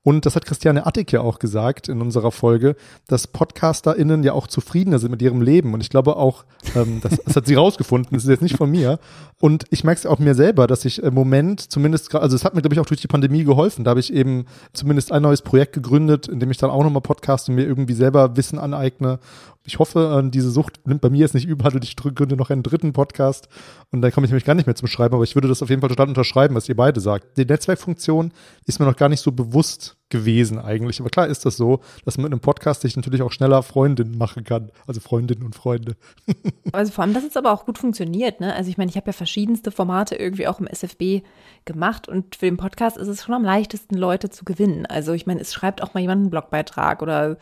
Und 0.04 0.26
das 0.26 0.36
hat 0.36 0.46
Christiane 0.46 0.88
Attig 0.88 1.12
ja 1.12 1.22
auch 1.22 1.38
gesagt 1.38 1.88
in 1.88 2.02
unserer 2.02 2.32
Folge, 2.32 2.76
dass 3.08 3.28
PodcasterInnen 3.28 4.24
ja 4.24 4.34
auch 4.34 4.48
zufriedener 4.48 4.98
sind 4.98 5.12
mit 5.12 5.22
ihrem 5.22 5.42
Leben. 5.42 5.76
Und 5.76 5.82
ich 5.82 5.90
glaube 5.90 6.16
auch, 6.16 6.44
ähm, 6.76 7.02
das, 7.02 7.18
das 7.24 7.36
hat 7.36 7.46
sie 7.46 7.54
rausgefunden, 7.62 8.10
das 8.14 8.24
ist 8.24 8.30
jetzt 8.30 8.42
nicht 8.42 8.58
von 8.58 8.72
mir. 8.72 9.00
Und 9.40 9.66
ich 9.70 9.84
merke 9.84 10.00
es 10.00 10.06
auch 10.08 10.18
mir 10.18 10.34
selber, 10.34 10.66
dass 10.66 10.86
ich 10.86 11.04
im 11.04 11.14
Moment 11.14 11.72
zumindest, 11.72 12.16
also 12.16 12.36
es 12.36 12.44
hat 12.44 12.56
mir, 12.56 12.62
glaube 12.62 12.74
ich, 12.74 12.80
auch 12.80 12.86
durch 12.86 13.02
die 13.02 13.08
Pandemie 13.08 13.44
geholfen. 13.44 13.84
Da 13.84 13.92
habe 13.92 14.00
ich 14.00 14.12
eben 14.12 14.46
zumindest 14.74 15.12
ein 15.12 15.22
neues 15.22 15.44
Projekt 15.44 15.74
gegründet, 15.74 16.28
in 16.28 16.40
dem 16.40 16.50
ich 16.50 16.58
dann 16.58 16.72
auch 16.72 16.84
nochmal 16.84 17.02
podcast 17.02 17.50
und 17.50 17.56
mir 17.56 17.66
irgendwie 17.66 17.94
selber 17.94 18.36
Wissen 18.36 18.58
aneigne 18.58 19.20
ich 19.64 19.80
hoffe, 19.80 20.30
diese 20.34 20.50
Sucht 20.50 20.86
nimmt 20.88 21.02
bei 21.02 21.10
mir 21.10 21.20
jetzt 21.20 21.36
nicht 21.36 21.48
überall 21.48 21.74
und 21.76 21.84
ich 21.84 21.96
gründe 21.96 22.36
noch 22.36 22.50
einen 22.50 22.64
dritten 22.64 22.94
Podcast 22.94 23.48
und 23.92 24.02
dann 24.02 24.12
komme 24.12 24.26
ich 24.26 24.32
nämlich 24.32 24.46
gar 24.46 24.56
nicht 24.56 24.66
mehr 24.66 24.76
zum 24.76 24.88
Schreiben, 24.88 25.14
aber 25.14 25.24
ich 25.24 25.36
würde 25.36 25.48
das 25.48 25.62
auf 25.62 25.70
jeden 25.70 25.82
Fall 25.82 25.90
total 25.90 26.08
unterschreiben, 26.08 26.56
was 26.56 26.68
ihr 26.68 26.76
beide 26.76 27.00
sagt. 27.00 27.38
Die 27.38 27.46
Netzwerkfunktion 27.46 28.32
ist 28.66 28.80
mir 28.80 28.86
noch 28.86 28.96
gar 28.96 29.10
nicht 29.10 29.22
so 29.22 29.32
bewusst 29.32 29.98
gewesen 30.10 30.60
eigentlich, 30.60 31.00
aber 31.00 31.10
klar 31.10 31.28
ist 31.28 31.46
das 31.46 31.58
so, 31.58 31.80
dass 32.06 32.18
man 32.18 32.26
mit 32.26 32.34
einem 32.34 32.42
Podcast 32.42 32.82
sich 32.82 32.96
natürlich 32.96 33.22
auch 33.22 33.32
schneller 33.32 33.64
Freundinnen 33.64 34.18
machen 34.18 34.44
kann, 34.44 34.72
also 34.88 35.00
Freundinnen 35.00 35.44
und 35.44 35.56
Freunde. 35.56 35.96
also 36.74 36.92
vor 36.92 37.04
allem, 37.04 37.14
dass 37.14 37.24
es 37.24 37.38
aber 37.38 37.52
auch 37.52 37.66
gut 37.66 37.78
funktioniert, 37.78 38.40
ne? 38.42 38.54
Also 38.54 38.70
ich 38.70 38.78
meine, 38.78 38.90
ich 38.90 38.98
habe 38.98 39.08
ja 39.08 39.14
verschiedenste 39.14 39.72
Formate 39.72 40.16
irgendwie 40.16 40.48
auch 40.48 40.60
im 40.60 40.68
SFB 40.68 41.22
gemacht 41.66 42.08
und 42.08 42.36
für 42.36 42.46
den 42.46 42.58
Podcast 42.58 42.98
ist 42.98 43.08
es 43.08 43.24
schon 43.24 43.36
am 43.36 43.44
leichtesten, 43.44 43.96
Leute 43.96 44.30
zu 44.30 44.44
gewinnen. 44.44 44.86
Also 44.86 45.14
ich 45.14 45.28
meine, 45.28 45.40
es 45.40 45.54
schreibt 45.54 45.82
auch 45.82 45.94
mal 45.94 46.02
jemand 46.02 46.22
einen 46.22 46.30
Blogbeitrag 46.30 47.02
oder 47.02 47.38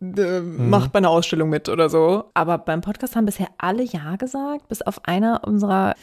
äh, 0.00 0.40
mhm. 0.40 0.70
macht 0.70 0.92
bei 0.92 0.98
einer 0.98 1.10
Ausstellung 1.10 1.48
mit 1.50 1.68
oder 1.68 1.88
so. 1.88 2.24
Aber 2.34 2.58
beim 2.58 2.80
Podcast 2.80 3.16
haben 3.16 3.26
bisher 3.26 3.48
alle 3.58 3.82
Ja 3.82 4.16
gesagt, 4.16 4.68
bis 4.68 4.82
auf 4.82 5.04
einer 5.04 5.42
unserer 5.46 5.94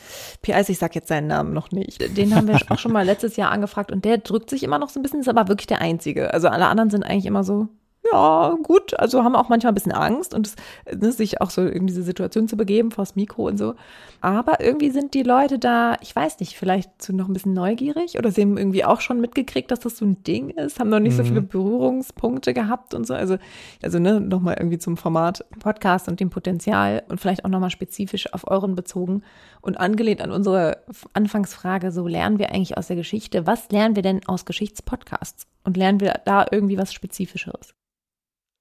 PIs, 0.41 0.69
ich 0.69 0.77
sag 0.77 0.95
jetzt 0.95 1.07
seinen 1.07 1.27
Namen 1.27 1.53
noch 1.53 1.71
nicht. 1.71 2.17
Den 2.17 2.35
haben 2.35 2.47
wir 2.47 2.59
auch 2.69 2.79
schon 2.79 2.93
mal 2.93 3.05
letztes 3.05 3.35
Jahr 3.35 3.51
angefragt 3.51 3.91
und 3.91 4.05
der 4.05 4.19
drückt 4.19 4.49
sich 4.49 4.63
immer 4.63 4.79
noch 4.79 4.89
so 4.89 4.99
ein 4.99 5.03
bisschen, 5.03 5.21
ist 5.21 5.29
aber 5.29 5.47
wirklich 5.47 5.67
der 5.67 5.81
Einzige. 5.81 6.33
Also 6.33 6.47
alle 6.47 6.67
anderen 6.67 6.89
sind 6.89 7.03
eigentlich 7.03 7.25
immer 7.25 7.43
so, 7.43 7.67
ja, 8.12 8.58
gut, 8.64 8.97
also 8.99 9.24
haben 9.24 9.36
auch 9.36 9.49
manchmal 9.49 9.72
ein 9.72 9.76
bisschen 9.76 9.91
Angst 9.91 10.34
und 10.34 10.53
ne, 10.93 11.12
sich 11.12 11.41
auch 11.41 11.49
so 11.49 11.66
in 11.66 11.88
diese 11.88 12.03
Situation 12.03 12.47
zu 12.47 12.58
begeben, 12.58 12.91
vors 12.91 13.16
Mikro 13.16 13.47
und 13.47 13.58
so. 13.58 13.76
Aber 14.22 14.60
irgendwie 14.62 14.89
sind 14.89 15.14
die 15.14 15.24
Leute 15.24 15.60
da, 15.60 15.95
ich 16.01 16.16
weiß 16.16 16.39
nicht, 16.39 16.58
vielleicht 16.58 17.10
noch 17.12 17.28
ein 17.28 17.34
bisschen 17.34 17.53
neugierig 17.53 18.18
oder 18.18 18.32
sie 18.32 18.41
haben 18.41 18.58
irgendwie 18.58 18.86
auch 18.86 19.01
schon 19.01 19.22
mitgekriegt, 19.22 19.72
dass 19.72 19.80
das 19.80 19.97
so 19.97 20.05
ein 20.05 20.24
Ding 20.24 20.49
ist, 20.49 20.80
haben 20.80 20.89
noch 20.89 20.99
nicht 20.99 21.14
mhm. 21.14 21.18
so 21.18 21.24
viele 21.24 21.41
Berührungspunkte 21.41 22.53
gehabt 22.53 22.93
und 22.93 23.05
so. 23.05 23.14
Also, 23.14 23.38
also 23.84 23.99
ne, 23.99 24.20
nochmal 24.20 24.55
irgendwie 24.60 24.80
zum 24.80 24.97
Format 24.97 25.45
Podcast 25.60 26.08
und 26.08 26.20
dem 26.20 26.30
Potenzial 26.30 27.03
und 27.10 27.20
vielleicht 27.20 27.45
auch 27.45 27.49
nochmal 27.49 27.70
spezifisch 27.70 28.34
auf 28.34 28.49
euren 28.49 28.76
bezogen 28.76 29.24
und 29.62 29.80
angelehnt 29.80 30.22
an 30.22 30.32
unsere 30.32 30.84
Anfangsfrage, 31.14 31.91
so 31.91 32.08
lernen 32.08 32.39
wir 32.39 32.51
eigentlich 32.51 32.78
aus 32.78 32.88
der 32.88 32.95
Geschichte, 32.95 33.45
was 33.45 33.70
lernen 33.72 33.95
wir 33.95 34.03
denn 34.03 34.22
aus 34.28 34.45
Geschichtspodcasts? 34.45 35.45
Und 35.68 35.76
lernen 35.76 35.99
wir 35.99 36.22
da 36.24 36.45
irgendwie 36.49 36.78
was 36.78 36.93
Spezifischeres? 36.93 37.74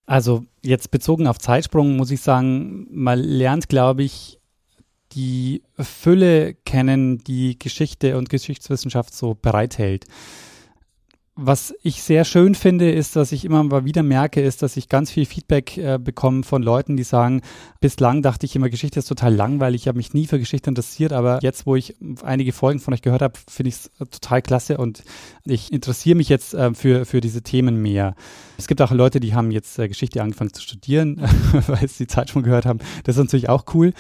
Also 0.07 0.45
jetzt 0.63 0.93
bezogen 0.93 1.27
auf 1.27 1.39
Zeitsprung 1.39 1.97
muss 1.97 2.13
ich 2.13 2.21
sagen, 2.21 2.87
man 2.91 3.19
lernt, 3.19 3.69
glaube 3.69 4.05
ich, 4.05 4.39
die 5.13 5.63
Fülle 5.79 6.55
kennen, 6.55 7.19
die 7.19 7.59
Geschichte 7.59 8.17
und 8.17 8.29
Geschichtswissenschaft 8.29 9.15
so 9.15 9.35
bereithält. 9.35 10.05
Was 11.39 11.75
ich 11.83 12.03
sehr 12.03 12.25
schön 12.25 12.55
finde, 12.55 12.91
ist, 12.91 13.15
dass 13.15 13.31
ich 13.31 13.45
immer 13.45 13.63
mal 13.63 13.85
wieder 13.85 14.03
merke, 14.03 14.41
ist, 14.41 14.63
dass 14.63 14.79
ich 14.79 14.89
ganz 14.89 15.11
viel 15.11 15.27
Feedback 15.27 15.77
äh, 15.77 15.99
bekomme 15.99 16.45
von 16.45 16.63
Leuten, 16.63 16.97
die 16.97 17.03
sagen, 17.03 17.43
bislang 17.79 18.23
dachte 18.23 18.47
ich 18.47 18.57
immer, 18.57 18.71
Geschichte 18.71 19.01
ist 19.01 19.07
total 19.07 19.35
langweilig, 19.35 19.83
ich 19.83 19.89
habe 19.89 19.99
mich 19.99 20.15
nie 20.15 20.27
für 20.27 20.39
Geschichte 20.39 20.71
interessiert, 20.71 21.13
aber 21.13 21.41
jetzt, 21.43 21.67
wo 21.67 21.77
ich 21.77 21.95
einige 22.25 22.55
Folgen 22.55 22.81
von 22.81 22.95
euch 22.95 23.03
gehört 23.03 23.21
habe, 23.21 23.39
finde 23.51 23.69
ich 23.69 23.75
es 23.75 23.87
äh, 24.01 24.07
total 24.07 24.41
klasse 24.41 24.79
und 24.79 25.05
ich 25.45 25.71
interessiere 25.71 26.17
mich 26.17 26.31
jetzt 26.31 26.55
äh, 26.55 26.73
für, 26.73 27.05
für 27.05 27.21
diese 27.21 27.43
Themen 27.43 27.83
mehr. 27.83 28.15
Es 28.57 28.67
gibt 28.67 28.81
auch 28.81 28.91
Leute, 28.91 29.21
die 29.21 29.35
haben 29.35 29.51
jetzt 29.51 29.79
äh, 29.79 29.89
Geschichte 29.89 30.23
angefangen 30.23 30.55
zu 30.55 30.63
studieren, 30.63 31.21
weil 31.67 31.87
sie 31.87 32.05
die 32.05 32.09
Zeit 32.09 32.31
schon 32.31 32.45
gehört 32.45 32.65
haben. 32.65 32.79
Das 33.05 33.17
ist 33.17 33.23
natürlich 33.23 33.51
auch 33.51 33.67
cool. 33.75 33.93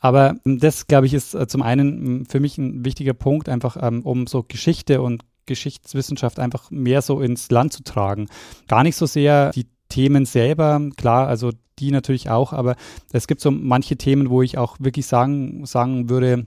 Aber 0.00 0.34
ähm, 0.44 0.58
das, 0.58 0.88
glaube 0.88 1.06
ich, 1.06 1.14
ist 1.14 1.34
äh, 1.34 1.46
zum 1.46 1.62
einen 1.62 2.26
für 2.26 2.40
mich 2.40 2.58
ein 2.58 2.84
wichtiger 2.84 3.14
Punkt, 3.14 3.48
einfach 3.48 3.76
ähm, 3.80 4.02
um 4.02 4.26
so 4.26 4.42
Geschichte 4.42 5.02
und 5.02 5.22
Geschichtswissenschaft 5.50 6.38
einfach 6.38 6.70
mehr 6.70 7.02
so 7.02 7.20
ins 7.20 7.50
Land 7.50 7.72
zu 7.72 7.82
tragen. 7.82 8.28
Gar 8.68 8.84
nicht 8.84 8.96
so 8.96 9.06
sehr 9.06 9.50
die 9.50 9.66
Themen 9.88 10.24
selber, 10.24 10.80
klar, 10.96 11.26
also 11.26 11.50
die 11.80 11.90
natürlich 11.90 12.30
auch, 12.30 12.52
aber 12.52 12.76
es 13.12 13.26
gibt 13.26 13.40
so 13.40 13.50
manche 13.50 13.96
Themen, 13.96 14.30
wo 14.30 14.42
ich 14.42 14.56
auch 14.56 14.76
wirklich 14.78 15.06
sagen, 15.06 15.66
sagen 15.66 16.08
würde, 16.08 16.46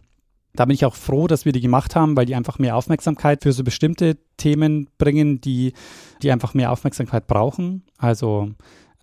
da 0.55 0.65
bin 0.65 0.75
ich 0.75 0.85
auch 0.85 0.95
froh, 0.95 1.27
dass 1.27 1.45
wir 1.45 1.51
die 1.51 1.61
gemacht 1.61 1.95
haben, 1.95 2.15
weil 2.15 2.25
die 2.25 2.35
einfach 2.35 2.59
mehr 2.59 2.77
Aufmerksamkeit 2.77 3.43
für 3.43 3.51
so 3.51 3.63
bestimmte 3.63 4.17
Themen 4.37 4.87
bringen, 4.97 5.41
die, 5.41 5.73
die 6.21 6.31
einfach 6.31 6.53
mehr 6.53 6.71
Aufmerksamkeit 6.71 7.27
brauchen. 7.27 7.83
Also 7.97 8.51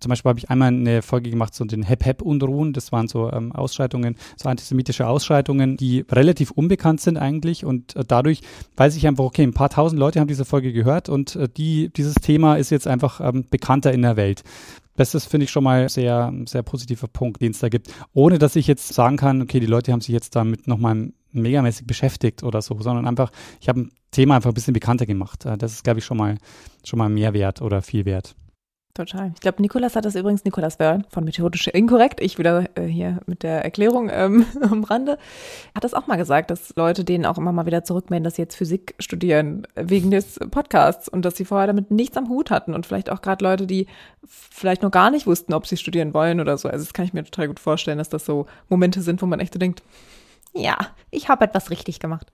zum 0.01 0.09
Beispiel 0.09 0.29
habe 0.29 0.39
ich 0.39 0.49
einmal 0.49 0.69
eine 0.69 1.01
Folge 1.01 1.29
gemacht 1.29 1.53
zu 1.53 1.63
den 1.63 1.83
Hep-Hep-Unruhen. 1.83 2.73
Das 2.73 2.91
waren 2.91 3.07
so 3.07 3.31
ähm, 3.31 3.51
Ausschreitungen, 3.51 4.15
so 4.35 4.49
antisemitische 4.49 5.07
Ausschreitungen, 5.07 5.77
die 5.77 6.03
relativ 6.11 6.51
unbekannt 6.51 6.99
sind 6.99 7.17
eigentlich. 7.17 7.63
Und 7.63 7.95
äh, 7.95 8.03
dadurch 8.05 8.41
weiß 8.75 8.95
ich 8.95 9.07
einfach, 9.07 9.23
okay, 9.23 9.43
ein 9.43 9.53
paar 9.53 9.69
tausend 9.69 9.99
Leute 9.99 10.19
haben 10.19 10.27
diese 10.27 10.45
Folge 10.45 10.73
gehört 10.73 11.07
und 11.07 11.35
äh, 11.35 11.47
die, 11.47 11.89
dieses 11.93 12.15
Thema 12.15 12.55
ist 12.55 12.71
jetzt 12.71 12.87
einfach 12.87 13.21
ähm, 13.21 13.45
bekannter 13.49 13.93
in 13.93 14.01
der 14.01 14.17
Welt. 14.17 14.43
Das 14.95 15.15
ist, 15.15 15.25
finde 15.25 15.45
ich, 15.45 15.51
schon 15.51 15.63
mal 15.63 15.87
sehr, 15.87 16.33
sehr 16.45 16.63
positiver 16.63 17.07
Punkt, 17.07 17.41
den 17.41 17.51
es 17.51 17.59
da 17.59 17.69
gibt. 17.69 17.93
Ohne, 18.13 18.39
dass 18.39 18.55
ich 18.55 18.67
jetzt 18.67 18.93
sagen 18.93 19.17
kann, 19.17 19.41
okay, 19.41 19.59
die 19.59 19.67
Leute 19.67 19.91
haben 19.91 20.01
sich 20.01 20.13
jetzt 20.13 20.35
damit 20.35 20.67
nochmal 20.67 21.13
megamäßig 21.31 21.87
beschäftigt 21.87 22.43
oder 22.43 22.61
so, 22.61 22.79
sondern 22.81 23.07
einfach, 23.07 23.31
ich 23.59 23.69
habe 23.69 23.81
ein 23.81 23.91
Thema 24.11 24.35
einfach 24.35 24.51
ein 24.51 24.53
bisschen 24.53 24.73
bekannter 24.73 25.05
gemacht. 25.05 25.45
Äh, 25.45 25.57
das 25.57 25.73
ist, 25.73 25.83
glaube 25.83 25.99
ich, 25.99 26.05
schon 26.05 26.17
mal, 26.17 26.37
schon 26.83 26.99
mal 26.99 27.09
mehr 27.09 27.33
wert 27.33 27.61
oder 27.61 27.81
viel 27.81 28.05
wert. 28.05 28.35
Total. 28.93 29.31
Ich 29.33 29.39
glaube, 29.39 29.61
Nikolas 29.61 29.95
hat 29.95 30.03
das 30.03 30.15
übrigens, 30.15 30.43
Nikolas 30.43 30.77
Wörl 30.77 31.03
von 31.09 31.23
Methodisch 31.23 31.67
Inkorrekt, 31.67 32.19
ich 32.19 32.37
wieder 32.37 32.65
äh, 32.75 32.85
hier 32.85 33.19
mit 33.25 33.43
der 33.43 33.63
Erklärung 33.63 34.09
ähm, 34.11 34.45
am 34.61 34.83
Rande, 34.83 35.17
hat 35.73 35.85
das 35.85 35.93
auch 35.93 36.07
mal 36.07 36.17
gesagt, 36.17 36.51
dass 36.51 36.75
Leute 36.75 37.05
denen 37.05 37.25
auch 37.25 37.37
immer 37.37 37.53
mal 37.53 37.65
wieder 37.65 37.85
zurückmelden, 37.85 38.25
dass 38.25 38.35
sie 38.35 38.41
jetzt 38.41 38.55
Physik 38.55 38.95
studieren 38.99 39.65
wegen 39.75 40.11
des 40.11 40.39
Podcasts 40.51 41.07
und 41.07 41.23
dass 41.23 41.37
sie 41.37 41.45
vorher 41.45 41.67
damit 41.67 41.89
nichts 41.89 42.17
am 42.17 42.27
Hut 42.27 42.51
hatten 42.51 42.73
und 42.73 42.85
vielleicht 42.85 43.09
auch 43.09 43.21
gerade 43.21 43.43
Leute, 43.45 43.65
die 43.65 43.87
vielleicht 44.25 44.81
noch 44.81 44.91
gar 44.91 45.09
nicht 45.09 45.25
wussten, 45.25 45.53
ob 45.53 45.67
sie 45.67 45.77
studieren 45.77 46.13
wollen 46.13 46.41
oder 46.41 46.57
so. 46.57 46.67
Also 46.67 46.83
das 46.83 46.93
kann 46.93 47.05
ich 47.05 47.13
mir 47.13 47.23
total 47.23 47.47
gut 47.47 47.59
vorstellen, 47.59 47.97
dass 47.97 48.09
das 48.09 48.25
so 48.25 48.45
Momente 48.67 49.01
sind, 49.01 49.21
wo 49.21 49.25
man 49.25 49.39
echt 49.39 49.53
so 49.53 49.59
denkt, 49.59 49.83
ja, 50.53 50.77
ich 51.11 51.29
habe 51.29 51.45
etwas 51.45 51.69
richtig 51.69 51.99
gemacht. 51.99 52.27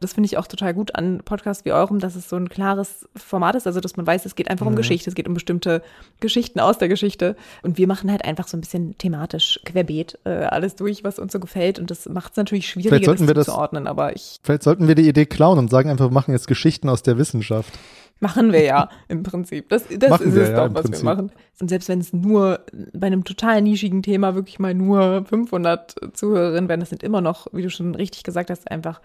Das 0.00 0.12
finde 0.14 0.26
ich 0.26 0.38
auch 0.38 0.46
total 0.46 0.74
gut 0.74 0.94
an 0.94 1.20
Podcasts 1.24 1.64
wie 1.64 1.72
eurem, 1.72 1.98
dass 1.98 2.14
es 2.14 2.28
so 2.28 2.36
ein 2.36 2.48
klares 2.48 3.08
Format 3.16 3.54
ist, 3.56 3.66
also 3.66 3.80
dass 3.80 3.96
man 3.96 4.06
weiß, 4.06 4.24
es 4.26 4.34
geht 4.36 4.50
einfach 4.50 4.66
um 4.66 4.72
Mhm. 4.72 4.76
Geschichte, 4.76 5.10
es 5.10 5.14
geht 5.16 5.26
um 5.26 5.34
bestimmte 5.34 5.82
Geschichten 6.20 6.60
aus 6.60 6.78
der 6.78 6.88
Geschichte. 6.88 7.34
Und 7.62 7.78
wir 7.78 7.86
machen 7.86 8.10
halt 8.10 8.24
einfach 8.24 8.46
so 8.48 8.56
ein 8.56 8.60
bisschen 8.60 8.96
thematisch 8.98 9.60
querbeet 9.64 10.18
äh, 10.24 10.30
alles 10.30 10.76
durch, 10.76 11.04
was 11.04 11.18
uns 11.18 11.32
so 11.32 11.40
gefällt. 11.40 11.78
Und 11.78 11.90
das 11.90 12.08
macht 12.08 12.32
es 12.32 12.36
natürlich 12.36 12.68
schwieriger, 12.68 13.18
wir 13.18 13.34
das- 13.34 13.46
zuzuordnen. 13.46 13.86
Aber 13.86 14.14
ich 14.14 14.38
Vielleicht 14.42 14.62
sollten 14.62 14.86
wir 14.88 14.94
die 14.94 15.08
Idee 15.08 15.26
klauen 15.26 15.58
und 15.58 15.70
sagen 15.70 15.90
einfach, 15.90 16.06
wir 16.06 16.12
machen 16.14 16.32
jetzt 16.32 16.46
Geschichten 16.48 16.88
aus 16.88 17.02
der 17.02 17.18
Wissenschaft. 17.18 17.72
machen 18.20 18.52
wir 18.52 18.62
ja 18.62 18.88
im 19.08 19.22
Prinzip. 19.22 19.68
Das, 19.68 19.84
das 19.88 20.10
Machen 20.10 20.28
ist 20.28 20.34
wir 20.34 20.42
es 20.42 20.48
ja 20.50 20.66
doch, 20.68 20.74
was 20.74 20.82
Prinzip. 20.82 21.04
wir 21.04 21.14
machen. 21.14 21.32
Und 21.60 21.68
selbst 21.70 21.88
wenn 21.88 22.00
es 22.00 22.12
nur 22.12 22.60
bei 22.92 23.06
einem 23.08 23.24
total 23.24 23.62
nischigen 23.62 24.02
Thema 24.02 24.34
wirklich 24.36 24.58
mal 24.58 24.74
nur 24.74 25.24
500 25.26 25.94
Zuhörerinnen 26.16 26.68
wären, 26.68 26.80
das 26.80 26.88
sind 26.90 27.02
immer 27.02 27.20
noch, 27.20 27.46
wie 27.52 27.62
du 27.62 27.70
schon 27.70 27.94
richtig 27.94 28.22
gesagt 28.22 28.50
hast, 28.50 28.70
einfach 28.70 29.00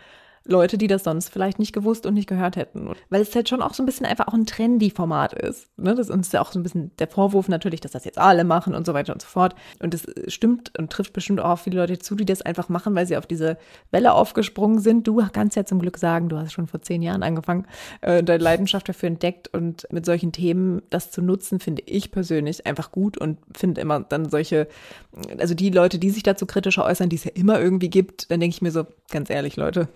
Leute, 0.46 0.78
die 0.78 0.88
das 0.88 1.04
sonst 1.04 1.30
vielleicht 1.30 1.58
nicht 1.58 1.74
gewusst 1.74 2.06
und 2.06 2.16
nicht 2.16 2.28
gehört 2.28 2.56
hätten. 2.58 2.91
Weil 3.10 3.22
es 3.22 3.34
halt 3.34 3.48
schon 3.48 3.62
auch 3.62 3.74
so 3.74 3.82
ein 3.82 3.86
bisschen 3.86 4.06
einfach 4.06 4.28
auch 4.28 4.34
ein 4.34 4.46
Trendy-Format 4.46 5.34
ist. 5.34 5.68
Ne? 5.78 5.96
Das 5.96 6.10
ist 6.10 6.34
ja 6.34 6.41
auch 6.41 6.52
so 6.52 6.60
ein 6.60 6.64
bisschen 6.64 6.91
der 7.00 7.08
Vorwurf 7.08 7.48
natürlich, 7.48 7.80
dass 7.80 7.94
das 7.94 8.04
jetzt 8.04 8.18
alle 8.18 8.44
machen 8.44 8.76
und 8.76 8.86
so 8.86 8.94
weiter 8.94 9.14
und 9.14 9.22
so 9.22 9.28
fort. 9.28 9.56
Und 9.80 9.94
das 9.94 10.06
stimmt 10.28 10.78
und 10.78 10.91
trifft 10.91 11.14
bestimmt 11.14 11.39
auch 11.39 11.60
viele 11.60 11.80
Leute 11.80 11.98
zu, 12.00 12.16
die 12.16 12.26
das 12.26 12.41
einfach 12.41 12.68
machen, 12.68 12.94
weil 12.94 13.08
sie 13.08 13.16
auf 13.16 13.26
diese 13.26 13.58
Welle 13.91 14.14
aufgesprungen 14.14 14.80
sind. 14.80 15.08
Du 15.08 15.26
kannst 15.32 15.56
ja 15.56 15.66
zum 15.66 15.80
Glück 15.80 15.98
sagen, 15.98 16.28
du 16.28 16.38
hast 16.38 16.52
schon 16.52 16.68
vor 16.68 16.82
zehn 16.82 17.02
Jahren 17.02 17.24
angefangen, 17.24 17.66
äh, 18.02 18.22
deine 18.22 18.44
Leidenschaft 18.44 18.89
dafür 18.89 19.08
entdeckt 19.08 19.54
und 19.54 19.88
mit 19.91 20.06
solchen 20.06 20.32
Themen 20.34 20.82
das 20.89 21.12
zu 21.12 21.22
nutzen, 21.22 21.60
finde 21.60 21.84
ich 21.86 22.12
persönlich 22.12 22.66
einfach 22.66 22.91
gut 22.91 23.18
und 23.18 23.38
finde 23.56 23.80
immer 23.80 24.02
dann 24.02 24.30
solche, 24.30 24.68
also 25.39 25.54
die 25.54 25.70
Leute, 25.70 26.00
die 26.00 26.10
sich 26.10 26.24
dazu 26.24 26.46
kritischer 26.46 26.86
äußern, 26.86 27.10
die 27.10 27.16
es 27.16 27.24
ja 27.24 27.32
immer 27.34 27.60
irgendwie 27.60 27.89
gibt, 27.89 28.30
dann 28.30 28.39
denke 28.39 28.56
ich 28.56 28.62
mir 28.62 28.72
so, 28.72 28.86
ganz 29.10 29.30
ehrlich, 29.30 29.56
Leute, 29.56 29.88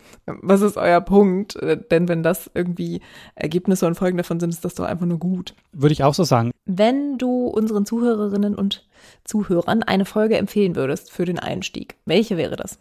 was 0.42 0.62
ist 0.62 0.78
euer 0.78 1.02
Punkt? 1.02 1.56
Äh, 1.58 1.78
Denn 1.92 2.08
wenn 2.08 2.24
das 2.24 2.50
irgendwie 2.54 3.02
Ergebnisse 3.36 3.88
und 3.88 3.96
Folgen 3.96 4.18
davon 4.18 4.40
sind, 4.40 4.50
ist 4.50 4.66
das 4.66 4.76
doch 4.76 4.86
einfach 4.86 5.06
nur 5.06 5.20
gut. 5.20 5.54
Würde 5.72 5.94
ich 5.94 6.04
auch 6.04 6.14
so 6.14 6.24
sagen. 6.24 6.52
Wenn 6.66 7.18
du 7.18 7.48
unseren 7.48 7.86
Zuhörerinnen 7.86 8.56
und 8.56 8.88
Zuhörern 9.24 9.84
eine 9.84 10.06
Folge 10.06 10.38
empfehlen 10.38 10.76
würdest 10.76 11.12
für 11.12 11.26
den 11.26 11.40
Einstieg, 11.40 11.96
welche 12.06 12.38
wäre 12.38 12.56
das? 12.56 12.80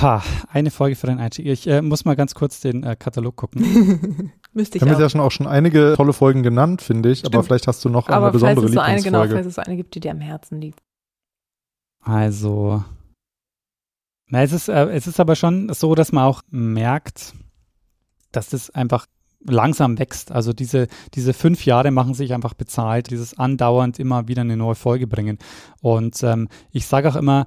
Ha, 0.00 0.22
eine 0.50 0.70
Folge 0.70 0.96
für 0.96 1.06
den 1.06 1.18
Einstieg. 1.18 1.46
Ich 1.46 1.66
äh, 1.66 1.82
muss 1.82 2.04
mal 2.04 2.16
ganz 2.16 2.34
kurz 2.34 2.60
den 2.60 2.82
äh, 2.82 2.96
Katalog 2.96 3.36
gucken. 3.36 4.32
Müsste 4.52 4.78
ich 4.78 4.84
Wir 4.84 4.92
haben 4.92 5.00
ja 5.00 5.08
schon 5.08 5.20
auch 5.20 5.30
schon 5.30 5.46
einige 5.46 5.94
tolle 5.96 6.12
Folgen 6.12 6.42
genannt, 6.42 6.82
finde 6.82 7.10
ich, 7.10 7.20
aber 7.20 7.28
Stimmt. 7.28 7.46
vielleicht 7.46 7.68
hast 7.68 7.84
du 7.84 7.88
noch 7.88 8.08
eine 8.08 8.16
Aber 8.16 8.26
falls 8.26 8.34
besondere 8.34 8.66
es 8.66 8.72
so 8.72 8.80
eine, 8.80 9.02
genau, 9.02 9.26
falls 9.26 9.46
es 9.46 9.54
so 9.54 9.62
eine 9.62 9.76
gibt, 9.76 9.94
die 9.94 10.00
dir 10.00 10.12
am 10.12 10.20
Herzen 10.20 10.60
liegt. 10.60 10.80
Also, 12.00 12.82
na, 14.32 14.42
es 14.42 14.52
ist, 14.52 14.68
äh, 14.68 14.86
es 14.86 15.06
ist 15.06 15.20
aber 15.20 15.36
schon 15.36 15.70
so, 15.74 15.94
dass 15.94 16.10
man 16.10 16.24
auch 16.24 16.40
merkt, 16.50 17.34
dass 18.32 18.48
das 18.48 18.70
einfach 18.70 19.04
langsam 19.44 19.98
wächst. 19.98 20.32
Also 20.32 20.54
diese, 20.54 20.88
diese 21.12 21.34
fünf 21.34 21.66
Jahre 21.66 21.90
machen 21.90 22.14
sich 22.14 22.32
einfach 22.32 22.54
bezahlt, 22.54 23.10
dieses 23.10 23.36
andauernd 23.36 23.98
immer 23.98 24.28
wieder 24.28 24.40
eine 24.40 24.56
neue 24.56 24.74
Folge 24.74 25.06
bringen. 25.06 25.36
Und 25.82 26.22
ähm, 26.22 26.48
ich 26.70 26.86
sage 26.86 27.10
auch 27.10 27.16
immer, 27.16 27.44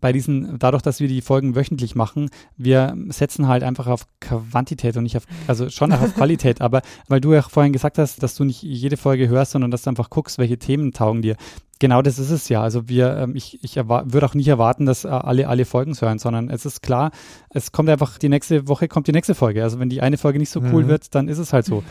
bei 0.00 0.12
diesen, 0.12 0.58
dadurch, 0.58 0.82
dass 0.82 1.00
wir 1.00 1.08
die 1.08 1.20
Folgen 1.20 1.54
wöchentlich 1.54 1.94
machen, 1.94 2.30
wir 2.56 2.94
setzen 3.08 3.48
halt 3.48 3.62
einfach 3.62 3.86
auf 3.86 4.06
Quantität 4.20 4.96
und 4.96 5.04
nicht 5.04 5.16
auf, 5.16 5.24
also 5.46 5.68
schon 5.70 5.92
auf 5.92 6.14
Qualität, 6.16 6.60
aber 6.60 6.82
weil 7.08 7.20
du 7.20 7.32
ja 7.32 7.42
vorhin 7.42 7.72
gesagt 7.72 7.98
hast, 7.98 8.22
dass 8.22 8.34
du 8.34 8.44
nicht 8.44 8.62
jede 8.62 8.96
Folge 8.96 9.28
hörst, 9.28 9.52
sondern 9.52 9.70
dass 9.70 9.82
du 9.82 9.90
einfach 9.90 10.10
guckst, 10.10 10.38
welche 10.38 10.58
Themen 10.58 10.92
taugen 10.92 11.22
dir. 11.22 11.36
Genau 11.80 12.02
das 12.02 12.18
ist 12.18 12.30
es 12.30 12.48
ja. 12.48 12.62
Also 12.62 12.88
wir, 12.88 13.16
ähm, 13.16 13.34
ich, 13.34 13.62
ich 13.62 13.76
würde 13.76 14.24
auch 14.26 14.34
nicht 14.34 14.48
erwarten, 14.48 14.86
dass 14.86 15.04
äh, 15.04 15.08
alle 15.08 15.48
alle 15.48 15.64
Folgen 15.64 15.94
hören, 16.00 16.18
sondern 16.18 16.48
es 16.48 16.64
ist 16.64 16.82
klar, 16.82 17.10
es 17.50 17.72
kommt 17.72 17.88
einfach 17.88 18.16
die 18.18 18.28
nächste 18.28 18.68
Woche 18.68 18.86
kommt 18.88 19.08
die 19.08 19.12
nächste 19.12 19.34
Folge. 19.34 19.62
Also 19.62 19.80
wenn 19.80 19.88
die 19.88 20.00
eine 20.00 20.16
Folge 20.16 20.38
nicht 20.38 20.50
so 20.50 20.60
cool 20.60 20.84
Mhm. 20.84 20.88
wird, 20.88 21.14
dann 21.14 21.28
ist 21.28 21.38
es 21.38 21.52
halt 21.52 21.66
so. 21.66 21.82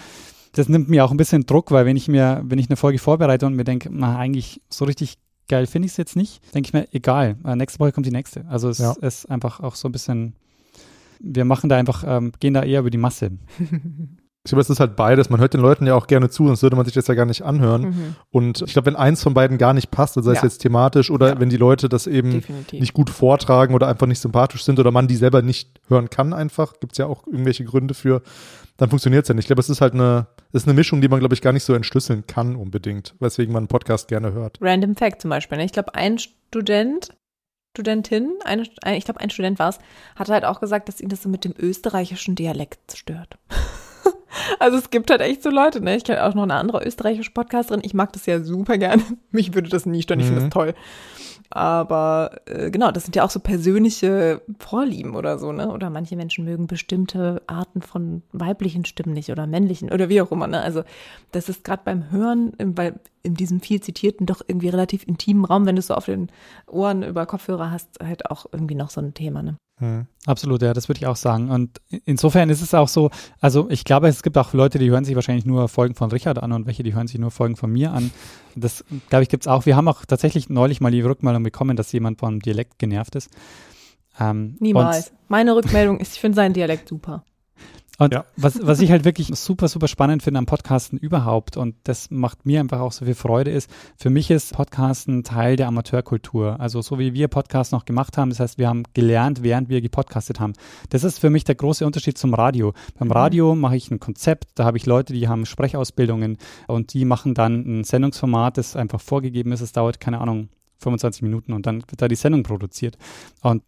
Das 0.53 0.69
nimmt 0.69 0.87
mir 0.87 1.03
auch 1.03 1.11
ein 1.11 1.17
bisschen 1.17 1.45
Druck, 1.45 1.71
weil 1.71 1.85
wenn 1.85 1.97
ich 1.97 2.07
mir, 2.07 2.41
wenn 2.45 2.59
ich 2.59 2.69
eine 2.69 2.77
Folge 2.77 2.99
vorbereite 2.99 3.45
und 3.45 3.55
mir 3.55 3.63
denke, 3.63 3.89
na 3.91 4.17
eigentlich 4.17 4.61
so 4.69 4.85
richtig 4.85 5.17
geil 5.47 5.65
finde 5.67 5.85
ich 5.87 5.91
es 5.93 5.97
jetzt 5.97 6.15
nicht, 6.15 6.41
denke 6.53 6.67
ich 6.67 6.73
mir, 6.73 6.87
egal, 6.93 7.35
äh, 7.45 7.55
nächste 7.55 7.79
Woche 7.79 7.91
kommt 7.91 8.05
die 8.05 8.11
nächste. 8.11 8.45
Also 8.47 8.69
es 8.69 8.77
Ja. 8.79 8.93
ist 9.01 9.29
einfach 9.29 9.59
auch 9.59 9.75
so 9.75 9.87
ein 9.87 9.91
bisschen, 9.91 10.33
wir 11.19 11.45
machen 11.45 11.69
da 11.69 11.77
einfach, 11.77 12.03
ähm, 12.07 12.31
gehen 12.39 12.53
da 12.53 12.63
eher 12.63 12.79
über 12.81 12.89
die 12.89 12.97
Masse. 12.97 13.31
Ich 14.45 14.49
glaube, 14.49 14.61
es 14.61 14.69
ist 14.69 14.81
halt 14.81 14.97
beides. 14.97 15.29
Man 15.29 15.39
hört 15.39 15.53
den 15.53 15.61
Leuten 15.61 15.87
ja 15.87 15.95
auch 15.95 16.05
gerne 16.05 16.29
zu, 16.29 16.45
sonst 16.47 16.63
würde 16.63 16.75
man 16.75 16.83
sich 16.83 16.93
das 16.93 17.07
ja 17.07 17.13
gar 17.13 17.25
nicht 17.25 17.43
anhören. 17.43 17.81
Mhm, 17.83 18.15
Und 18.29 18.61
ich 18.61 18.73
glaube, 18.73 18.87
wenn 18.87 18.97
eins 18.97 19.23
von 19.23 19.33
beiden 19.33 19.57
gar 19.57 19.73
nicht 19.73 19.89
passt, 19.89 20.17
also 20.17 20.27
sei 20.29 20.33
es 20.35 20.41
Ja. 20.41 20.47
jetzt 20.47 20.57
thematisch 20.57 21.09
oder 21.09 21.29
Ja. 21.29 21.39
wenn 21.39 21.47
die 21.49 21.55
Leute 21.55 21.87
das 21.87 22.07
eben 22.07 22.31
definitiv. 22.31 22.81
nicht 22.81 22.93
gut 22.93 23.09
vortragen 23.09 23.73
oder 23.73 23.87
einfach 23.87 24.05
nicht 24.05 24.19
sympathisch 24.19 24.65
sind 24.65 24.79
oder 24.79 24.91
man 24.91 25.07
die 25.07 25.15
selber 25.15 25.41
nicht 25.41 25.79
hören 25.87 26.09
kann 26.09 26.33
einfach, 26.33 26.73
gibt 26.81 26.91
es 26.91 26.97
ja 26.97 27.05
auch 27.05 27.25
irgendwelche 27.25 27.63
Gründe 27.63 27.93
für, 27.93 28.21
dann 28.75 28.89
funktioniert 28.89 29.23
es 29.23 29.29
ja 29.29 29.33
nicht. 29.35 29.43
Ich 29.43 29.47
glaube, 29.47 29.61
es 29.61 29.69
ist 29.69 29.79
halt 29.79 29.93
eine, 29.93 30.27
es 30.32 30.32
ist 30.53 30.67
eine 30.67 30.73
Mischung, 30.75 31.01
die 31.01 31.07
man, 31.07 31.19
glaube 31.19 31.33
ich, 31.33 31.41
gar 31.41 31.51
nicht 31.51 31.63
so 31.63 31.73
entschlüsseln 31.73 32.25
kann 32.27 32.55
unbedingt, 32.55 33.15
weswegen 33.19 33.51
man 33.53 33.61
einen 33.61 33.67
Podcast 33.67 34.07
gerne 34.07 34.33
hört. 34.33 34.57
Random 34.61 34.95
Fact 34.95 35.21
zum 35.21 35.29
Beispiel. 35.29 35.57
Ne? 35.57 35.65
Ich 35.65 35.71
glaube, 35.73 35.95
ein 35.95 36.19
Student, 36.19 37.09
Studentin, 37.75 38.31
eine, 38.45 38.63
ein, 38.83 38.95
ich 38.95 39.05
glaube, 39.05 39.19
ein 39.19 39.29
Student 39.31 39.57
war 39.59 39.69
es, 39.69 39.79
hat 40.15 40.29
halt 40.29 40.45
auch 40.45 40.59
gesagt, 40.59 40.87
dass 40.87 41.01
ihn 41.01 41.09
das 41.09 41.23
so 41.23 41.29
mit 41.29 41.43
dem 41.43 41.53
österreichischen 41.57 42.35
Dialekt 42.35 42.95
stört. 42.95 43.37
also 44.59 44.77
es 44.77 44.91
gibt 44.91 45.09
halt 45.09 45.21
echt 45.21 45.41
so 45.41 45.49
Leute, 45.49 45.81
ne? 45.81 45.95
Ich 45.97 46.03
kenne 46.03 46.23
auch 46.23 46.35
noch 46.35 46.43
eine 46.43 46.53
andere 46.55 46.85
österreichische 46.85 47.31
Podcasterin. 47.31 47.81
Ich 47.83 47.93
mag 47.95 48.13
das 48.13 48.25
ja 48.27 48.43
super 48.43 48.77
gerne. 48.77 49.01
Mich 49.31 49.55
würde 49.55 49.69
das 49.69 49.85
nie 49.87 50.03
stören. 50.03 50.19
Ich 50.19 50.27
finde 50.27 50.41
Mhm. 50.41 50.45
das 50.45 50.53
toll. 50.53 50.75
Aber 51.55 52.41
äh, 52.45 52.71
genau, 52.71 52.91
das 52.91 53.03
sind 53.03 53.15
ja 53.15 53.23
auch 53.23 53.29
so 53.29 53.39
persönliche 53.39 54.41
Vorlieben 54.57 55.15
oder 55.15 55.37
so, 55.37 55.51
ne? 55.51 55.71
Oder 55.71 55.91
manche 55.91 56.15
Menschen 56.15 56.45
mögen 56.45 56.65
bestimmte 56.65 57.43
Arten 57.45 57.83
von 57.83 58.23
weiblichen 58.31 58.85
Stimmen 58.85 59.13
nicht 59.13 59.29
oder 59.29 59.45
männlichen 59.45 59.91
oder 59.91 60.09
wie 60.09 60.19
auch 60.19 60.31
immer, 60.31 60.47
ne? 60.47 60.61
Also 60.61 60.83
das 61.31 61.49
ist 61.49 61.63
gerade 61.63 61.83
beim 61.85 62.09
Hören, 62.09 62.53
bei 62.57 62.93
in 63.23 63.35
diesem 63.35 63.61
viel 63.61 63.81
zitierten, 63.81 64.25
doch 64.25 64.41
irgendwie 64.45 64.69
relativ 64.69 65.07
intimen 65.07 65.45
Raum, 65.45 65.65
wenn 65.65 65.75
du 65.75 65.79
es 65.79 65.87
so 65.87 65.95
auf 65.95 66.05
den 66.05 66.29
Ohren 66.67 67.03
über 67.03 67.25
Kopfhörer 67.25 67.71
hast, 67.71 67.99
halt 68.03 68.29
auch 68.29 68.45
irgendwie 68.51 68.75
noch 68.75 68.89
so 68.89 69.01
ein 69.01 69.13
Thema, 69.13 69.41
ne? 69.41 69.57
Hm. 69.79 70.05
Absolut, 70.25 70.61
ja, 70.61 70.73
das 70.73 70.87
würde 70.87 70.99
ich 70.99 71.07
auch 71.07 71.15
sagen. 71.15 71.49
Und 71.49 71.81
insofern 72.05 72.49
ist 72.49 72.61
es 72.61 72.73
auch 72.73 72.87
so, 72.87 73.09
also 73.39 73.69
ich 73.69 73.85
glaube, 73.85 74.07
es 74.07 74.21
gibt 74.21 74.37
auch 74.37 74.53
Leute, 74.53 74.77
die 74.77 74.91
hören 74.91 75.03
sich 75.03 75.15
wahrscheinlich 75.15 75.45
nur 75.45 75.67
Folgen 75.67 75.95
von 75.95 76.11
Richard 76.11 76.37
an 76.41 76.51
und 76.51 76.67
welche, 76.67 76.83
die 76.83 76.93
hören 76.93 77.07
sich 77.07 77.19
nur 77.19 77.31
Folgen 77.31 77.55
von 77.55 77.71
mir 77.71 77.91
an. 77.91 78.11
Das, 78.55 78.85
glaube 79.09 79.23
ich, 79.23 79.29
gibt 79.29 79.43
es 79.43 79.47
auch. 79.47 79.65
Wir 79.65 79.75
haben 79.75 79.87
auch 79.87 80.05
tatsächlich 80.05 80.49
neulich 80.49 80.79
mal 80.79 80.91
die 80.91 81.01
Rückmeldung 81.01 81.43
bekommen, 81.43 81.75
dass 81.75 81.91
jemand 81.91 82.19
vom 82.19 82.39
Dialekt 82.39 82.77
genervt 82.77 83.15
ist. 83.15 83.31
Ähm, 84.19 84.57
Niemals. 84.59 85.11
Meine 85.27 85.55
Rückmeldung 85.55 85.99
ist, 85.99 86.13
ich 86.13 86.21
finde 86.21 86.35
seinen 86.35 86.53
Dialekt 86.53 86.87
super. 86.87 87.25
Und 87.99 88.13
Ja. 88.13 88.25
was, 88.35 88.59
was 88.65 88.81
ich 88.81 88.89
halt 88.89 89.05
wirklich 89.05 89.27
super, 89.35 89.67
super 89.67 89.87
spannend 89.87 90.23
finde 90.23 90.39
am 90.39 90.47
Podcasten 90.47 90.97
überhaupt 90.97 91.57
und 91.57 91.75
das 91.83 92.09
macht 92.09 92.45
mir 92.45 92.59
einfach 92.59 92.79
auch 92.79 92.91
so 92.91 93.05
viel 93.05 93.13
Freude 93.13 93.51
ist, 93.51 93.69
für 93.97 94.09
mich 94.09 94.31
ist 94.31 94.53
Podcasten 94.53 95.23
Teil 95.23 95.57
der 95.57 95.67
Amateurkultur. 95.67 96.59
Also 96.59 96.81
so 96.81 96.97
wie 96.97 97.13
wir 97.13 97.27
Podcasts 97.27 97.71
noch 97.71 97.85
gemacht 97.85 98.17
haben, 98.17 98.31
das 98.31 98.39
heißt, 98.39 98.57
wir 98.57 98.67
haben 98.67 98.83
gelernt, 98.93 99.43
während 99.43 99.69
wir 99.69 99.79
gepodcastet 99.79 100.39
haben. 100.39 100.53
Das 100.89 101.03
ist 101.03 101.19
für 101.19 101.29
mich 101.29 101.43
der 101.43 101.55
große 101.55 101.85
Unterschied 101.85 102.17
zum 102.17 102.33
Radio. 102.33 102.73
Beim 102.97 103.11
Radio 103.11 103.53
mache 103.53 103.75
ich 103.75 103.91
ein 103.91 103.99
Konzept, 103.99 104.49
da 104.55 104.65
habe 104.65 104.77
ich 104.77 104.87
Leute, 104.87 105.13
die 105.13 105.27
haben 105.27 105.45
Sprechausbildungen 105.45 106.37
und 106.67 106.93
die 106.93 107.05
machen 107.05 107.35
dann 107.35 107.81
ein 107.81 107.83
Sendungsformat, 107.83 108.57
das 108.57 108.75
einfach 108.75 109.01
vorgegeben 109.01 109.51
ist. 109.51 109.61
Es 109.61 109.71
dauert, 109.71 109.99
keine 109.99 110.19
Ahnung, 110.19 110.49
25 110.79 111.21
Minuten 111.21 111.53
und 111.53 111.65
dann 111.67 111.81
wird 111.81 112.01
da 112.01 112.07
die 112.07 112.15
Sendung 112.15 112.43
produziert. 112.43 112.97
Und 113.41 113.63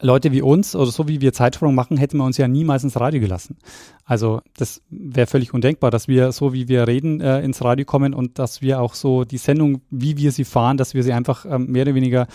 Leute 0.00 0.32
wie 0.32 0.42
uns 0.42 0.74
oder 0.74 0.90
so 0.90 1.08
wie 1.08 1.20
wir 1.20 1.32
Zeitsprung 1.32 1.74
machen, 1.74 1.96
hätten 1.96 2.16
wir 2.18 2.24
uns 2.24 2.36
ja 2.36 2.48
niemals 2.48 2.84
ins 2.84 2.98
Radio 2.98 3.20
gelassen. 3.20 3.58
Also 4.04 4.40
das 4.56 4.82
wäre 4.90 5.26
völlig 5.26 5.54
undenkbar, 5.54 5.90
dass 5.90 6.08
wir 6.08 6.32
so 6.32 6.52
wie 6.52 6.68
wir 6.68 6.86
reden 6.86 7.20
äh, 7.20 7.40
ins 7.40 7.62
Radio 7.62 7.84
kommen 7.84 8.14
und 8.14 8.38
dass 8.38 8.62
wir 8.62 8.80
auch 8.80 8.94
so 8.94 9.24
die 9.24 9.38
Sendung, 9.38 9.82
wie 9.90 10.16
wir 10.16 10.32
sie 10.32 10.44
fahren, 10.44 10.76
dass 10.76 10.94
wir 10.94 11.02
sie 11.02 11.12
einfach 11.12 11.44
ähm, 11.44 11.66
mehr 11.66 11.82
oder 11.82 11.94
weniger 11.94 12.26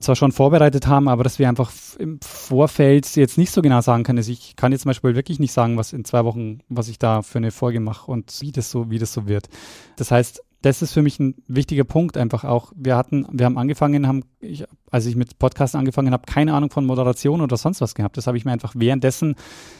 zwar 0.00 0.16
schon 0.16 0.32
vorbereitet 0.32 0.86
haben, 0.86 1.08
aber 1.08 1.22
dass 1.22 1.38
wir 1.38 1.48
einfach 1.48 1.70
im 1.98 2.18
Vorfeld 2.22 3.14
jetzt 3.16 3.36
nicht 3.36 3.52
so 3.52 3.60
genau 3.60 3.82
sagen 3.82 4.02
können. 4.02 4.18
Also 4.18 4.32
ich 4.32 4.56
kann 4.56 4.72
jetzt 4.72 4.82
zum 4.82 4.88
Beispiel 4.90 5.14
wirklich 5.14 5.38
nicht 5.38 5.52
sagen, 5.52 5.76
was 5.76 5.92
in 5.92 6.06
zwei 6.06 6.24
Wochen, 6.24 6.60
was 6.70 6.88
ich 6.88 6.98
da 6.98 7.20
für 7.20 7.38
eine 7.38 7.50
Folge 7.50 7.80
mache 7.80 8.10
und 8.10 8.34
wie 8.40 8.50
das 8.50 8.70
so, 8.70 8.90
wie 8.90 8.98
das 8.98 9.12
so 9.12 9.28
wird. 9.28 9.48
Das 9.96 10.10
heißt, 10.10 10.42
das 10.62 10.82
ist 10.82 10.92
für 10.92 11.00
mich 11.00 11.18
ein 11.18 11.36
wichtiger 11.48 11.84
Punkt 11.84 12.18
einfach 12.18 12.44
auch. 12.44 12.72
Wir 12.76 12.96
hatten, 12.96 13.26
wir 13.32 13.46
haben 13.46 13.56
angefangen, 13.56 14.06
haben, 14.06 14.24
ich, 14.40 14.64
als 14.90 15.06
ich 15.06 15.16
mit 15.16 15.38
Podcasts 15.38 15.74
angefangen 15.74 16.12
habe, 16.12 16.24
keine 16.26 16.52
Ahnung 16.52 16.70
von 16.70 16.84
Moderation 16.84 17.40
oder 17.40 17.56
sonst 17.56 17.80
was 17.80 17.94
gehabt. 17.94 18.18
Das 18.18 18.26
habe 18.26 18.36
ich 18.36 18.44
mir 18.44 18.52
einfach 18.52 18.74
währenddessen 18.76 19.36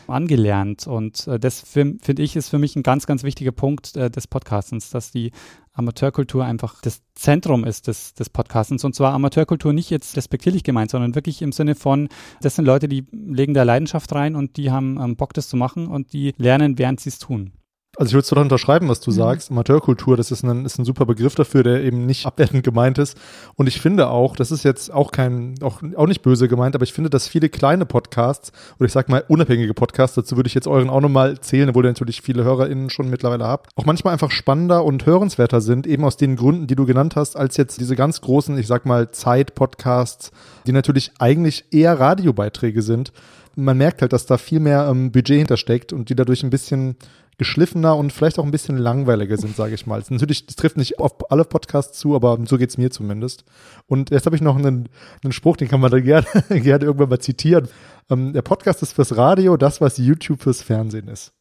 angelernt. 0.07 0.87
Und 0.87 1.27
äh, 1.27 1.39
das 1.39 1.61
finde 1.61 2.23
ich 2.23 2.35
ist 2.35 2.49
für 2.49 2.59
mich 2.59 2.77
ein 2.77 2.83
ganz, 2.83 3.07
ganz 3.07 3.25
wichtiger 3.25 3.53
Punkt 3.53 3.95
äh, 3.97 4.11
des 4.11 4.27
Podcastens, 4.27 4.89
dass 4.89 5.11
die 5.11 5.33
Amateurkultur 5.75 6.45
einfach 6.45 6.81
das 6.81 7.03
Zentrum 7.15 7.65
ist 7.65 7.87
des, 7.87 8.15
des 8.15 8.31
Podcastens. 8.31 8.83
Und 8.83 8.95
zwar 8.95 9.13
Amateurkultur 9.13 9.75
nicht 9.75 9.91
jetzt 9.91 10.17
respektierlich 10.17 10.65
gemeint, 10.65 10.91
sondern 10.91 11.15
wirklich 11.15 11.43
im 11.43 11.53
Sinne 11.53 11.75
von, 11.75 12.09
das 12.41 12.57
sind 12.57 12.65
Leute, 12.65 12.89
die 12.89 13.07
legen 13.13 13.53
da 13.53 13.65
Leidenschaft 13.65 14.15
rein 14.15 14.35
und 14.35 14.57
die 14.57 14.71
haben 14.71 14.99
ähm, 14.99 15.17
Bock, 15.17 15.35
das 15.35 15.49
zu 15.49 15.59
machen 15.59 15.89
und 15.89 16.15
die 16.15 16.33
lernen, 16.39 16.79
während 16.79 17.01
sie 17.01 17.11
es 17.11 17.19
tun. 17.19 17.53
Also 17.97 18.11
ich 18.11 18.15
würde 18.15 18.29
total 18.29 18.45
unterschreiben, 18.45 18.89
was 18.89 19.01
du 19.01 19.11
mhm. 19.11 19.17
sagst. 19.17 19.51
Amateurkultur, 19.51 20.17
das 20.17 20.31
ist 20.31 20.45
ein, 20.45 20.65
ist 20.65 20.79
ein 20.79 20.85
super 20.85 21.07
Begriff 21.07 21.35
dafür, 21.35 21.65
der 21.65 21.83
eben 21.83 22.07
nicht 22.07 22.25
abwertend 22.31 22.63
gemeint 22.63 22.99
ist. 22.99 23.19
Und 23.57 23.67
ich 23.67 23.81
finde 23.81 24.09
auch, 24.09 24.37
das 24.37 24.53
ist 24.53 24.63
jetzt 24.63 24.93
auch 24.93 25.11
kein, 25.11 25.57
auch, 25.61 25.83
auch 25.97 26.07
nicht 26.07 26.23
böse 26.23 26.47
gemeint, 26.47 26.75
aber 26.75 26.85
ich 26.85 26.93
finde, 26.93 27.11
dass 27.11 27.27
viele 27.27 27.49
kleine 27.49 27.87
Podcasts, 27.87 28.53
oder 28.79 28.87
ich 28.87 28.93
sag 28.93 29.09
mal 29.09 29.25
unabhängige 29.27 29.75
Podcasts, 29.75 30.15
dazu 30.15 30.37
würde 30.37 30.47
ich 30.47 30.55
jetzt 30.55 30.69
euren 30.69 30.89
auch 30.89 31.01
nochmal 31.01 31.41
zählen, 31.41 31.69
obwohl 31.69 31.85
ihr 31.85 31.91
natürlich 31.91 32.23
viele 32.23 32.45
HörerInnen 32.45 32.91
schon 32.91 33.11
mittlerweile 33.11 33.47
habt, 33.47 33.71
auch 33.75 33.87
manchmal 33.87 34.13
einfach 34.13 34.31
spannender 34.31 34.85
und 34.85 35.05
hörenswerter 35.05 35.61
sind, 35.61 35.87
eben 35.87 36.05
aus 36.05 36.17
den 36.17 36.37
Gründen, 36.37 36.69
die 36.69 36.77
du 36.77 36.87
genannt 36.87 37.17
hast, 37.17 37.37
als 37.37 37.57
jetzt 37.57 37.81
diese 37.81 37.97
ganz 37.97 38.21
großen, 38.21 38.57
ich 38.57 38.69
sag 38.69 38.87
mal, 38.87 39.11
Zeit-Podcasts, 39.11 40.31
die 40.67 40.73
natürlich 40.73 41.11
eigentlich 41.19 41.65
eher 41.73 41.99
Radiobeiträge 41.99 42.83
sind 42.83 43.13
man 43.57 43.77
merkt 43.77 44.01
halt, 44.01 44.13
dass 44.13 44.27
da 44.27 44.39
viel 44.39 44.61
mehr 44.61 44.89
ähm, 44.91 45.13
Budget 45.13 45.39
hintersteckt 45.39 45.93
und 45.93 46.09
die 46.09 46.15
dadurch 46.15 46.43
ein 46.43 46.51
bisschen 46.51 46.97
geschliffener 47.41 47.97
und 47.97 48.13
vielleicht 48.13 48.39
auch 48.39 48.45
ein 48.45 48.51
bisschen 48.51 48.77
langweiliger 48.77 49.39
sind, 49.39 49.57
sage 49.57 49.75
ich 49.75 49.87
mal. 49.87 50.05
Natürlich, 50.11 50.45
das 50.45 50.57
trifft 50.57 50.77
nicht 50.77 50.99
auf 50.99 51.33
alle 51.33 51.47
Podcasts 51.47 51.99
zu, 51.99 52.15
aber 52.15 52.39
so 52.45 52.59
geht's 52.59 52.77
mir 52.77 52.91
zumindest. 52.91 53.45
Und 53.87 54.11
jetzt 54.11 54.27
habe 54.27 54.37
ich 54.37 54.43
noch 54.43 54.57
einen, 54.57 54.91
einen 55.25 55.33
Spruch, 55.33 55.57
den 55.57 55.67
kann 55.67 55.81
man 55.81 55.91
da 55.91 56.01
gerne, 56.01 56.27
gerne 56.51 56.85
irgendwann 56.85 57.09
mal 57.09 57.19
zitieren. 57.19 57.69
Ähm, 58.11 58.35
der 58.35 58.43
Podcast 58.43 58.83
ist 58.83 58.93
fürs 58.93 59.17
Radio 59.17 59.57
das, 59.57 59.81
was 59.81 59.97
YouTube 59.97 60.43
fürs 60.43 60.61
Fernsehen 60.61 61.09
ist. 61.09 61.33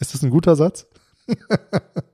Ist 0.00 0.12
das 0.12 0.24
ein 0.24 0.30
guter 0.30 0.56
Satz? 0.56 0.88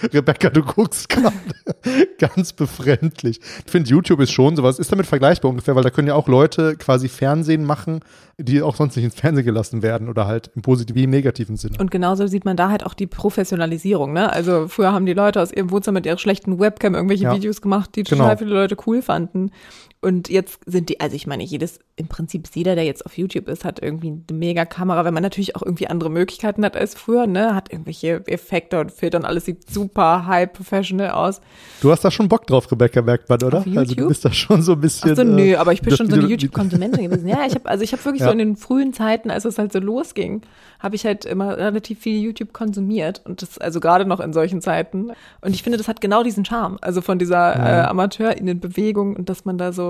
Rebecca, 0.12 0.50
du 0.50 0.62
guckst 0.62 1.08
gerade 1.08 1.36
ganz 2.18 2.52
befremdlich. 2.52 3.40
Ich 3.64 3.70
finde, 3.70 3.90
YouTube 3.90 4.20
ist 4.20 4.32
schon 4.32 4.56
sowas, 4.56 4.78
ist 4.78 4.92
damit 4.92 5.06
vergleichbar 5.06 5.50
ungefähr, 5.50 5.76
weil 5.76 5.82
da 5.82 5.90
können 5.90 6.08
ja 6.08 6.14
auch 6.14 6.28
Leute 6.28 6.76
quasi 6.76 7.08
Fernsehen 7.08 7.64
machen, 7.64 8.00
die 8.38 8.62
auch 8.62 8.76
sonst 8.76 8.96
nicht 8.96 9.04
ins 9.04 9.14
Fernsehen 9.14 9.44
gelassen 9.44 9.82
werden 9.82 10.08
oder 10.08 10.26
halt 10.26 10.50
im 10.54 10.62
positiven 10.62 11.00
wie 11.00 11.04
im 11.04 11.10
negativen 11.10 11.56
Sinne. 11.56 11.76
Und 11.78 11.90
genauso 11.90 12.26
sieht 12.26 12.44
man 12.44 12.56
da 12.56 12.70
halt 12.70 12.84
auch 12.84 12.94
die 12.94 13.06
Professionalisierung, 13.06 14.12
ne? 14.12 14.32
Also 14.32 14.68
früher 14.68 14.92
haben 14.92 15.06
die 15.06 15.12
Leute 15.12 15.40
aus 15.40 15.52
ihrem 15.52 15.70
Wohnzimmer 15.70 15.96
mit 15.96 16.06
ihrer 16.06 16.18
schlechten 16.18 16.58
Webcam 16.58 16.94
irgendwelche 16.94 17.24
ja. 17.24 17.34
Videos 17.34 17.60
gemacht, 17.60 17.90
die 17.94 18.02
total 18.02 18.28
genau. 18.28 18.38
viele 18.38 18.54
Leute 18.54 18.76
cool 18.86 19.02
fanden. 19.02 19.50
Und 20.02 20.30
jetzt 20.30 20.60
sind 20.64 20.88
die, 20.88 20.98
also 20.98 21.14
ich 21.14 21.26
meine, 21.26 21.42
jedes, 21.42 21.78
im 21.96 22.08
Prinzip 22.08 22.48
jeder, 22.54 22.74
der 22.74 22.84
jetzt 22.84 23.04
auf 23.04 23.18
YouTube 23.18 23.48
ist, 23.48 23.66
hat 23.66 23.82
irgendwie 23.82 24.08
eine 24.08 24.38
mega 24.38 24.64
Kamera, 24.64 25.04
wenn 25.04 25.12
man 25.12 25.22
natürlich 25.22 25.56
auch 25.56 25.62
irgendwie 25.62 25.88
andere 25.88 26.08
Möglichkeiten 26.08 26.64
hat 26.64 26.74
als 26.74 26.94
früher, 26.94 27.26
ne? 27.26 27.54
Hat 27.54 27.70
irgendwelche 27.70 28.26
Effekte 28.26 28.80
und 28.80 28.92
Filter 28.92 29.18
und 29.18 29.26
alles 29.26 29.44
sieht 29.44 29.70
super 29.70 30.26
high 30.26 30.50
professional 30.50 31.10
aus. 31.10 31.42
Du 31.82 31.90
hast 31.90 32.02
da 32.02 32.10
schon 32.10 32.30
Bock 32.30 32.46
drauf, 32.46 32.72
Rebecca, 32.72 33.02
merkt 33.02 33.28
man, 33.28 33.42
oder? 33.42 33.62
Also 33.76 33.94
du 33.94 34.08
bist 34.08 34.24
da 34.24 34.32
schon 34.32 34.62
so 34.62 34.72
ein 34.72 34.80
bisschen. 34.80 35.10
Ach 35.12 35.16
so, 35.16 35.22
nö, 35.22 35.50
äh, 35.50 35.56
aber 35.56 35.74
ich 35.74 35.82
bin 35.82 35.94
schon 35.94 36.08
so 36.08 36.16
eine 36.16 36.26
YouTube-Konsumentin 36.26 37.10
gewesen. 37.10 37.28
Ja, 37.28 37.44
ich 37.46 37.54
habe, 37.54 37.68
also 37.68 37.84
ich 37.84 37.92
habe 37.92 38.02
wirklich 38.02 38.20
ja. 38.20 38.28
so 38.28 38.32
in 38.32 38.38
den 38.38 38.56
frühen 38.56 38.94
Zeiten, 38.94 39.30
als 39.30 39.44
es 39.44 39.58
halt 39.58 39.70
so 39.70 39.80
losging, 39.80 40.40
habe 40.78 40.96
ich 40.96 41.04
halt 41.04 41.26
immer 41.26 41.58
relativ 41.58 41.98
viel 41.98 42.22
YouTube 42.22 42.54
konsumiert 42.54 43.20
und 43.26 43.42
das, 43.42 43.58
also 43.58 43.80
gerade 43.80 44.06
noch 44.06 44.20
in 44.20 44.32
solchen 44.32 44.62
Zeiten. 44.62 45.10
Und 45.42 45.54
ich 45.54 45.62
finde, 45.62 45.76
das 45.76 45.88
hat 45.88 46.00
genau 46.00 46.22
diesen 46.22 46.46
Charme, 46.46 46.78
also 46.80 47.02
von 47.02 47.18
dieser 47.18 47.54
ja. 47.54 47.82
äh, 47.82 47.86
Amateurinnenbewegung 47.86 49.14
und 49.14 49.28
dass 49.28 49.44
man 49.44 49.58
da 49.58 49.72
so 49.72 49.89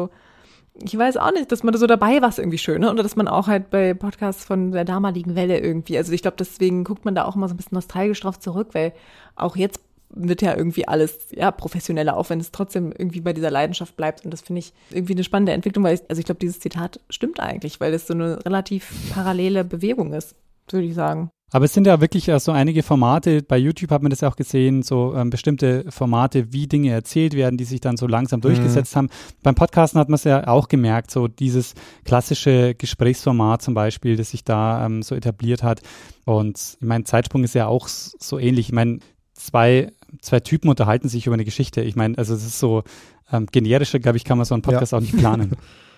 ich 0.75 0.97
weiß 0.97 1.17
auch 1.17 1.33
nicht, 1.33 1.51
dass 1.53 1.63
man 1.63 1.73
da 1.73 1.79
so 1.79 1.87
dabei 1.87 2.23
war, 2.23 2.37
irgendwie 2.39 2.59
schön, 2.59 2.81
ne? 2.81 2.91
Oder 2.91 3.03
dass 3.03 3.17
man 3.17 3.29
auch 3.29 3.49
halt 3.49 3.71
bei 3.71 3.93
Podcasts 3.93 4.45
von 4.45 4.73
der 4.73 4.85
damaligen 4.85 5.35
Welle 5.35 5.59
irgendwie, 5.59 5.99
also 5.99 6.13
ich 6.13 6.23
glaube, 6.23 6.37
deswegen 6.39 6.85
guckt 6.85 7.05
man 7.05 7.15
da 7.15 7.25
auch 7.25 7.35
mal 7.35 7.49
so 7.49 7.55
ein 7.55 7.57
bisschen 7.57 7.75
nostalgisch 7.75 8.21
drauf 8.21 8.39
zurück, 8.39 8.69
weil 8.73 8.93
auch 9.35 9.57
jetzt 9.57 9.81
wird 10.13 10.43
ja 10.43 10.57
irgendwie 10.57 10.89
alles 10.89 11.29
ja 11.33 11.51
professioneller, 11.51 12.17
auch 12.17 12.31
wenn 12.31 12.41
es 12.41 12.51
trotzdem 12.51 12.93
irgendwie 12.97 13.21
bei 13.21 13.33
dieser 13.33 13.51
Leidenschaft 13.51 13.97
bleibt. 13.97 14.25
Und 14.25 14.33
das 14.33 14.43
finde 14.43 14.61
ich 14.61 14.73
irgendwie 14.91 15.13
eine 15.13 15.25
spannende 15.25 15.53
Entwicklung, 15.53 15.85
weil 15.85 15.95
ich, 15.95 16.03
also 16.09 16.19
ich 16.19 16.27
glaube, 16.27 16.41
dieses 16.41 16.61
Zitat 16.61 17.01
stimmt 17.11 17.41
eigentlich, 17.41 17.81
weil 17.81 17.95
es 17.95 18.07
so 18.07 18.15
eine 18.15 18.45
relativ 18.45 18.93
parallele 19.13 19.65
Bewegung 19.65 20.13
ist, 20.13 20.35
würde 20.71 20.87
ich 20.87 20.95
sagen. 20.95 21.31
Aber 21.53 21.65
es 21.65 21.75
sind 21.75 21.87
ja 21.87 22.01
wirklich 22.01 22.31
so 22.39 22.53
einige 22.53 22.83
Formate, 22.83 23.43
bei 23.43 23.59
YouTube 23.59 23.91
hat 23.91 24.03
man 24.03 24.11
das 24.11 24.21
ja 24.21 24.29
auch 24.29 24.37
gesehen, 24.37 24.83
so 24.83 25.15
ähm, 25.17 25.31
bestimmte 25.31 25.85
Formate, 25.89 26.53
wie 26.53 26.69
Dinge 26.69 26.91
erzählt 26.91 27.35
werden, 27.35 27.57
die 27.57 27.65
sich 27.65 27.81
dann 27.81 27.97
so 27.97 28.07
langsam 28.07 28.39
mhm. 28.39 28.43
durchgesetzt 28.43 28.95
haben. 28.95 29.09
Beim 29.43 29.55
Podcasten 29.55 29.99
hat 29.99 30.09
man 30.09 30.15
es 30.15 30.25
ja 30.25 30.47
auch 30.47 30.69
gemerkt, 30.69 31.11
so 31.11 31.27
dieses 31.27 31.75
klassische 32.05 32.75
Gesprächsformat 32.75 33.63
zum 33.63 33.75
Beispiel, 33.75 34.17
das 34.17 34.31
sich 34.31 34.45
da 34.45 34.87
ähm, 34.87 35.03
so 35.03 35.15
etabliert 35.15 35.63
hat. 35.63 35.83
Und 36.25 36.77
ich 36.81 36.87
meine, 36.87 37.05
Zeitsprung 37.05 37.43
ist 37.43 37.55
ja 37.55 37.67
auch 37.67 37.89
so 37.89 38.39
ähnlich. 38.39 38.69
Ich 38.69 38.73
meine, 38.73 39.01
zwei, 39.35 39.93
zwei 40.21 40.41
Typen 40.41 40.69
unterhalten 40.69 41.09
sich 41.09 41.27
über 41.27 41.35
eine 41.35 41.45
Geschichte. 41.45 41.81
Ich 41.83 41.97
meine, 41.97 42.17
also 42.17 42.35
es 42.35 42.45
ist 42.45 42.61
so 42.61 42.85
ähm, 43.33 43.47
generischer, 43.51 43.99
glaube 43.99 44.19
ich, 44.19 44.25
kann 44.25 44.39
man 44.39 44.45
so 44.45 44.55
einen 44.55 44.63
Podcast 44.63 44.93
ja. 44.93 44.99
auch 44.99 45.03
nicht 45.03 45.17
planen. 45.17 45.53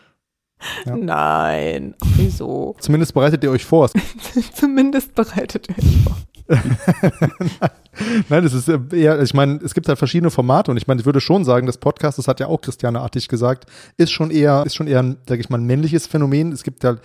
Ja. 0.87 0.97
Nein, 0.97 1.95
wieso? 2.17 2.77
Zumindest 2.81 3.15
bereitet 3.15 3.43
ihr 3.45 3.51
euch 3.51 3.65
vor. 3.65 3.91
Zumindest 4.55 5.15
bereitet 5.15 5.69
ihr 5.69 5.79
euch 5.79 6.05
vor. 6.05 6.17
Nein, 8.29 8.43
das 8.43 8.53
ist 8.53 8.69
äh, 8.69 8.79
eher, 8.93 9.21
ich 9.23 9.35
meine, 9.35 9.61
es 9.63 9.75
gibt 9.75 9.89
halt 9.89 9.99
verschiedene 9.99 10.31
Formate 10.31 10.71
und 10.71 10.77
ich 10.77 10.87
meine, 10.87 11.01
ich 11.01 11.07
würde 11.07 11.21
schon 11.21 11.45
sagen, 11.45 11.67
das 11.67 11.79
Podcast, 11.79 12.19
das 12.19 12.29
hat 12.29 12.41
ja 12.41 12.47
auch 12.47 12.61
Christiane 12.61 13.01
Artig 13.01 13.29
gesagt, 13.29 13.67
ist 13.97 14.13
schon 14.13 14.31
eher, 14.31 14.65
ist 14.67 14.75
schon 14.75 14.87
eher, 14.87 15.17
sage 15.29 15.41
ich 15.41 15.51
mal, 15.51 15.59
ein 15.59 15.67
männliches 15.67 16.07
Phänomen. 16.07 16.53
Es 16.53 16.63
gibt 16.63 16.85
halt 16.85 17.01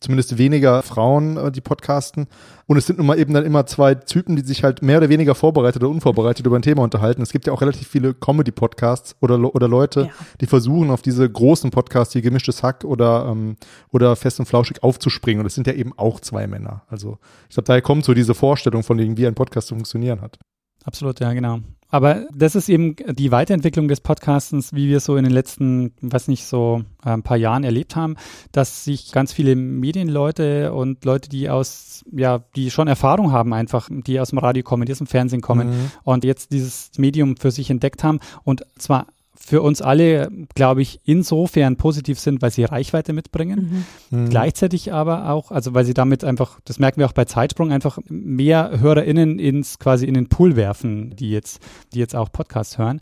zumindest 0.00 0.38
weniger 0.38 0.82
Frauen, 0.82 1.36
äh, 1.36 1.50
die 1.50 1.60
podcasten. 1.60 2.26
Und 2.66 2.76
es 2.76 2.86
sind 2.86 2.98
nun 2.98 3.06
mal 3.06 3.18
eben 3.18 3.32
dann 3.32 3.44
immer 3.44 3.66
zwei 3.66 3.94
Typen, 3.94 4.36
die 4.36 4.42
sich 4.42 4.64
halt 4.64 4.82
mehr 4.82 4.98
oder 4.98 5.08
weniger 5.08 5.34
vorbereitet 5.34 5.82
oder 5.82 5.90
unvorbereitet 5.90 6.44
über 6.44 6.56
ein 6.56 6.62
Thema 6.62 6.82
unterhalten. 6.82 7.22
Es 7.22 7.32
gibt 7.32 7.46
ja 7.46 7.52
auch 7.52 7.60
relativ 7.60 7.88
viele 7.88 8.12
Comedy-Podcasts 8.12 9.16
oder, 9.20 9.54
oder 9.54 9.68
Leute, 9.68 10.00
ja. 10.02 10.26
die 10.40 10.46
versuchen, 10.46 10.90
auf 10.90 11.02
diese 11.02 11.28
großen 11.28 11.70
Podcasts 11.70 12.14
wie 12.14 12.22
Gemischtes 12.22 12.62
Hack 12.62 12.84
oder, 12.84 13.26
ähm, 13.30 13.56
oder 13.90 14.16
Fest 14.16 14.40
und 14.40 14.46
Flauschig 14.46 14.82
aufzuspringen. 14.82 15.40
Und 15.40 15.44
das 15.44 15.54
sind 15.54 15.66
ja 15.66 15.74
eben 15.74 15.92
auch 15.96 16.20
zwei 16.20 16.46
Männer. 16.46 16.82
Also 16.88 17.18
ich 17.48 17.54
glaube, 17.54 17.66
daher 17.66 17.82
kommt 17.82 18.04
so 18.04 18.14
diese 18.14 18.34
Vorstellung 18.34 18.82
von 18.82 18.98
dem, 18.98 19.16
wie 19.16 19.26
ein 19.26 19.34
Podcast 19.34 19.68
zu 19.68 19.74
funktionieren 19.74 20.20
hat. 20.20 20.38
Absolut, 20.84 21.20
ja, 21.20 21.32
genau. 21.32 21.60
Aber 21.88 22.26
das 22.34 22.54
ist 22.54 22.68
eben 22.68 22.96
die 22.96 23.30
Weiterentwicklung 23.30 23.88
des 23.88 24.00
Podcastens, 24.00 24.72
wie 24.72 24.88
wir 24.88 25.00
so 25.00 25.16
in 25.16 25.24
den 25.24 25.32
letzten, 25.32 25.92
weiß 26.00 26.28
nicht, 26.28 26.44
so 26.44 26.82
äh, 27.04 27.10
ein 27.10 27.22
paar 27.22 27.36
Jahren 27.36 27.64
erlebt 27.64 27.94
haben, 27.96 28.16
dass 28.52 28.84
sich 28.84 29.12
ganz 29.12 29.32
viele 29.32 29.54
Medienleute 29.54 30.72
und 30.72 31.04
Leute, 31.04 31.28
die 31.28 31.48
aus, 31.48 32.04
ja, 32.12 32.40
die 32.56 32.70
schon 32.70 32.88
Erfahrung 32.88 33.32
haben 33.32 33.54
einfach, 33.54 33.88
die 33.90 34.18
aus 34.18 34.30
dem 34.30 34.38
Radio 34.38 34.62
kommen, 34.62 34.86
die 34.86 34.92
aus 34.92 34.98
dem 34.98 35.06
Fernsehen 35.06 35.42
kommen 35.42 35.68
mhm. 35.68 35.90
und 36.02 36.24
jetzt 36.24 36.52
dieses 36.52 36.90
Medium 36.98 37.36
für 37.36 37.50
sich 37.50 37.70
entdeckt 37.70 38.02
haben 38.02 38.20
und 38.44 38.66
zwar 38.78 39.06
für 39.46 39.62
uns 39.62 39.80
alle, 39.80 40.28
glaube 40.56 40.82
ich, 40.82 41.00
insofern 41.04 41.76
positiv 41.76 42.18
sind, 42.18 42.42
weil 42.42 42.50
sie 42.50 42.64
Reichweite 42.64 43.12
mitbringen. 43.12 43.86
Mhm. 44.10 44.18
Mhm. 44.18 44.28
Gleichzeitig 44.28 44.92
aber 44.92 45.30
auch, 45.30 45.52
also 45.52 45.72
weil 45.72 45.84
sie 45.84 45.94
damit 45.94 46.24
einfach, 46.24 46.58
das 46.64 46.80
merken 46.80 46.98
wir 46.98 47.06
auch 47.06 47.12
bei 47.12 47.26
Zeitsprung, 47.26 47.70
einfach 47.70 47.98
mehr 48.08 48.80
HörerInnen 48.80 49.38
ins 49.38 49.78
quasi 49.78 50.06
in 50.06 50.14
den 50.14 50.28
Pool 50.28 50.56
werfen, 50.56 51.14
die 51.14 51.30
jetzt, 51.30 51.60
die 51.94 52.00
jetzt 52.00 52.16
auch 52.16 52.32
Podcasts 52.32 52.76
hören. 52.76 53.00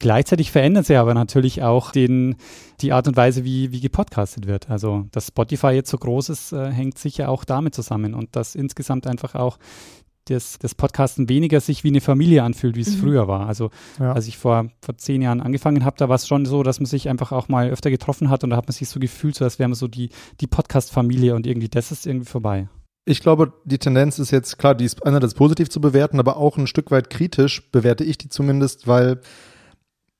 Gleichzeitig 0.00 0.50
verändert 0.50 0.86
sie 0.86 0.96
aber 0.96 1.14
natürlich 1.14 1.62
auch 1.62 1.92
den, 1.92 2.34
die 2.80 2.92
Art 2.92 3.06
und 3.06 3.16
Weise, 3.16 3.44
wie, 3.44 3.70
wie 3.70 3.80
gepodcastet 3.80 4.48
wird. 4.48 4.68
Also, 4.68 5.06
dass 5.12 5.28
Spotify 5.28 5.68
jetzt 5.68 5.90
so 5.90 5.96
groß 5.96 6.28
ist, 6.28 6.52
äh, 6.52 6.72
hängt 6.72 6.98
sicher 6.98 7.28
auch 7.28 7.44
damit 7.44 7.76
zusammen 7.76 8.14
und 8.14 8.34
dass 8.34 8.56
insgesamt 8.56 9.06
einfach 9.06 9.36
auch 9.36 9.58
das, 10.26 10.58
das 10.58 10.74
Podcasten 10.74 11.28
weniger 11.28 11.60
sich 11.60 11.84
wie 11.84 11.88
eine 11.88 12.00
Familie 12.00 12.42
anfühlt, 12.42 12.76
wie 12.76 12.80
es 12.80 12.96
mhm. 12.96 13.00
früher 13.00 13.28
war. 13.28 13.46
Also 13.46 13.70
ja. 13.98 14.12
als 14.12 14.26
ich 14.26 14.38
vor, 14.38 14.68
vor 14.80 14.96
zehn 14.96 15.22
Jahren 15.22 15.40
angefangen 15.40 15.84
habe, 15.84 15.96
da 15.98 16.08
war 16.08 16.16
es 16.16 16.26
schon 16.26 16.46
so, 16.46 16.62
dass 16.62 16.80
man 16.80 16.86
sich 16.86 17.08
einfach 17.08 17.32
auch 17.32 17.48
mal 17.48 17.70
öfter 17.70 17.90
getroffen 17.90 18.30
hat 18.30 18.44
und 18.44 18.50
da 18.50 18.56
hat 18.56 18.66
man 18.66 18.72
sich 18.72 18.88
so 18.88 19.00
gefühlt, 19.00 19.34
so 19.34 19.44
als 19.44 19.58
wäre 19.58 19.68
man 19.68 19.74
so 19.74 19.88
die, 19.88 20.10
die 20.40 20.46
Podcast-Familie 20.46 21.34
und 21.34 21.46
irgendwie 21.46 21.68
das 21.68 21.92
ist 21.92 22.06
irgendwie 22.06 22.28
vorbei. 22.28 22.68
Ich 23.06 23.20
glaube, 23.20 23.52
die 23.64 23.78
Tendenz 23.78 24.18
ist 24.18 24.30
jetzt 24.30 24.58
klar, 24.58 24.74
die 24.74 24.86
ist 24.86 25.04
einerseits 25.04 25.34
positiv 25.34 25.68
zu 25.68 25.80
bewerten, 25.80 26.18
aber 26.18 26.38
auch 26.38 26.56
ein 26.56 26.66
Stück 26.66 26.90
weit 26.90 27.10
kritisch 27.10 27.70
bewerte 27.70 28.02
ich 28.02 28.16
die 28.16 28.30
zumindest, 28.30 28.86
weil 28.86 29.20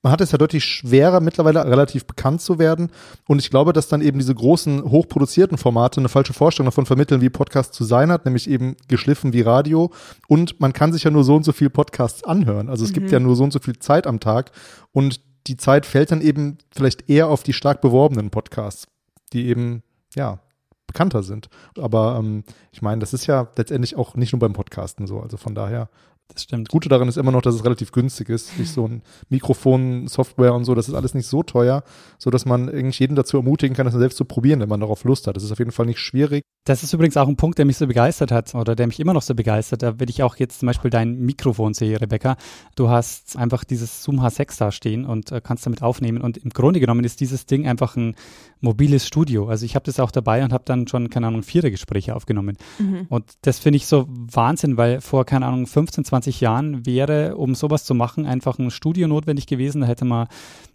man 0.05 0.13
hat 0.13 0.21
es 0.21 0.33
ja 0.33 0.39
deutlich 0.39 0.67
schwerer, 0.67 1.21
mittlerweile 1.21 1.65
relativ 1.65 2.05
bekannt 2.05 2.43
zu 2.43 2.59
werden. 2.59 2.91
Und 3.27 3.39
ich 3.39 3.49
glaube, 3.49 3.73
dass 3.73 3.89
dann 3.89 4.03
eben 4.03 4.19
diese 4.19 4.35
großen, 4.35 4.85
hochproduzierten 4.85 5.57
Formate 5.57 5.99
eine 5.99 6.11
falsche 6.11 6.35
Vorstellung 6.35 6.67
davon 6.67 6.85
vermitteln, 6.85 7.23
wie 7.23 7.31
Podcast 7.31 7.73
zu 7.73 7.85
sein 7.85 8.13
hat, 8.13 8.27
nämlich 8.27 8.49
eben 8.49 8.77
geschliffen 8.87 9.33
wie 9.33 9.41
Radio. 9.41 9.91
Und 10.29 10.61
man 10.61 10.75
kann 10.75 10.93
sich 10.93 11.05
ja 11.05 11.11
nur 11.11 11.25
so 11.25 11.35
und 11.35 11.45
so 11.45 11.53
viel 11.53 11.71
Podcasts 11.71 12.23
anhören. 12.23 12.69
Also 12.69 12.85
es 12.85 12.91
mhm. 12.91 12.95
gibt 12.95 13.13
ja 13.13 13.19
nur 13.19 13.35
so 13.35 13.45
und 13.45 13.53
so 13.55 13.61
viel 13.61 13.79
Zeit 13.79 14.07
am 14.07 14.21
Tag. 14.21 14.53
Und 14.93 15.23
die 15.47 15.57
Zeit 15.57 15.87
fällt 15.87 16.11
dann 16.11 16.21
eben 16.21 16.59
vielleicht 16.71 17.09
eher 17.09 17.29
auf 17.29 17.43
die 17.43 17.55
stark 17.55 17.81
beworbenen 17.81 18.29
Podcasts, 18.29 18.87
die 19.33 19.47
eben, 19.47 19.83
ja, 20.15 20.39
bekannter 20.87 21.23
sind. 21.23 21.49
Aber 21.79 22.17
ähm, 22.19 22.45
ich 22.73 22.83
meine, 22.83 23.01
das 23.01 23.15
ist 23.15 23.27
ja 23.27 23.49
letztendlich 23.57 23.97
auch 23.97 24.17
nicht 24.17 24.33
nur 24.33 24.41
beim 24.41 24.53
Podcasten 24.53 25.07
so. 25.07 25.21
Also 25.21 25.39
von 25.39 25.55
daher 25.55 25.89
Das 26.33 26.43
stimmt. 26.43 26.69
Das 26.69 26.73
Gute 26.73 26.89
daran 26.89 27.07
ist 27.07 27.19
immer 27.19 27.33
noch, 27.33 27.43
dass 27.43 27.55
es 27.55 27.65
relativ 27.65 27.93
günstig 27.93 28.31
ist. 28.31 28.59
Nicht 28.59 28.73
so 28.73 28.89
ein 28.89 29.03
Mikrofon, 29.29 30.09
Software 30.09 30.55
und 30.55 30.65
so, 30.65 30.75
das 30.75 30.89
ist 30.89 30.95
alles 30.95 31.13
nicht 31.15 31.27
so 31.27 31.43
teuer, 31.43 31.85
sodass 32.19 32.47
man 32.47 32.69
eigentlich 32.69 32.99
jeden 32.99 33.15
dazu 33.15 33.37
ermutigen 33.37 33.77
kann, 33.77 33.85
das 33.85 33.95
selbst 33.95 34.17
zu 34.17 34.25
probieren, 34.25 34.61
wenn 34.61 34.69
man 34.69 34.81
darauf 34.81 35.05
Lust 35.05 35.27
hat. 35.27 35.37
Das 35.37 35.45
ist 35.45 35.53
auf 35.53 35.59
jeden 35.59 35.71
Fall 35.71 35.87
nicht 35.87 36.01
schwierig. 36.01 36.43
Das 36.67 36.83
ist 36.83 36.95
übrigens 36.95 37.19
auch 37.19 37.29
ein 37.29 37.37
Punkt, 37.37 37.59
der 37.59 37.67
mich 37.67 37.77
so 37.77 37.87
begeistert 37.87 38.33
hat 38.33 38.55
oder 38.55 38.75
der 38.75 38.87
mich 38.87 38.99
immer 38.99 39.13
noch 39.13 39.21
so 39.21 39.35
begeistert. 39.35 39.83
Da 39.83 40.01
will 40.01 40.09
ich 40.09 40.23
auch 40.23 40.37
jetzt 40.37 40.61
zum 40.61 40.67
Beispiel 40.67 40.91
dein 40.91 41.19
Mikrofon 41.19 41.75
sehe, 41.75 42.01
Rebecca. 42.01 42.37
Du 42.75 42.89
hast 42.89 43.37
einfach 43.37 43.65
dieses 43.65 44.03
Zoom 44.03 44.21
H6 44.21 44.59
da 44.59 44.73
stehen 44.73 45.05
und 45.05 45.31
äh, 45.31 45.43
kannst 45.43 45.67
damit 45.67 45.83
aufnehmen. 45.83 46.23
Und 46.23 46.39
im 46.39 46.51
Grunde 46.51 46.81
genommen 46.81 47.05
ist 47.05 47.21
dieses 47.21 47.45
Ding 47.45 47.69
einfach 47.69 47.97
ein 47.97 48.17
mobiles 48.63 49.07
Studio. 49.07 49.49
Also 49.49 49.67
ich 49.67 49.75
habe 49.75 49.85
das 49.85 50.01
auch 50.01 50.11
dabei 50.11 50.43
und 50.43 50.55
habe 50.55 50.65
dann 50.65 50.89
schon, 50.89 51.11
keine 51.11 51.27
Ahnung, 51.27 51.43
vier 51.43 51.71
Gespräche 51.71 52.17
aufgenommen. 52.17 52.57
Mhm. 52.79 53.07
Und 53.11 53.33
das 53.43 53.59
finde 53.59 53.77
ich 53.77 53.87
so 53.87 54.07
Wahnsinn, 54.09 54.79
weil 54.79 55.03
vor, 55.03 55.27
keine 55.27 55.45
Ahnung, 55.45 55.67
15, 55.67 56.07
20 56.07 56.14
Jahren 56.23 56.87
wäre, 56.87 57.37
um 57.37 57.55
sowas 57.55 57.85
zu 57.85 57.95
machen, 57.95 58.27
einfach 58.27 58.59
ein 58.59 58.71
Studio 58.71 59.09
notwendig 59.09 59.47
gewesen. 59.47 59.81
Da 59.81 59.87
hätte 59.87 60.05
man 60.05 60.29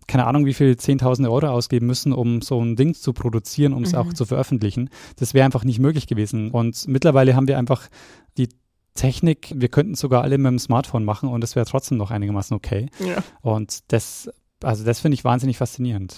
keine 0.09 0.25
Ahnung, 0.25 0.45
wie 0.45 0.53
viel 0.53 0.75
Zehntausende 0.75 1.31
Euro 1.31 1.47
ausgeben 1.47 1.85
müssen, 1.85 2.11
um 2.11 2.41
so 2.41 2.59
ein 2.61 2.75
Ding 2.75 2.95
zu 2.95 3.13
produzieren, 3.13 3.73
um 3.73 3.83
es 3.83 3.93
mhm. 3.93 3.99
auch 3.99 4.13
zu 4.13 4.25
veröffentlichen. 4.25 4.89
Das 5.17 5.33
wäre 5.33 5.45
einfach 5.45 5.63
nicht 5.63 5.79
möglich 5.79 6.07
gewesen. 6.07 6.51
Und 6.51 6.87
mittlerweile 6.87 7.35
haben 7.35 7.47
wir 7.47 7.57
einfach 7.57 7.87
die 8.37 8.49
Technik, 8.95 9.53
wir 9.55 9.69
könnten 9.69 9.95
sogar 9.95 10.23
alle 10.23 10.37
mit 10.37 10.47
dem 10.47 10.59
Smartphone 10.59 11.05
machen 11.05 11.29
und 11.29 11.43
es 11.43 11.55
wäre 11.55 11.65
trotzdem 11.65 11.97
noch 11.97 12.11
einigermaßen 12.11 12.57
okay. 12.57 12.89
Ja. 12.99 13.23
Und 13.41 13.91
das, 13.93 14.29
also 14.61 14.83
das 14.83 14.99
finde 14.99 15.13
ich 15.13 15.23
wahnsinnig 15.23 15.57
faszinierend. 15.57 16.17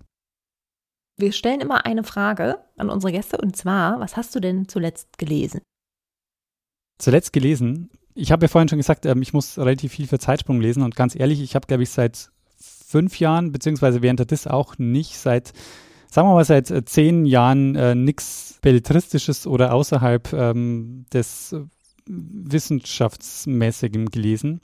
Wir 1.17 1.34
stellen 1.34 1.61
immer 1.61 1.86
eine 1.86 2.03
Frage 2.03 2.59
an 2.78 2.89
unsere 2.89 3.11
Gäste 3.11 3.38
und 3.38 3.55
zwar, 3.55 3.99
was 3.99 4.17
hast 4.17 4.34
du 4.34 4.39
denn 4.39 4.67
zuletzt 4.67 5.17
gelesen? 5.17 5.61
Zuletzt 6.97 7.34
gelesen? 7.34 7.91
Ich 8.14 8.32
habe 8.32 8.45
ja 8.45 8.47
vorhin 8.47 8.70
schon 8.70 8.80
gesagt, 8.80 9.05
ähm, 9.05 9.22
ich 9.22 9.34
muss 9.34 9.57
relativ 9.57 9.93
viel 9.93 10.07
für 10.07 10.20
Zeitsprung 10.20 10.59
lesen 10.59 10.84
und 10.84 10.95
ganz 10.95 11.16
ehrlich, 11.16 11.41
ich 11.41 11.55
habe, 11.55 11.68
glaube 11.68 11.84
ich, 11.84 11.89
seit 11.89 12.30
fünf 12.57 13.20
Jahren, 13.20 13.51
beziehungsweise 13.51 14.01
während 14.01 14.20
der 14.20 14.26
DIS 14.26 14.47
auch 14.47 14.78
nicht 14.78 15.18
seit, 15.18 15.53
sagen 16.09 16.28
wir 16.28 16.34
mal, 16.34 16.45
seit 16.45 16.72
äh, 16.72 16.84
zehn 16.84 17.26
Jahren 17.26 17.76
äh, 17.76 17.95
nichts 17.95 18.59
Belletristisches 18.62 19.47
oder 19.47 19.74
außerhalb 19.74 20.34
ähm, 20.34 21.05
des 21.14 21.53
äh, 21.53 21.62
Wissenschaftsmäßigem 22.05 24.07
gelesen. 24.07 24.59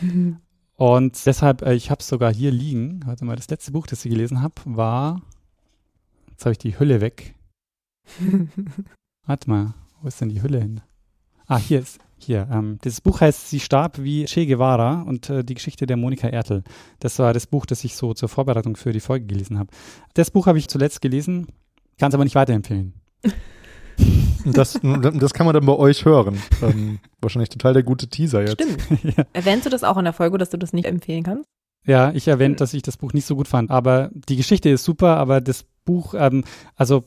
Mhm. 0.00 0.38
Und 0.76 1.26
deshalb, 1.26 1.62
äh, 1.62 1.74
ich 1.74 1.90
habe 1.90 2.00
es 2.00 2.08
sogar 2.08 2.32
hier 2.32 2.50
liegen. 2.50 3.00
Warte 3.06 3.24
mal, 3.24 3.36
das 3.36 3.48
letzte 3.48 3.72
Buch, 3.72 3.86
das 3.86 4.04
ich 4.04 4.10
gelesen 4.10 4.42
habe, 4.42 4.54
war, 4.64 5.22
jetzt 6.30 6.44
habe 6.44 6.52
ich 6.52 6.58
die 6.58 6.78
Hülle 6.78 7.00
weg. 7.00 7.34
Warte 9.26 9.48
mal, 9.48 9.74
wo 10.00 10.08
ist 10.08 10.20
denn 10.20 10.28
die 10.28 10.42
Hülle 10.42 10.60
hin? 10.60 10.80
Ah, 11.46 11.58
hier 11.58 11.80
ist, 11.80 11.98
hier, 12.24 12.48
ähm, 12.50 12.78
das 12.82 13.00
Buch 13.00 13.20
heißt 13.20 13.50
Sie 13.50 13.60
starb 13.60 14.02
wie 14.02 14.24
Che 14.24 14.46
Guevara 14.46 15.02
und 15.02 15.30
äh, 15.30 15.44
die 15.44 15.54
Geschichte 15.54 15.86
der 15.86 15.96
Monika 15.96 16.28
Ertel. 16.28 16.64
Das 17.00 17.18
war 17.18 17.32
das 17.32 17.46
Buch, 17.46 17.66
das 17.66 17.84
ich 17.84 17.96
so 17.96 18.14
zur 18.14 18.28
Vorbereitung 18.28 18.76
für 18.76 18.92
die 18.92 19.00
Folge 19.00 19.26
gelesen 19.26 19.58
habe. 19.58 19.70
Das 20.14 20.30
Buch 20.30 20.46
habe 20.46 20.58
ich 20.58 20.68
zuletzt 20.68 21.00
gelesen, 21.00 21.46
kann 21.98 22.08
es 22.08 22.14
aber 22.14 22.24
nicht 22.24 22.36
weiterempfehlen. 22.36 22.94
Das, 24.46 24.78
das 24.82 25.32
kann 25.32 25.46
man 25.46 25.54
dann 25.54 25.64
bei 25.64 25.72
euch 25.72 26.04
hören. 26.04 26.38
Ähm, 26.60 26.98
wahrscheinlich 27.22 27.48
total 27.48 27.72
der 27.72 27.82
gute 27.82 28.08
Teaser 28.08 28.42
jetzt. 28.42 28.60
Stimmt. 28.60 28.82
ja. 29.16 29.24
Erwähnst 29.32 29.64
du 29.64 29.70
das 29.70 29.84
auch 29.84 29.96
in 29.96 30.04
der 30.04 30.12
Folge, 30.12 30.36
dass 30.36 30.50
du 30.50 30.58
das 30.58 30.74
nicht 30.74 30.84
empfehlen 30.84 31.22
kannst? 31.22 31.48
Ja, 31.86 32.12
ich 32.12 32.28
erwähne, 32.28 32.54
dass 32.54 32.74
ich 32.74 32.82
das 32.82 32.96
Buch 32.96 33.12
nicht 33.12 33.26
so 33.26 33.36
gut 33.36 33.48
fand. 33.48 33.70
Aber 33.70 34.10
die 34.12 34.36
Geschichte 34.36 34.70
ist 34.70 34.84
super, 34.84 35.16
aber 35.16 35.40
das 35.40 35.64
Buch, 35.84 36.14
ähm, 36.16 36.44
also 36.76 37.04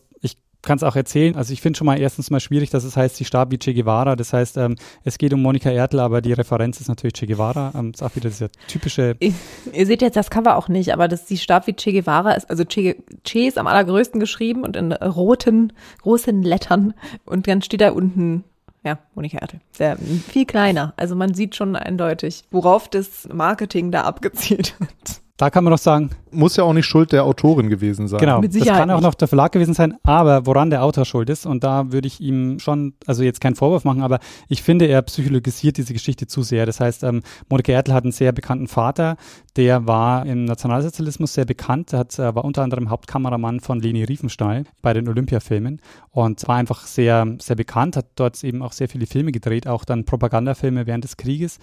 kann 0.68 0.78
es 0.78 0.84
auch 0.84 0.96
erzählen. 0.96 1.36
Also 1.36 1.54
ich 1.54 1.62
finde 1.62 1.78
schon 1.78 1.86
mal 1.86 2.00
erstens 2.00 2.30
mal 2.30 2.40
schwierig, 2.40 2.70
dass 2.70 2.84
es 2.84 2.96
heißt, 2.96 3.16
sie 3.16 3.26
starb 3.26 3.52
wie 3.52 3.58
Che 3.58 3.74
Guevara. 3.74 4.16
Das 4.16 4.34
heißt, 4.34 4.58
ähm, 4.58 4.76
es 5.04 5.18
geht 5.18 5.34
um 5.34 5.42
Monika 5.42 5.72
Ertel, 5.72 6.00
aber 6.02 6.22
die 6.22 6.34
Referenz 6.34 6.80
ist 6.80 6.90
natürlich 6.90 7.14
Che 7.14 7.26
Guevara. 7.26 7.72
Ähm, 7.74 7.92
ist 7.92 8.04
auch 8.04 8.16
wieder 8.16 8.30
dieser 8.30 8.50
typische. 8.68 9.16
Ich, 9.20 9.34
ihr 9.72 9.86
seht 9.86 10.02
jetzt 10.02 10.18
das 10.18 10.30
Cover 10.30 10.58
auch 10.58 10.68
nicht, 10.68 10.94
aber 10.94 11.08
dass 11.08 11.28
sie 11.28 11.38
starb 11.38 11.68
wie 11.68 11.74
Che 11.74 11.94
Guevara 11.94 12.34
ist, 12.34 12.50
also 12.50 12.66
Che, 12.66 12.98
che 13.24 13.48
ist 13.48 13.58
am 13.58 13.66
allergrößten 13.66 14.20
geschrieben 14.20 14.64
und 14.64 14.76
in 14.76 14.92
roten, 14.92 15.74
großen 16.02 16.44
Lettern. 16.44 16.94
Und 17.26 17.48
dann 17.48 17.62
steht 17.62 17.82
da 17.82 17.92
unten 17.92 18.44
ja, 18.84 19.00
Monika 19.16 19.38
Ertel. 19.38 19.62
Sehr 19.72 19.98
viel 19.98 20.46
kleiner. 20.46 20.94
Also 20.98 21.16
man 21.16 21.34
sieht 21.34 21.56
schon 21.56 21.76
eindeutig, 21.76 22.44
worauf 22.52 22.90
das 22.90 23.28
Marketing 23.32 23.92
da 23.92 24.02
abgezielt 24.02 24.76
wird. 24.80 25.22
Da 25.38 25.52
kann 25.52 25.64
man 25.64 25.72
doch 25.72 25.80
sagen. 25.80 26.10
Muss 26.32 26.56
ja 26.56 26.64
auch 26.64 26.74
nicht 26.74 26.88
Schuld 26.88 27.12
der 27.12 27.24
Autorin 27.24 27.70
gewesen 27.70 28.08
sein. 28.08 28.20
Genau, 28.20 28.42
das 28.42 28.66
kann 28.66 28.90
auch 28.90 29.02
noch 29.02 29.14
der 29.14 29.28
Verlag 29.28 29.52
gewesen 29.52 29.76
sein, 29.76 29.96
aber 30.04 30.46
woran 30.48 30.72
der 30.72 30.84
Autor 30.84 31.06
schuld 31.06 31.30
ist, 31.30 31.46
und 31.46 31.64
da 31.64 31.92
würde 31.92 32.08
ich 32.08 32.20
ihm 32.20 32.60
schon, 32.60 32.94
also 33.06 33.24
jetzt 33.24 33.40
keinen 33.40 33.56
Vorwurf 33.56 33.84
machen, 33.84 34.02
aber 34.02 34.20
ich 34.50 34.64
finde, 34.64 34.86
er 34.88 35.02
psychologisiert 35.04 35.78
diese 35.78 35.94
Geschichte 35.94 36.26
zu 36.26 36.42
sehr. 36.42 36.66
Das 36.66 36.80
heißt, 36.80 37.04
ähm, 37.04 37.22
Monika 37.50 37.72
Ertel 37.72 37.94
hat 37.94 38.04
einen 38.04 38.12
sehr 38.12 38.32
bekannten 38.32 38.68
Vater, 38.68 39.16
der 39.56 39.86
war 39.88 40.26
im 40.26 40.46
Nationalsozialismus 40.46 41.34
sehr 41.34 41.46
bekannt, 41.46 41.92
der 41.92 42.00
hat, 42.00 42.18
äh, 42.18 42.34
war 42.34 42.44
unter 42.44 42.64
anderem 42.64 42.90
Hauptkameramann 42.90 43.60
von 43.60 43.80
Leni 43.80 44.04
Riefenstahl 44.04 44.66
bei 44.82 44.94
den 44.94 45.08
Olympiafilmen 45.08 45.82
und 46.12 46.48
war 46.48 46.56
einfach 46.56 46.86
sehr, 46.88 47.38
sehr 47.40 47.56
bekannt, 47.56 47.96
hat 47.96 48.08
dort 48.16 48.44
eben 48.44 48.64
auch 48.64 48.72
sehr 48.72 48.90
viele 48.90 49.06
Filme 49.06 49.32
gedreht, 49.32 49.68
auch 49.68 49.86
dann 49.86 50.04
Propagandafilme 50.04 50.88
während 50.88 51.04
des 51.04 51.16
Krieges. 51.16 51.60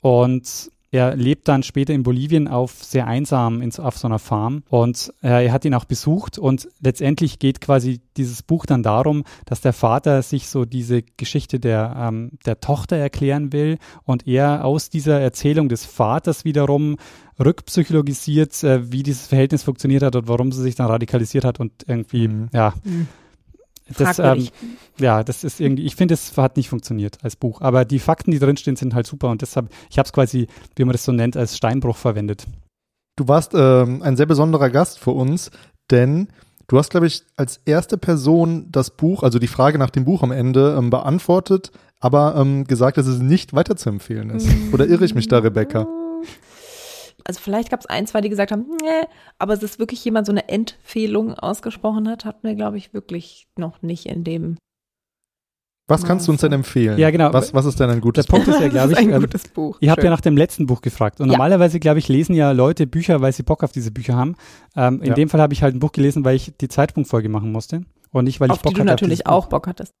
Und 0.00 0.70
er 0.90 1.16
lebt 1.16 1.48
dann 1.48 1.62
später 1.62 1.92
in 1.92 2.02
Bolivien 2.02 2.48
auf 2.48 2.82
sehr 2.82 3.06
einsam 3.06 3.60
in, 3.60 3.74
auf 3.76 3.98
so 3.98 4.08
einer 4.08 4.18
Farm 4.18 4.62
und 4.68 5.12
äh, 5.22 5.46
er 5.46 5.52
hat 5.52 5.64
ihn 5.64 5.74
auch 5.74 5.84
besucht 5.84 6.38
und 6.38 6.68
letztendlich 6.80 7.38
geht 7.38 7.60
quasi 7.60 8.00
dieses 8.16 8.42
Buch 8.42 8.64
dann 8.64 8.82
darum, 8.82 9.24
dass 9.44 9.60
der 9.60 9.72
Vater 9.72 10.22
sich 10.22 10.48
so 10.48 10.64
diese 10.64 11.02
Geschichte 11.02 11.60
der, 11.60 11.94
ähm, 11.98 12.32
der 12.46 12.60
Tochter 12.60 12.96
erklären 12.96 13.52
will 13.52 13.78
und 14.04 14.26
er 14.26 14.64
aus 14.64 14.88
dieser 14.88 15.20
Erzählung 15.20 15.68
des 15.68 15.84
Vaters 15.84 16.44
wiederum 16.44 16.96
rückpsychologisiert, 17.38 18.64
äh, 18.64 18.90
wie 18.90 19.02
dieses 19.02 19.26
Verhältnis 19.26 19.62
funktioniert 19.62 20.02
hat 20.02 20.16
und 20.16 20.26
warum 20.26 20.52
sie 20.52 20.62
sich 20.62 20.74
dann 20.74 20.86
radikalisiert 20.86 21.44
hat 21.44 21.60
und 21.60 21.72
irgendwie, 21.86 22.28
mhm. 22.28 22.48
ja. 22.52 22.72
Mhm 22.84 23.08
das, 23.96 24.18
ähm, 24.18 24.48
ja, 24.98 25.24
das 25.24 25.44
ist 25.44 25.60
irgendwie, 25.60 25.84
ich 25.84 25.96
finde, 25.96 26.14
es 26.14 26.36
hat 26.36 26.56
nicht 26.56 26.68
funktioniert 26.68 27.18
als 27.22 27.36
Buch. 27.36 27.60
Aber 27.60 27.84
die 27.84 27.98
Fakten, 27.98 28.30
die 28.30 28.38
drinstehen, 28.38 28.76
sind 28.76 28.94
halt 28.94 29.06
super 29.06 29.28
und 29.28 29.42
deshalb, 29.42 29.70
ich 29.90 29.98
habe 29.98 30.06
es 30.06 30.12
quasi, 30.12 30.48
wie 30.76 30.84
man 30.84 30.92
das 30.92 31.04
so 31.04 31.12
nennt, 31.12 31.36
als 31.36 31.56
Steinbruch 31.56 31.96
verwendet. 31.96 32.46
Du 33.16 33.26
warst 33.26 33.52
ähm, 33.54 34.02
ein 34.02 34.16
sehr 34.16 34.26
besonderer 34.26 34.70
Gast 34.70 34.98
für 34.98 35.10
uns, 35.10 35.50
denn 35.90 36.28
du 36.68 36.78
hast, 36.78 36.90
glaube 36.90 37.06
ich, 37.06 37.22
als 37.36 37.60
erste 37.64 37.98
Person 37.98 38.68
das 38.70 38.90
Buch, 38.90 39.22
also 39.22 39.38
die 39.38 39.48
Frage 39.48 39.78
nach 39.78 39.90
dem 39.90 40.04
Buch 40.04 40.22
am 40.22 40.30
Ende 40.30 40.76
ähm, 40.78 40.90
beantwortet, 40.90 41.72
aber 42.00 42.36
ähm, 42.36 42.64
gesagt, 42.64 42.96
dass 42.96 43.06
es 43.06 43.20
nicht 43.20 43.54
weiterzuempfehlen 43.54 44.30
ist. 44.30 44.48
Oder 44.72 44.86
irre 44.86 45.04
ich 45.04 45.14
mich 45.14 45.28
da, 45.28 45.38
Rebecca? 45.38 45.86
Also 47.28 47.40
vielleicht 47.40 47.70
gab 47.70 47.80
es 47.80 47.86
ein, 47.86 48.06
zwei, 48.06 48.22
die 48.22 48.30
gesagt 48.30 48.52
haben, 48.52 48.64
nee, 48.82 49.06
aber 49.38 49.52
es 49.52 49.62
ist 49.62 49.78
wirklich 49.78 50.02
jemand 50.02 50.26
so 50.26 50.32
eine 50.32 50.48
Empfehlung 50.48 51.34
ausgesprochen 51.34 52.08
hat, 52.08 52.24
hatten 52.24 52.46
wir, 52.46 52.54
glaube 52.54 52.78
ich, 52.78 52.94
wirklich 52.94 53.48
noch 53.56 53.82
nicht 53.82 54.06
in 54.06 54.24
dem. 54.24 54.56
Was 55.90 56.04
kannst 56.04 56.26
du 56.26 56.32
uns 56.32 56.40
denn 56.40 56.52
empfehlen? 56.52 56.98
Ja, 56.98 57.10
genau. 57.10 57.32
Was, 57.32 57.52
was 57.52 57.66
ist 57.66 57.80
denn 57.80 57.90
ein 57.90 58.00
gutes 58.00 58.26
Buch? 58.26 58.38
Der 58.38 58.44
Punkt 58.44 58.48
ist 58.48 58.60
ja, 58.62 58.68
glaube 58.86 58.92
ich, 58.92 58.98
ein 58.98 59.10
ähm, 59.10 59.20
gutes 59.20 59.48
Buch. 59.48 59.76
ihr 59.80 59.90
habt 59.90 60.02
ja 60.02 60.08
nach 60.08 60.22
dem 60.22 60.38
letzten 60.38 60.66
Buch 60.66 60.80
gefragt. 60.80 61.20
Und 61.20 61.26
ja. 61.26 61.32
normalerweise, 61.32 61.80
glaube 61.80 61.98
ich, 61.98 62.08
lesen 62.08 62.34
ja 62.34 62.52
Leute 62.52 62.86
Bücher, 62.86 63.20
weil 63.20 63.34
sie 63.34 63.42
Bock 63.42 63.62
auf 63.62 63.72
diese 63.72 63.90
Bücher 63.90 64.16
haben. 64.16 64.34
Ähm, 64.74 65.02
in 65.02 65.08
ja. 65.08 65.14
dem 65.14 65.28
Fall 65.28 65.42
habe 65.42 65.52
ich 65.52 65.62
halt 65.62 65.74
ein 65.74 65.80
Buch 65.80 65.92
gelesen, 65.92 66.24
weil 66.24 66.36
ich 66.36 66.54
die 66.58 66.68
Zeitpunktfolge 66.68 67.28
machen 67.28 67.52
musste. 67.52 67.82
Und 68.10 68.24
nicht, 68.24 68.40
weil 68.40 68.50
auf 68.50 68.56
ich 68.56 68.62
Bock 68.62 68.72
die 68.72 68.80
hatte. 68.80 68.86
du 68.86 68.90
natürlich 68.92 69.26
auch 69.26 69.48
Bock 69.48 69.66
hattest. 69.66 69.92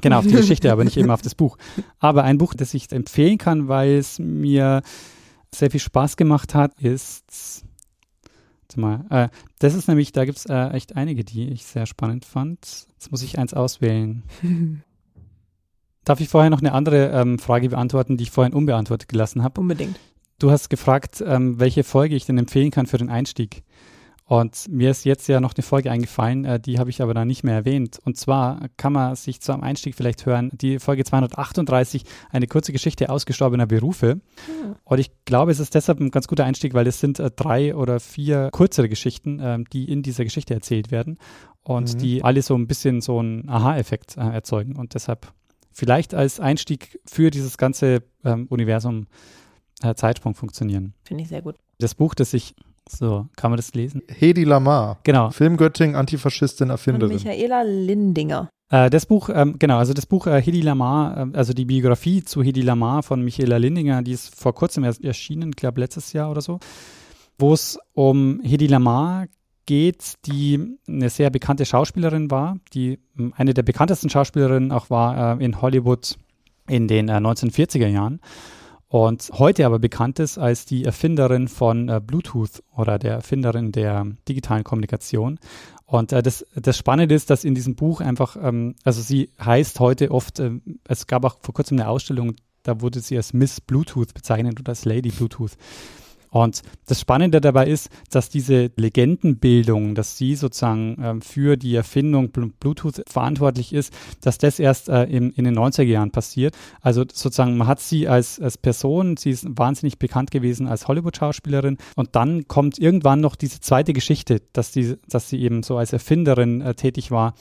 Genau, 0.00 0.20
auf 0.20 0.26
die 0.26 0.32
Geschichte, 0.36 0.72
aber 0.72 0.84
nicht 0.84 0.96
eben 0.96 1.10
auf 1.10 1.20
das 1.20 1.34
Buch. 1.34 1.58
Aber 1.98 2.24
ein 2.24 2.38
Buch, 2.38 2.54
das 2.54 2.72
ich 2.72 2.90
empfehlen 2.92 3.36
kann, 3.36 3.68
weil 3.68 3.96
es 3.96 4.18
mir 4.18 4.82
sehr 5.54 5.70
viel 5.70 5.80
Spaß 5.80 6.16
gemacht 6.16 6.54
hat, 6.54 6.80
ist, 6.80 7.64
mal, 8.78 9.04
äh, 9.10 9.28
das 9.58 9.74
ist 9.74 9.88
nämlich, 9.88 10.12
da 10.12 10.24
gibt 10.24 10.38
es 10.38 10.46
äh, 10.46 10.68
echt 10.68 10.96
einige, 10.96 11.24
die 11.24 11.48
ich 11.48 11.64
sehr 11.64 11.86
spannend 11.86 12.24
fand. 12.24 12.86
Jetzt 12.92 13.10
muss 13.10 13.22
ich 13.22 13.38
eins 13.38 13.54
auswählen. 13.54 14.22
Darf 16.04 16.20
ich 16.20 16.28
vorher 16.28 16.48
noch 16.48 16.60
eine 16.60 16.72
andere 16.72 17.10
ähm, 17.10 17.38
Frage 17.38 17.68
beantworten, 17.68 18.16
die 18.16 18.24
ich 18.24 18.30
vorhin 18.30 18.54
unbeantwortet 18.54 19.08
gelassen 19.08 19.42
habe? 19.42 19.60
Unbedingt. 19.60 19.98
Du 20.38 20.50
hast 20.50 20.70
gefragt, 20.70 21.22
ähm, 21.26 21.60
welche 21.60 21.84
Folge 21.84 22.14
ich 22.14 22.24
denn 22.24 22.38
empfehlen 22.38 22.70
kann 22.70 22.86
für 22.86 22.98
den 22.98 23.10
Einstieg. 23.10 23.62
Und 24.28 24.68
mir 24.68 24.90
ist 24.90 25.06
jetzt 25.06 25.26
ja 25.26 25.40
noch 25.40 25.54
eine 25.56 25.62
Folge 25.62 25.90
eingefallen, 25.90 26.44
äh, 26.44 26.60
die 26.60 26.78
habe 26.78 26.90
ich 26.90 27.00
aber 27.00 27.14
da 27.14 27.24
nicht 27.24 27.44
mehr 27.44 27.54
erwähnt. 27.54 27.98
Und 28.04 28.18
zwar 28.18 28.68
kann 28.76 28.92
man 28.92 29.16
sich 29.16 29.40
zu 29.40 29.52
einem 29.52 29.62
Einstieg 29.62 29.94
vielleicht 29.94 30.26
hören, 30.26 30.50
die 30.52 30.78
Folge 30.78 31.02
238, 31.02 32.04
eine 32.30 32.46
kurze 32.46 32.72
Geschichte 32.72 33.08
ausgestorbener 33.08 33.66
Berufe. 33.66 34.16
Mhm. 34.16 34.76
Und 34.84 34.98
ich 34.98 35.12
glaube, 35.24 35.50
es 35.50 35.60
ist 35.60 35.74
deshalb 35.74 36.00
ein 36.00 36.10
ganz 36.10 36.28
guter 36.28 36.44
Einstieg, 36.44 36.74
weil 36.74 36.86
es 36.86 37.00
sind 37.00 37.18
äh, 37.18 37.30
drei 37.30 37.74
oder 37.74 38.00
vier 38.00 38.50
kürzere 38.52 38.90
Geschichten, 38.90 39.40
äh, 39.40 39.64
die 39.72 39.90
in 39.90 40.02
dieser 40.02 40.24
Geschichte 40.24 40.52
erzählt 40.52 40.90
werden 40.90 41.16
und 41.62 41.94
mhm. 41.94 41.98
die 41.98 42.22
alle 42.22 42.42
so 42.42 42.54
ein 42.54 42.66
bisschen 42.66 43.00
so 43.00 43.20
einen 43.20 43.48
Aha-Effekt 43.48 44.18
äh, 44.18 44.20
erzeugen. 44.20 44.76
Und 44.76 44.92
deshalb 44.92 45.32
vielleicht 45.72 46.12
als 46.12 46.38
Einstieg 46.38 47.00
für 47.06 47.30
dieses 47.30 47.56
ganze 47.56 48.02
ähm, 48.24 48.46
Universum 48.50 49.06
Zeitsprung 49.94 50.34
funktionieren. 50.34 50.92
Finde 51.04 51.22
ich 51.22 51.28
sehr 51.28 51.40
gut. 51.40 51.54
Das 51.78 51.94
Buch, 51.94 52.16
das 52.16 52.34
ich 52.34 52.56
so, 52.90 53.26
kann 53.36 53.50
man 53.50 53.56
das 53.56 53.74
lesen? 53.74 54.02
Hedi 54.08 54.44
Lamar. 54.44 54.98
Genau. 55.04 55.30
Filmgöttin, 55.30 55.94
Antifaschistin, 55.94 56.70
Erfinderin. 56.70 57.18
Von 57.18 57.28
Michaela 57.28 57.62
Lindinger. 57.62 58.48
Äh, 58.70 58.90
das 58.90 59.06
Buch, 59.06 59.30
ähm, 59.32 59.56
genau, 59.58 59.78
also 59.78 59.94
das 59.94 60.06
Buch 60.06 60.26
äh, 60.26 60.40
Hedy 60.42 60.60
Lamar, 60.60 61.16
äh, 61.16 61.36
also 61.36 61.52
die 61.52 61.64
Biografie 61.64 62.22
zu 62.22 62.42
Hedy 62.42 62.62
Lamar 62.62 63.02
von 63.02 63.22
Michaela 63.22 63.56
Lindinger, 63.56 64.02
die 64.02 64.12
ist 64.12 64.38
vor 64.38 64.54
kurzem 64.54 64.84
erst 64.84 65.04
erschienen, 65.04 65.50
ich 65.50 65.56
glaube 65.56 65.80
letztes 65.80 66.12
Jahr 66.12 66.30
oder 66.30 66.40
so, 66.40 66.60
wo 67.38 67.54
es 67.54 67.78
um 67.94 68.40
Hedy 68.42 68.66
Lamar 68.66 69.26
geht, 69.64 70.14
die 70.26 70.78
eine 70.88 71.10
sehr 71.10 71.30
bekannte 71.30 71.66
Schauspielerin 71.66 72.30
war, 72.30 72.58
die 72.72 72.98
ähm, 73.18 73.32
eine 73.36 73.54
der 73.54 73.62
bekanntesten 73.62 74.10
Schauspielerinnen 74.10 74.72
auch 74.72 74.90
war 74.90 75.38
äh, 75.38 75.44
in 75.44 75.60
Hollywood 75.60 76.16
in 76.68 76.88
den 76.88 77.10
1940er 77.10 77.84
äh, 77.84 77.92
Jahren 77.92 78.20
und 78.88 79.30
heute 79.34 79.66
aber 79.66 79.78
bekannt 79.78 80.18
ist 80.18 80.38
als 80.38 80.64
die 80.64 80.84
Erfinderin 80.84 81.48
von 81.48 81.88
äh, 81.88 82.00
Bluetooth 82.04 82.62
oder 82.74 82.98
der 82.98 83.12
Erfinderin 83.12 83.70
der 83.70 84.06
digitalen 84.26 84.64
Kommunikation. 84.64 85.38
Und 85.84 86.12
äh, 86.12 86.22
das, 86.22 86.46
das 86.54 86.78
Spannende 86.78 87.14
ist, 87.14 87.28
dass 87.28 87.44
in 87.44 87.54
diesem 87.54 87.76
Buch 87.76 88.00
einfach, 88.00 88.36
ähm, 88.40 88.76
also 88.84 89.02
sie 89.02 89.30
heißt 89.42 89.78
heute 89.80 90.10
oft, 90.10 90.40
äh, 90.40 90.52
es 90.86 91.06
gab 91.06 91.24
auch 91.24 91.36
vor 91.40 91.52
kurzem 91.52 91.78
eine 91.78 91.88
Ausstellung, 91.88 92.34
da 92.62 92.80
wurde 92.80 93.00
sie 93.00 93.16
als 93.16 93.34
Miss 93.34 93.60
Bluetooth 93.60 94.14
bezeichnet 94.14 94.58
oder 94.58 94.70
als 94.70 94.86
Lady 94.86 95.10
Bluetooth. 95.10 95.52
Und 96.30 96.62
das 96.86 97.00
Spannende 97.00 97.40
dabei 97.40 97.66
ist, 97.66 97.88
dass 98.10 98.28
diese 98.28 98.70
Legendenbildung, 98.76 99.94
dass 99.94 100.16
sie 100.16 100.34
sozusagen 100.34 101.02
äh, 101.02 101.20
für 101.20 101.56
die 101.56 101.74
Erfindung 101.74 102.30
Bluetooth 102.30 103.02
verantwortlich 103.08 103.72
ist, 103.72 103.92
dass 104.20 104.38
das 104.38 104.58
erst 104.58 104.88
äh, 104.88 105.04
im, 105.04 105.32
in 105.34 105.44
den 105.44 105.58
90er 105.58 105.82
Jahren 105.84 106.10
passiert. 106.10 106.56
Also 106.80 107.02
sozusagen, 107.02 107.56
man 107.56 107.66
hat 107.66 107.80
sie 107.80 108.08
als, 108.08 108.40
als 108.40 108.58
Person, 108.58 109.16
sie 109.16 109.30
ist 109.30 109.46
wahnsinnig 109.48 109.98
bekannt 109.98 110.30
gewesen 110.30 110.66
als 110.66 110.88
Hollywood-Schauspielerin 110.88 111.78
und 111.96 112.14
dann 112.14 112.46
kommt 112.48 112.78
irgendwann 112.78 113.20
noch 113.20 113.36
diese 113.36 113.60
zweite 113.60 113.92
Geschichte, 113.92 114.42
dass, 114.52 114.72
die, 114.72 114.96
dass 115.08 115.28
sie 115.28 115.40
eben 115.40 115.62
so 115.62 115.76
als 115.76 115.92
Erfinderin 115.92 116.60
äh, 116.60 116.74
tätig 116.74 117.10
war 117.10 117.34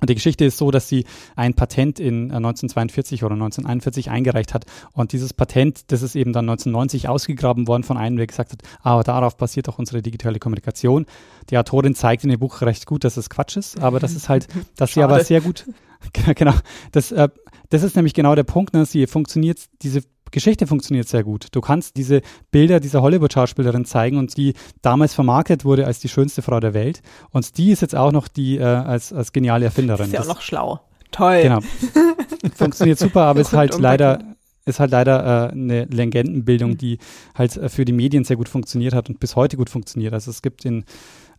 und 0.00 0.10
die 0.10 0.14
Geschichte 0.14 0.44
ist 0.44 0.58
so, 0.58 0.70
dass 0.70 0.88
sie 0.88 1.06
ein 1.36 1.54
Patent 1.54 1.98
in 1.98 2.30
1942 2.30 3.22
äh, 3.22 3.24
oder 3.24 3.34
1941 3.34 4.10
eingereicht 4.10 4.52
hat. 4.52 4.66
Und 4.92 5.12
dieses 5.12 5.32
Patent, 5.32 5.90
das 5.90 6.02
ist 6.02 6.16
eben 6.16 6.32
dann 6.32 6.44
1990 6.44 7.08
ausgegraben 7.08 7.66
worden 7.66 7.82
von 7.82 7.96
einem, 7.96 8.16
der 8.16 8.26
gesagt 8.26 8.52
hat, 8.52 8.60
aber 8.82 9.04
darauf 9.04 9.36
basiert 9.36 9.68
auch 9.68 9.78
unsere 9.78 10.02
digitale 10.02 10.38
Kommunikation. 10.38 11.06
Die 11.48 11.56
Autorin 11.56 11.94
zeigt 11.94 12.24
in 12.24 12.30
dem 12.30 12.40
Buch 12.40 12.60
recht 12.60 12.86
gut, 12.86 13.04
dass 13.04 13.16
es 13.16 13.30
Quatsch 13.30 13.56
ist, 13.56 13.80
aber 13.80 13.98
das 13.98 14.14
ist 14.14 14.28
halt, 14.28 14.48
dass 14.76 14.92
sie 14.92 15.02
aber 15.02 15.24
sehr 15.24 15.40
gut, 15.40 15.66
genau, 16.34 16.54
das, 16.92 17.12
äh, 17.12 17.28
das 17.70 17.82
ist 17.82 17.96
nämlich 17.96 18.14
genau 18.14 18.34
der 18.34 18.44
Punkt, 18.44 18.74
ne? 18.74 18.84
sie 18.84 19.06
funktioniert, 19.06 19.60
diese 19.82 20.02
Geschichte 20.30 20.66
funktioniert 20.66 21.08
sehr 21.08 21.24
gut. 21.24 21.48
Du 21.52 21.60
kannst 21.60 21.96
diese 21.96 22.22
Bilder 22.50 22.80
dieser 22.80 23.02
Hollywood-Schauspielerin 23.02 23.84
zeigen 23.84 24.18
und 24.18 24.36
die 24.36 24.54
damals 24.82 25.14
vermarktet 25.14 25.64
wurde 25.64 25.86
als 25.86 26.00
die 26.00 26.08
schönste 26.08 26.42
Frau 26.42 26.60
der 26.60 26.74
Welt. 26.74 27.02
Und 27.30 27.58
die 27.58 27.70
ist 27.70 27.82
jetzt 27.82 27.94
auch 27.94 28.12
noch 28.12 28.28
die 28.28 28.58
äh, 28.58 28.64
als, 28.64 29.12
als 29.12 29.32
geniale 29.32 29.66
Erfinderin. 29.66 30.06
Ist 30.06 30.12
ja 30.12 30.20
auch 30.20 30.26
noch 30.26 30.40
schlau. 30.40 30.80
Toll. 31.10 31.42
Genau. 31.42 31.60
Funktioniert 32.54 32.98
super, 32.98 33.22
aber 33.22 33.40
ist 33.40 33.52
halt 33.52 33.78
leider 33.78 34.20
ist 34.66 34.80
halt 34.80 34.90
leider 34.90 35.48
äh, 35.48 35.52
eine 35.52 35.84
Legendenbildung, 35.84 36.76
die 36.76 36.98
halt 37.34 37.56
äh, 37.56 37.68
für 37.68 37.84
die 37.84 37.92
Medien 37.92 38.24
sehr 38.24 38.36
gut 38.36 38.48
funktioniert 38.48 38.94
hat 38.94 39.08
und 39.08 39.20
bis 39.20 39.36
heute 39.36 39.56
gut 39.56 39.70
funktioniert. 39.70 40.12
Also 40.12 40.30
es 40.30 40.42
gibt 40.42 40.64
in 40.64 40.84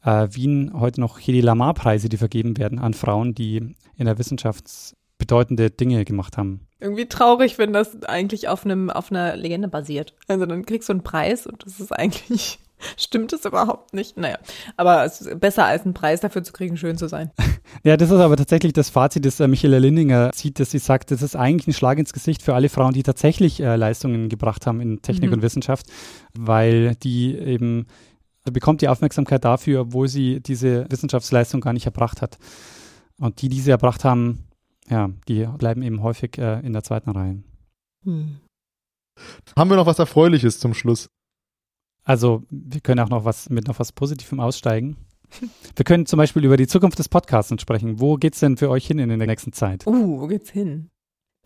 äh, 0.03 0.29
Wien 0.31 0.71
heute 0.73 1.01
noch 1.01 1.19
Hedi 1.19 1.41
Lamar-Preise, 1.41 2.07
die 2.07 2.17
vergeben 2.17 2.57
werden 2.57 2.79
an 2.79 2.93
Frauen, 2.93 3.35
die 3.35 3.75
in 3.97 4.05
der 4.05 4.17
Wissenschaft 4.17 4.95
bedeutende 5.17 5.69
Dinge 5.69 6.05
gemacht 6.05 6.37
haben 6.37 6.66
irgendwie 6.79 7.07
traurig, 7.07 7.57
wenn 7.57 7.73
das 7.73 8.03
eigentlich 8.03 8.47
auf 8.47 8.65
einem 8.65 8.89
auf 8.89 9.11
einer 9.11 9.35
Legende 9.35 9.67
basiert. 9.67 10.13
Also 10.27 10.45
dann 10.45 10.65
kriegst 10.65 10.89
du 10.89 10.93
einen 10.93 11.03
Preis 11.03 11.47
und 11.47 11.65
das 11.65 11.79
ist 11.79 11.91
eigentlich 11.91 12.59
stimmt 12.97 13.33
es 13.33 13.45
überhaupt 13.45 13.93
nicht. 13.93 14.17
Naja, 14.17 14.37
aber 14.75 15.03
es 15.03 15.21
ist 15.21 15.39
besser 15.39 15.65
als 15.65 15.83
einen 15.83 15.93
Preis 15.93 16.21
dafür 16.21 16.43
zu 16.43 16.53
kriegen, 16.53 16.77
schön 16.77 16.97
zu 16.97 17.07
sein. 17.07 17.31
Ja, 17.83 17.95
das 17.95 18.09
ist 18.09 18.19
aber 18.19 18.37
tatsächlich 18.37 18.73
das 18.73 18.89
Fazit, 18.89 19.25
das 19.25 19.39
äh, 19.39 19.47
Michaela 19.47 19.77
Lindinger 19.77 20.31
zieht, 20.31 20.59
dass 20.59 20.71
sie 20.71 20.79
sagt, 20.79 21.11
das 21.11 21.21
ist 21.21 21.35
eigentlich 21.35 21.67
ein 21.67 21.73
Schlag 21.73 21.97
ins 21.99 22.13
Gesicht 22.13 22.41
für 22.41 22.55
alle 22.55 22.69
Frauen, 22.69 22.93
die 22.93 23.03
tatsächlich 23.03 23.59
äh, 23.59 23.75
Leistungen 23.75 24.29
gebracht 24.29 24.65
haben 24.65 24.79
in 24.79 25.01
Technik 25.01 25.29
mhm. 25.29 25.35
und 25.35 25.41
Wissenschaft, 25.41 25.85
weil 26.33 26.95
die 26.95 27.37
eben 27.37 27.87
bekommt 28.51 28.81
die 28.81 28.87
Aufmerksamkeit 28.87 29.43
dafür, 29.43 29.81
obwohl 29.81 30.07
sie 30.07 30.39
diese 30.39 30.85
Wissenschaftsleistung 30.89 31.59
gar 31.59 31.73
nicht 31.73 31.85
erbracht 31.85 32.21
hat. 32.21 32.37
Und 33.19 33.41
die, 33.41 33.49
die 33.49 33.59
sie 33.59 33.71
erbracht 33.71 34.05
haben, 34.05 34.46
ja, 34.89 35.09
die 35.27 35.45
bleiben 35.57 35.81
eben 35.81 36.01
häufig 36.01 36.37
äh, 36.37 36.59
in 36.65 36.73
der 36.73 36.83
zweiten 36.83 37.09
Reihe. 37.09 37.43
Hm. 38.03 38.37
Haben 39.55 39.69
wir 39.69 39.77
noch 39.77 39.85
was 39.85 39.99
Erfreuliches 39.99 40.59
zum 40.59 40.73
Schluss? 40.73 41.09
Also, 42.03 42.43
wir 42.49 42.81
können 42.81 43.01
auch 43.01 43.09
noch 43.09 43.25
was 43.25 43.49
mit 43.49 43.67
noch 43.67 43.79
was 43.79 43.91
Positivem 43.91 44.39
aussteigen. 44.39 44.97
Wir 45.75 45.83
können 45.83 46.05
zum 46.05 46.17
Beispiel 46.17 46.45
über 46.45 46.55
die 46.55 46.67
Zukunft 46.67 46.99
des 46.99 47.09
Podcasts 47.09 47.61
sprechen. 47.61 47.99
Wo 47.99 48.15
geht's 48.15 48.39
denn 48.39 48.55
für 48.55 48.69
euch 48.69 48.87
hin 48.87 48.99
in 48.99 49.09
der 49.09 49.27
nächsten 49.27 49.51
Zeit? 49.51 49.85
Uh, 49.85 50.21
wo 50.21 50.27
geht's 50.27 50.49
hin? 50.51 50.89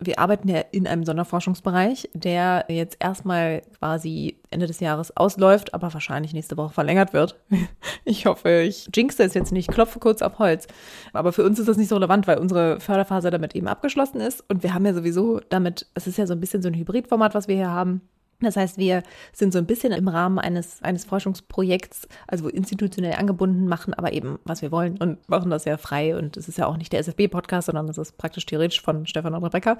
Wir 0.06 0.18
arbeiten 0.18 0.48
ja 0.48 0.60
in 0.70 0.86
einem 0.86 1.04
Sonderforschungsbereich, 1.04 2.10
der 2.14 2.64
jetzt 2.68 2.96
erstmal 3.00 3.62
quasi 3.78 4.38
Ende 4.50 4.66
des 4.66 4.80
Jahres 4.80 5.16
ausläuft, 5.16 5.74
aber 5.74 5.92
wahrscheinlich 5.92 6.32
nächste 6.32 6.56
Woche 6.56 6.72
verlängert 6.72 7.12
wird. 7.12 7.38
Ich 8.04 8.26
hoffe, 8.26 8.62
ich 8.62 8.88
jinxe 8.92 9.22
es 9.22 9.32
jetzt 9.34 9.52
nicht, 9.52 9.70
klopfe 9.70 10.00
kurz 10.00 10.22
auf 10.22 10.40
Holz. 10.40 10.66
Aber 11.12 11.32
für 11.32 11.44
uns 11.44 11.60
ist 11.60 11.68
das 11.68 11.76
nicht 11.76 11.88
so 11.88 11.94
relevant, 11.94 12.26
weil 12.26 12.38
unsere 12.38 12.80
Förderphase 12.80 13.30
damit 13.30 13.54
eben 13.54 13.68
abgeschlossen 13.68 14.20
ist 14.20 14.42
und 14.48 14.64
wir 14.64 14.74
haben 14.74 14.84
ja 14.84 14.92
sowieso 14.92 15.40
damit, 15.50 15.86
es 15.94 16.08
ist 16.08 16.18
ja 16.18 16.26
so 16.26 16.32
ein 16.32 16.40
bisschen 16.40 16.62
so 16.62 16.68
ein 16.68 16.74
Hybridformat, 16.74 17.34
was 17.34 17.46
wir 17.46 17.54
hier 17.54 17.70
haben. 17.70 18.00
Das 18.44 18.56
heißt, 18.56 18.78
wir 18.78 19.02
sind 19.32 19.52
so 19.52 19.58
ein 19.58 19.66
bisschen 19.66 19.92
im 19.92 20.08
Rahmen 20.08 20.38
eines, 20.38 20.82
eines 20.82 21.04
Forschungsprojekts, 21.04 22.08
also 22.26 22.48
institutionell 22.48 23.14
angebunden, 23.14 23.66
machen 23.66 23.94
aber 23.94 24.12
eben, 24.12 24.38
was 24.44 24.62
wir 24.62 24.72
wollen 24.72 24.98
und 24.98 25.28
machen 25.28 25.50
das 25.50 25.64
ja 25.64 25.76
frei. 25.76 26.16
Und 26.16 26.36
es 26.36 26.48
ist 26.48 26.58
ja 26.58 26.66
auch 26.66 26.76
nicht 26.76 26.92
der 26.92 27.00
SFB-Podcast, 27.00 27.66
sondern 27.66 27.88
es 27.88 27.98
ist 27.98 28.18
praktisch 28.18 28.46
theoretisch 28.46 28.80
von 28.80 29.06
Stefan 29.06 29.34
und 29.34 29.44
Rebecca. 29.44 29.76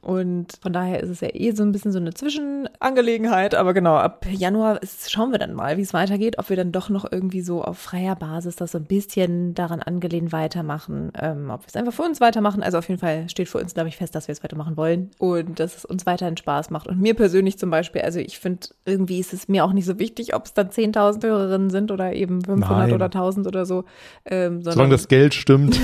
Und 0.00 0.58
von 0.62 0.72
daher 0.72 1.00
ist 1.00 1.10
es 1.10 1.20
ja 1.20 1.28
eh 1.32 1.52
so 1.52 1.62
ein 1.62 1.72
bisschen 1.72 1.92
so 1.92 1.98
eine 1.98 2.14
Zwischenangelegenheit. 2.14 3.54
Aber 3.54 3.74
genau, 3.74 3.96
ab 3.96 4.26
Januar 4.30 4.82
ist, 4.82 5.10
schauen 5.10 5.32
wir 5.32 5.38
dann 5.38 5.54
mal, 5.54 5.76
wie 5.76 5.82
es 5.82 5.94
weitergeht, 5.94 6.38
ob 6.38 6.50
wir 6.50 6.56
dann 6.56 6.72
doch 6.72 6.88
noch 6.88 7.10
irgendwie 7.10 7.40
so 7.40 7.62
auf 7.62 7.78
freier 7.78 8.16
Basis 8.16 8.56
das 8.56 8.72
so 8.72 8.78
ein 8.78 8.84
bisschen 8.84 9.54
daran 9.54 9.80
angelehnt 9.80 10.32
weitermachen, 10.32 11.12
ähm, 11.20 11.50
ob 11.50 11.62
wir 11.62 11.68
es 11.68 11.76
einfach 11.76 11.92
für 11.92 12.02
uns 12.02 12.20
weitermachen. 12.20 12.62
Also 12.62 12.78
auf 12.78 12.88
jeden 12.88 13.00
Fall 13.00 13.28
steht 13.28 13.48
für 13.48 13.58
uns, 13.58 13.74
glaube 13.74 13.88
ich, 13.88 13.96
fest, 13.96 14.14
dass 14.14 14.28
wir 14.28 14.32
es 14.32 14.42
weitermachen 14.42 14.76
wollen 14.76 15.10
und 15.18 15.60
dass 15.60 15.76
es 15.78 15.84
uns 15.84 16.06
weiterhin 16.06 16.36
Spaß 16.36 16.70
macht. 16.70 16.86
Und 16.86 17.00
mir 17.00 17.14
persönlich 17.14 17.58
zum 17.58 17.70
Beispiel 17.70 18.02
also 18.04 18.20
ich 18.20 18.38
finde, 18.38 18.68
irgendwie 18.84 19.18
ist 19.18 19.32
es 19.32 19.48
mir 19.48 19.64
auch 19.64 19.72
nicht 19.72 19.86
so 19.86 19.98
wichtig, 19.98 20.34
ob 20.34 20.44
es 20.46 20.54
dann 20.54 20.68
10.000 20.68 21.24
Hörerinnen 21.24 21.70
sind 21.70 21.90
oder 21.90 22.12
eben 22.12 22.42
500 22.42 22.70
Nein. 22.70 22.92
oder 22.92 23.06
1.000 23.06 23.46
oder 23.46 23.66
so. 23.66 23.84
Ähm, 24.24 24.62
Solange 24.62 24.90
das 24.90 25.08
Geld 25.08 25.34
stimmt. 25.34 25.74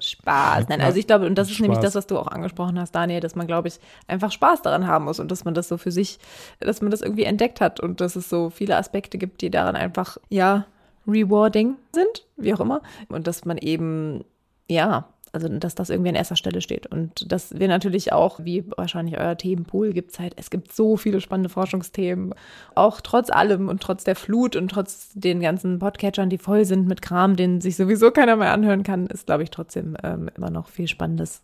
Spaß. 0.00 0.68
Nein, 0.68 0.80
also 0.80 0.98
ich 0.98 1.06
glaube, 1.06 1.26
und 1.26 1.36
das 1.36 1.48
ist 1.48 1.54
Spaß. 1.54 1.62
nämlich 1.62 1.80
das, 1.80 1.94
was 1.94 2.06
du 2.06 2.18
auch 2.18 2.26
angesprochen 2.28 2.78
hast, 2.78 2.94
Daniel, 2.94 3.20
dass 3.20 3.34
man, 3.34 3.46
glaube 3.46 3.68
ich, 3.68 3.78
einfach 4.06 4.32
Spaß 4.32 4.62
daran 4.62 4.86
haben 4.86 5.04
muss 5.06 5.20
und 5.20 5.30
dass 5.30 5.44
man 5.44 5.54
das 5.54 5.68
so 5.68 5.78
für 5.78 5.92
sich, 5.92 6.18
dass 6.60 6.82
man 6.82 6.90
das 6.90 7.00
irgendwie 7.02 7.24
entdeckt 7.24 7.60
hat 7.60 7.80
und 7.80 8.00
dass 8.00 8.16
es 8.16 8.28
so 8.28 8.50
viele 8.50 8.76
Aspekte 8.76 9.18
gibt, 9.18 9.40
die 9.40 9.50
daran 9.50 9.76
einfach, 9.76 10.18
ja, 10.28 10.66
rewarding 11.06 11.76
sind, 11.94 12.26
wie 12.36 12.54
auch 12.54 12.60
immer. 12.60 12.82
Und 13.08 13.26
dass 13.26 13.44
man 13.44 13.58
eben, 13.58 14.24
ja, 14.68 15.08
also 15.32 15.48
dass 15.48 15.74
das 15.74 15.90
irgendwie 15.90 16.10
an 16.10 16.14
erster 16.14 16.36
Stelle 16.36 16.60
steht. 16.60 16.86
Und 16.86 17.30
dass 17.32 17.58
wir 17.58 17.66
natürlich 17.66 18.12
auch, 18.12 18.40
wie 18.44 18.64
wahrscheinlich 18.76 19.18
euer 19.18 19.36
Themenpool 19.36 19.92
gibt 19.92 20.12
es 20.12 20.18
halt, 20.18 20.34
es 20.36 20.50
gibt 20.50 20.72
so 20.72 20.96
viele 20.96 21.20
spannende 21.20 21.48
Forschungsthemen. 21.48 22.34
Auch 22.74 23.00
trotz 23.00 23.30
allem 23.30 23.68
und 23.68 23.82
trotz 23.82 24.04
der 24.04 24.14
Flut 24.14 24.56
und 24.56 24.70
trotz 24.70 25.10
den 25.14 25.40
ganzen 25.40 25.78
Podcatchern, 25.78 26.28
die 26.28 26.38
voll 26.38 26.66
sind 26.66 26.86
mit 26.86 27.00
Kram, 27.00 27.36
den 27.36 27.60
sich 27.62 27.76
sowieso 27.76 28.10
keiner 28.10 28.36
mehr 28.36 28.52
anhören 28.52 28.82
kann, 28.82 29.06
ist, 29.06 29.26
glaube 29.26 29.42
ich, 29.42 29.50
trotzdem 29.50 29.96
ähm, 30.02 30.30
immer 30.36 30.50
noch 30.50 30.68
viel 30.68 30.86
Spannendes 30.86 31.42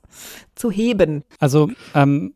zu 0.55 0.71
heben. 0.71 1.25
Also, 1.39 1.71
ähm, 1.95 2.35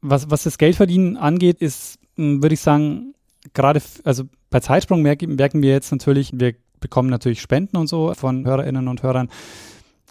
was, 0.00 0.30
was 0.30 0.44
das 0.44 0.58
Geldverdienen 0.58 1.16
angeht, 1.16 1.60
ist, 1.60 1.98
hm, 2.16 2.42
würde 2.42 2.54
ich 2.54 2.60
sagen, 2.60 3.14
gerade, 3.54 3.80
also 4.04 4.24
bei 4.50 4.60
Zeitsprung 4.60 5.02
merken, 5.02 5.34
merken 5.34 5.62
wir 5.62 5.70
jetzt 5.70 5.90
natürlich, 5.90 6.32
wir 6.34 6.54
bekommen 6.80 7.08
natürlich 7.08 7.40
Spenden 7.40 7.76
und 7.76 7.88
so 7.88 8.12
von 8.14 8.44
Hörerinnen 8.44 8.88
und 8.88 9.02
Hörern 9.02 9.28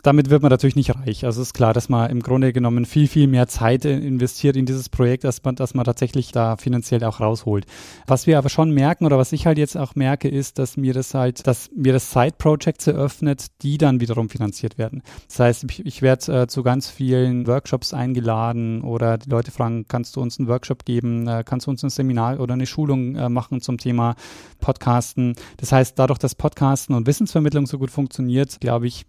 damit 0.03 0.29
wird 0.29 0.41
man 0.41 0.49
natürlich 0.49 0.75
nicht 0.75 0.95
reich. 0.95 1.25
Also 1.25 1.41
ist 1.41 1.53
klar, 1.53 1.73
dass 1.73 1.89
man 1.89 2.09
im 2.09 2.21
Grunde 2.21 2.53
genommen 2.53 2.85
viel, 2.85 3.07
viel 3.07 3.27
mehr 3.27 3.47
Zeit 3.47 3.85
investiert 3.85 4.55
in 4.55 4.65
dieses 4.65 4.89
Projekt, 4.89 5.23
dass 5.23 5.43
man, 5.43 5.55
dass 5.55 5.73
man 5.73 5.85
tatsächlich 5.85 6.31
da 6.31 6.57
finanziell 6.57 7.03
auch 7.03 7.19
rausholt. 7.19 7.65
Was 8.07 8.27
wir 8.27 8.37
aber 8.37 8.49
schon 8.49 8.71
merken 8.71 9.05
oder 9.05 9.17
was 9.17 9.31
ich 9.31 9.45
halt 9.45 9.57
jetzt 9.57 9.77
auch 9.77 9.95
merke, 9.95 10.27
ist, 10.27 10.59
dass 10.59 10.77
mir 10.77 10.93
das 10.93 11.13
halt, 11.13 11.45
dass 11.47 11.69
mir 11.75 11.93
das 11.93 12.11
Side-Projects 12.11 12.87
eröffnet, 12.87 13.47
die 13.61 13.77
dann 13.77 13.99
wiederum 13.99 14.29
finanziert 14.29 14.77
werden. 14.77 15.03
Das 15.27 15.39
heißt, 15.39 15.65
ich, 15.69 15.85
ich 15.85 16.01
werde 16.01 16.41
äh, 16.41 16.47
zu 16.47 16.63
ganz 16.63 16.89
vielen 16.89 17.47
Workshops 17.47 17.93
eingeladen 17.93 18.81
oder 18.81 19.17
die 19.17 19.29
Leute 19.29 19.51
fragen, 19.51 19.85
kannst 19.87 20.15
du 20.15 20.21
uns 20.21 20.39
einen 20.39 20.47
Workshop 20.47 20.85
geben, 20.85 21.27
äh, 21.27 21.43
kannst 21.45 21.67
du 21.67 21.71
uns 21.71 21.83
ein 21.83 21.89
Seminar 21.89 22.39
oder 22.39 22.53
eine 22.53 22.65
Schulung 22.65 23.15
äh, 23.15 23.29
machen 23.29 23.61
zum 23.61 23.77
Thema 23.77 24.15
Podcasten. 24.59 25.35
Das 25.57 25.71
heißt, 25.71 25.97
dadurch, 25.97 26.19
dass 26.19 26.35
Podcasten 26.35 26.95
und 26.95 27.07
Wissensvermittlung 27.07 27.67
so 27.67 27.77
gut 27.77 27.91
funktioniert, 27.91 28.59
glaube 28.59 28.87
ich, 28.87 29.05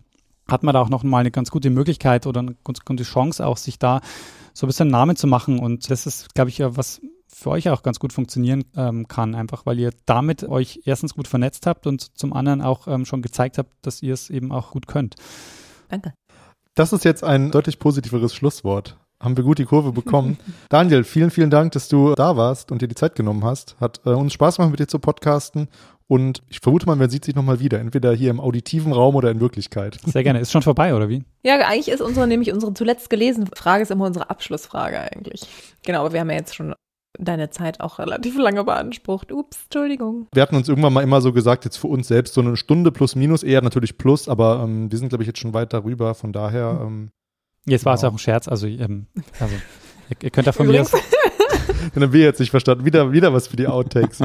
hat 0.53 0.63
man 0.63 0.75
da 0.75 0.81
auch 0.81 0.89
noch 0.89 1.03
mal 1.03 1.19
eine 1.19 1.31
ganz 1.31 1.51
gute 1.51 1.71
Möglichkeit 1.71 2.27
oder 2.27 2.41
eine 2.41 2.55
ganz 2.65 2.81
gute 2.85 3.03
Chance 3.03 3.45
auch, 3.45 3.57
sich 3.57 3.79
da 3.79 4.01
so 4.53 4.67
ein 4.67 4.69
bisschen 4.69 4.89
Namen 4.89 5.17
zu 5.17 5.27
machen. 5.27 5.59
Und 5.59 5.91
das 5.91 6.07
ist, 6.07 6.35
glaube 6.35 6.51
ich, 6.51 6.61
was 6.61 7.01
für 7.27 7.51
euch 7.51 7.71
auch 7.71 7.83
ganz 7.83 7.99
gut 7.99 8.13
funktionieren 8.13 8.65
ähm, 8.77 9.09
kann, 9.09 9.35
einfach 9.35 9.67
weil 9.67 9.79
ihr 9.79 9.91
damit 10.07 10.45
euch 10.45 10.81
erstens 10.85 11.15
gut 11.15 11.27
vernetzt 11.27 11.67
habt 11.67 11.87
und 11.87 12.17
zum 12.17 12.33
anderen 12.33 12.61
auch 12.61 12.87
ähm, 12.87 13.05
schon 13.05 13.23
gezeigt 13.23 13.59
habt, 13.59 13.73
dass 13.83 14.03
ihr 14.03 14.15
es 14.15 14.31
eben 14.31 14.53
auch 14.53 14.71
gut 14.71 14.87
könnt. 14.87 15.17
Danke. 15.89 16.13
Das 16.75 16.93
ist 16.93 17.05
jetzt 17.05 17.25
ein 17.25 17.51
deutlich 17.51 17.79
positiveres 17.79 18.35
Schlusswort. 18.35 18.97
Haben 19.21 19.37
wir 19.37 19.45
gut 19.45 19.59
die 19.59 19.65
Kurve 19.65 19.93
bekommen. 19.93 20.39
Daniel, 20.69 21.05
vielen, 21.05 21.31
vielen 21.31 21.51
Dank, 21.51 21.73
dass 21.73 21.89
du 21.89 22.15
da 22.15 22.37
warst 22.37 22.73
und 22.73 22.83
dir 22.83 22.89
die 22.89 22.95
Zeit 22.95 23.15
genommen 23.15 23.45
hast. 23.45 23.77
Hat 23.81 24.01
äh, 24.05 24.11
uns 24.11 24.33
Spaß 24.33 24.57
gemacht, 24.57 24.73
mit 24.73 24.81
dir 24.81 24.89
zu 24.89 24.99
podcasten. 24.99 25.69
Und 26.13 26.43
ich 26.51 26.61
vermute 26.61 26.85
mal, 26.85 26.95
man 26.95 27.09
sieht 27.09 27.25
sich 27.25 27.35
nochmal 27.35 27.59
wieder, 27.59 27.81
entweder 27.81 28.13
hier 28.13 28.29
im 28.29 28.39
auditiven 28.39 28.93
Raum 28.93 29.15
oder 29.15 29.31
in 29.31 29.41
Wirklichkeit. 29.41 29.99
Sehr 30.05 30.23
gerne. 30.23 30.41
Ist 30.41 30.53
schon 30.53 30.61
vorbei, 30.61 30.95
oder 30.95 31.09
wie? 31.09 31.25
Ja, 31.43 31.55
eigentlich 31.61 31.89
ist 31.89 32.03
unsere, 32.03 32.27
nämlich 32.27 32.53
unsere 32.53 32.75
zuletzt 32.75 33.09
gelesene 33.09 33.47
Frage 33.57 33.85
ist 33.85 33.91
immer 33.91 34.05
unsere 34.05 34.29
Abschlussfrage 34.29 35.01
eigentlich. 35.01 35.47
Genau, 35.87 36.01
aber 36.01 36.13
wir 36.13 36.21
haben 36.21 36.29
ja 36.29 36.37
jetzt 36.37 36.55
schon 36.55 36.75
deine 37.19 37.49
Zeit 37.49 37.81
auch 37.81 37.99
relativ 37.99 38.37
lange 38.37 38.63
beansprucht. 38.63 39.33
Ups, 39.33 39.61
Entschuldigung. 39.65 40.27
Wir 40.35 40.43
hatten 40.43 40.55
uns 40.55 40.69
irgendwann 40.69 40.93
mal 40.93 41.01
immer 41.01 41.23
so 41.23 41.33
gesagt, 41.33 41.65
jetzt 41.65 41.79
für 41.79 41.87
uns 41.87 42.09
selbst 42.09 42.35
so 42.35 42.43
eine 42.43 42.59
Stunde 42.59 42.93
plus 42.93 43.17
minus, 43.17 43.43
eher 43.43 43.63
natürlich 43.63 43.97
plus, 43.97 44.29
aber 44.29 44.61
ähm, 44.63 44.93
wir 44.93 44.99
sind, 44.99 45.09
glaube 45.09 45.25
ich, 45.25 45.29
jetzt 45.29 45.39
schon 45.39 45.55
weit 45.55 45.73
darüber. 45.73 46.15
Von 46.15 46.35
daher. 46.35 46.79
Ähm, 46.83 47.09
Jetzt 47.65 47.87
war 47.87 47.95
es 47.95 48.03
ja 48.03 48.11
auch 48.11 48.13
ein 48.13 48.19
Scherz, 48.19 48.49
also, 48.49 48.67
ähm, 48.67 49.07
also 49.41 49.55
ihr, 50.11 50.17
ihr 50.25 50.31
könnt 50.31 50.47
da 50.47 50.53
von 50.53 50.67
mir 50.67 50.85
Den 51.95 52.03
haben 52.03 52.13
wir 52.13 52.23
jetzt 52.23 52.41
nicht 52.41 52.51
verstanden. 52.51 52.85
Wieder, 52.85 53.13
wieder 53.13 53.33
was 53.33 53.47
für 53.47 53.57
die 53.57 53.67
Outtakes. 53.67 54.21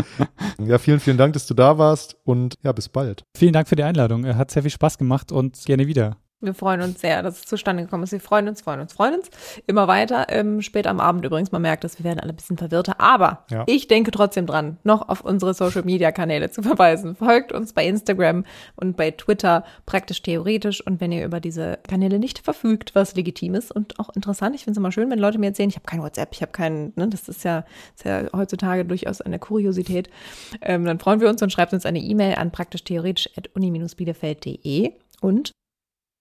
ja, 0.59 0.77
vielen, 0.77 0.99
vielen 0.99 1.17
Dank, 1.17 1.33
dass 1.33 1.47
du 1.47 1.53
da 1.53 1.77
warst 1.77 2.17
und 2.23 2.57
ja, 2.63 2.71
bis 2.71 2.89
bald. 2.89 3.23
Vielen 3.35 3.53
Dank 3.53 3.67
für 3.67 3.75
die 3.75 3.83
Einladung. 3.83 4.25
Hat 4.25 4.51
sehr 4.51 4.61
viel 4.63 4.71
Spaß 4.71 4.97
gemacht 4.97 5.31
und 5.31 5.63
gerne 5.65 5.87
wieder. 5.87 6.17
Wir 6.39 6.53
freuen 6.53 6.81
uns 6.81 7.01
sehr, 7.01 7.23
dass 7.23 7.39
es 7.39 7.45
zustande 7.45 7.81
gekommen 7.83 8.03
ist. 8.03 8.11
Wir 8.11 8.19
freuen 8.19 8.47
uns, 8.47 8.61
freuen 8.61 8.79
uns, 8.79 8.93
freuen 8.93 9.15
uns. 9.15 9.31
Immer 9.65 9.87
weiter. 9.87 10.27
Ähm, 10.29 10.61
spät 10.61 10.85
am 10.85 10.99
Abend 10.99 11.25
übrigens, 11.25 11.51
man 11.51 11.63
merkt 11.63 11.83
es, 11.83 11.97
wir 11.97 12.03
werden 12.03 12.19
alle 12.19 12.31
ein 12.31 12.35
bisschen 12.35 12.59
verwirrter. 12.59 13.01
Aber 13.01 13.43
Ja. 13.49 13.63
ich 13.65 13.87
denke 13.87 14.11
trotzdem 14.11 14.45
dran, 14.45 14.77
noch 14.83 15.09
auf 15.09 15.21
unsere 15.21 15.55
Social 15.55 15.81
Media 15.81 16.11
Kanäle 16.11 16.51
zu 16.51 16.61
verweisen. 16.77 17.15
Folgt 17.15 17.51
uns 17.51 17.73
bei 17.73 17.87
Instagram 17.87 18.45
und 18.75 18.95
bei 18.97 19.09
Twitter 19.09 19.63
praktisch 19.87 20.21
theoretisch. 20.21 20.85
Und 20.85 21.01
wenn 21.01 21.11
ihr 21.11 21.25
über 21.25 21.39
diese 21.39 21.79
Kanäle 21.89 22.19
nicht 22.19 22.37
verfügt, 22.37 22.93
was 22.93 23.15
legitim 23.15 23.55
ist 23.55 23.71
und 23.71 23.99
auch 23.99 24.09
interessant, 24.15 24.53
ich 24.55 24.63
finde 24.63 24.73
es 24.73 24.77
immer 24.77 24.91
schön, 24.91 25.09
wenn 25.09 25.17
Leute 25.17 25.39
mir 25.39 25.47
erzählen, 25.47 25.69
ich 25.69 25.75
habe 25.75 25.87
kein 25.87 26.03
WhatsApp, 26.03 26.29
ich 26.33 26.43
habe 26.43 26.51
keinen, 26.51 26.93
ne, 26.95 27.07
das 27.07 27.27
ist 27.29 27.43
ja, 27.45 27.65
ist 27.95 28.05
ja 28.05 28.25
heutzutage 28.35 28.85
durchaus 28.85 29.21
eine 29.21 29.39
Kuriosität. 29.39 30.11
Ähm, 30.61 30.85
dann 30.85 30.99
freuen 30.99 31.19
wir 31.19 31.29
uns 31.29 31.41
und 31.41 31.51
schreibt 31.51 31.73
uns 31.73 31.87
eine 31.87 31.99
E-Mail 31.99 32.35
an 32.35 32.51
praktisch 32.51 32.83
theoretisch 32.83 33.27
at 33.35 33.49
uni-bielefeld.de 33.55 34.91
und 35.21 35.51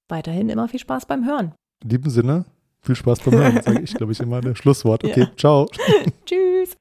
weiterhin 0.08 0.48
immer 0.48 0.68
viel 0.68 0.80
Spaß 0.80 1.06
beim 1.06 1.26
Hören. 1.26 1.52
In 1.82 1.88
diesem 1.90 2.10
Sinne, 2.10 2.44
viel 2.80 2.94
Spaß 2.96 3.20
beim 3.20 3.34
Hören, 3.34 3.62
sage 3.62 3.80
ich, 3.84 3.94
glaube 3.94 4.12
ich, 4.12 4.20
immer 4.20 4.40
das 4.40 4.58
Schlusswort. 4.58 5.04
Okay, 5.04 5.20
Ja. 5.20 5.30
ciao. 5.36 5.68
Tschüss. 6.26 6.76